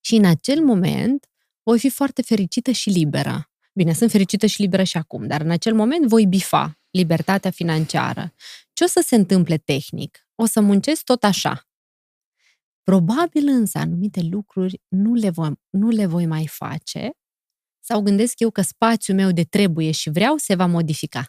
Și 0.00 0.14
în 0.14 0.24
acel 0.24 0.64
moment 0.64 1.26
voi 1.62 1.78
fi 1.78 1.90
foarte 1.90 2.22
fericită 2.22 2.70
și 2.70 2.90
liberă. 2.90 3.50
Bine, 3.72 3.92
sunt 3.92 4.10
fericită 4.10 4.46
și 4.46 4.60
liberă 4.60 4.82
și 4.82 4.96
acum, 4.96 5.26
dar 5.26 5.40
în 5.40 5.50
acel 5.50 5.74
moment 5.74 6.06
voi 6.06 6.26
bifa 6.26 6.80
libertatea 6.90 7.50
financiară. 7.50 8.34
Ce 8.72 8.84
o 8.84 8.86
să 8.86 9.02
se 9.06 9.14
întâmple 9.14 9.56
tehnic? 9.56 10.26
O 10.34 10.46
să 10.46 10.60
muncesc 10.60 11.04
tot 11.04 11.24
așa. 11.24 11.69
Probabil 12.82 13.48
însă 13.48 13.78
anumite 13.78 14.20
lucruri 14.30 14.82
nu 14.88 15.14
le, 15.14 15.30
voi, 15.30 15.52
nu 15.70 15.88
le 15.88 16.06
voi 16.06 16.26
mai 16.26 16.46
face 16.46 17.10
sau 17.84 18.00
gândesc 18.02 18.40
eu 18.40 18.50
că 18.50 18.60
spațiul 18.60 19.16
meu 19.16 19.30
de 19.32 19.44
trebuie 19.44 19.90
și 19.90 20.10
vreau 20.10 20.36
se 20.36 20.54
va 20.54 20.66
modifica. 20.66 21.24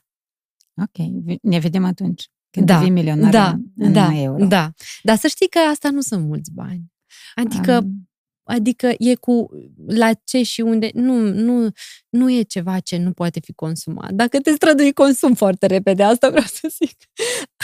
Ok, 0.81 1.05
ne 1.41 1.59
vedem 1.59 1.85
atunci. 1.85 2.29
Când 2.49 2.65
Da, 2.65 2.77
devii 2.77 2.91
milionar 2.91 3.31
da, 3.31 3.49
în, 3.49 3.63
în 3.75 3.93
da, 3.93 4.15
euro. 4.15 4.45
da. 4.45 4.71
Dar 5.03 5.17
să 5.17 5.27
știi 5.27 5.49
că 5.49 5.59
asta 5.59 5.89
nu 5.89 6.01
sunt 6.01 6.25
mulți 6.25 6.51
bani. 6.51 6.91
Adică, 7.35 7.77
Um, 7.77 8.09
adică 8.43 8.93
e 8.97 9.15
cu 9.15 9.49
la 9.87 10.13
ce 10.13 10.43
și 10.43 10.61
unde, 10.61 10.89
nu, 10.93 11.13
nu, 11.33 11.69
nu 12.09 12.31
e 12.31 12.41
ceva 12.41 12.79
ce 12.79 12.97
nu 12.97 13.11
poate 13.11 13.39
fi 13.39 13.53
consumat. 13.53 14.11
Dacă 14.11 14.39
te 14.39 14.51
strădui, 14.51 14.93
consum 14.93 15.33
foarte 15.33 15.65
repede, 15.65 16.03
asta 16.03 16.29
vreau 16.29 16.45
să 16.45 16.67
zic. 16.77 16.97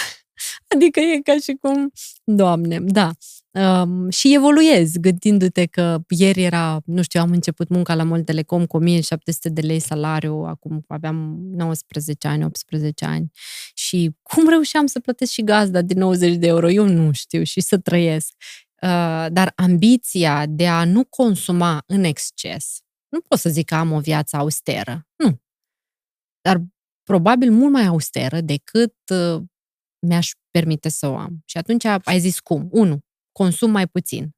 Adică 0.75 0.99
e 0.99 1.21
ca 1.21 1.37
și 1.37 1.57
cum, 1.61 1.91
doamne, 2.23 2.79
da. 2.79 3.11
Um, 3.51 4.09
și 4.09 4.33
evoluezi 4.33 4.99
gândindu-te 4.99 5.65
că 5.65 5.99
ieri 6.07 6.43
era, 6.43 6.81
nu 6.85 7.01
știu, 7.01 7.21
am 7.21 7.31
început 7.31 7.69
munca 7.69 7.95
la 7.95 8.03
Mol 8.03 8.23
Telecom 8.23 8.65
cu 8.65 8.77
1700 8.77 9.49
de 9.49 9.61
lei 9.61 9.79
salariu, 9.79 10.33
acum 10.33 10.83
aveam 10.87 11.37
19 11.51 12.27
ani, 12.27 12.43
18 12.43 13.05
ani 13.05 13.31
și 13.73 14.11
cum 14.21 14.49
reușeam 14.49 14.85
să 14.85 14.99
plătesc 14.99 15.31
și 15.31 15.43
gazda 15.43 15.81
de 15.81 15.93
90 15.93 16.35
de 16.35 16.47
euro? 16.47 16.69
Eu 16.69 16.87
nu 16.87 17.11
știu 17.11 17.43
și 17.43 17.61
să 17.61 17.77
trăiesc. 17.77 18.33
Uh, 18.81 19.25
dar 19.31 19.53
ambiția 19.55 20.45
de 20.45 20.67
a 20.67 20.85
nu 20.85 21.03
consuma 21.03 21.83
în 21.85 22.03
exces, 22.03 22.79
nu 23.09 23.21
pot 23.21 23.39
să 23.39 23.49
zic 23.49 23.65
că 23.65 23.75
am 23.75 23.91
o 23.91 23.99
viață 23.99 24.37
austeră, 24.37 25.07
nu. 25.15 25.41
Dar 26.41 26.61
probabil 27.03 27.51
mult 27.51 27.71
mai 27.71 27.85
austeră 27.85 28.41
decât 28.41 28.95
uh, 29.13 29.41
mi-aș 30.07 30.31
permite 30.51 30.89
să 30.89 31.07
o 31.07 31.17
am. 31.17 31.41
Și 31.45 31.57
atunci 31.57 31.85
ai 31.85 32.19
zis 32.19 32.39
cum? 32.39 32.67
Unu, 32.71 33.05
consum 33.37 33.71
mai 33.71 33.87
puțin 33.87 34.35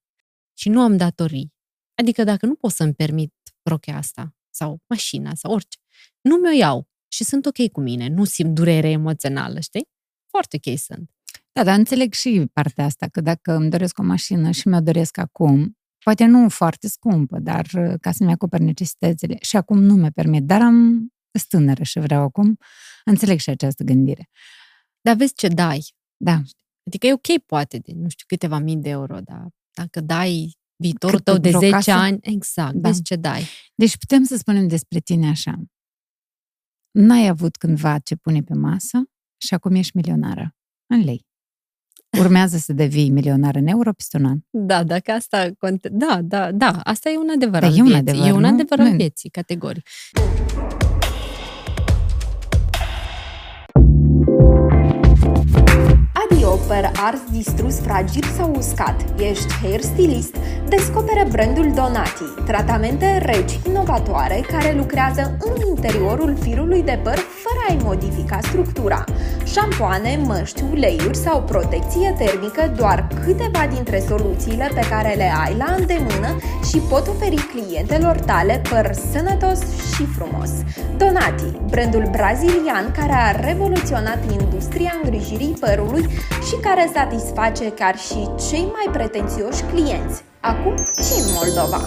și 0.58 0.70
nu 0.70 0.82
am 0.82 0.98
datorii. 0.98 1.54
Adică 1.96 2.24
dacă 2.24 2.46
nu 2.46 2.56
pot 2.56 2.72
să-mi 2.72 2.94
permit 2.94 3.34
rochea 3.64 3.98
asta, 3.98 4.36
sau 4.50 4.82
mașina 4.88 5.32
sau 5.36 5.52
orice. 5.52 5.78
Nu 6.22 6.36
mi-o 6.36 6.58
iau 6.58 6.88
și 7.08 7.24
sunt 7.24 7.46
ok 7.46 7.72
cu 7.72 7.82
mine, 7.82 8.08
nu 8.08 8.24
simt 8.24 8.56
durere 8.56 8.90
emoțională, 8.90 9.60
știi? 9.60 9.90
Foarte 10.30 10.60
ok 10.60 10.78
sunt. 10.78 11.10
Da, 11.52 11.64
dar 11.64 11.78
înțeleg 11.78 12.14
și 12.14 12.50
partea 12.54 12.86
asta, 12.86 13.08
că 13.08 13.22
dacă 13.22 13.54
îmi 13.54 13.70
doresc 13.70 14.00
o 14.00 14.04
mașină 14.04 14.52
și 14.52 14.68
mi-o 14.68 14.80
doresc 14.80 15.18
acum, 15.18 15.78
poate 16.04 16.26
nu 16.26 16.50
foarte 16.50 16.88
scumpă, 16.88 17.40
dar 17.40 17.68
uh, 17.74 17.94
ca 18.02 18.12
să-mi 18.12 18.32
acoperi 18.32 18.64
necesitățile 18.64 19.38
și 19.42 19.58
acum 19.58 19.80
nu 19.80 19.94
mi 19.94 20.12
permit, 20.12 20.44
dar 20.44 20.62
am 20.62 21.08
tânără 21.50 21.84
și 21.84 22.00
vreau 22.00 22.24
acum, 22.24 22.58
înțeleg 23.06 23.40
și 23.40 23.50
această 23.50 23.84
gândire. 23.84 24.30
Dar 25.02 25.16
vezi 25.16 25.34
ce 25.34 25.48
dai. 25.48 25.94
Da. 26.18 26.42
Adică 26.90 27.08
e 27.08 27.14
ok, 27.14 27.38
poate, 27.46 27.78
de, 27.78 27.92
nu 27.96 28.10
știu, 28.10 28.26
câteva 28.28 28.58
mii 28.60 28.76
de 28.78 28.90
euro, 28.90 29.18
dar 29.24 29.48
dacă 29.74 30.02
dai 30.02 30.58
viitorul 30.76 31.16
Cât 31.16 31.26
tău 31.26 31.38
de 31.38 31.50
pentru 31.50 31.58
o 31.58 31.62
10 31.62 31.74
casă? 31.76 31.92
ani, 31.92 32.18
exact, 32.22 32.74
Da. 32.74 32.88
vezi 32.90 33.02
ce 33.02 33.16
dai. 33.16 33.44
Deci 33.76 33.98
putem 33.98 34.24
să 34.24 34.38
spunem 34.38 34.68
despre 34.68 35.00
tine 35.00 35.28
așa. 35.30 35.60
N-ai 36.92 37.28
avut 37.28 37.56
cândva 37.56 38.00
ce 38.00 38.16
pune 38.16 38.42
pe 38.42 38.54
masă 38.54 39.04
și 39.38 39.54
acum 39.54 39.76
ești 39.76 39.96
milionară. 39.98 40.56
În 40.94 41.04
lei. 41.04 41.28
Urmează 42.20 42.58
să 42.58 42.74
devii 42.74 43.10
milionar 43.10 43.56
în 43.56 43.68
euro 43.68 43.92
peste 43.94 44.18
un 44.18 44.26
an. 44.26 44.40
Da, 44.50 44.84
dacă 44.84 45.12
asta 45.12 45.50
conte... 45.58 45.90
Da, 45.90 46.20
da, 46.22 46.52
da, 46.52 46.80
asta 46.84 47.10
e 47.10 47.18
un 47.18 47.30
adevăr 47.30 47.60
Da, 47.62 47.68
al 47.68 47.78
e 47.78 47.82
un 47.82 47.86
vieții. 47.88 48.00
adevăr, 48.02 48.28
e 48.28 48.32
un 48.32 48.40
nu? 48.42 48.48
adevăr 48.48 48.80
al 48.80 48.90
Nu- 48.90 48.96
vieții, 48.96 49.30
categoric. 49.30 49.88
Adio 56.60 56.68
per 56.68 56.92
ars 56.96 57.20
distrus 57.32 57.80
fragil 57.80 58.24
sau 58.38 58.54
uscat. 58.58 58.96
Ești 59.18 59.54
hairstylist? 59.62 60.36
Descoperă 60.68 61.28
brandul 61.32 61.72
Donati, 61.76 62.24
tratamente 62.46 63.18
reci 63.18 63.60
inovatoare 63.68 64.44
care 64.52 64.74
lucrează 64.78 65.38
în 65.40 65.68
interiorul 65.76 66.38
firului 66.42 66.82
de 66.84 67.00
păr 67.04 67.16
fără 67.16 67.66
a-i 67.70 67.80
modifica 67.84 68.40
structura. 68.42 69.04
Șampoane, 69.46 70.20
măști, 70.26 70.64
uleiuri 70.72 71.18
sau 71.18 71.42
protecție 71.42 72.16
termică 72.18 72.74
doar 72.76 73.08
câteva 73.26 73.68
dintre 73.74 74.04
soluțiile 74.08 74.72
pe 74.74 74.88
care 74.90 75.14
le 75.16 75.32
ai 75.46 75.56
la 75.58 75.76
îndemână 75.78 76.38
și 76.70 76.78
pot 76.78 77.08
oferi 77.08 77.48
clientelor 77.54 78.20
tale 78.20 78.62
păr 78.70 78.92
sănătos 79.12 79.60
și 79.96 80.06
frumos. 80.06 80.50
Donati, 80.98 81.58
brandul 81.70 82.08
brazilian 82.12 82.92
care 82.98 83.14
a 83.14 83.40
revoluționat 83.48 84.20
industria 84.32 84.94
îngrijirii 85.04 85.58
părului 85.60 86.06
și 86.50 86.56
care 86.62 86.90
satisface 86.94 87.72
chiar 87.72 87.98
și 87.98 88.28
cei 88.50 88.62
mai 88.76 88.88
pretențioși 88.92 89.62
clienți. 89.64 90.22
Acum 90.42 90.76
și 90.78 91.14
în 91.22 91.34
Moldova. 91.34 91.80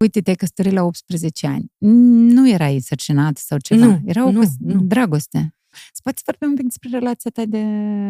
Uite, 0.00 0.20
te-ai 0.20 0.36
căsătorit 0.36 0.72
la 0.72 0.82
18 0.82 1.46
ani. 1.46 1.72
Nu 2.34 2.48
erai 2.50 2.78
sărcinat 2.80 3.36
sau 3.36 3.58
ceva. 3.58 3.86
Nu, 3.86 4.00
Era 4.04 4.26
o 4.26 4.30
nu, 4.30 4.40
căs- 4.40 4.54
nu. 4.58 4.80
dragoste. 4.82 5.54
Să 5.92 6.00
poți 6.02 6.22
vorbi 6.24 6.44
un 6.44 6.54
pic 6.54 6.64
despre 6.64 6.88
relația 6.92 7.30
ta 7.30 7.44
de 7.44 7.62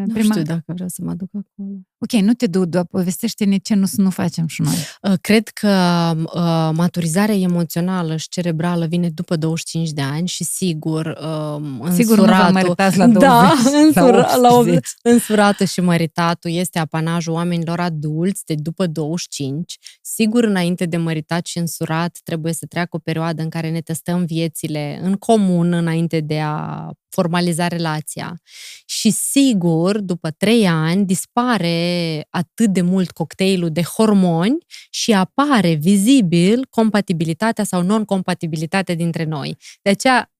Nu 0.07 0.13
prima... 0.13 0.33
știu 0.35 0.43
dacă 0.43 0.63
vreau 0.67 0.89
să 0.89 1.03
mă 1.05 1.15
duc 1.15 1.29
acolo. 1.33 1.77
Ok, 2.01 2.21
nu 2.21 2.33
te 2.33 2.47
du, 2.47 2.65
doar 2.65 2.85
povestește-ne 2.85 3.57
ce 3.57 3.75
nu 3.75 3.87
să 3.87 4.01
nu 4.01 4.11
facem 4.11 4.47
și 4.47 4.63
noi. 4.63 4.75
Uh, 5.03 5.13
Cred 5.21 5.49
că 5.49 5.69
uh, 6.17 6.71
maturizarea 6.73 7.35
emoțională 7.35 8.17
și 8.17 8.29
cerebrală 8.29 8.87
vine 8.87 9.09
după 9.09 9.37
25 9.37 9.91
de 9.91 10.03
ani 10.03 10.29
și 10.29 10.45
sigur 10.45 11.07
uh, 11.07 11.91
Sigur 11.93 12.17
nu 12.17 12.25
vă 12.25 12.31
însuratul- 12.31 12.53
măritați 12.53 12.97
la 12.99 13.07
20, 13.07 13.21
da, 13.29 13.53
la 13.73 13.79
însura, 13.79 14.37
la 14.37 14.55
80. 14.55 14.89
însuratul 15.03 15.67
și 15.67 15.81
măritatul 15.81 16.51
este 16.51 16.79
apanajul 16.79 17.33
oamenilor 17.33 17.81
adulți 17.81 18.45
de 18.45 18.55
după 18.55 18.87
25. 18.87 19.79
Sigur, 20.03 20.45
înainte 20.45 20.85
de 20.87 20.97
măritat 20.97 21.47
și 21.47 21.59
însurat, 21.59 22.19
trebuie 22.25 22.53
să 22.53 22.67
treacă 22.67 22.97
o 22.97 22.99
perioadă 22.99 23.43
în 23.43 23.49
care 23.49 23.71
ne 23.71 23.81
testăm 23.81 24.25
viețile 24.25 25.01
în 25.03 25.15
comun 25.15 25.73
înainte 25.73 26.21
de 26.21 26.41
a 26.41 26.91
formaliza 27.11 27.69
relația. 27.69 28.41
Și 28.87 29.11
sigur, 29.11 30.01
după 30.01 30.31
trei 30.31 30.67
ani, 30.69 31.05
dispare 31.05 31.88
atât 32.31 32.71
de 32.73 32.81
mult 32.81 33.11
cocktailul 33.11 33.71
de 33.71 33.83
hormoni 33.83 34.59
și 34.91 35.13
apare 35.13 35.73
vizibil 35.75 36.67
compatibilitatea 36.71 37.65
sau 37.65 37.83
non-compatibilitatea 37.83 38.95
dintre 38.95 39.25
noi. 39.25 39.57
De 39.83 39.91
aceea, 39.91 40.33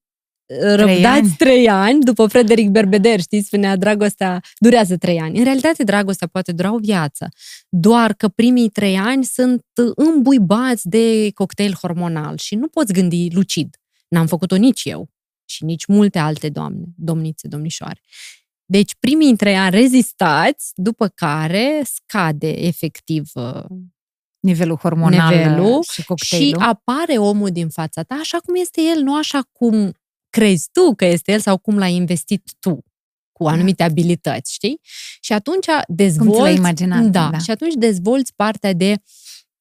răbdați 0.75 1.19
ani? 1.19 1.35
trei 1.37 1.69
ani, 1.69 2.03
după 2.03 2.27
Frederic 2.27 2.69
Berbeder, 2.69 3.19
știți, 3.19 3.47
spunea, 3.47 3.75
dragostea 3.75 4.41
durează 4.57 4.97
trei 4.97 5.19
ani. 5.19 5.37
În 5.37 5.43
realitate, 5.43 5.83
dragostea 5.83 6.27
poate 6.27 6.51
dura 6.51 6.73
o 6.73 6.77
viață, 6.77 7.29
doar 7.69 8.13
că 8.13 8.27
primii 8.27 8.69
trei 8.69 8.97
ani 8.97 9.23
sunt 9.23 9.65
îmbuibați 9.95 10.89
de 10.89 11.31
cocktail 11.33 11.73
hormonal 11.81 12.37
și 12.37 12.55
nu 12.55 12.67
poți 12.67 12.93
gândi 12.93 13.29
lucid. 13.31 13.77
N-am 14.07 14.27
făcut-o 14.27 14.55
nici 14.55 14.85
eu 14.85 15.09
și 15.45 15.63
nici 15.63 15.85
multe 15.85 16.19
alte 16.19 16.49
doamne, 16.49 16.83
domnițe, 16.95 17.47
domnișoare. 17.47 18.01
Deci 18.71 18.95
primii 18.99 19.35
trei 19.35 19.55
ani 19.55 19.75
rezistați, 19.75 20.71
după 20.75 21.07
care 21.07 21.81
scade 21.83 22.47
efectiv 22.47 23.31
uh, 23.33 23.63
Nivelul 24.39 24.77
hormonal 24.77 25.35
Nivelul 25.35 25.83
și 25.83 25.91
și 25.91 26.03
cocktailul. 26.03 26.61
apare 26.61 27.17
omul 27.17 27.49
din 27.49 27.69
fața 27.69 28.03
ta 28.03 28.15
așa 28.15 28.37
cum 28.37 28.55
este 28.55 28.81
el, 28.81 29.01
nu 29.01 29.17
așa 29.17 29.41
cum 29.51 29.93
crezi 30.29 30.69
tu 30.71 30.95
că 30.95 31.05
este 31.05 31.31
el 31.31 31.39
sau 31.39 31.57
cum 31.57 31.77
l-ai 31.77 31.93
investit 31.93 32.51
tu 32.59 32.83
cu 33.31 33.47
anumite 33.47 33.83
abilități, 33.83 34.53
știi? 34.53 34.79
Și 35.19 35.33
atunci 35.33 35.65
dezvolți... 35.87 36.39
l-ai 36.41 36.55
imaginat, 36.55 37.03
da, 37.03 37.29
da. 37.31 37.37
și 37.37 37.51
atunci 37.51 37.73
dezvolți 37.73 38.33
partea 38.35 38.73
de 38.73 38.95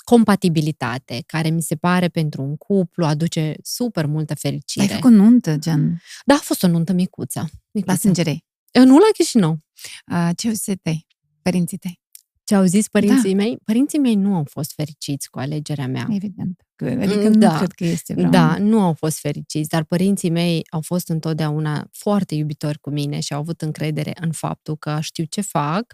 compatibilitate, 0.05 1.23
care 1.27 1.49
mi 1.49 1.63
se 1.63 1.77
pare 1.77 2.09
pentru 2.09 2.43
un 2.43 2.57
cuplu 2.57 3.05
aduce 3.05 3.55
super 3.63 4.07
multă 4.07 4.35
fericire. 4.35 4.87
Ai 4.87 4.93
făcut 4.93 5.11
nuntă, 5.11 5.57
gen, 5.57 6.03
Da, 6.25 6.35
a 6.35 6.41
fost 6.43 6.63
o 6.63 6.69
nuntă 6.69 6.93
micuță. 6.93 7.39
la 7.39 7.49
micuță. 7.73 7.99
sângerei. 7.99 8.47
Eu 8.71 8.85
Nu 8.85 8.97
la 8.99 9.09
Chișinău. 9.13 9.59
Uh, 10.13 10.29
ce 10.37 10.47
au 10.49 10.53
zis 10.53 10.75
tăi, 10.83 11.07
părinții 11.43 11.79
tăi? 11.79 12.01
Ce 12.45 12.55
au 12.55 12.65
zis 12.65 12.89
părinții 12.89 13.35
mei? 13.35 13.59
Părinții 13.65 13.99
mei 13.99 14.15
nu 14.15 14.35
au 14.35 14.45
fost 14.51 14.73
fericiți 14.75 15.31
cu 15.31 15.39
alegerea 15.39 15.87
mea. 15.87 16.07
Evident. 16.11 16.63
Că- 16.77 16.85
Adică 16.91 17.15
Mm, 17.27 17.33
nu 17.33 17.39
da. 17.39 17.57
cred 17.57 17.73
că 17.73 17.85
este 17.85 18.15
vreo... 18.15 18.29
Da, 18.31 18.59
nu 18.59 18.81
au 18.81 18.93
fost 18.93 19.19
fericiți, 19.19 19.69
dar 19.69 19.85
părinții 19.85 20.31
mei 20.31 20.63
au 20.71 20.81
fost 20.81 21.09
întotdeauna 21.09 21.89
foarte 21.93 22.35
iubitori 22.35 22.79
cu 22.79 22.91
mine 22.91 23.21
și 23.21 23.33
au 23.33 23.41
avut 23.41 23.63
încredere 23.63 24.13
în 24.21 24.33
faptul 24.33 24.77
că 24.77 24.99
știu 25.01 25.25
ce 25.25 25.41
fac 25.41 25.85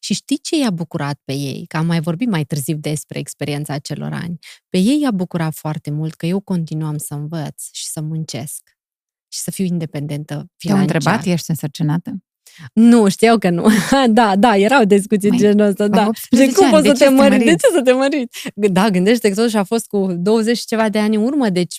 și 0.00 0.14
știi 0.14 0.38
ce 0.38 0.56
i-a 0.58 0.70
bucurat 0.70 1.20
pe 1.24 1.32
ei, 1.32 1.64
că 1.66 1.76
am 1.76 1.86
mai 1.86 2.00
vorbit 2.00 2.28
mai 2.28 2.44
târziu 2.44 2.76
despre 2.76 3.18
experiența 3.18 3.72
acelor 3.72 4.12
ani. 4.12 4.38
Pe 4.68 4.78
ei 4.78 5.00
i-a 5.00 5.10
bucurat 5.10 5.54
foarte 5.54 5.90
mult 5.90 6.14
că 6.14 6.26
eu 6.26 6.40
continuam 6.40 6.96
să 6.98 7.14
învăț 7.14 7.68
și 7.72 7.86
să 7.86 8.00
muncesc 8.00 8.77
și 9.28 9.40
să 9.40 9.50
fiu 9.50 9.64
independentă 9.64 10.34
Te-au 10.34 10.46
financiar. 10.56 10.94
întrebat, 10.94 11.24
ești 11.24 11.50
însărcinată? 11.50 12.12
Nu, 12.72 13.08
știau 13.08 13.38
că 13.38 13.50
nu. 13.50 13.66
da, 14.10 14.36
da, 14.36 14.56
erau 14.56 14.84
discuții 14.84 15.28
Măi, 15.28 15.38
genul 15.38 15.66
ăsta, 15.66 15.88
da. 15.88 16.06
18 16.06 16.50
Și 16.50 16.56
cum 16.56 16.64
ani, 16.64 16.72
poți 16.72 16.82
de 16.82 16.88
să 16.88 16.94
ce 16.94 17.04
te 17.04 17.10
să 17.10 17.10
te 17.10 17.22
măriți? 17.22 17.38
De 17.38 17.44
măriți? 17.44 17.64
ce 17.66 17.72
să 17.74 17.82
te 17.82 17.92
măriți? 17.92 18.48
Da, 18.54 18.90
gândește 18.90 19.28
că 19.28 19.34
totuși 19.34 19.56
a 19.56 19.62
fost 19.64 19.86
cu 19.86 20.06
20 20.12 20.58
și 20.58 20.64
ceva 20.66 20.88
de 20.88 20.98
ani 20.98 21.16
în 21.16 21.22
urmă, 21.22 21.48
deci 21.48 21.76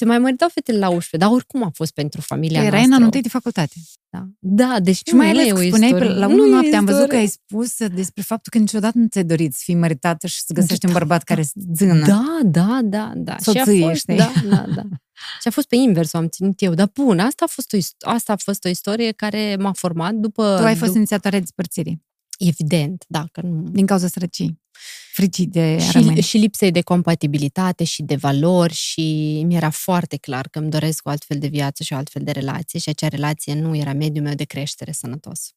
se 0.00 0.06
mai 0.06 0.18
măritau 0.18 0.48
fetele 0.48 0.78
la 0.78 0.88
11, 0.88 1.16
dar 1.16 1.30
oricum 1.36 1.62
a 1.64 1.70
fost 1.74 1.92
pentru 1.92 2.20
familia 2.20 2.60
Că 2.60 2.66
erai 2.66 2.82
în 2.82 2.88
noastră. 2.88 2.94
anul 2.94 3.04
întâi 3.04 3.20
de 3.22 3.28
facultate. 3.28 3.74
Da, 4.10 4.26
da 4.38 4.80
deci 4.82 5.00
Și 5.06 5.14
mai 5.14 5.32
nu 5.32 5.38
ales 5.38 5.48
e 5.48 5.52
o 5.52 5.54
că 5.56 5.62
spuneai 5.66 5.90
istorie. 5.90 6.08
pe- 6.12 6.18
la 6.18 6.26
Nu 6.26 6.32
unul 6.32 6.46
e 6.46 6.50
noapte, 6.50 6.76
am 6.76 6.84
văzut 6.84 7.08
că 7.08 7.16
istorie. 7.16 7.18
ai 7.18 7.26
spus 7.76 7.94
despre 7.94 8.22
faptul 8.22 8.52
că 8.52 8.58
niciodată 8.58 8.98
nu 8.98 9.06
ți-ai 9.06 9.24
dorit 9.24 9.52
să 9.54 9.60
fii 9.64 9.74
măritată 9.74 10.26
și 10.26 10.40
să 10.42 10.52
găsești 10.52 10.86
un 10.86 10.92
bărbat 10.92 11.22
care 11.22 11.42
să 11.42 11.52
zână. 11.76 12.06
Da, 12.06 12.38
da, 12.44 12.80
da, 12.84 13.12
da. 13.16 13.32
Și 13.36 13.48
a 13.48 13.52
Soție, 13.64 13.80
fost, 13.88 13.94
știi? 14.00 14.16
Da, 14.16 14.32
da, 14.48 14.64
da. 14.74 14.82
Și 15.40 15.48
a 15.48 15.50
fost 15.50 15.66
pe 15.68 15.76
invers, 15.76 16.12
o 16.12 16.16
am 16.18 16.28
ținut 16.28 16.62
eu. 16.62 16.74
Dar 16.74 16.90
bun, 16.94 17.18
asta 17.18 17.44
a 17.44 17.50
fost 17.50 17.72
o, 17.72 17.76
ist- 17.76 17.96
asta 17.98 18.32
a 18.32 18.36
fost 18.36 18.64
o 18.64 18.68
istorie 18.68 19.12
care 19.12 19.56
m-a 19.60 19.72
format 19.72 20.14
după... 20.14 20.56
Tu 20.58 20.64
ai 20.64 20.76
fost 20.76 20.90
dup- 20.90 20.96
inițiatoarea 20.96 21.40
despărțirii 21.40 22.02
Evident, 22.38 23.04
da, 23.08 23.24
că 23.32 23.40
nu... 23.44 23.62
din 23.70 23.86
cauza 23.86 24.06
sărăciei. 24.06 24.60
Fricii 25.12 25.46
de 25.46 25.60
a 25.60 25.78
și, 25.78 25.92
rămâne. 25.92 26.20
și 26.20 26.36
lipsei 26.36 26.70
de 26.70 26.80
compatibilitate 26.80 27.84
și 27.84 28.02
de 28.02 28.16
valori 28.16 28.72
și 28.72 29.42
mi-era 29.46 29.70
foarte 29.70 30.16
clar 30.16 30.48
că 30.48 30.58
îmi 30.58 30.70
doresc 30.70 31.06
o 31.06 31.10
altfel 31.10 31.38
de 31.38 31.46
viață 31.46 31.82
și 31.82 31.92
o 31.92 31.96
altfel 31.96 32.22
de 32.22 32.30
relație 32.30 32.78
și 32.78 32.88
acea 32.88 33.08
relație 33.08 33.54
nu 33.54 33.76
era 33.76 33.92
mediul 33.92 34.24
meu 34.24 34.34
de 34.34 34.44
creștere 34.44 34.92
sănătos. 34.92 35.54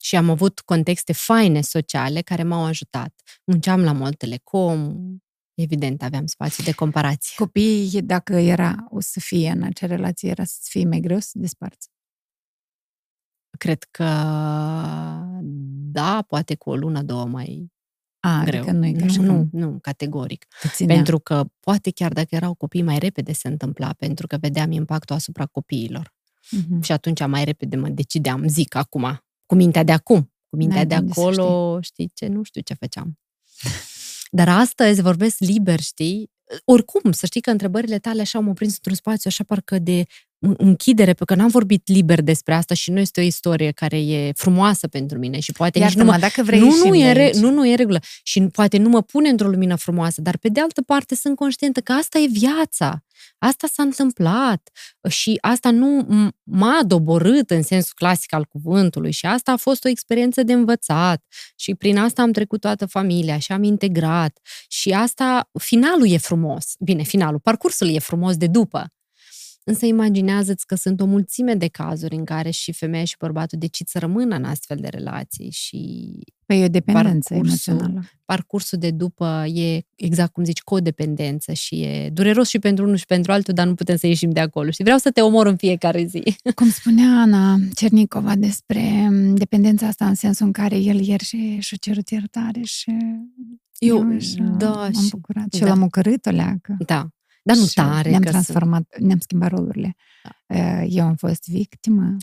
Și 0.00 0.16
am 0.16 0.30
avut 0.30 0.60
contexte 0.60 1.12
faine 1.12 1.60
sociale 1.60 2.20
care 2.20 2.42
m-au 2.42 2.64
ajutat. 2.64 3.20
Munceam 3.44 3.82
la 3.82 3.92
Mall 3.92 4.12
Telecom, 4.12 4.96
evident 5.54 6.02
aveam 6.02 6.26
spațiu 6.26 6.64
de 6.64 6.72
comparație. 6.72 7.34
Copiii, 7.36 8.02
dacă 8.02 8.32
era 8.32 8.86
o 8.90 9.00
să 9.00 9.20
fie 9.20 9.50
în 9.50 9.62
acea 9.62 9.86
relație, 9.86 10.30
era 10.30 10.44
să 10.44 10.58
fie 10.62 10.84
mai 10.84 11.00
greu 11.00 11.18
să 11.18 11.32
desparți. 11.34 11.88
Cred 13.58 13.82
că 13.90 14.04
da, 15.92 16.22
poate 16.22 16.54
cu 16.54 16.70
o 16.70 16.76
lună, 16.76 17.02
două 17.02 17.24
mai 17.24 17.72
A, 18.24 18.42
greu. 18.44 18.60
adică 18.60 18.76
nu 18.76 18.86
e 18.86 18.92
ca 18.92 19.06
și 19.06 19.18
nu, 19.18 19.26
cum 19.26 19.48
nu, 19.52 19.66
nu, 19.66 19.78
categoric. 19.80 20.46
te 20.60 20.68
ținea. 20.68 20.94
Pentru 20.94 21.18
că 21.18 21.44
poate 21.60 21.90
chiar 21.90 22.12
dacă 22.12 22.34
erau 22.34 22.54
copii 22.54 22.82
mai 22.82 22.98
repede 22.98 23.32
se 23.32 23.48
întâmpla, 23.48 23.92
pentru 23.92 24.26
că 24.26 24.36
vedeam 24.40 24.70
impactul 24.70 25.16
asupra 25.16 25.46
copiilor. 25.46 26.14
Mhm. 26.50 26.80
Și 26.80 26.92
atunci 26.92 27.26
mai 27.26 27.44
repede 27.44 27.76
mă 27.76 27.88
decideam, 27.88 28.48
zic 28.48 28.74
acum, 28.74 29.24
cu 29.46 29.54
mintea 29.54 29.82
de 29.82 29.92
acum, 29.92 30.32
cu 30.48 30.56
mintea 30.56 30.76
N-ai 30.76 30.86
de 30.86 30.94
de 30.94 31.00
unde 31.00 31.12
să 31.12 31.20
acolo, 31.20 31.80
știi 31.80 32.10
ce, 32.14 32.26
nu 32.26 32.42
știu 32.42 32.60
ce 32.60 32.74
făceam. 32.74 33.18
Dar 34.38 34.48
astăzi 34.48 35.02
vorbesc 35.02 35.38
liber, 35.38 35.80
știi? 35.80 36.30
Oricum, 36.64 37.12
să 37.12 37.26
știi 37.26 37.40
că 37.40 37.50
întrebările 37.50 37.98
tale 37.98 38.20
așa 38.20 38.38
m-au 38.38 38.52
prins 38.52 38.74
într-un 38.74 38.94
spațiu 38.94 39.30
așa 39.32 39.44
parcă 39.44 39.78
de 39.78 40.06
închidere, 40.56 41.04
pentru 41.04 41.24
că 41.24 41.34
n-am 41.34 41.48
vorbit 41.48 41.88
liber 41.88 42.20
despre 42.20 42.54
asta 42.54 42.74
și 42.74 42.90
nu 42.90 42.98
este 42.98 43.20
o 43.20 43.22
istorie 43.22 43.70
care 43.70 43.98
e 43.98 44.32
frumoasă 44.34 44.88
pentru 44.88 45.18
mine 45.18 45.40
și 45.40 45.52
poate 45.52 45.78
Iartă 45.78 45.94
nici 45.94 46.04
nu 46.04 46.10
mă... 46.10 46.18
dacă 46.18 46.42
vrei 46.42 46.58
nu, 46.58 46.74
nu, 46.84 46.90
de 46.90 46.98
e 46.98 47.12
re, 47.12 47.20
aici. 47.22 47.34
nu, 47.34 47.50
nu 47.50 47.68
e 47.68 47.74
regulă. 47.74 48.00
Și 48.22 48.40
poate 48.42 48.78
nu 48.78 48.88
mă 48.88 49.02
pune 49.02 49.28
într-o 49.28 49.48
lumină 49.48 49.74
frumoasă, 49.76 50.20
dar 50.20 50.36
pe 50.36 50.48
de 50.48 50.60
altă 50.60 50.82
parte 50.82 51.14
sunt 51.14 51.36
conștientă 51.36 51.80
că 51.80 51.92
asta 51.92 52.18
e 52.18 52.26
viața. 52.30 53.04
Asta 53.38 53.66
s-a 53.72 53.82
întâmplat 53.82 54.70
și 55.08 55.38
asta 55.40 55.70
nu 55.70 56.06
m- 56.06 56.36
m-a 56.42 56.80
doborât 56.86 57.50
în 57.50 57.62
sensul 57.62 57.92
clasic 57.96 58.34
al 58.34 58.44
cuvântului 58.44 59.10
și 59.10 59.26
asta 59.26 59.52
a 59.52 59.56
fost 59.56 59.84
o 59.84 59.88
experiență 59.88 60.42
de 60.42 60.52
învățat 60.52 61.24
și 61.56 61.74
prin 61.74 61.98
asta 61.98 62.22
am 62.22 62.32
trecut 62.32 62.60
toată 62.60 62.86
familia 62.86 63.38
și 63.38 63.52
am 63.52 63.62
integrat 63.62 64.38
și 64.68 64.90
asta, 64.90 65.50
finalul 65.60 66.10
e 66.10 66.16
frumos. 66.16 66.74
Bine, 66.78 67.02
finalul, 67.02 67.40
parcursul 67.40 67.88
e 67.94 67.98
frumos 67.98 68.36
de 68.36 68.46
după. 68.46 68.92
Însă 69.64 69.86
imaginează-ți 69.86 70.66
că 70.66 70.74
sunt 70.74 71.00
o 71.00 71.04
mulțime 71.04 71.54
de 71.54 71.66
cazuri 71.68 72.14
în 72.14 72.24
care 72.24 72.50
și 72.50 72.72
femeia 72.72 73.04
și 73.04 73.16
bărbatul 73.18 73.58
decid 73.58 73.86
să 73.88 73.98
rămână 73.98 74.36
în 74.36 74.44
astfel 74.44 74.76
de 74.80 74.88
relații 74.88 75.50
și 75.50 76.10
Păi 76.46 76.60
e 76.60 76.64
o 76.64 76.68
dependență 76.68 77.34
Parcursul. 77.34 77.72
emoțională. 77.72 78.06
parcursul 78.24 78.78
de 78.78 78.90
după 78.90 79.44
e, 79.54 79.80
exact 79.94 80.32
cum 80.32 80.44
zici, 80.44 80.60
codependență 80.60 81.52
și 81.52 81.82
e 81.82 82.10
dureros 82.12 82.48
și 82.48 82.58
pentru 82.58 82.84
unul 82.84 82.96
și 82.96 83.06
pentru 83.06 83.32
altul, 83.32 83.54
dar 83.54 83.66
nu 83.66 83.74
putem 83.74 83.96
să 83.96 84.06
ieșim 84.06 84.30
de 84.30 84.40
acolo. 84.40 84.70
Și 84.70 84.82
vreau 84.82 84.98
să 84.98 85.10
te 85.10 85.20
omor 85.20 85.46
în 85.46 85.56
fiecare 85.56 86.04
zi. 86.04 86.22
Cum 86.54 86.70
spunea 86.70 87.20
Ana 87.20 87.56
Cernicova 87.74 88.34
despre 88.36 89.08
dependența 89.34 89.86
asta 89.86 90.06
în 90.06 90.14
sensul 90.14 90.46
în 90.46 90.52
care 90.52 90.76
el 90.76 91.00
ieri 91.06 91.24
și, 91.24 91.56
și-a 91.60 91.76
cerut 91.80 92.08
iertare 92.10 92.60
și 92.62 92.92
Eu, 93.78 94.08
așa 94.16 94.42
da, 94.58 94.84
am 94.84 94.92
și- 94.92 95.10
bucurat. 95.10 95.52
Și 95.52 95.60
da. 95.60 95.66
l-am 95.66 95.82
ocărât 95.82 96.26
o 96.26 96.30
leacă. 96.30 96.76
Da. 96.86 97.08
Dar 97.42 97.56
nu 97.56 97.66
Și 97.66 97.74
tare. 97.74 98.08
Ne-am 98.10 98.20
că 98.22 98.26
să- 98.26 98.32
transformat, 98.32 98.96
ne-am 98.98 99.18
schimbat 99.18 99.50
rolurile. 99.50 99.96
Da. 100.46 100.82
Eu 100.82 101.04
am 101.06 101.14
fost 101.14 101.48
victimă. 101.48 102.16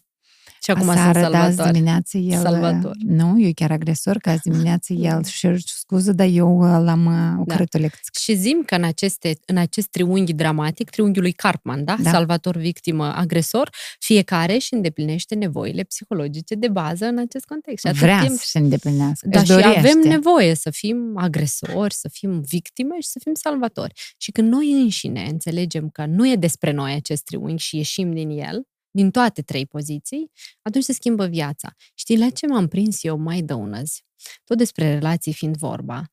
Și 0.62 0.72
acum 0.72 0.84
sunt 0.84 0.98
Aseară, 0.98 1.20
da, 1.20 1.40
azi 1.40 1.56
salvator. 1.56 1.72
dimineață 1.74 2.18
el... 2.18 2.42
Salvator. 2.42 2.96
Nu, 3.06 3.42
eu 3.42 3.52
chiar 3.56 3.72
agresor, 3.72 4.18
că 4.18 4.30
azi 4.30 4.42
dimineață 4.42 4.94
el 4.94 5.24
și 5.24 5.48
scuză, 5.66 6.12
dar 6.12 6.28
eu 6.32 6.58
uh, 6.58 6.82
l-am 6.84 7.04
Da. 7.04 7.34
uh, 7.36 7.40
ocărât 7.40 7.74
o 7.74 7.78
lecție. 7.78 8.02
Și 8.22 8.36
zim 8.36 8.64
că 8.66 8.76
în, 8.76 8.84
aceste, 8.84 9.38
în 9.46 9.58
acest 9.58 9.88
triunghi 9.88 10.34
dramatic, 10.34 10.90
triunghiul 10.90 11.24
lui 11.24 11.32
Cartman, 11.34 11.84
da? 11.84 11.96
Da. 12.02 12.10
Salvator, 12.12 12.58
victimă, 12.58 13.14
agresor, 13.16 13.70
fiecare 14.00 14.54
își 14.54 14.74
îndeplinește 14.74 15.36
nevoile 15.36 15.84
psihologice 15.84 16.56
de 16.56 16.68
bază 16.68 17.06
în 17.06 17.18
acest 17.18 17.46
context. 17.46 17.80
Și 17.84 17.88
atât 17.88 18.00
Vrea 18.02 18.22
timp- 18.24 18.38
să 18.40 18.46
se 18.46 18.58
îndeplinească. 18.60 19.28
Da, 19.30 19.40
își 19.40 19.52
și 19.52 19.58
dorește. 19.58 19.80
avem 19.80 20.00
nevoie 20.04 20.56
să 20.56 20.70
fim 20.70 20.98
agresori, 21.16 21.94
să 21.94 22.10
fim 22.12 22.42
victime 22.42 22.96
și 23.00 23.08
să 23.08 23.20
fim 23.24 23.34
salvatori. 23.34 23.94
Și 24.18 24.32
când 24.32 24.52
noi 24.52 24.72
înșine 24.72 25.28
înțelegem 25.30 25.90
că 25.90 26.06
nu 26.06 26.32
e 26.32 26.36
despre 26.36 26.72
noi 26.72 26.94
acest 26.94 27.24
triunghi 27.24 27.64
și 27.64 27.76
ieșim 27.78 28.14
din 28.14 28.30
el, 28.30 28.68
din 28.92 29.12
toate 29.12 29.42
trei 29.42 29.66
poziții, 29.66 30.32
atunci 30.62 30.84
se 30.84 30.94
schimbă 30.94 31.26
viața. 31.26 31.76
Știi 31.94 32.18
la 32.18 32.30
ce 32.30 32.48
m-am 32.48 32.68
prins 32.68 33.04
eu 33.04 33.18
mai 33.18 33.42
dăunăzi? 33.42 34.04
Tot 34.44 34.58
despre 34.58 34.94
relații 34.94 35.34
fiind 35.34 35.56
vorba, 35.58 36.04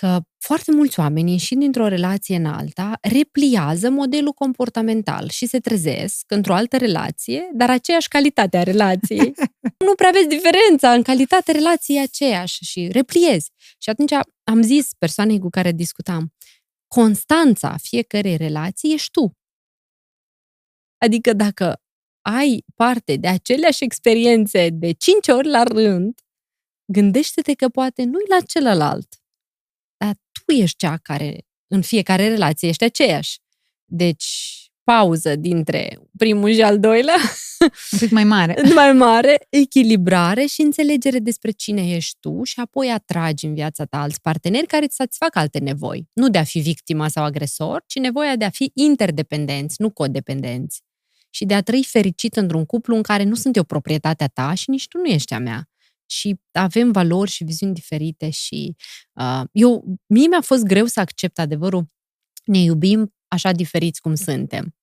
că 0.00 0.20
foarte 0.38 0.72
mulți 0.72 1.00
oameni, 1.00 1.30
ieșind 1.30 1.60
dintr-o 1.60 1.88
relație 1.88 2.36
în 2.36 2.46
alta, 2.46 2.98
repliază 3.00 3.90
modelul 3.90 4.32
comportamental 4.32 5.28
și 5.28 5.46
se 5.46 5.58
trezesc 5.58 6.24
într-o 6.30 6.54
altă 6.54 6.76
relație, 6.76 7.50
dar 7.52 7.70
aceeași 7.70 8.08
calitate 8.08 8.56
a 8.56 8.62
relației. 8.62 9.34
nu 9.86 9.94
prea 9.94 10.10
vezi 10.10 10.26
diferența, 10.26 10.92
în 10.92 11.02
calitate 11.02 11.52
relației 11.52 11.96
e 11.96 12.00
aceeași 12.00 12.64
și 12.64 12.88
repliezi. 12.92 13.50
Și 13.78 13.90
atunci 13.90 14.12
am 14.44 14.62
zis 14.62 14.88
persoanei 14.98 15.38
cu 15.38 15.48
care 15.48 15.72
discutam, 15.72 16.34
constanța 16.86 17.76
fiecărei 17.82 18.36
relații 18.36 18.92
ești 18.92 19.10
tu. 19.10 19.36
Adică 20.98 21.32
dacă 21.32 21.82
ai 22.36 22.64
parte 22.74 23.16
de 23.16 23.28
aceleași 23.28 23.84
experiențe 23.84 24.68
de 24.68 24.92
cinci 24.92 25.28
ori 25.28 25.48
la 25.48 25.62
rând, 25.62 26.20
gândește-te 26.92 27.54
că 27.54 27.68
poate 27.68 28.04
nu-i 28.04 28.24
la 28.28 28.40
celălalt, 28.40 29.22
dar 29.96 30.14
tu 30.32 30.52
ești 30.52 30.76
cea 30.76 30.96
care 30.96 31.46
în 31.66 31.82
fiecare 31.82 32.28
relație 32.28 32.68
ești 32.68 32.84
aceeași. 32.84 33.40
Deci, 33.84 34.54
pauză 34.82 35.36
dintre 35.36 35.98
primul 36.16 36.52
și 36.52 36.62
al 36.62 36.80
doilea, 36.80 37.16
Un 37.92 37.98
pic 37.98 38.10
mai 38.10 38.24
mare. 38.24 38.62
mai 38.74 38.92
mare, 38.92 39.46
echilibrare 39.50 40.46
și 40.46 40.60
înțelegere 40.60 41.18
despre 41.18 41.50
cine 41.50 41.94
ești 41.94 42.16
tu 42.20 42.42
și 42.42 42.60
apoi 42.60 42.90
atragi 42.90 43.46
în 43.46 43.54
viața 43.54 43.84
ta 43.84 44.00
alți 44.00 44.20
parteneri 44.20 44.66
care 44.66 44.84
îți 44.84 44.94
satisfac 44.94 45.36
alte 45.36 45.58
nevoi. 45.58 46.08
Nu 46.12 46.28
de 46.28 46.38
a 46.38 46.44
fi 46.44 46.58
victima 46.58 47.08
sau 47.08 47.24
agresor, 47.24 47.84
ci 47.86 47.94
nevoia 47.94 48.36
de 48.36 48.44
a 48.44 48.50
fi 48.50 48.70
interdependenți, 48.74 49.74
nu 49.78 49.90
codependenți. 49.90 50.82
Și 51.30 51.44
de 51.44 51.54
a 51.54 51.62
trăi 51.62 51.84
fericit 51.84 52.36
într-un 52.36 52.64
cuplu 52.64 52.96
în 52.96 53.02
care 53.02 53.22
nu 53.22 53.34
sunt 53.34 53.56
eu 53.56 53.64
proprietatea 53.64 54.28
ta 54.28 54.54
și 54.54 54.70
nici 54.70 54.88
tu 54.88 54.98
nu 54.98 55.06
ești 55.06 55.34
a 55.34 55.38
mea. 55.38 55.68
Și 56.06 56.40
avem 56.52 56.92
valori 56.92 57.30
și 57.30 57.44
viziuni 57.44 57.74
diferite 57.74 58.30
și 58.30 58.76
uh, 59.12 59.42
eu, 59.52 59.84
mie 60.06 60.26
mi-a 60.26 60.40
fost 60.40 60.62
greu 60.62 60.86
să 60.86 61.00
accept 61.00 61.38
adevărul. 61.38 61.86
Ne 62.44 62.58
iubim 62.58 63.14
așa 63.28 63.52
diferiți 63.52 64.00
cum 64.00 64.14
suntem. 64.14 64.74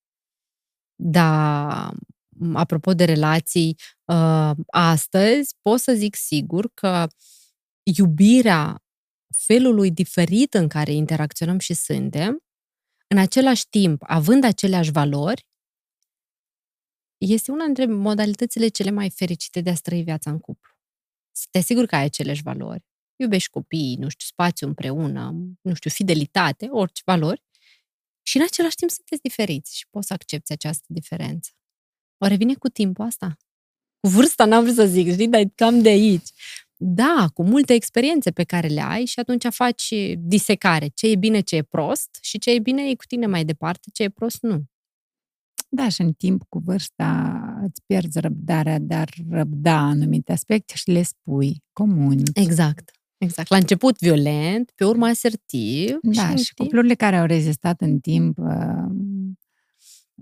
Dar 0.96 1.94
apropo 2.54 2.94
de 2.94 3.04
relații, 3.04 3.78
uh, 4.06 4.52
astăzi 4.68 5.56
pot 5.62 5.80
să 5.80 5.94
zic 5.94 6.16
sigur 6.16 6.70
că 6.74 7.08
iubirea 7.84 8.84
felului 9.38 9.92
diferit 9.92 10.54
în 10.54 10.68
care 10.68 10.92
interacționăm 10.92 11.60
și 11.60 11.74
suntem, 11.74 12.44
în 13.08 13.18
același 13.18 13.70
timp, 13.70 14.02
având 14.06 14.44
aceleași 14.44 14.92
valori, 14.92 15.46
este 17.34 17.52
una 17.52 17.66
dintre 17.66 17.86
modalitățile 17.86 18.68
cele 18.68 18.90
mai 18.90 19.10
fericite 19.10 19.62
de 19.62 19.70
a 19.70 19.74
trăi 19.74 20.04
viața 20.04 20.30
în 20.30 20.40
cuplu. 20.40 20.72
Să 21.32 21.46
te 21.52 21.58
asiguri 21.58 21.88
că 21.88 21.96
ai 21.96 22.04
aceleași 22.04 22.42
valori. 22.42 22.86
Iubești 23.16 23.50
copiii, 23.50 23.96
nu 23.96 24.10
știu, 24.10 24.26
spațiu 24.28 24.68
împreună, 24.68 25.36
nu 25.62 25.74
știu, 25.74 25.90
fidelitate, 25.90 26.68
orice 26.72 27.02
valori. 27.06 27.44
Și 28.22 28.38
în 28.38 28.44
același 28.44 28.76
timp 28.76 28.92
sunteți 28.92 29.22
diferiți 29.22 29.78
și 29.78 29.88
poți 29.90 30.08
să 30.08 30.14
accepti 30.14 30.52
această 30.52 30.86
diferență. 30.88 31.52
O 32.18 32.28
revine 32.28 32.54
cu 32.54 32.70
timpul 32.70 33.06
asta? 33.06 33.38
Cu 34.00 34.10
vârsta 34.10 34.46
n-am 34.46 34.64
vrut 34.64 34.76
să 34.76 34.86
zic, 34.86 35.12
știi, 35.12 35.28
dar 35.28 35.42
e 35.42 35.52
cam 35.56 35.82
de 35.82 35.90
aici. 35.90 36.30
Da, 36.78 37.28
cu 37.34 37.44
multe 37.44 37.74
experiențe 37.74 38.32
pe 38.32 38.44
care 38.44 38.68
le 38.68 38.82
ai 38.82 39.06
și 39.06 39.20
atunci 39.20 39.46
faci 39.50 39.94
disecare. 40.18 40.88
Ce 40.88 41.08
e 41.08 41.16
bine, 41.16 41.40
ce 41.40 41.56
e 41.56 41.62
prost 41.62 42.18
și 42.22 42.38
ce 42.38 42.52
e 42.52 42.60
bine 42.60 42.90
e 42.90 42.96
cu 42.96 43.06
tine 43.06 43.26
mai 43.26 43.46
departe, 43.46 43.90
ce 43.94 44.04
e 44.04 44.10
prost 44.10 44.42
nu. 44.42 44.64
Da, 45.70 45.90
și 45.90 46.02
în 46.02 46.12
timp 46.12 46.44
cu 46.50 46.60
vârsta 46.66 47.40
îți 47.64 47.82
pierzi 47.86 48.20
răbdarea, 48.20 48.80
dar 48.80 49.10
răbda 49.30 49.78
anumite 49.78 50.32
aspecte 50.32 50.74
și 50.76 50.92
le 50.92 51.02
spui, 51.04 51.64
comunici. 51.74 52.30
Exact. 52.34 52.92
Exact. 53.18 53.50
La 53.50 53.58
început 53.58 54.00
violent, 54.00 54.72
pe 54.76 54.86
urmă 54.86 55.06
asertiv. 55.06 55.98
Da, 56.02 56.28
în 56.28 56.36
și 56.36 56.54
timp- 56.54 56.58
cuplurile 56.58 56.94
care 56.94 57.18
au 57.18 57.26
rezistat 57.26 57.82
în 57.82 58.00
timp, 58.00 58.38
uh, 58.38 58.46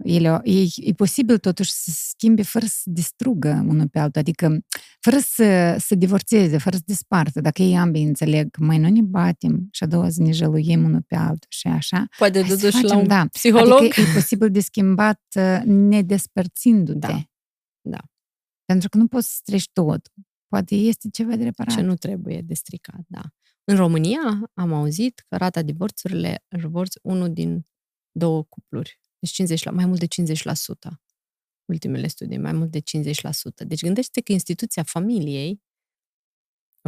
ele, 0.04 0.28
au- 0.28 0.42
e, 0.44 0.62
e 0.76 0.94
posibil 0.94 1.38
totuși 1.38 1.72
să 1.72 1.90
se 1.90 1.92
schimbe 2.10 2.42
fără 2.44 2.66
să 2.66 2.82
distrugă 2.86 3.66
unul 3.68 3.88
pe 3.88 4.00
altul, 4.00 4.22
adică 4.22 4.58
fără 5.00 5.18
să 5.20 5.76
se 5.80 5.96
divorțeze, 5.96 6.58
fără 6.58 6.76
să 6.76 6.82
dispartă. 6.86 7.42
Dacă 7.42 7.62
ei 7.62 7.78
ambii 7.78 8.04
înțeleg, 8.06 8.58
mai 8.58 8.78
nu 8.78 8.90
ne 8.90 9.02
batem 9.02 9.68
și 9.72 9.84
a 9.84 9.88
doua 9.88 10.10
zi 10.10 10.22
ne 10.22 10.32
jăluiem 10.32 10.84
unul 10.84 11.02
pe 11.08 11.16
altul 11.16 11.50
și 11.50 11.68
așa. 11.68 12.06
Poate 12.18 12.40
Hai 12.40 12.50
să 12.50 12.56
totuși 12.56 12.74
la 12.76 12.82
facem, 12.82 13.00
un 13.00 13.08
da. 13.08 13.26
psiholog. 13.32 13.78
Adică 13.80 14.02
e 14.02 14.14
posibil 14.14 14.52
de 14.52 14.60
schimbat 14.60 15.22
uh, 15.36 15.62
nedespărțindu-te. 15.66 17.08
Da. 17.08 17.24
Da. 17.82 18.00
Pentru 18.66 18.90
că 18.90 18.98
nu 18.98 19.08
poți 19.08 19.34
să 19.36 19.40
treci 19.44 19.70
tot. 19.74 20.08
Poate 20.48 20.76
este 20.76 21.10
ceva 21.10 21.36
de 21.36 21.44
reparat. 21.44 21.76
ce 21.76 21.82
nu 21.82 21.96
trebuie 21.96 22.42
de 22.46 22.54
stricat, 22.54 23.02
da. 23.08 23.22
În 23.64 23.76
România 23.76 24.52
am 24.54 24.74
auzit 24.74 25.26
că 25.28 25.36
rata 25.38 25.62
divorțurile 25.62 26.44
divorț 26.60 26.94
unul 27.02 27.34
din 27.34 27.66
două 28.12 28.44
cupluri. 28.44 29.00
Deci 29.24 29.32
50 29.32 29.64
la, 29.64 29.72
mai 29.72 29.86
mult 29.86 30.00
de 30.00 30.08
50%. 30.90 30.92
Ultimele 31.66 32.08
studii, 32.08 32.38
mai 32.38 32.52
mult 32.52 32.72
de 32.72 32.80
50%. 32.80 32.84
Deci 33.68 33.82
gândește 33.82 34.22
că 34.22 34.32
instituția 34.32 34.84
familiei 34.84 35.62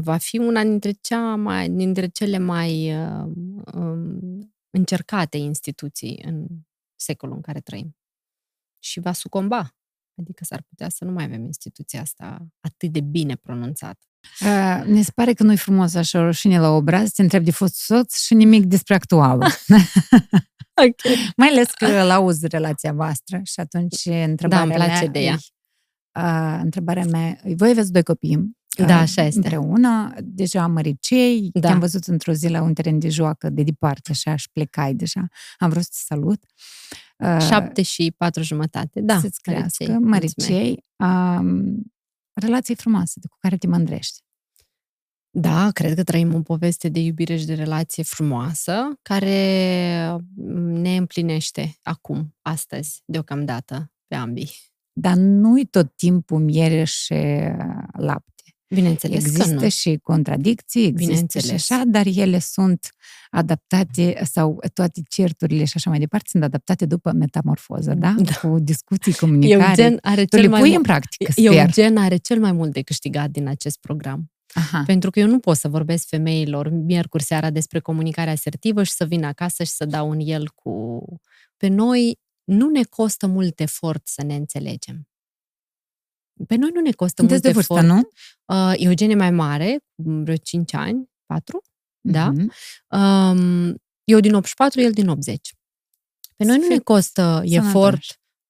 va 0.01 0.17
fi 0.17 0.37
una 0.37 0.63
dintre, 0.63 0.91
cea 0.91 1.35
mai, 1.35 1.69
dintre 1.69 2.07
cele 2.07 2.37
mai 2.37 3.03
uh, 3.05 3.31
um, 3.73 4.55
încercate 4.69 5.37
instituții 5.37 6.21
în 6.25 6.47
secolul 6.95 7.35
în 7.35 7.41
care 7.41 7.59
trăim. 7.59 7.97
Și 8.79 8.99
va 8.99 9.11
sucomba. 9.11 9.75
Adică 10.21 10.43
s-ar 10.43 10.61
putea 10.61 10.89
să 10.89 11.05
nu 11.05 11.11
mai 11.11 11.23
avem 11.23 11.43
instituția 11.43 12.01
asta 12.01 12.47
atât 12.59 12.91
de 12.91 13.01
bine 13.01 13.35
pronunțată. 13.35 14.05
Uh, 14.41 14.83
ne 14.85 15.01
se 15.01 15.11
pare 15.15 15.33
că 15.33 15.43
nu-i 15.43 15.57
frumos 15.57 15.93
așa 15.93 16.19
o 16.19 16.23
rușine 16.23 16.59
la 16.59 16.69
obraz, 16.69 17.11
te 17.11 17.21
întreb 17.21 17.43
de 17.43 17.51
fost 17.51 17.75
soț 17.75 18.17
și 18.17 18.33
nimic 18.33 18.65
despre 18.65 18.93
actualul. 18.93 19.47
Ok. 20.81 21.15
Mai 21.37 21.47
ales 21.47 21.71
că 21.71 21.85
îl 21.85 22.09
auzi 22.09 22.47
relația 22.47 22.93
voastră 22.93 23.41
și 23.43 23.59
atunci 23.59 24.05
întrebarea 24.05 24.65
Da, 24.65 24.73
îmi 24.73 24.73
place 24.73 24.99
mea 25.03 25.07
de 25.07 25.19
ea. 25.19 25.33
e, 25.33 25.37
uh, 26.19 26.59
întrebarea 26.63 27.05
mea, 27.05 27.27
e, 27.43 27.53
voi 27.55 27.69
aveți 27.69 27.91
doi 27.91 28.03
copii, 28.03 28.51
Da, 28.85 28.99
așa 28.99 29.21
este. 29.21 29.37
Împreună, 29.39 30.13
deja 30.23 30.67
măricei, 30.67 31.49
Da. 31.53 31.59
te-am 31.59 31.79
văzut 31.79 32.05
într-o 32.05 32.33
zi 32.33 32.47
la 32.47 32.61
un 32.61 32.73
teren 32.73 32.99
de 32.99 33.09
joacă 33.09 33.49
de 33.49 33.63
departe, 33.63 34.11
așa, 34.11 34.35
și 34.35 34.49
plecai 34.51 34.93
deja. 34.93 35.27
Am 35.57 35.69
vrut 35.69 35.83
să 35.83 35.89
te 35.91 35.97
salut. 36.13 36.43
Uh, 37.17 37.37
Șapte 37.49 37.81
și 37.81 38.13
patru 38.17 38.43
jumătate. 38.43 39.01
Da, 39.01 39.19
să-ți 39.19 39.41
crească, 39.41 39.83
Măricei, 39.83 39.97
mulțumesc. 39.97 40.37
măricei. 40.37 40.83
Um, 40.97 41.83
relații 42.33 42.75
frumoase 42.75 43.13
de 43.19 43.27
cu 43.27 43.37
care 43.39 43.57
te 43.57 43.67
mândrești. 43.67 44.19
Da, 45.37 45.69
cred 45.73 45.95
că 45.95 46.03
trăim 46.03 46.33
o 46.33 46.39
poveste 46.41 46.89
de 46.89 46.99
iubire 46.99 47.37
și 47.37 47.45
de 47.45 47.53
relație 47.53 48.03
frumoasă, 48.03 48.73
care 49.01 50.17
ne 50.57 50.95
împlinește 50.95 51.75
acum, 51.83 52.35
astăzi, 52.41 53.01
deocamdată, 53.05 53.91
pe 54.07 54.15
ambii. 54.15 54.51
Dar 54.93 55.15
nu-i 55.15 55.65
tot 55.65 55.95
timpul 55.95 56.39
miere 56.39 56.83
și 56.83 57.13
uh, 57.13 57.83
lapte. 57.97 58.31
Bineînțeles 58.67 59.23
că 59.23 59.29
Există 59.29 59.53
nu. 59.63 59.69
și 59.69 59.99
contradicții, 60.03 60.85
există 60.85 61.03
și 61.03 61.07
Bineînțeles. 61.21 61.71
așa, 61.71 61.83
dar 61.87 62.05
ele 62.15 62.39
sunt 62.39 62.89
adaptate 63.29 64.21
sau 64.23 64.59
toate 64.73 65.01
certurile 65.09 65.63
și 65.65 65.73
așa 65.75 65.89
mai 65.89 65.99
departe 65.99 66.27
sunt 66.31 66.43
adaptate 66.43 66.85
după 66.85 67.11
metamorfoză, 67.11 67.93
da? 67.93 68.15
Da. 68.19 68.33
Cu 68.49 68.59
discuții, 68.59 69.13
comunicare. 69.13 69.63
Eugen 69.81 69.97
are 70.01 70.25
tu 70.25 70.35
cel 70.35 70.41
le 70.45 70.47
mai 70.47 70.59
pui 70.59 70.69
mult- 70.69 70.79
în 70.85 70.93
practică, 70.93 71.31
sper. 71.31 71.45
Eugen 71.45 71.97
are 71.97 72.17
cel 72.17 72.39
mai 72.39 72.51
mult 72.51 72.71
de 72.73 72.81
câștigat 72.81 73.29
din 73.29 73.47
acest 73.47 73.79
program. 73.79 74.29
Aha. 74.57 74.83
Pentru 74.85 75.09
că 75.09 75.19
eu 75.19 75.27
nu 75.27 75.39
pot 75.39 75.57
să 75.57 75.67
vorbesc 75.67 76.07
femeilor 76.07 76.69
miercuri 76.69 77.23
seara 77.23 77.49
despre 77.49 77.79
comunicare 77.79 78.29
asertivă 78.29 78.83
și 78.83 78.91
să 78.91 79.05
vin 79.05 79.23
acasă 79.23 79.63
și 79.63 79.71
să 79.71 79.85
dau 79.85 80.09
un 80.09 80.19
el 80.19 80.49
cu... 80.49 81.03
Pe 81.57 81.67
noi 81.67 82.19
nu 82.43 82.69
ne 82.69 82.83
costă 82.83 83.27
mult 83.27 83.59
efort 83.59 84.07
să 84.07 84.23
ne 84.23 84.35
înțelegem. 84.35 85.07
Pe 86.47 86.55
noi 86.55 86.69
nu 86.73 86.81
ne 86.81 86.91
costă 86.91 87.21
Sunteți 87.21 87.41
de 87.41 87.51
mult 87.53 87.65
vârstă, 87.67 87.85
efort. 87.85 88.07
nu? 88.47 88.55
Uh, 88.55 88.73
Eugen 88.77 89.09
e 89.09 89.15
mai 89.15 89.31
mare, 89.31 89.77
cu 89.95 90.03
vreo 90.11 90.35
5 90.35 90.73
ani, 90.73 91.09
4, 91.25 91.61
da? 92.01 92.29
Mhm. 92.31 92.51
Um, 92.99 93.75
eu 94.03 94.19
din 94.19 94.33
84, 94.33 94.81
el 94.81 94.91
din 94.91 95.07
80. 95.07 95.53
Pe 96.35 96.43
noi 96.43 96.57
nu 96.57 96.67
ne 96.67 96.73
Fii 96.73 96.83
costă 96.83 97.21
sănătoși. 97.21 97.55
efort, 97.55 98.03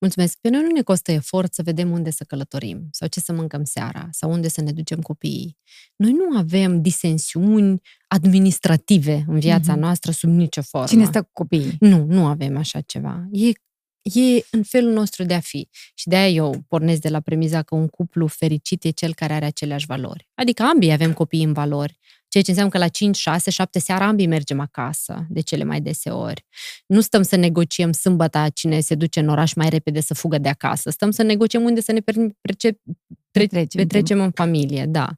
mulțumesc, 0.05 0.37
pe 0.41 0.49
noi 0.49 0.61
nu 0.61 0.67
ne 0.71 0.81
costă 0.81 1.11
efort 1.11 1.53
să 1.53 1.61
vedem 1.63 1.91
unde 1.91 2.09
să 2.09 2.23
călătorim 2.23 2.87
sau 2.91 3.07
ce 3.07 3.19
să 3.19 3.33
mâncăm 3.33 3.63
seara 3.63 4.07
sau 4.11 4.31
unde 4.31 4.47
să 4.47 4.61
ne 4.61 4.71
ducem 4.71 5.01
copiii. 5.01 5.57
Noi 5.95 6.11
nu 6.11 6.37
avem 6.37 6.81
disensiuni 6.81 7.81
administrative 8.07 9.25
în 9.27 9.39
viața 9.39 9.71
Mhm. 9.71 9.81
noastră 9.81 10.11
sub 10.11 10.29
nicio 10.29 10.61
formă. 10.61 10.87
Cine 10.87 11.05
stă 11.05 11.21
cu 11.21 11.29
copiii? 11.33 11.75
Nu, 11.79 12.05
nu 12.07 12.25
avem 12.25 12.57
așa 12.57 12.81
ceva. 12.81 13.27
E, 13.31 13.47
e 14.19 14.45
în 14.51 14.63
felul 14.63 14.91
nostru 14.93 15.23
de 15.23 15.33
a 15.33 15.39
fi. 15.39 15.69
Și 15.95 16.07
de-aia 16.07 16.29
eu 16.29 16.63
pornesc 16.67 17.01
de 17.01 17.09
la 17.09 17.19
premiza 17.19 17.61
că 17.61 17.75
un 17.75 17.87
cuplu 17.87 18.27
fericit 18.27 18.83
e 18.83 18.89
cel 18.89 19.13
care 19.13 19.33
are 19.33 19.45
aceleași 19.45 19.85
valori. 19.85 20.29
Adică 20.35 20.63
ambii 20.63 20.91
avem 20.91 21.13
copii 21.13 21.43
în 21.43 21.53
valori. 21.53 21.97
Ceea 22.35 22.47
ce 22.47 22.53
înseamnă 22.53 22.73
că 22.73 22.85
la 22.85 22.87
5, 22.87 23.17
6, 23.17 23.51
7 23.51 23.79
seara 23.79 24.05
ambii 24.05 24.27
mergem 24.27 24.59
acasă, 24.59 25.25
de 25.29 25.41
cele 25.41 25.63
mai 25.63 25.81
dese 25.81 26.09
ori. 26.09 26.45
Nu 26.85 27.01
stăm 27.01 27.21
să 27.21 27.35
negociem 27.35 27.91
sâmbătă 27.91 28.45
cine 28.53 28.79
se 28.79 28.95
duce 28.95 29.19
în 29.19 29.29
oraș 29.29 29.53
mai 29.53 29.69
repede 29.69 30.01
să 30.01 30.13
fugă 30.13 30.37
de 30.37 30.49
acasă. 30.49 30.89
Stăm 30.89 31.11
să 31.11 31.23
negociem 31.23 31.63
unde 31.63 31.81
să 31.81 31.91
ne 31.91 31.99
perce- 31.99 32.37
perce- 32.41 32.79
Petrecem 33.31 33.81
petrecem 33.81 34.19
în 34.21 34.31
familie, 34.31 34.85
da. 34.85 35.09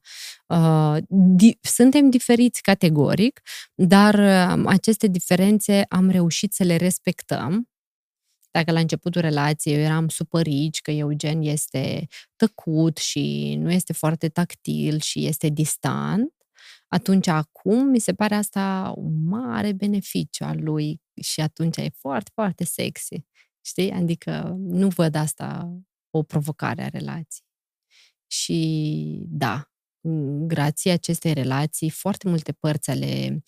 Uh, 0.48 0.98
di- 1.36 1.58
suntem 1.62 2.10
diferiți 2.10 2.62
categoric, 2.62 3.42
dar 3.74 4.14
uh, 4.14 4.64
aceste 4.66 5.08
diferențe 5.08 5.86
am 5.90 6.10
reușit 6.10 6.54
să 6.54 6.64
le 6.64 6.76
respectăm. 6.76 7.70
Dacă 8.52 8.72
la 8.72 8.80
începutul 8.80 9.22
relației 9.22 9.76
eu 9.76 9.82
eram 9.82 10.08
supărici 10.08 10.82
că 10.82 10.92
Eugen 10.92 11.42
este 11.42 12.08
tăcut 12.36 12.98
și 12.98 13.56
nu 13.60 13.72
este 13.72 13.94
foarte 13.94 14.30
tactil 14.30 15.00
și 15.02 15.26
este 15.26 15.48
distant, 15.48 16.32
atunci 16.88 17.28
acum 17.28 17.88
mi 17.88 18.00
se 18.00 18.14
pare 18.14 18.36
asta 18.36 18.94
un 18.96 19.24
mare 19.28 19.74
beneficiu 19.74 20.44
al 20.44 20.64
lui 20.64 21.02
și 21.22 21.42
atunci 21.42 21.78
e 21.78 21.90
foarte, 21.98 22.32
foarte 22.34 22.64
sexy. 22.64 23.26
Știi? 23.62 23.92
Adică 23.92 24.56
nu 24.58 24.88
văd 24.88 25.16
asta 25.16 25.78
o 26.10 26.24
provocare 26.24 26.84
a 26.84 26.88
relației. 26.88 27.48
Și 28.28 29.24
da, 29.28 29.72
grație 30.48 30.92
acestei 30.92 31.34
relații, 31.34 31.90
foarte 31.90 32.30
multe 32.30 32.52
părți 32.52 32.90
ale 32.90 33.44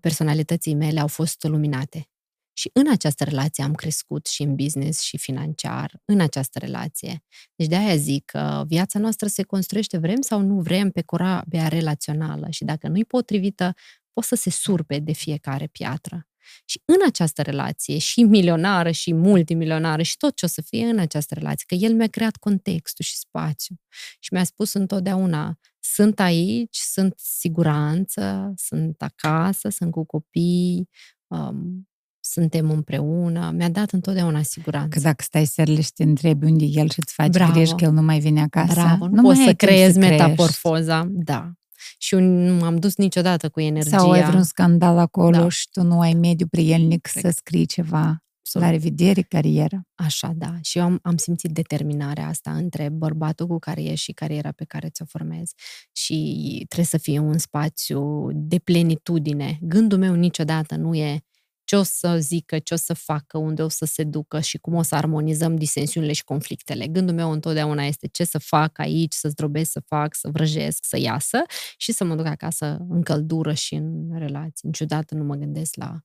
personalității 0.00 0.74
mele 0.74 1.00
au 1.00 1.08
fost 1.08 1.42
luminate. 1.42 2.08
Și 2.56 2.70
în 2.72 2.90
această 2.90 3.24
relație 3.24 3.64
am 3.64 3.74
crescut 3.74 4.26
și 4.26 4.42
în 4.42 4.54
business 4.54 5.00
și 5.00 5.18
financiar, 5.18 6.00
în 6.04 6.20
această 6.20 6.58
relație. 6.58 7.24
Deci 7.56 7.68
de 7.68 7.76
aia 7.76 7.96
zic 7.96 8.24
că 8.24 8.64
viața 8.66 8.98
noastră 8.98 9.28
se 9.28 9.42
construiește, 9.42 9.98
vrem 9.98 10.20
sau 10.20 10.40
nu 10.40 10.60
vrem, 10.60 10.90
pe 10.90 11.02
corabia 11.02 11.68
relațională 11.68 12.46
și 12.50 12.64
dacă 12.64 12.88
nu-i 12.88 13.04
potrivită, 13.04 13.74
poți 14.12 14.28
să 14.28 14.34
se 14.34 14.50
surpe 14.50 14.98
de 14.98 15.12
fiecare 15.12 15.66
piatră. 15.66 16.28
Și 16.64 16.80
în 16.84 16.96
această 17.06 17.42
relație, 17.42 17.98
și 17.98 18.22
milionară, 18.22 18.90
și 18.90 19.14
multimilionară, 19.14 20.02
și 20.02 20.16
tot 20.16 20.36
ce 20.36 20.44
o 20.44 20.48
să 20.48 20.62
fie 20.62 20.86
în 20.86 20.98
această 20.98 21.34
relație, 21.34 21.64
că 21.68 21.74
el 21.74 21.94
mi-a 21.94 22.06
creat 22.06 22.36
contextul 22.36 23.04
și 23.04 23.16
spațiu. 23.16 23.80
Și 24.18 24.32
mi-a 24.32 24.44
spus 24.44 24.72
întotdeauna, 24.72 25.58
sunt 25.80 26.20
aici, 26.20 26.76
sunt 26.76 27.14
siguranță, 27.16 28.52
sunt 28.56 29.02
acasă, 29.02 29.68
sunt 29.68 29.90
cu 29.90 30.04
copii, 30.04 30.88
um, 31.26 31.88
suntem 32.30 32.70
împreună. 32.70 33.52
Mi-a 33.56 33.68
dat 33.68 33.90
întotdeauna 33.90 34.42
siguranță. 34.42 34.88
Că 34.88 35.00
dacă 35.00 35.22
stai 35.22 35.44
serile 35.44 35.80
și 35.80 35.92
te 35.92 36.02
întrebi 36.02 36.46
unde 36.46 36.64
e 36.64 36.68
el 36.72 36.88
și 36.90 36.98
îți 36.98 37.12
faci 37.12 37.30
Bravo. 37.32 37.52
griji 37.52 37.74
că 37.74 37.84
el 37.84 37.92
nu 37.92 38.02
mai 38.02 38.18
vine 38.18 38.40
acasă, 38.42 38.72
Bravo, 38.72 39.06
nu, 39.08 39.14
nu 39.14 39.22
poți 39.22 39.36
mai 39.36 39.44
să 39.44 39.48
ai 39.48 39.54
timp 39.54 39.58
creezi 39.58 39.92
să 39.92 39.98
crești. 39.98 40.16
metaporfoza. 40.22 41.06
Da. 41.10 41.52
Și 41.98 42.14
eu 42.14 42.20
nu 42.20 42.54
m-am 42.54 42.76
dus 42.76 42.96
niciodată 42.96 43.48
cu 43.48 43.60
energia. 43.60 43.98
Sau 43.98 44.10
ai 44.10 44.22
vreun 44.24 44.42
scandal 44.42 44.98
acolo 44.98 45.36
Da. 45.36 45.48
și 45.48 45.68
tu 45.70 45.82
nu 45.82 46.00
ai 46.00 46.12
mediu 46.12 46.46
prielnic 46.46 47.06
Corect. 47.12 47.26
să 47.26 47.40
scrii 47.40 47.66
ceva. 47.66 48.18
Absolut. 48.46 48.66
La 48.66 48.70
revedere, 48.72 49.20
carieră. 49.22 49.82
Așa, 49.94 50.32
da. 50.36 50.54
Și 50.62 50.78
eu 50.78 50.84
am, 50.84 50.98
am 51.02 51.16
simțit 51.16 51.50
determinarea 51.50 52.26
asta 52.26 52.50
între 52.50 52.88
bărbatul 52.92 53.46
cu 53.46 53.58
care 53.58 53.82
ești 53.82 54.04
și 54.04 54.12
cariera 54.12 54.52
pe 54.52 54.64
care 54.64 54.88
ți-o 54.88 55.04
formezi. 55.08 55.54
Și 55.92 56.64
trebuie 56.68 56.86
să 56.86 56.98
fie 56.98 57.18
un 57.18 57.38
spațiu 57.38 58.28
de 58.32 58.58
plenitudine. 58.58 59.58
Gândul 59.60 59.98
meu 59.98 60.14
niciodată 60.14 60.76
nu 60.76 60.94
e 60.94 61.24
ce 61.64 61.76
o 61.76 61.82
să 61.82 62.16
zică, 62.18 62.58
ce 62.58 62.74
o 62.74 62.76
să 62.76 62.94
facă, 62.94 63.38
unde 63.38 63.62
o 63.62 63.68
să 63.68 63.84
se 63.84 64.04
ducă 64.04 64.40
și 64.40 64.58
cum 64.58 64.74
o 64.74 64.82
să 64.82 64.94
armonizăm 64.94 65.56
disensiunile 65.56 66.12
și 66.12 66.24
conflictele. 66.24 66.86
Gândul 66.86 67.14
meu 67.14 67.30
întotdeauna 67.30 67.84
este 67.84 68.06
ce 68.06 68.24
să 68.24 68.38
fac 68.38 68.78
aici, 68.78 69.12
să 69.12 69.28
zdrobesc, 69.28 69.70
să 69.70 69.80
fac, 69.86 70.14
să 70.14 70.28
vrăjesc, 70.32 70.84
să 70.84 70.98
iasă 70.98 71.42
și 71.76 71.92
să 71.92 72.04
mă 72.04 72.14
duc 72.14 72.26
acasă 72.26 72.78
în 72.88 73.02
căldură 73.02 73.52
și 73.52 73.74
în 73.74 74.18
relații. 74.18 74.68
Niciodată 74.68 75.14
nu 75.14 75.24
mă 75.24 75.34
gândesc 75.34 75.76
la... 75.76 75.98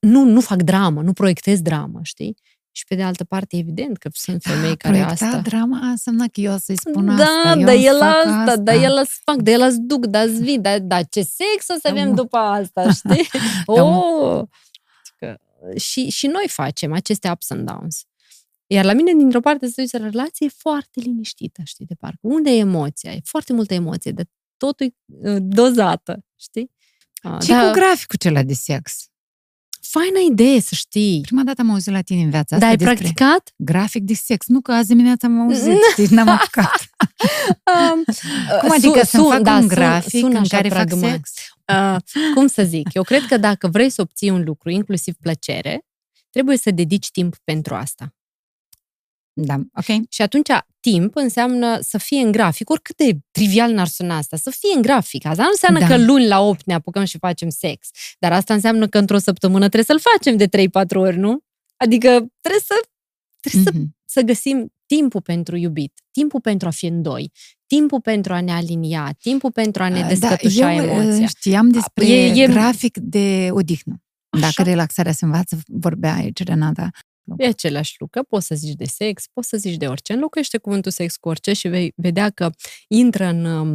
Nu, 0.00 0.24
nu 0.24 0.40
fac 0.40 0.62
dramă, 0.62 1.02
nu 1.02 1.12
proiectez 1.12 1.60
dramă, 1.60 2.00
știi? 2.02 2.36
Și 2.76 2.84
pe 2.84 2.94
de 2.94 3.02
altă 3.02 3.24
parte, 3.24 3.56
evident 3.56 3.96
că 3.96 4.08
sunt 4.12 4.42
femei 4.42 4.76
care 4.82 4.98
Proiecta 4.98 5.26
asta... 5.26 5.38
drama 5.40 5.78
a 5.82 5.86
însemnat 5.86 6.28
că 6.30 6.40
eu 6.40 6.52
o 6.52 6.56
să-i 6.58 6.76
spun 6.76 7.06
da, 7.06 7.12
asta, 7.12 7.58
eu 7.58 7.64
da, 7.64 7.72
o 7.72 7.76
să 7.76 7.82
el 7.82 7.98
fac 7.98 8.16
asta, 8.16 8.30
asta. 8.30 8.56
da, 8.56 8.74
el 8.74 9.04
să 9.04 9.20
fac, 9.24 9.36
da, 9.36 9.50
el 9.50 9.70
să 9.70 9.76
duc, 9.80 10.06
da, 10.06 10.26
zi, 10.26 10.58
da, 10.60 10.78
da, 10.78 11.02
ce 11.02 11.20
sex 11.20 11.68
o 11.68 11.74
să 11.80 11.88
avem 11.88 12.08
Da, 12.08 12.14
după 12.14 12.36
asta, 12.36 12.90
știi? 12.98 13.28
Da, 13.66 13.82
oh! 13.82 14.42
Că, 15.66 15.78
și, 15.78 16.08
și 16.08 16.26
noi 16.26 16.44
facem 16.48 16.92
aceste 16.92 17.30
ups 17.30 17.50
and 17.50 17.66
downs. 17.66 18.04
Iar 18.66 18.84
la 18.84 18.92
mine, 18.92 19.12
dintr-o 19.12 19.40
parte, 19.40 19.66
se 19.66 19.82
duce 19.82 19.96
relație 19.96 20.46
e 20.46 20.54
foarte 20.56 21.00
liniștită, 21.00 21.62
știi, 21.64 21.86
de 21.86 21.94
parcă. 21.94 22.18
Unde 22.20 22.50
e 22.50 22.58
emoția? 22.58 23.12
E 23.12 23.20
foarte 23.24 23.52
multă 23.52 23.74
emoție, 23.74 24.10
de 24.10 24.24
totul 24.56 24.86
e 24.86 24.94
uh, 25.30 25.36
dozată, 25.40 26.24
știi? 26.36 26.70
Uh, 27.22 27.38
Ce 27.40 27.52
cu 27.52 27.70
graficul 27.72 28.16
acela 28.18 28.42
de 28.42 28.52
sex? 28.52 29.10
Faină 29.90 30.18
idee, 30.30 30.60
să 30.60 30.74
știi. 30.74 31.20
Prima 31.20 31.42
dată 31.42 31.60
am 31.60 31.70
auzit 31.70 31.92
la 31.92 32.00
tine 32.00 32.22
în 32.22 32.30
viața 32.30 32.58
Dar 32.58 32.58
asta 32.58 32.66
ai 32.66 32.76
despre 32.76 32.94
practicat? 32.94 33.52
grafic 33.56 34.02
de 34.02 34.14
sex. 34.14 34.46
Nu 34.46 34.60
că 34.60 34.72
azi 34.72 34.88
dimineața 34.88 35.26
am 35.26 35.40
auzit, 35.40 35.78
știi, 35.92 36.06
n-am 36.10 36.28
apucat. 36.28 36.88
Um, 37.92 38.04
Cum 38.60 38.70
adică 38.70 39.04
să-mi 39.04 39.26
fac 39.42 39.60
un 39.60 39.66
grafic 39.66 40.20
sună 40.20 40.28
în 40.28 40.36
așa 40.36 40.56
care 40.56 40.68
fac 40.68 40.86
pragma- 40.88 41.10
sex? 41.10 41.30
Uh, 41.72 41.96
cum 42.34 42.46
să 42.46 42.62
zic? 42.62 42.94
Eu 42.94 43.02
cred 43.02 43.26
că 43.26 43.36
dacă 43.36 43.68
vrei 43.68 43.90
să 43.90 44.00
obții 44.00 44.30
un 44.30 44.42
lucru, 44.44 44.70
inclusiv 44.70 45.14
plăcere, 45.14 45.84
trebuie 46.30 46.56
să 46.56 46.70
dedici 46.70 47.10
timp 47.10 47.36
pentru 47.44 47.74
asta. 47.74 48.14
Da, 49.38 49.54
ok. 49.74 50.02
Și 50.08 50.22
atunci 50.22 50.48
timp 50.80 51.16
înseamnă 51.16 51.78
să 51.80 51.98
fie 51.98 52.20
în 52.20 52.32
grafic, 52.32 52.70
oricât 52.70 52.96
de 52.96 53.18
trivial 53.30 53.72
n-ar 53.72 53.86
suna 53.86 54.16
asta, 54.16 54.36
să 54.36 54.50
fie 54.50 54.70
în 54.74 54.82
grafic. 54.82 55.24
Asta 55.26 55.42
nu 55.42 55.48
înseamnă 55.50 55.78
Da. 55.78 55.86
că 55.86 55.98
luni 56.04 56.26
la 56.26 56.40
8 56.40 56.64
ne 56.66 56.74
apucăm 56.74 57.04
și 57.04 57.18
facem 57.18 57.48
sex, 57.48 57.88
dar 58.18 58.32
asta 58.32 58.54
înseamnă 58.54 58.86
că 58.88 58.98
într-o 58.98 59.18
săptămână 59.18 59.68
trebuie 59.68 59.84
să-l 59.84 60.10
facem 60.14 60.36
de 60.36 60.46
3-4 60.48 61.00
ori, 61.00 61.16
nu? 61.16 61.38
Adică 61.76 62.08
trebuie 62.40 62.60
să, 62.64 62.74
trebuie 63.40 63.62
să, 63.64 63.70
Mhm. 63.74 63.96
să 64.04 64.20
găsim 64.20 64.72
timpul 64.86 65.20
pentru 65.20 65.56
iubit, 65.56 65.92
timpul 66.10 66.40
pentru 66.40 66.68
a 66.68 66.70
fi 66.70 66.86
în 66.86 67.02
doi, 67.02 67.32
timpul 67.66 68.00
pentru 68.00 68.32
a 68.32 68.40
ne 68.40 68.52
alinia, 68.52 69.10
timpul 69.20 69.52
pentru 69.52 69.82
a 69.82 69.88
ne 69.88 70.00
Da, 70.00 70.06
descătușa 70.06 70.72
eu 70.72 70.82
emoția. 70.84 71.22
uh, 71.22 71.28
știam 71.28 71.68
despre 71.68 72.06
E- 72.06 72.42
e- 72.42 72.46
grafic 72.46 72.98
de 72.98 73.48
odihnă. 73.50 74.02
Așa. 74.28 74.46
Dacă 74.46 74.62
relaxarea 74.70 75.12
se 75.12 75.24
învață, 75.24 75.58
vorbea 75.66 76.14
aici 76.14 76.42
Renata. 76.44 76.90
E 77.36 77.46
același 77.46 77.94
lucru, 77.98 78.24
poți 78.24 78.46
să 78.46 78.54
zici 78.54 78.74
de 78.74 78.84
sex, 78.84 79.24
poți 79.32 79.48
să 79.48 79.56
zici 79.56 79.76
de 79.76 79.86
orice. 79.86 80.12
Înlocuiește 80.12 80.58
cuvântul 80.58 80.90
sex 80.90 81.16
cu 81.16 81.28
orice 81.28 81.52
și 81.52 81.68
vei 81.68 81.92
vedea 81.96 82.30
că 82.30 82.50
intră 82.88 83.24
în, 83.24 83.44
um, 83.44 83.74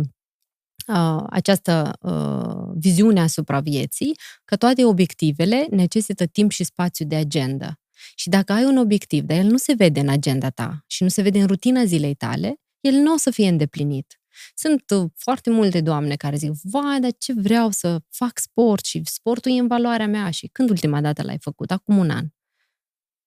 uh, 0.88 1.24
această 1.30 1.98
uh, 2.02 2.74
viziune 2.76 3.20
asupra 3.22 3.60
vieții 3.60 4.18
că 4.46 4.56
toate 4.56 4.86
obiectivele 4.86 5.68
necesită 5.70 6.26
timp 6.26 6.52
și 6.52 6.64
spațiu 6.64 7.06
de 7.06 7.16
agenda. 7.16 7.76
Și 8.16 8.30
dacă 8.30 8.54
ai 8.54 8.66
un 8.66 8.78
obiectiv, 8.78 9.24
dar 9.24 9.38
el 9.38 9.46
nu 9.46 9.58
se 9.58 9.74
vede 9.74 10.00
în 10.00 10.10
agenda 10.10 10.50
ta 10.50 10.84
și 10.88 11.04
nu 11.04 11.10
se 11.10 11.22
vede 11.22 11.40
în 11.40 11.48
rutina 11.48 11.86
zilei 11.86 12.14
tale, 12.14 12.56
el 12.80 12.94
nu 12.94 13.14
o 13.14 13.18
să 13.18 13.32
fie 13.32 13.48
îndeplinit. 13.48 14.22
Sunt 14.56 14.84
uh, 14.96 15.10
foarte 15.16 15.50
multe 15.50 15.82
doamne 15.82 16.16
care 16.16 16.36
zic, 16.36 16.52
vai, 16.64 17.00
dar 17.00 17.12
ce 17.18 17.34
vreau 17.34 17.72
să 17.72 18.02
fac 18.10 18.40
sport 18.40 18.86
și 18.86 19.02
sportul 19.06 19.52
e 19.52 19.60
în 19.60 19.68
valoarea 19.68 20.08
mea. 20.08 20.30
Și 20.30 20.48
când 20.48 20.70
ultima 20.70 21.02
dată 21.02 21.24
l-ai 21.24 21.38
făcut? 21.40 21.72
Acum 21.72 21.98
un 21.98 22.10
an. 22.10 22.26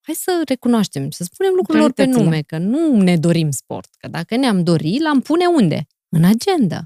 Hai 0.06 0.14
să 0.14 0.43
recunoaștem, 0.47 1.10
să 1.10 1.24
spunem 1.24 1.52
lucrurilor 1.56 1.93
pe 1.93 2.05
nume, 2.05 2.40
că 2.40 2.59
nu 2.59 3.02
ne 3.02 3.16
dorim 3.16 3.51
sport. 3.51 3.89
Că 3.98 4.09
dacă 4.09 4.36
ne-am 4.36 4.62
dori, 4.62 4.98
l-am 5.01 5.20
pune 5.20 5.47
unde? 5.47 5.86
În 6.09 6.24
agenda. 6.24 6.82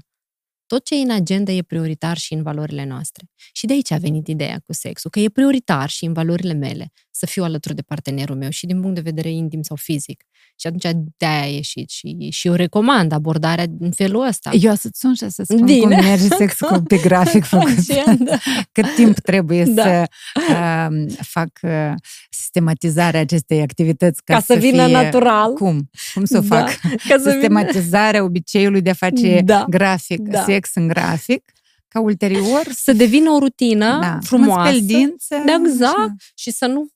Tot 0.65 0.85
ce 0.85 0.95
e 0.95 1.01
în 1.01 1.11
agenda 1.11 1.51
e 1.51 1.61
prioritar 1.61 2.17
și 2.17 2.33
în 2.33 2.43
valorile 2.43 2.85
noastre. 2.85 3.25
Și 3.53 3.65
de 3.65 3.73
aici 3.73 3.91
a 3.91 3.97
venit 3.97 4.27
ideea 4.27 4.59
cu 4.65 4.73
sexul, 4.73 5.09
că 5.09 5.19
e 5.19 5.29
prioritar 5.29 5.89
și 5.89 6.05
în 6.05 6.13
valorile 6.13 6.53
mele 6.53 6.91
să 7.11 7.25
fiu 7.25 7.43
alături 7.43 7.75
de 7.75 7.81
partenerul 7.81 8.35
meu 8.35 8.49
și 8.49 8.65
din 8.65 8.81
punct 8.81 8.95
de 8.95 9.01
vedere 9.01 9.29
intim 9.29 9.61
sau 9.61 9.75
fizic. 9.75 10.23
Și 10.59 10.67
atunci 10.67 10.97
de-aia 11.17 11.41
a 11.41 11.45
ieșit 11.45 11.89
și, 11.89 12.27
și 12.31 12.47
eu 12.47 12.53
recomand 12.53 13.11
abordarea 13.11 13.65
în 13.79 13.91
felul 13.91 14.27
ăsta. 14.27 14.49
Eu 14.59 14.75
să-ți 14.75 14.99
sun 14.99 15.13
și 15.13 15.29
să 15.29 15.43
spun 15.43 15.65
Bine. 15.65 15.79
cum 15.79 15.89
merge 15.89 16.27
sexul 16.27 16.81
pe 16.81 16.97
grafic 16.97 17.43
făcut. 17.55 17.85
da. 18.17 18.37
Cât 18.71 18.95
timp 18.95 19.19
trebuie 19.19 19.63
da. 19.63 19.83
să 19.83 20.07
uh, 20.35 21.13
fac 21.21 21.49
uh, 21.61 21.93
sistematizarea 22.29 23.19
acestei 23.19 23.61
activități 23.61 24.23
ca, 24.23 24.33
ca 24.33 24.39
să, 24.39 24.53
să 24.53 24.59
vină 24.59 24.85
fie... 24.85 24.93
natural. 24.93 25.53
Cum? 25.53 25.89
Cum 26.13 26.25
să 26.25 26.37
o 26.37 26.41
da. 26.41 26.55
fac? 26.55 26.79
Ca 27.09 27.17
să 27.17 27.29
Sistematizarea 27.29 28.11
vină... 28.11 28.23
obiceiului 28.23 28.81
de 28.81 28.89
a 28.89 28.93
face 28.93 29.41
da. 29.45 29.65
grafic, 29.69 30.19
da. 30.19 30.43
sex 30.43 30.69
în 30.73 30.87
grafic 30.87 31.51
ca 31.87 31.99
ulterior 31.99 32.63
să 32.71 32.93
devină 32.93 33.29
o 33.29 33.39
rutină 33.39 33.99
da, 34.01 34.17
frumoasă. 34.21 34.71
Mă 34.73 34.79
dințe, 34.79 35.43
da, 35.45 35.61
exact. 35.65 35.97
Așa. 35.97 36.15
Și 36.35 36.51
să 36.51 36.65
nu 36.65 36.87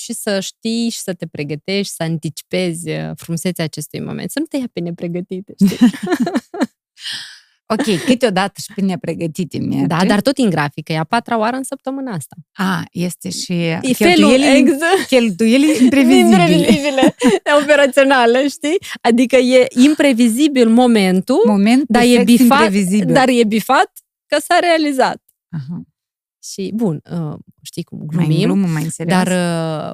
și 0.00 0.12
să 0.12 0.40
știi 0.40 0.88
și 0.88 0.98
să 0.98 1.14
te 1.14 1.26
pregătești, 1.26 1.94
să 1.94 2.02
anticipezi 2.02 2.90
uh, 2.90 3.10
frumusețea 3.16 3.64
acestui 3.64 4.00
moment. 4.00 4.30
Să 4.30 4.38
nu 4.38 4.44
te 4.44 4.56
ia 4.56 4.68
pe 4.72 4.80
nepregătite, 4.80 5.54
știi? 5.64 5.88
ok, 7.74 8.04
câteodată 8.04 8.60
și 8.60 8.72
pe 8.74 8.80
nepregătite 8.80 9.58
merge. 9.58 9.86
Da, 9.86 10.04
dar 10.04 10.20
tot 10.20 10.38
în 10.38 10.50
grafică, 10.50 10.92
e 10.92 10.98
a 10.98 11.04
patra 11.04 11.38
oară 11.38 11.56
în 11.56 11.62
săptămâna 11.62 12.12
asta. 12.12 12.36
A, 12.52 12.82
este 12.92 13.30
și 13.30 13.52
e 13.52 13.80
cheltuielile, 13.80 14.56
exact. 14.56 15.06
cheltuielile 15.06 15.82
imprevizibile. 15.82 16.50
imprevizibile 16.50 17.14
operaționale, 17.62 18.48
știi? 18.48 18.78
Adică 19.00 19.36
e 19.36 19.66
imprevizibil 19.68 20.68
momentul, 20.68 21.42
Moment 21.46 21.84
dar, 21.88 22.02
e 22.02 22.22
bifat, 22.22 22.72
dar 23.06 23.28
e 23.28 23.44
bifat 23.44 23.92
că 24.26 24.36
s-a 24.40 24.58
realizat. 24.60 25.22
Aha. 25.48 25.82
Și, 26.42 26.72
bun, 26.74 27.02
uh, 27.10 27.38
știi 27.62 27.82
cum, 27.82 28.06
glumim, 28.06 28.28
mai 28.28 28.42
în 28.42 28.48
glumă, 28.48 28.66
mai 28.66 28.82
în 28.82 28.90
serios. 28.90 29.22
dar 29.22 29.26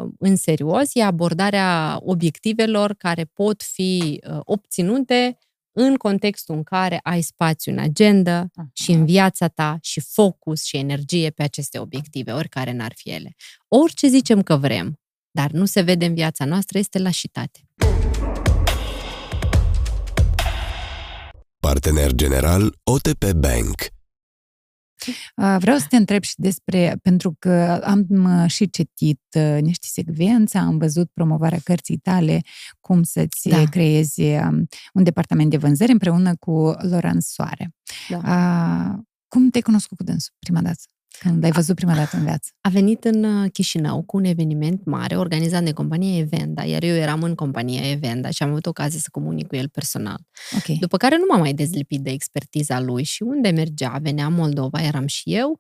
uh, 0.02 0.10
în 0.18 0.36
serios 0.36 0.90
e 0.92 1.02
abordarea 1.02 1.98
obiectivelor 2.02 2.94
care 2.94 3.24
pot 3.24 3.62
fi 3.62 4.20
uh, 4.30 4.38
obținute 4.44 5.38
în 5.72 5.96
contextul 5.96 6.54
în 6.54 6.62
care 6.62 7.00
ai 7.02 7.22
spațiu 7.22 7.72
în 7.72 7.78
agenda 7.78 8.36
Aha. 8.36 8.68
și 8.72 8.90
în 8.90 9.04
viața 9.04 9.48
ta 9.48 9.78
și 9.82 10.00
focus 10.00 10.64
și 10.64 10.76
energie 10.76 11.30
pe 11.30 11.42
aceste 11.42 11.78
obiective, 11.78 12.32
oricare 12.32 12.72
n-ar 12.72 12.92
fi 12.96 13.10
ele. 13.10 13.34
Orice 13.68 14.08
zicem 14.08 14.42
că 14.42 14.56
vrem, 14.56 15.00
dar 15.30 15.50
nu 15.50 15.64
se 15.64 15.80
vede 15.80 16.04
în 16.04 16.14
viața 16.14 16.44
noastră, 16.44 16.78
este 16.78 16.98
lașitate. 16.98 17.60
Partener 21.58 22.12
general 22.12 22.78
OTP 22.84 23.32
Bank 23.32 23.95
Vreau 25.58 25.76
să 25.78 25.86
te 25.88 25.96
întreb 25.96 26.22
și 26.22 26.34
despre, 26.36 26.98
pentru 27.02 27.36
că 27.38 27.80
am 27.84 28.06
și 28.46 28.70
citit 28.70 29.20
niște 29.60 29.86
secvențe, 29.90 30.58
am 30.58 30.78
văzut 30.78 31.10
promovarea 31.12 31.58
cărții 31.64 31.96
tale, 31.96 32.40
cum 32.80 33.02
să-ți 33.02 33.48
da. 33.48 33.64
creezi 33.64 34.22
un 34.92 35.02
departament 35.02 35.50
de 35.50 35.56
vânzări 35.56 35.92
împreună 35.92 36.36
cu 36.36 36.74
Loran 36.78 37.20
Soare. 37.20 37.74
Da. 38.08 39.00
Cum 39.28 39.50
te-ai 39.50 39.62
cunoscut 39.62 39.96
cu 39.96 40.02
dânsul 40.02 40.34
prima 40.38 40.60
dată? 40.62 40.80
Când 41.18 41.44
ai 41.44 41.50
văzut 41.50 41.76
prima 41.76 41.94
dată 41.94 42.16
în 42.16 42.22
viață? 42.24 42.50
A 42.60 42.68
venit 42.68 43.04
în 43.04 43.24
uh, 43.24 43.50
Chișinău 43.52 44.02
cu 44.02 44.16
un 44.16 44.24
eveniment 44.24 44.84
mare 44.84 45.16
organizat 45.16 45.62
de 45.62 45.72
compania 45.72 46.18
Evenda, 46.18 46.64
iar 46.64 46.82
eu 46.82 46.94
eram 46.94 47.22
în 47.22 47.34
compania 47.34 47.90
Evenda 47.90 48.30
și 48.30 48.42
am 48.42 48.50
avut 48.50 48.66
ocazia 48.66 48.98
să 48.98 49.08
comunic 49.10 49.46
cu 49.46 49.56
el 49.56 49.68
personal. 49.68 50.20
Okay. 50.56 50.76
După 50.80 50.96
care 50.96 51.16
nu 51.16 51.24
m-am 51.28 51.40
mai 51.40 51.52
dezlipit 51.52 52.00
de 52.00 52.10
expertiza 52.10 52.80
lui 52.80 53.02
și 53.02 53.22
unde 53.22 53.50
mergea, 53.50 53.98
venea 54.02 54.28
Moldova, 54.28 54.82
eram 54.82 55.06
și 55.06 55.34
eu, 55.34 55.56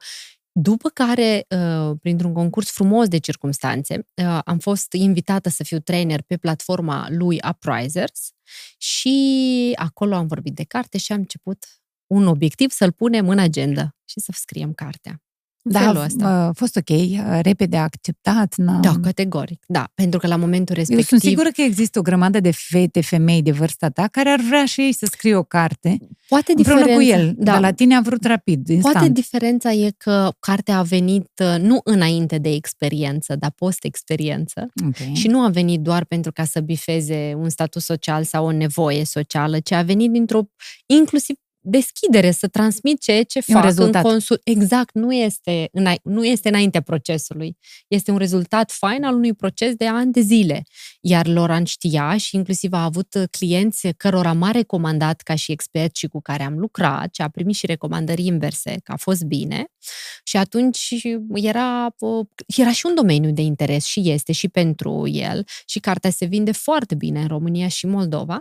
după 0.58 0.88
care, 0.88 1.46
uh, 1.48 1.96
printr-un 2.02 2.32
concurs 2.32 2.70
frumos 2.70 3.08
de 3.08 3.18
circumstanțe, 3.18 4.06
uh, 4.14 4.38
am 4.44 4.58
fost 4.58 4.92
invitată 4.92 5.48
să 5.48 5.64
fiu 5.64 5.78
trainer 5.78 6.22
pe 6.22 6.36
platforma 6.36 7.06
lui 7.10 7.40
Uprisers 7.48 8.30
și 8.78 9.72
acolo 9.74 10.14
am 10.14 10.26
vorbit 10.26 10.54
de 10.54 10.64
carte 10.64 10.98
și 10.98 11.12
am 11.12 11.18
început 11.18 11.64
un 12.06 12.26
obiectiv 12.26 12.70
să-l 12.70 12.92
punem 12.92 13.28
în 13.28 13.38
agenda 13.38 13.96
și 14.04 14.20
să 14.20 14.32
scriem 14.34 14.72
cartea. 14.72 15.20
Da, 15.68 16.06
a 16.20 16.52
fost 16.54 16.76
ok, 16.76 16.98
repede 17.40 17.76
acceptat. 17.76 18.54
N-am... 18.56 18.80
Da, 18.80 18.94
categoric, 19.02 19.64
da, 19.66 19.90
pentru 19.94 20.18
că 20.18 20.26
la 20.26 20.36
momentul 20.36 20.74
respectiv... 20.74 21.10
Eu 21.10 21.18
sunt 21.18 21.20
sigură 21.20 21.48
că 21.48 21.62
există 21.62 21.98
o 21.98 22.02
grămadă 22.02 22.40
de 22.40 22.50
fete, 22.50 23.00
femei 23.00 23.42
de 23.42 23.50
vârsta 23.50 23.88
ta, 23.88 24.08
care 24.10 24.28
ar 24.28 24.40
vrea 24.40 24.64
și 24.64 24.80
ei 24.80 24.92
să 24.92 25.06
scrie 25.10 25.34
o 25.34 25.42
carte 25.42 25.98
Poate 26.28 26.52
împreună 26.56 26.84
diferența, 26.84 27.14
cu 27.14 27.20
el, 27.20 27.34
da. 27.36 27.52
dar 27.52 27.60
la 27.60 27.72
tine 27.72 27.94
a 27.94 28.00
vrut 28.00 28.24
rapid, 28.24 28.68
instant. 28.68 28.94
Poate 28.94 29.12
diferența 29.12 29.72
e 29.72 29.94
că 29.96 30.32
cartea 30.38 30.78
a 30.78 30.82
venit 30.82 31.30
uh, 31.42 31.62
nu 31.62 31.80
înainte 31.84 32.38
de 32.38 32.48
experiență, 32.48 33.36
dar 33.36 33.50
post-experiență 33.56 34.66
okay. 34.86 35.14
și 35.14 35.28
nu 35.28 35.40
a 35.40 35.48
venit 35.48 35.80
doar 35.80 36.04
pentru 36.04 36.32
ca 36.32 36.44
să 36.44 36.60
bifeze 36.60 37.34
un 37.36 37.48
status 37.48 37.84
social 37.84 38.24
sau 38.24 38.46
o 38.46 38.52
nevoie 38.52 39.04
socială, 39.04 39.60
ci 39.60 39.72
a 39.72 39.82
venit 39.82 40.10
dintr-o, 40.10 40.40
inclusiv 40.86 41.36
deschidere, 41.68 42.30
să 42.30 42.48
transmit 42.48 43.00
ceea 43.00 43.22
ce 43.22 43.40
fac 43.40 43.64
rezultat. 43.64 44.04
în 44.04 44.10
consul. 44.10 44.40
Exact, 44.44 44.94
nu 44.94 45.12
este, 45.12 45.70
nu 46.02 46.24
este 46.24 46.48
înaintea 46.48 46.80
procesului. 46.80 47.56
Este 47.88 48.10
un 48.10 48.16
rezultat 48.16 48.70
fain 48.70 49.04
al 49.04 49.14
unui 49.14 49.34
proces 49.34 49.74
de 49.74 49.86
ani 49.86 50.12
de 50.12 50.20
zile. 50.20 50.62
Iar 51.00 51.26
Loran 51.26 51.64
știa 51.64 52.16
și 52.16 52.36
inclusiv 52.36 52.72
a 52.72 52.84
avut 52.84 53.28
clienți 53.30 53.88
cărora 53.96 54.32
m-a 54.32 54.50
recomandat 54.50 55.20
ca 55.20 55.34
și 55.34 55.52
expert 55.52 55.96
și 55.96 56.06
cu 56.06 56.20
care 56.20 56.42
am 56.42 56.58
lucrat 56.58 57.14
și 57.14 57.22
a 57.22 57.28
primit 57.28 57.54
și 57.54 57.66
recomandări 57.66 58.24
inverse, 58.24 58.80
că 58.84 58.92
a 58.92 58.96
fost 58.96 59.22
bine. 59.22 59.66
Și 60.24 60.36
atunci 60.36 60.94
era, 61.34 61.94
era 62.56 62.72
și 62.72 62.86
un 62.86 62.94
domeniu 62.94 63.30
de 63.30 63.42
interes 63.42 63.84
și 63.84 64.10
este 64.10 64.32
și 64.32 64.48
pentru 64.48 65.06
el 65.08 65.44
și 65.66 65.78
cartea 65.78 66.10
se 66.10 66.24
vinde 66.24 66.52
foarte 66.52 66.94
bine 66.94 67.20
în 67.20 67.26
România 67.26 67.68
și 67.68 67.86
Moldova. 67.86 68.40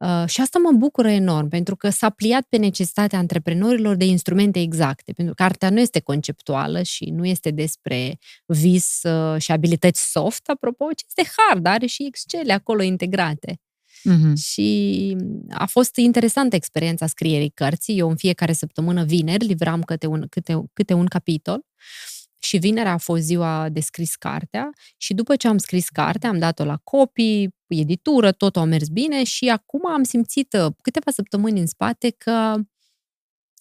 Uh, 0.00 0.24
și 0.26 0.40
asta 0.40 0.58
mă 0.58 0.72
bucură 0.72 1.10
enorm, 1.10 1.48
pentru 1.48 1.76
că 1.76 1.90
s-a 1.90 2.10
pliat 2.10 2.46
pe 2.48 2.56
necesitatea 2.56 3.18
antreprenorilor 3.18 3.96
de 3.96 4.04
instrumente 4.04 4.60
exacte. 4.60 5.12
Pentru 5.12 5.34
că 5.34 5.42
cartea 5.42 5.70
nu 5.70 5.80
este 5.80 6.00
conceptuală 6.00 6.82
și 6.82 7.04
nu 7.04 7.26
este 7.26 7.50
despre 7.50 8.18
vis 8.46 9.00
uh, 9.02 9.40
și 9.40 9.52
abilități 9.52 10.10
soft, 10.10 10.48
apropo, 10.48 10.84
ci 10.96 11.04
este 11.06 11.32
hard, 11.36 11.66
are 11.66 11.86
și 11.86 12.06
Excel 12.06 12.50
acolo 12.50 12.82
integrate. 12.82 13.60
Mm-hmm. 14.10 14.32
Și 14.42 15.16
a 15.50 15.66
fost 15.66 15.96
interesantă 15.96 16.56
experiența 16.56 17.06
scrierii 17.06 17.50
cărții. 17.50 17.98
Eu 17.98 18.08
în 18.08 18.16
fiecare 18.16 18.52
săptămână 18.52 19.04
vineri 19.04 19.44
livram 19.44 19.82
câte 19.82 20.06
un, 20.06 20.26
câte, 20.28 20.62
câte 20.72 20.92
un 20.92 21.06
capitol. 21.06 21.64
Uh, 21.64 22.19
și 22.42 22.58
vinerea 22.58 22.92
a 22.92 22.96
fost 22.96 23.22
ziua 23.22 23.68
de 23.68 23.80
scris 23.80 24.14
cartea 24.14 24.70
și 24.96 25.14
după 25.14 25.36
ce 25.36 25.48
am 25.48 25.58
scris 25.58 25.88
cartea, 25.88 26.28
am 26.28 26.38
dat-o 26.38 26.64
la 26.64 26.76
copii, 26.76 27.54
editură, 27.66 28.32
totul 28.32 28.62
a 28.62 28.64
mers 28.64 28.88
bine 28.88 29.24
și 29.24 29.48
acum 29.48 29.86
am 29.86 30.02
simțit 30.02 30.52
uh, 30.52 30.72
câteva 30.82 31.10
săptămâni 31.10 31.60
în 31.60 31.66
spate 31.66 32.10
că 32.10 32.56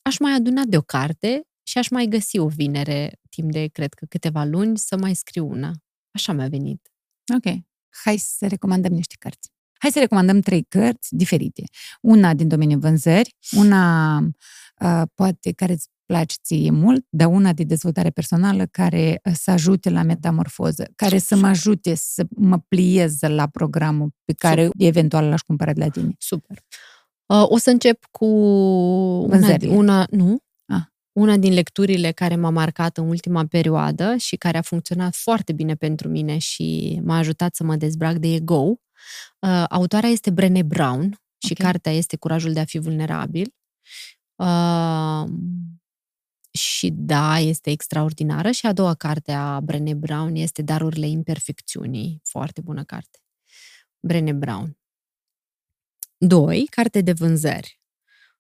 aș 0.02 0.18
mai 0.20 0.34
aduna 0.34 0.64
de 0.68 0.78
o 0.78 0.82
carte 0.82 1.48
și 1.64 1.78
aș 1.78 1.90
mai 1.90 2.06
găsi 2.06 2.38
o 2.38 2.48
vinere 2.48 3.20
timp 3.30 3.52
de, 3.52 3.68
cred 3.68 3.94
că, 3.94 4.06
câteva 4.06 4.44
luni 4.44 4.78
să 4.78 4.98
mai 4.98 5.14
scriu 5.14 5.50
una. 5.50 5.72
Așa 6.12 6.34
mi-a 6.34 6.48
venit. 6.48 6.92
Ok. 7.36 7.56
Hai 8.04 8.18
să 8.18 8.48
recomandăm 8.48 8.92
niște 8.92 9.16
cărți. 9.20 9.50
Hai 9.80 9.92
să 9.92 10.00
recomandăm 10.00 10.40
trei 10.40 10.64
cărți 10.64 11.16
diferite. 11.16 11.64
Una 12.02 12.34
din 12.34 12.48
domeniul 12.48 12.80
vânzări, 12.80 13.36
una 13.52 14.18
uh, 14.18 15.02
poate 15.16 15.52
care 15.52 15.74
îți 15.74 15.88
place 16.10 16.36
ție 16.44 16.72
mult, 16.72 17.06
dar 17.10 17.28
una 17.28 17.54
de 17.54 17.64
dezvoltare 17.64 18.10
personală 18.10 18.66
care 18.66 19.20
uh, 19.24 19.34
să 19.36 19.52
ajute 19.52 19.90
la 19.90 20.04
metamorfoză, 20.04 20.92
care 20.96 21.18
să 21.18 21.36
mă 21.36 21.48
ajute 21.48 21.96
să 21.96 22.26
mă 22.30 22.60
pliez 22.68 23.22
la 23.22 23.48
programul 23.48 24.10
pe 24.26 24.34
care 24.34 24.66
Super. 24.66 24.88
eventual 24.88 25.26
l-aș 25.26 25.42
cumpăra 25.42 25.74
de 25.74 25.80
la 25.80 25.90
tine. 25.90 26.16
Super. 26.18 26.58
Uh, 27.26 27.44
o 27.50 27.58
să 27.58 27.70
încep 27.70 28.06
cu 28.12 28.26
una, 28.26 29.56
una, 29.68 30.08
nu, 30.12 30.38
ah. 30.66 30.82
una 31.12 31.38
din 31.38 31.54
lecturile 31.54 32.12
care 32.12 32.36
m-a 32.36 32.50
marcat 32.50 32.98
în 32.98 33.08
ultima 33.08 33.46
perioadă 33.46 34.16
și 34.18 34.36
care 34.36 34.58
a 34.58 34.62
funcționat 34.62 35.16
foarte 35.16 35.54
bine 35.54 35.76
pentru 35.76 36.08
mine 36.08 36.38
și 36.38 37.00
m-a 37.04 37.18
ajutat 37.18 37.56
să 37.56 37.64
mă 37.64 37.76
dezbrac 37.76 38.16
de 38.16 38.34
ego. 38.34 38.64
Uh, 39.40 39.64
autoarea 39.70 40.10
este 40.10 40.30
Brené 40.30 40.64
Brown 40.64 41.20
și 41.38 41.52
okay. 41.52 41.72
cartea 41.72 41.92
este 41.92 42.18
Curajul 42.18 42.54
de 42.54 42.60
a 42.60 42.66
fi 42.66 42.80
vulnerabil. 42.80 43.54
Uh, 44.36 45.24
și 46.52 46.92
da, 46.94 47.40
este 47.40 47.70
extraordinară. 47.70 48.52
Și 48.52 48.66
a 48.66 48.74
doua 48.74 48.94
carte 48.94 49.32
a 49.32 49.60
Brené 49.60 49.94
Brown 49.94 50.36
este 50.36 50.62
Darurile 50.62 51.08
imperfecțiunii. 51.08 52.22
Foarte 52.24 52.62
bună 52.62 52.84
carte. 52.84 53.20
Brené 54.00 54.34
Brown. 54.34 54.78
Doi, 56.18 56.68
carte 56.70 57.02
de 57.02 57.12
vânzări. 57.12 57.80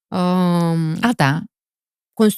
Um, 0.07 0.97
A, 1.01 1.11
da. 1.15 1.43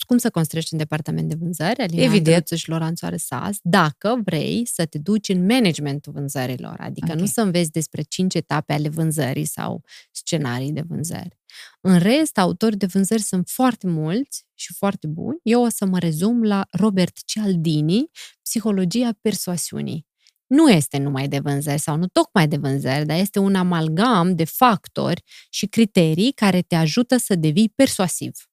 Cum 0.06 0.18
să 0.18 0.30
construiești 0.30 0.74
un 0.74 0.80
departament 0.80 1.30
de 1.30 1.36
vânzări, 1.40 1.80
Alina 1.82 2.04
Evident. 2.04 2.48
și 2.48 2.70
Loranțoare 2.70 3.18
Sas, 3.18 3.58
dacă 3.62 4.22
vrei 4.24 4.66
să 4.66 4.86
te 4.86 4.98
duci 4.98 5.30
în 5.30 5.46
managementul 5.46 6.14
vânzărilor, 6.14 6.76
adică 6.80 7.12
Ok. 7.12 7.20
nu 7.20 7.26
să 7.26 7.42
înveți 7.42 7.72
despre 7.72 8.02
cinci 8.02 8.34
etape 8.34 8.74
ale 8.74 8.90
vânzării 8.90 9.46
sau 9.46 9.84
scenarii 10.12 10.72
de 10.72 10.84
vânzări. 10.88 11.40
În 11.82 11.98
rest, 12.00 12.38
autori 12.38 12.78
de 12.78 12.86
vânzări 12.86 13.22
sunt 13.22 13.50
foarte 13.50 13.88
mulți 13.88 14.46
și 14.54 14.74
foarte 14.74 15.08
buni. 15.08 15.40
Eu 15.44 15.64
o 15.64 15.70
să 15.70 15.86
mă 15.86 16.00
rezum 16.00 16.44
la 16.44 16.66
Robert 16.72 17.18
Cialdini, 17.26 18.10
Psihologia 18.44 19.10
persoasiunii. 19.22 20.08
Nu 20.48 20.70
este 20.70 20.98
numai 20.98 21.28
de 21.28 21.40
vânzări 21.40 21.80
sau 21.80 21.98
nu 21.98 22.08
tocmai 22.08 22.48
de 22.48 22.58
vânzări, 22.58 23.06
dar 23.06 23.20
este 23.20 23.40
un 23.40 23.56
amalgam 23.56 24.36
de 24.36 24.44
factori 24.44 25.22
și 25.50 25.66
criterii 25.66 26.32
care 26.32 26.62
te 26.62 26.76
ajută 26.76 27.18
să 27.18 27.36
devii 27.36 27.70
persuasiv. 27.76 28.51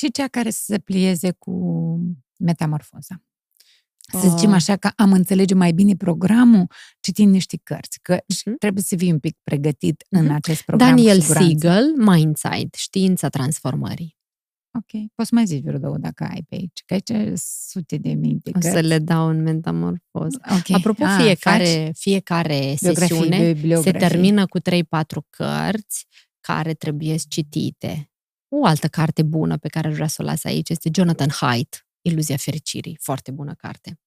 Și 0.00 0.10
cea 0.10 0.26
care 0.28 0.50
să 0.50 0.62
se 0.64 0.78
plieze 0.78 1.30
cu 1.38 1.54
metamorfoza. 2.38 3.22
Să 4.20 4.28
zicem 4.28 4.48
Ah. 4.50 4.54
așa 4.54 4.76
că 4.76 4.90
am 4.96 5.12
înțelege 5.12 5.54
mai 5.54 5.72
bine 5.72 5.94
programul 5.96 6.66
citind 7.00 7.32
niște 7.32 7.56
cărți, 7.62 7.98
că 8.02 8.18
Mhm. 8.44 8.56
trebuie 8.58 8.82
să 8.82 8.96
fii 8.96 9.12
un 9.12 9.18
pic 9.18 9.36
pregătit 9.42 10.04
în 10.10 10.24
Mhm. 10.24 10.32
acest 10.34 10.62
program. 10.62 10.88
cu 10.88 10.94
Daniel 10.96 11.20
siguranță. 11.20 11.48
Siegel, 11.48 11.84
Mindside, 11.96 12.68
știința 12.76 13.28
transformării. 13.28 14.18
Ok, 14.78 15.02
poți 15.14 15.28
să 15.28 15.34
mai 15.34 15.46
zici 15.46 15.62
vreo 15.64 15.78
două 15.78 15.96
dacă 15.98 16.24
ai 16.24 16.44
pe 16.48 16.54
aici, 16.54 16.82
că 16.86 16.94
aici 16.94 17.38
sute 17.68 17.96
de 17.96 18.12
mii 18.12 18.38
de 18.42 18.50
O 18.54 18.60
să 18.60 18.70
cărți. 18.70 18.86
le 18.86 18.98
dau 18.98 19.28
în 19.28 19.42
metamorfoză. 19.42 20.40
Ok. 20.50 20.70
Apropo, 20.76 21.04
Ah, 21.04 21.16
fiecare, 21.22 21.92
fiecare 21.94 22.54
faci 22.54 22.80
biografii, 22.80 23.16
sesiune 23.16 23.52
bibliografii. 23.52 24.00
se 24.00 24.06
termină 24.08 24.46
cu 24.46 24.58
3-4 24.58 25.26
cărți 25.30 26.06
care 26.40 26.74
trebuie 26.74 27.16
citite. 27.28 28.09
O 28.52 28.64
altă 28.64 28.88
carte 28.88 29.22
bună 29.22 29.56
pe 29.56 29.68
care 29.68 29.88
aș 29.88 29.94
vrea 29.94 30.06
să 30.08 30.22
o 30.22 30.24
las 30.24 30.44
aici 30.44 30.68
este 30.68 30.90
Jonathan 30.94 31.30
Haidt, 31.30 31.86
Iluzia 32.02 32.36
fericirii. 32.36 32.98
Foarte 33.00 33.30
bună 33.30 33.54
carte. 33.58 33.98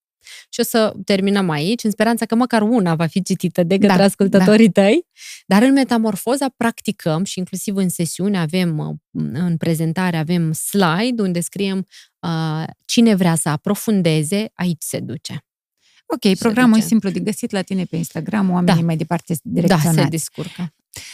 Și 0.49 0.59
o 0.59 0.63
să 0.63 0.93
terminăm 1.05 1.49
aici, 1.49 1.83
în 1.83 1.91
speranța 1.91 2.25
că 2.25 2.35
măcar 2.35 2.61
una 2.61 2.95
va 2.95 3.05
fi 3.05 3.21
citită 3.21 3.63
de 3.63 3.77
către 3.77 3.97
Da, 3.97 4.03
ascultătorii 4.03 4.71
tăi. 4.71 5.07
Dar 5.45 5.61
în 5.61 5.71
Metamorfoza 5.73 6.49
practicăm 6.57 7.23
și 7.23 7.39
inclusiv 7.39 7.75
în 7.75 7.89
sesiune 7.89 8.37
avem, 8.39 8.77
uh, 8.77 8.95
în 9.33 9.57
prezentare 9.57 10.17
avem 10.17 10.51
slide 10.51 11.21
unde 11.21 11.39
scriem 11.39 11.87
uh, 12.19 12.63
cine 12.85 13.15
vrea 13.15 13.35
să 13.35 13.49
aprofundeze, 13.49 14.51
aici 14.53 14.81
se 14.81 14.99
duce. 14.99 15.45
Ok, 16.05 16.37
programul 16.37 16.73
duce. 16.73 16.83
e 16.85 16.87
simplu 16.87 17.09
de 17.09 17.19
găsit 17.19 17.51
la 17.51 17.61
tine 17.61 17.83
pe 17.83 17.95
Instagram, 17.95 18.49
oamenii 18.49 18.79
Da. 18.79 18.85
mai 18.85 18.97
departe 18.97 19.33
sunt 19.33 19.53
Da, 19.53 19.61
direcționați. 19.61 20.01
se 20.01 20.07
descurcă. 20.07 20.73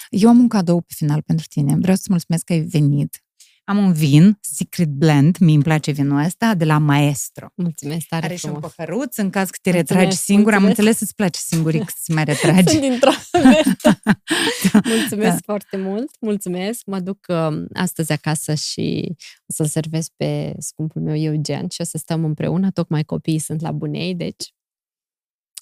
Eu 0.09 0.29
am 0.29 0.39
un 0.39 0.47
cadou 0.47 0.81
pe 0.81 0.93
final 0.95 1.21
pentru 1.21 1.45
tine. 1.49 1.75
Vreau 1.79 1.95
să-ți 1.95 2.09
mulțumesc 2.09 2.43
că 2.43 2.53
ai 2.53 2.61
venit. 2.61 3.23
Am 3.63 3.77
un 3.77 3.93
vin, 3.93 4.37
Secret 4.41 4.87
Blend, 4.87 5.37
mi 5.37 5.53
îmi 5.53 5.63
place 5.63 5.91
vinul 5.91 6.23
ăsta, 6.23 6.55
de 6.55 6.65
la 6.65 6.77
Maestro. 6.77 7.47
Mulțumesc 7.55 8.05
tare 8.07 8.25
Are 8.25 8.35
și 8.35 8.45
un 8.45 8.51
frumos. 8.51 8.73
păhăruț, 8.73 9.17
în 9.17 9.29
caz 9.29 9.49
că 9.49 9.57
te 9.61 9.69
Mulțumesc, 9.71 9.99
retragi 9.99 10.17
singur. 10.17 10.53
Am 10.53 10.61
mulțumesc. 10.61 10.77
înțeles 10.77 10.97
să-ți 10.97 11.15
place 11.15 11.39
singuric 11.39 11.89
să 12.03 12.13
mai 12.13 12.23
retragi. 12.23 12.69
Sunt 12.69 12.81
dintr-o 12.81 13.11
Mulțumesc 14.95 15.31
Da. 15.35 15.37
foarte 15.45 15.77
mult, 15.77 16.09
mulțumesc. 16.21 16.85
Mă 16.85 16.99
duc 16.99 17.17
uh, 17.27 17.63
astăzi 17.73 18.11
acasă 18.11 18.53
și 18.53 19.15
o 19.47 19.53
să-l 19.53 19.65
servesc 19.65 20.11
pe 20.17 20.53
scumpul 20.59 21.01
meu 21.01 21.15
Eugen 21.15 21.67
și 21.69 21.81
o 21.81 21.83
să 21.83 21.97
stăm 21.97 22.23
împreună. 22.25 22.71
Tocmai 22.71 23.03
copiii 23.03 23.39
sunt 23.39 23.61
la 23.61 23.71
bunei, 23.71 24.15
deci 24.15 24.53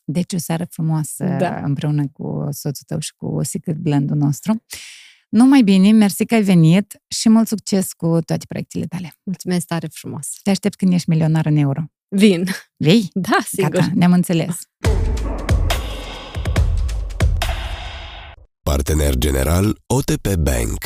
Deci 0.10 0.34
o 0.34 0.38
seară 0.38 0.66
frumoasă 0.70 1.36
Da. 1.40 1.60
împreună 1.64 2.04
cu 2.14 2.48
soțul 2.52 2.84
tău 2.88 3.00
și 3.00 3.14
cu 3.16 3.40
Secret 3.44 3.76
Blend-ul 3.76 4.18
nostru. 4.18 4.64
Numai 5.30 5.62
bine, 5.62 5.92
mersi 5.92 6.26
că 6.26 6.34
ai 6.36 6.42
venit 6.44 7.02
și 7.08 7.30
mult 7.30 7.48
succes 7.48 7.94
cu 7.94 8.20
toate 8.26 8.46
proiectele 8.48 8.86
tale. 8.86 9.14
mulțumesc 9.24 9.66
tare 9.66 9.88
frumos. 9.92 10.28
Te 10.44 10.50
aștept 10.50 10.76
când 10.76 10.94
ești 10.94 11.10
milionar 11.10 11.46
în 11.46 11.56
euro. 11.56 11.82
Vin. 12.08 12.46
Vei? 12.78 13.10
Da, 13.14 13.38
sigur. 13.46 13.70
Gata, 13.70 13.92
ne-am 13.94 14.12
înțeles. 14.12 14.58
Partener 18.64 19.16
general 19.16 19.78
OTP 19.88 20.36
Bank 20.36 20.78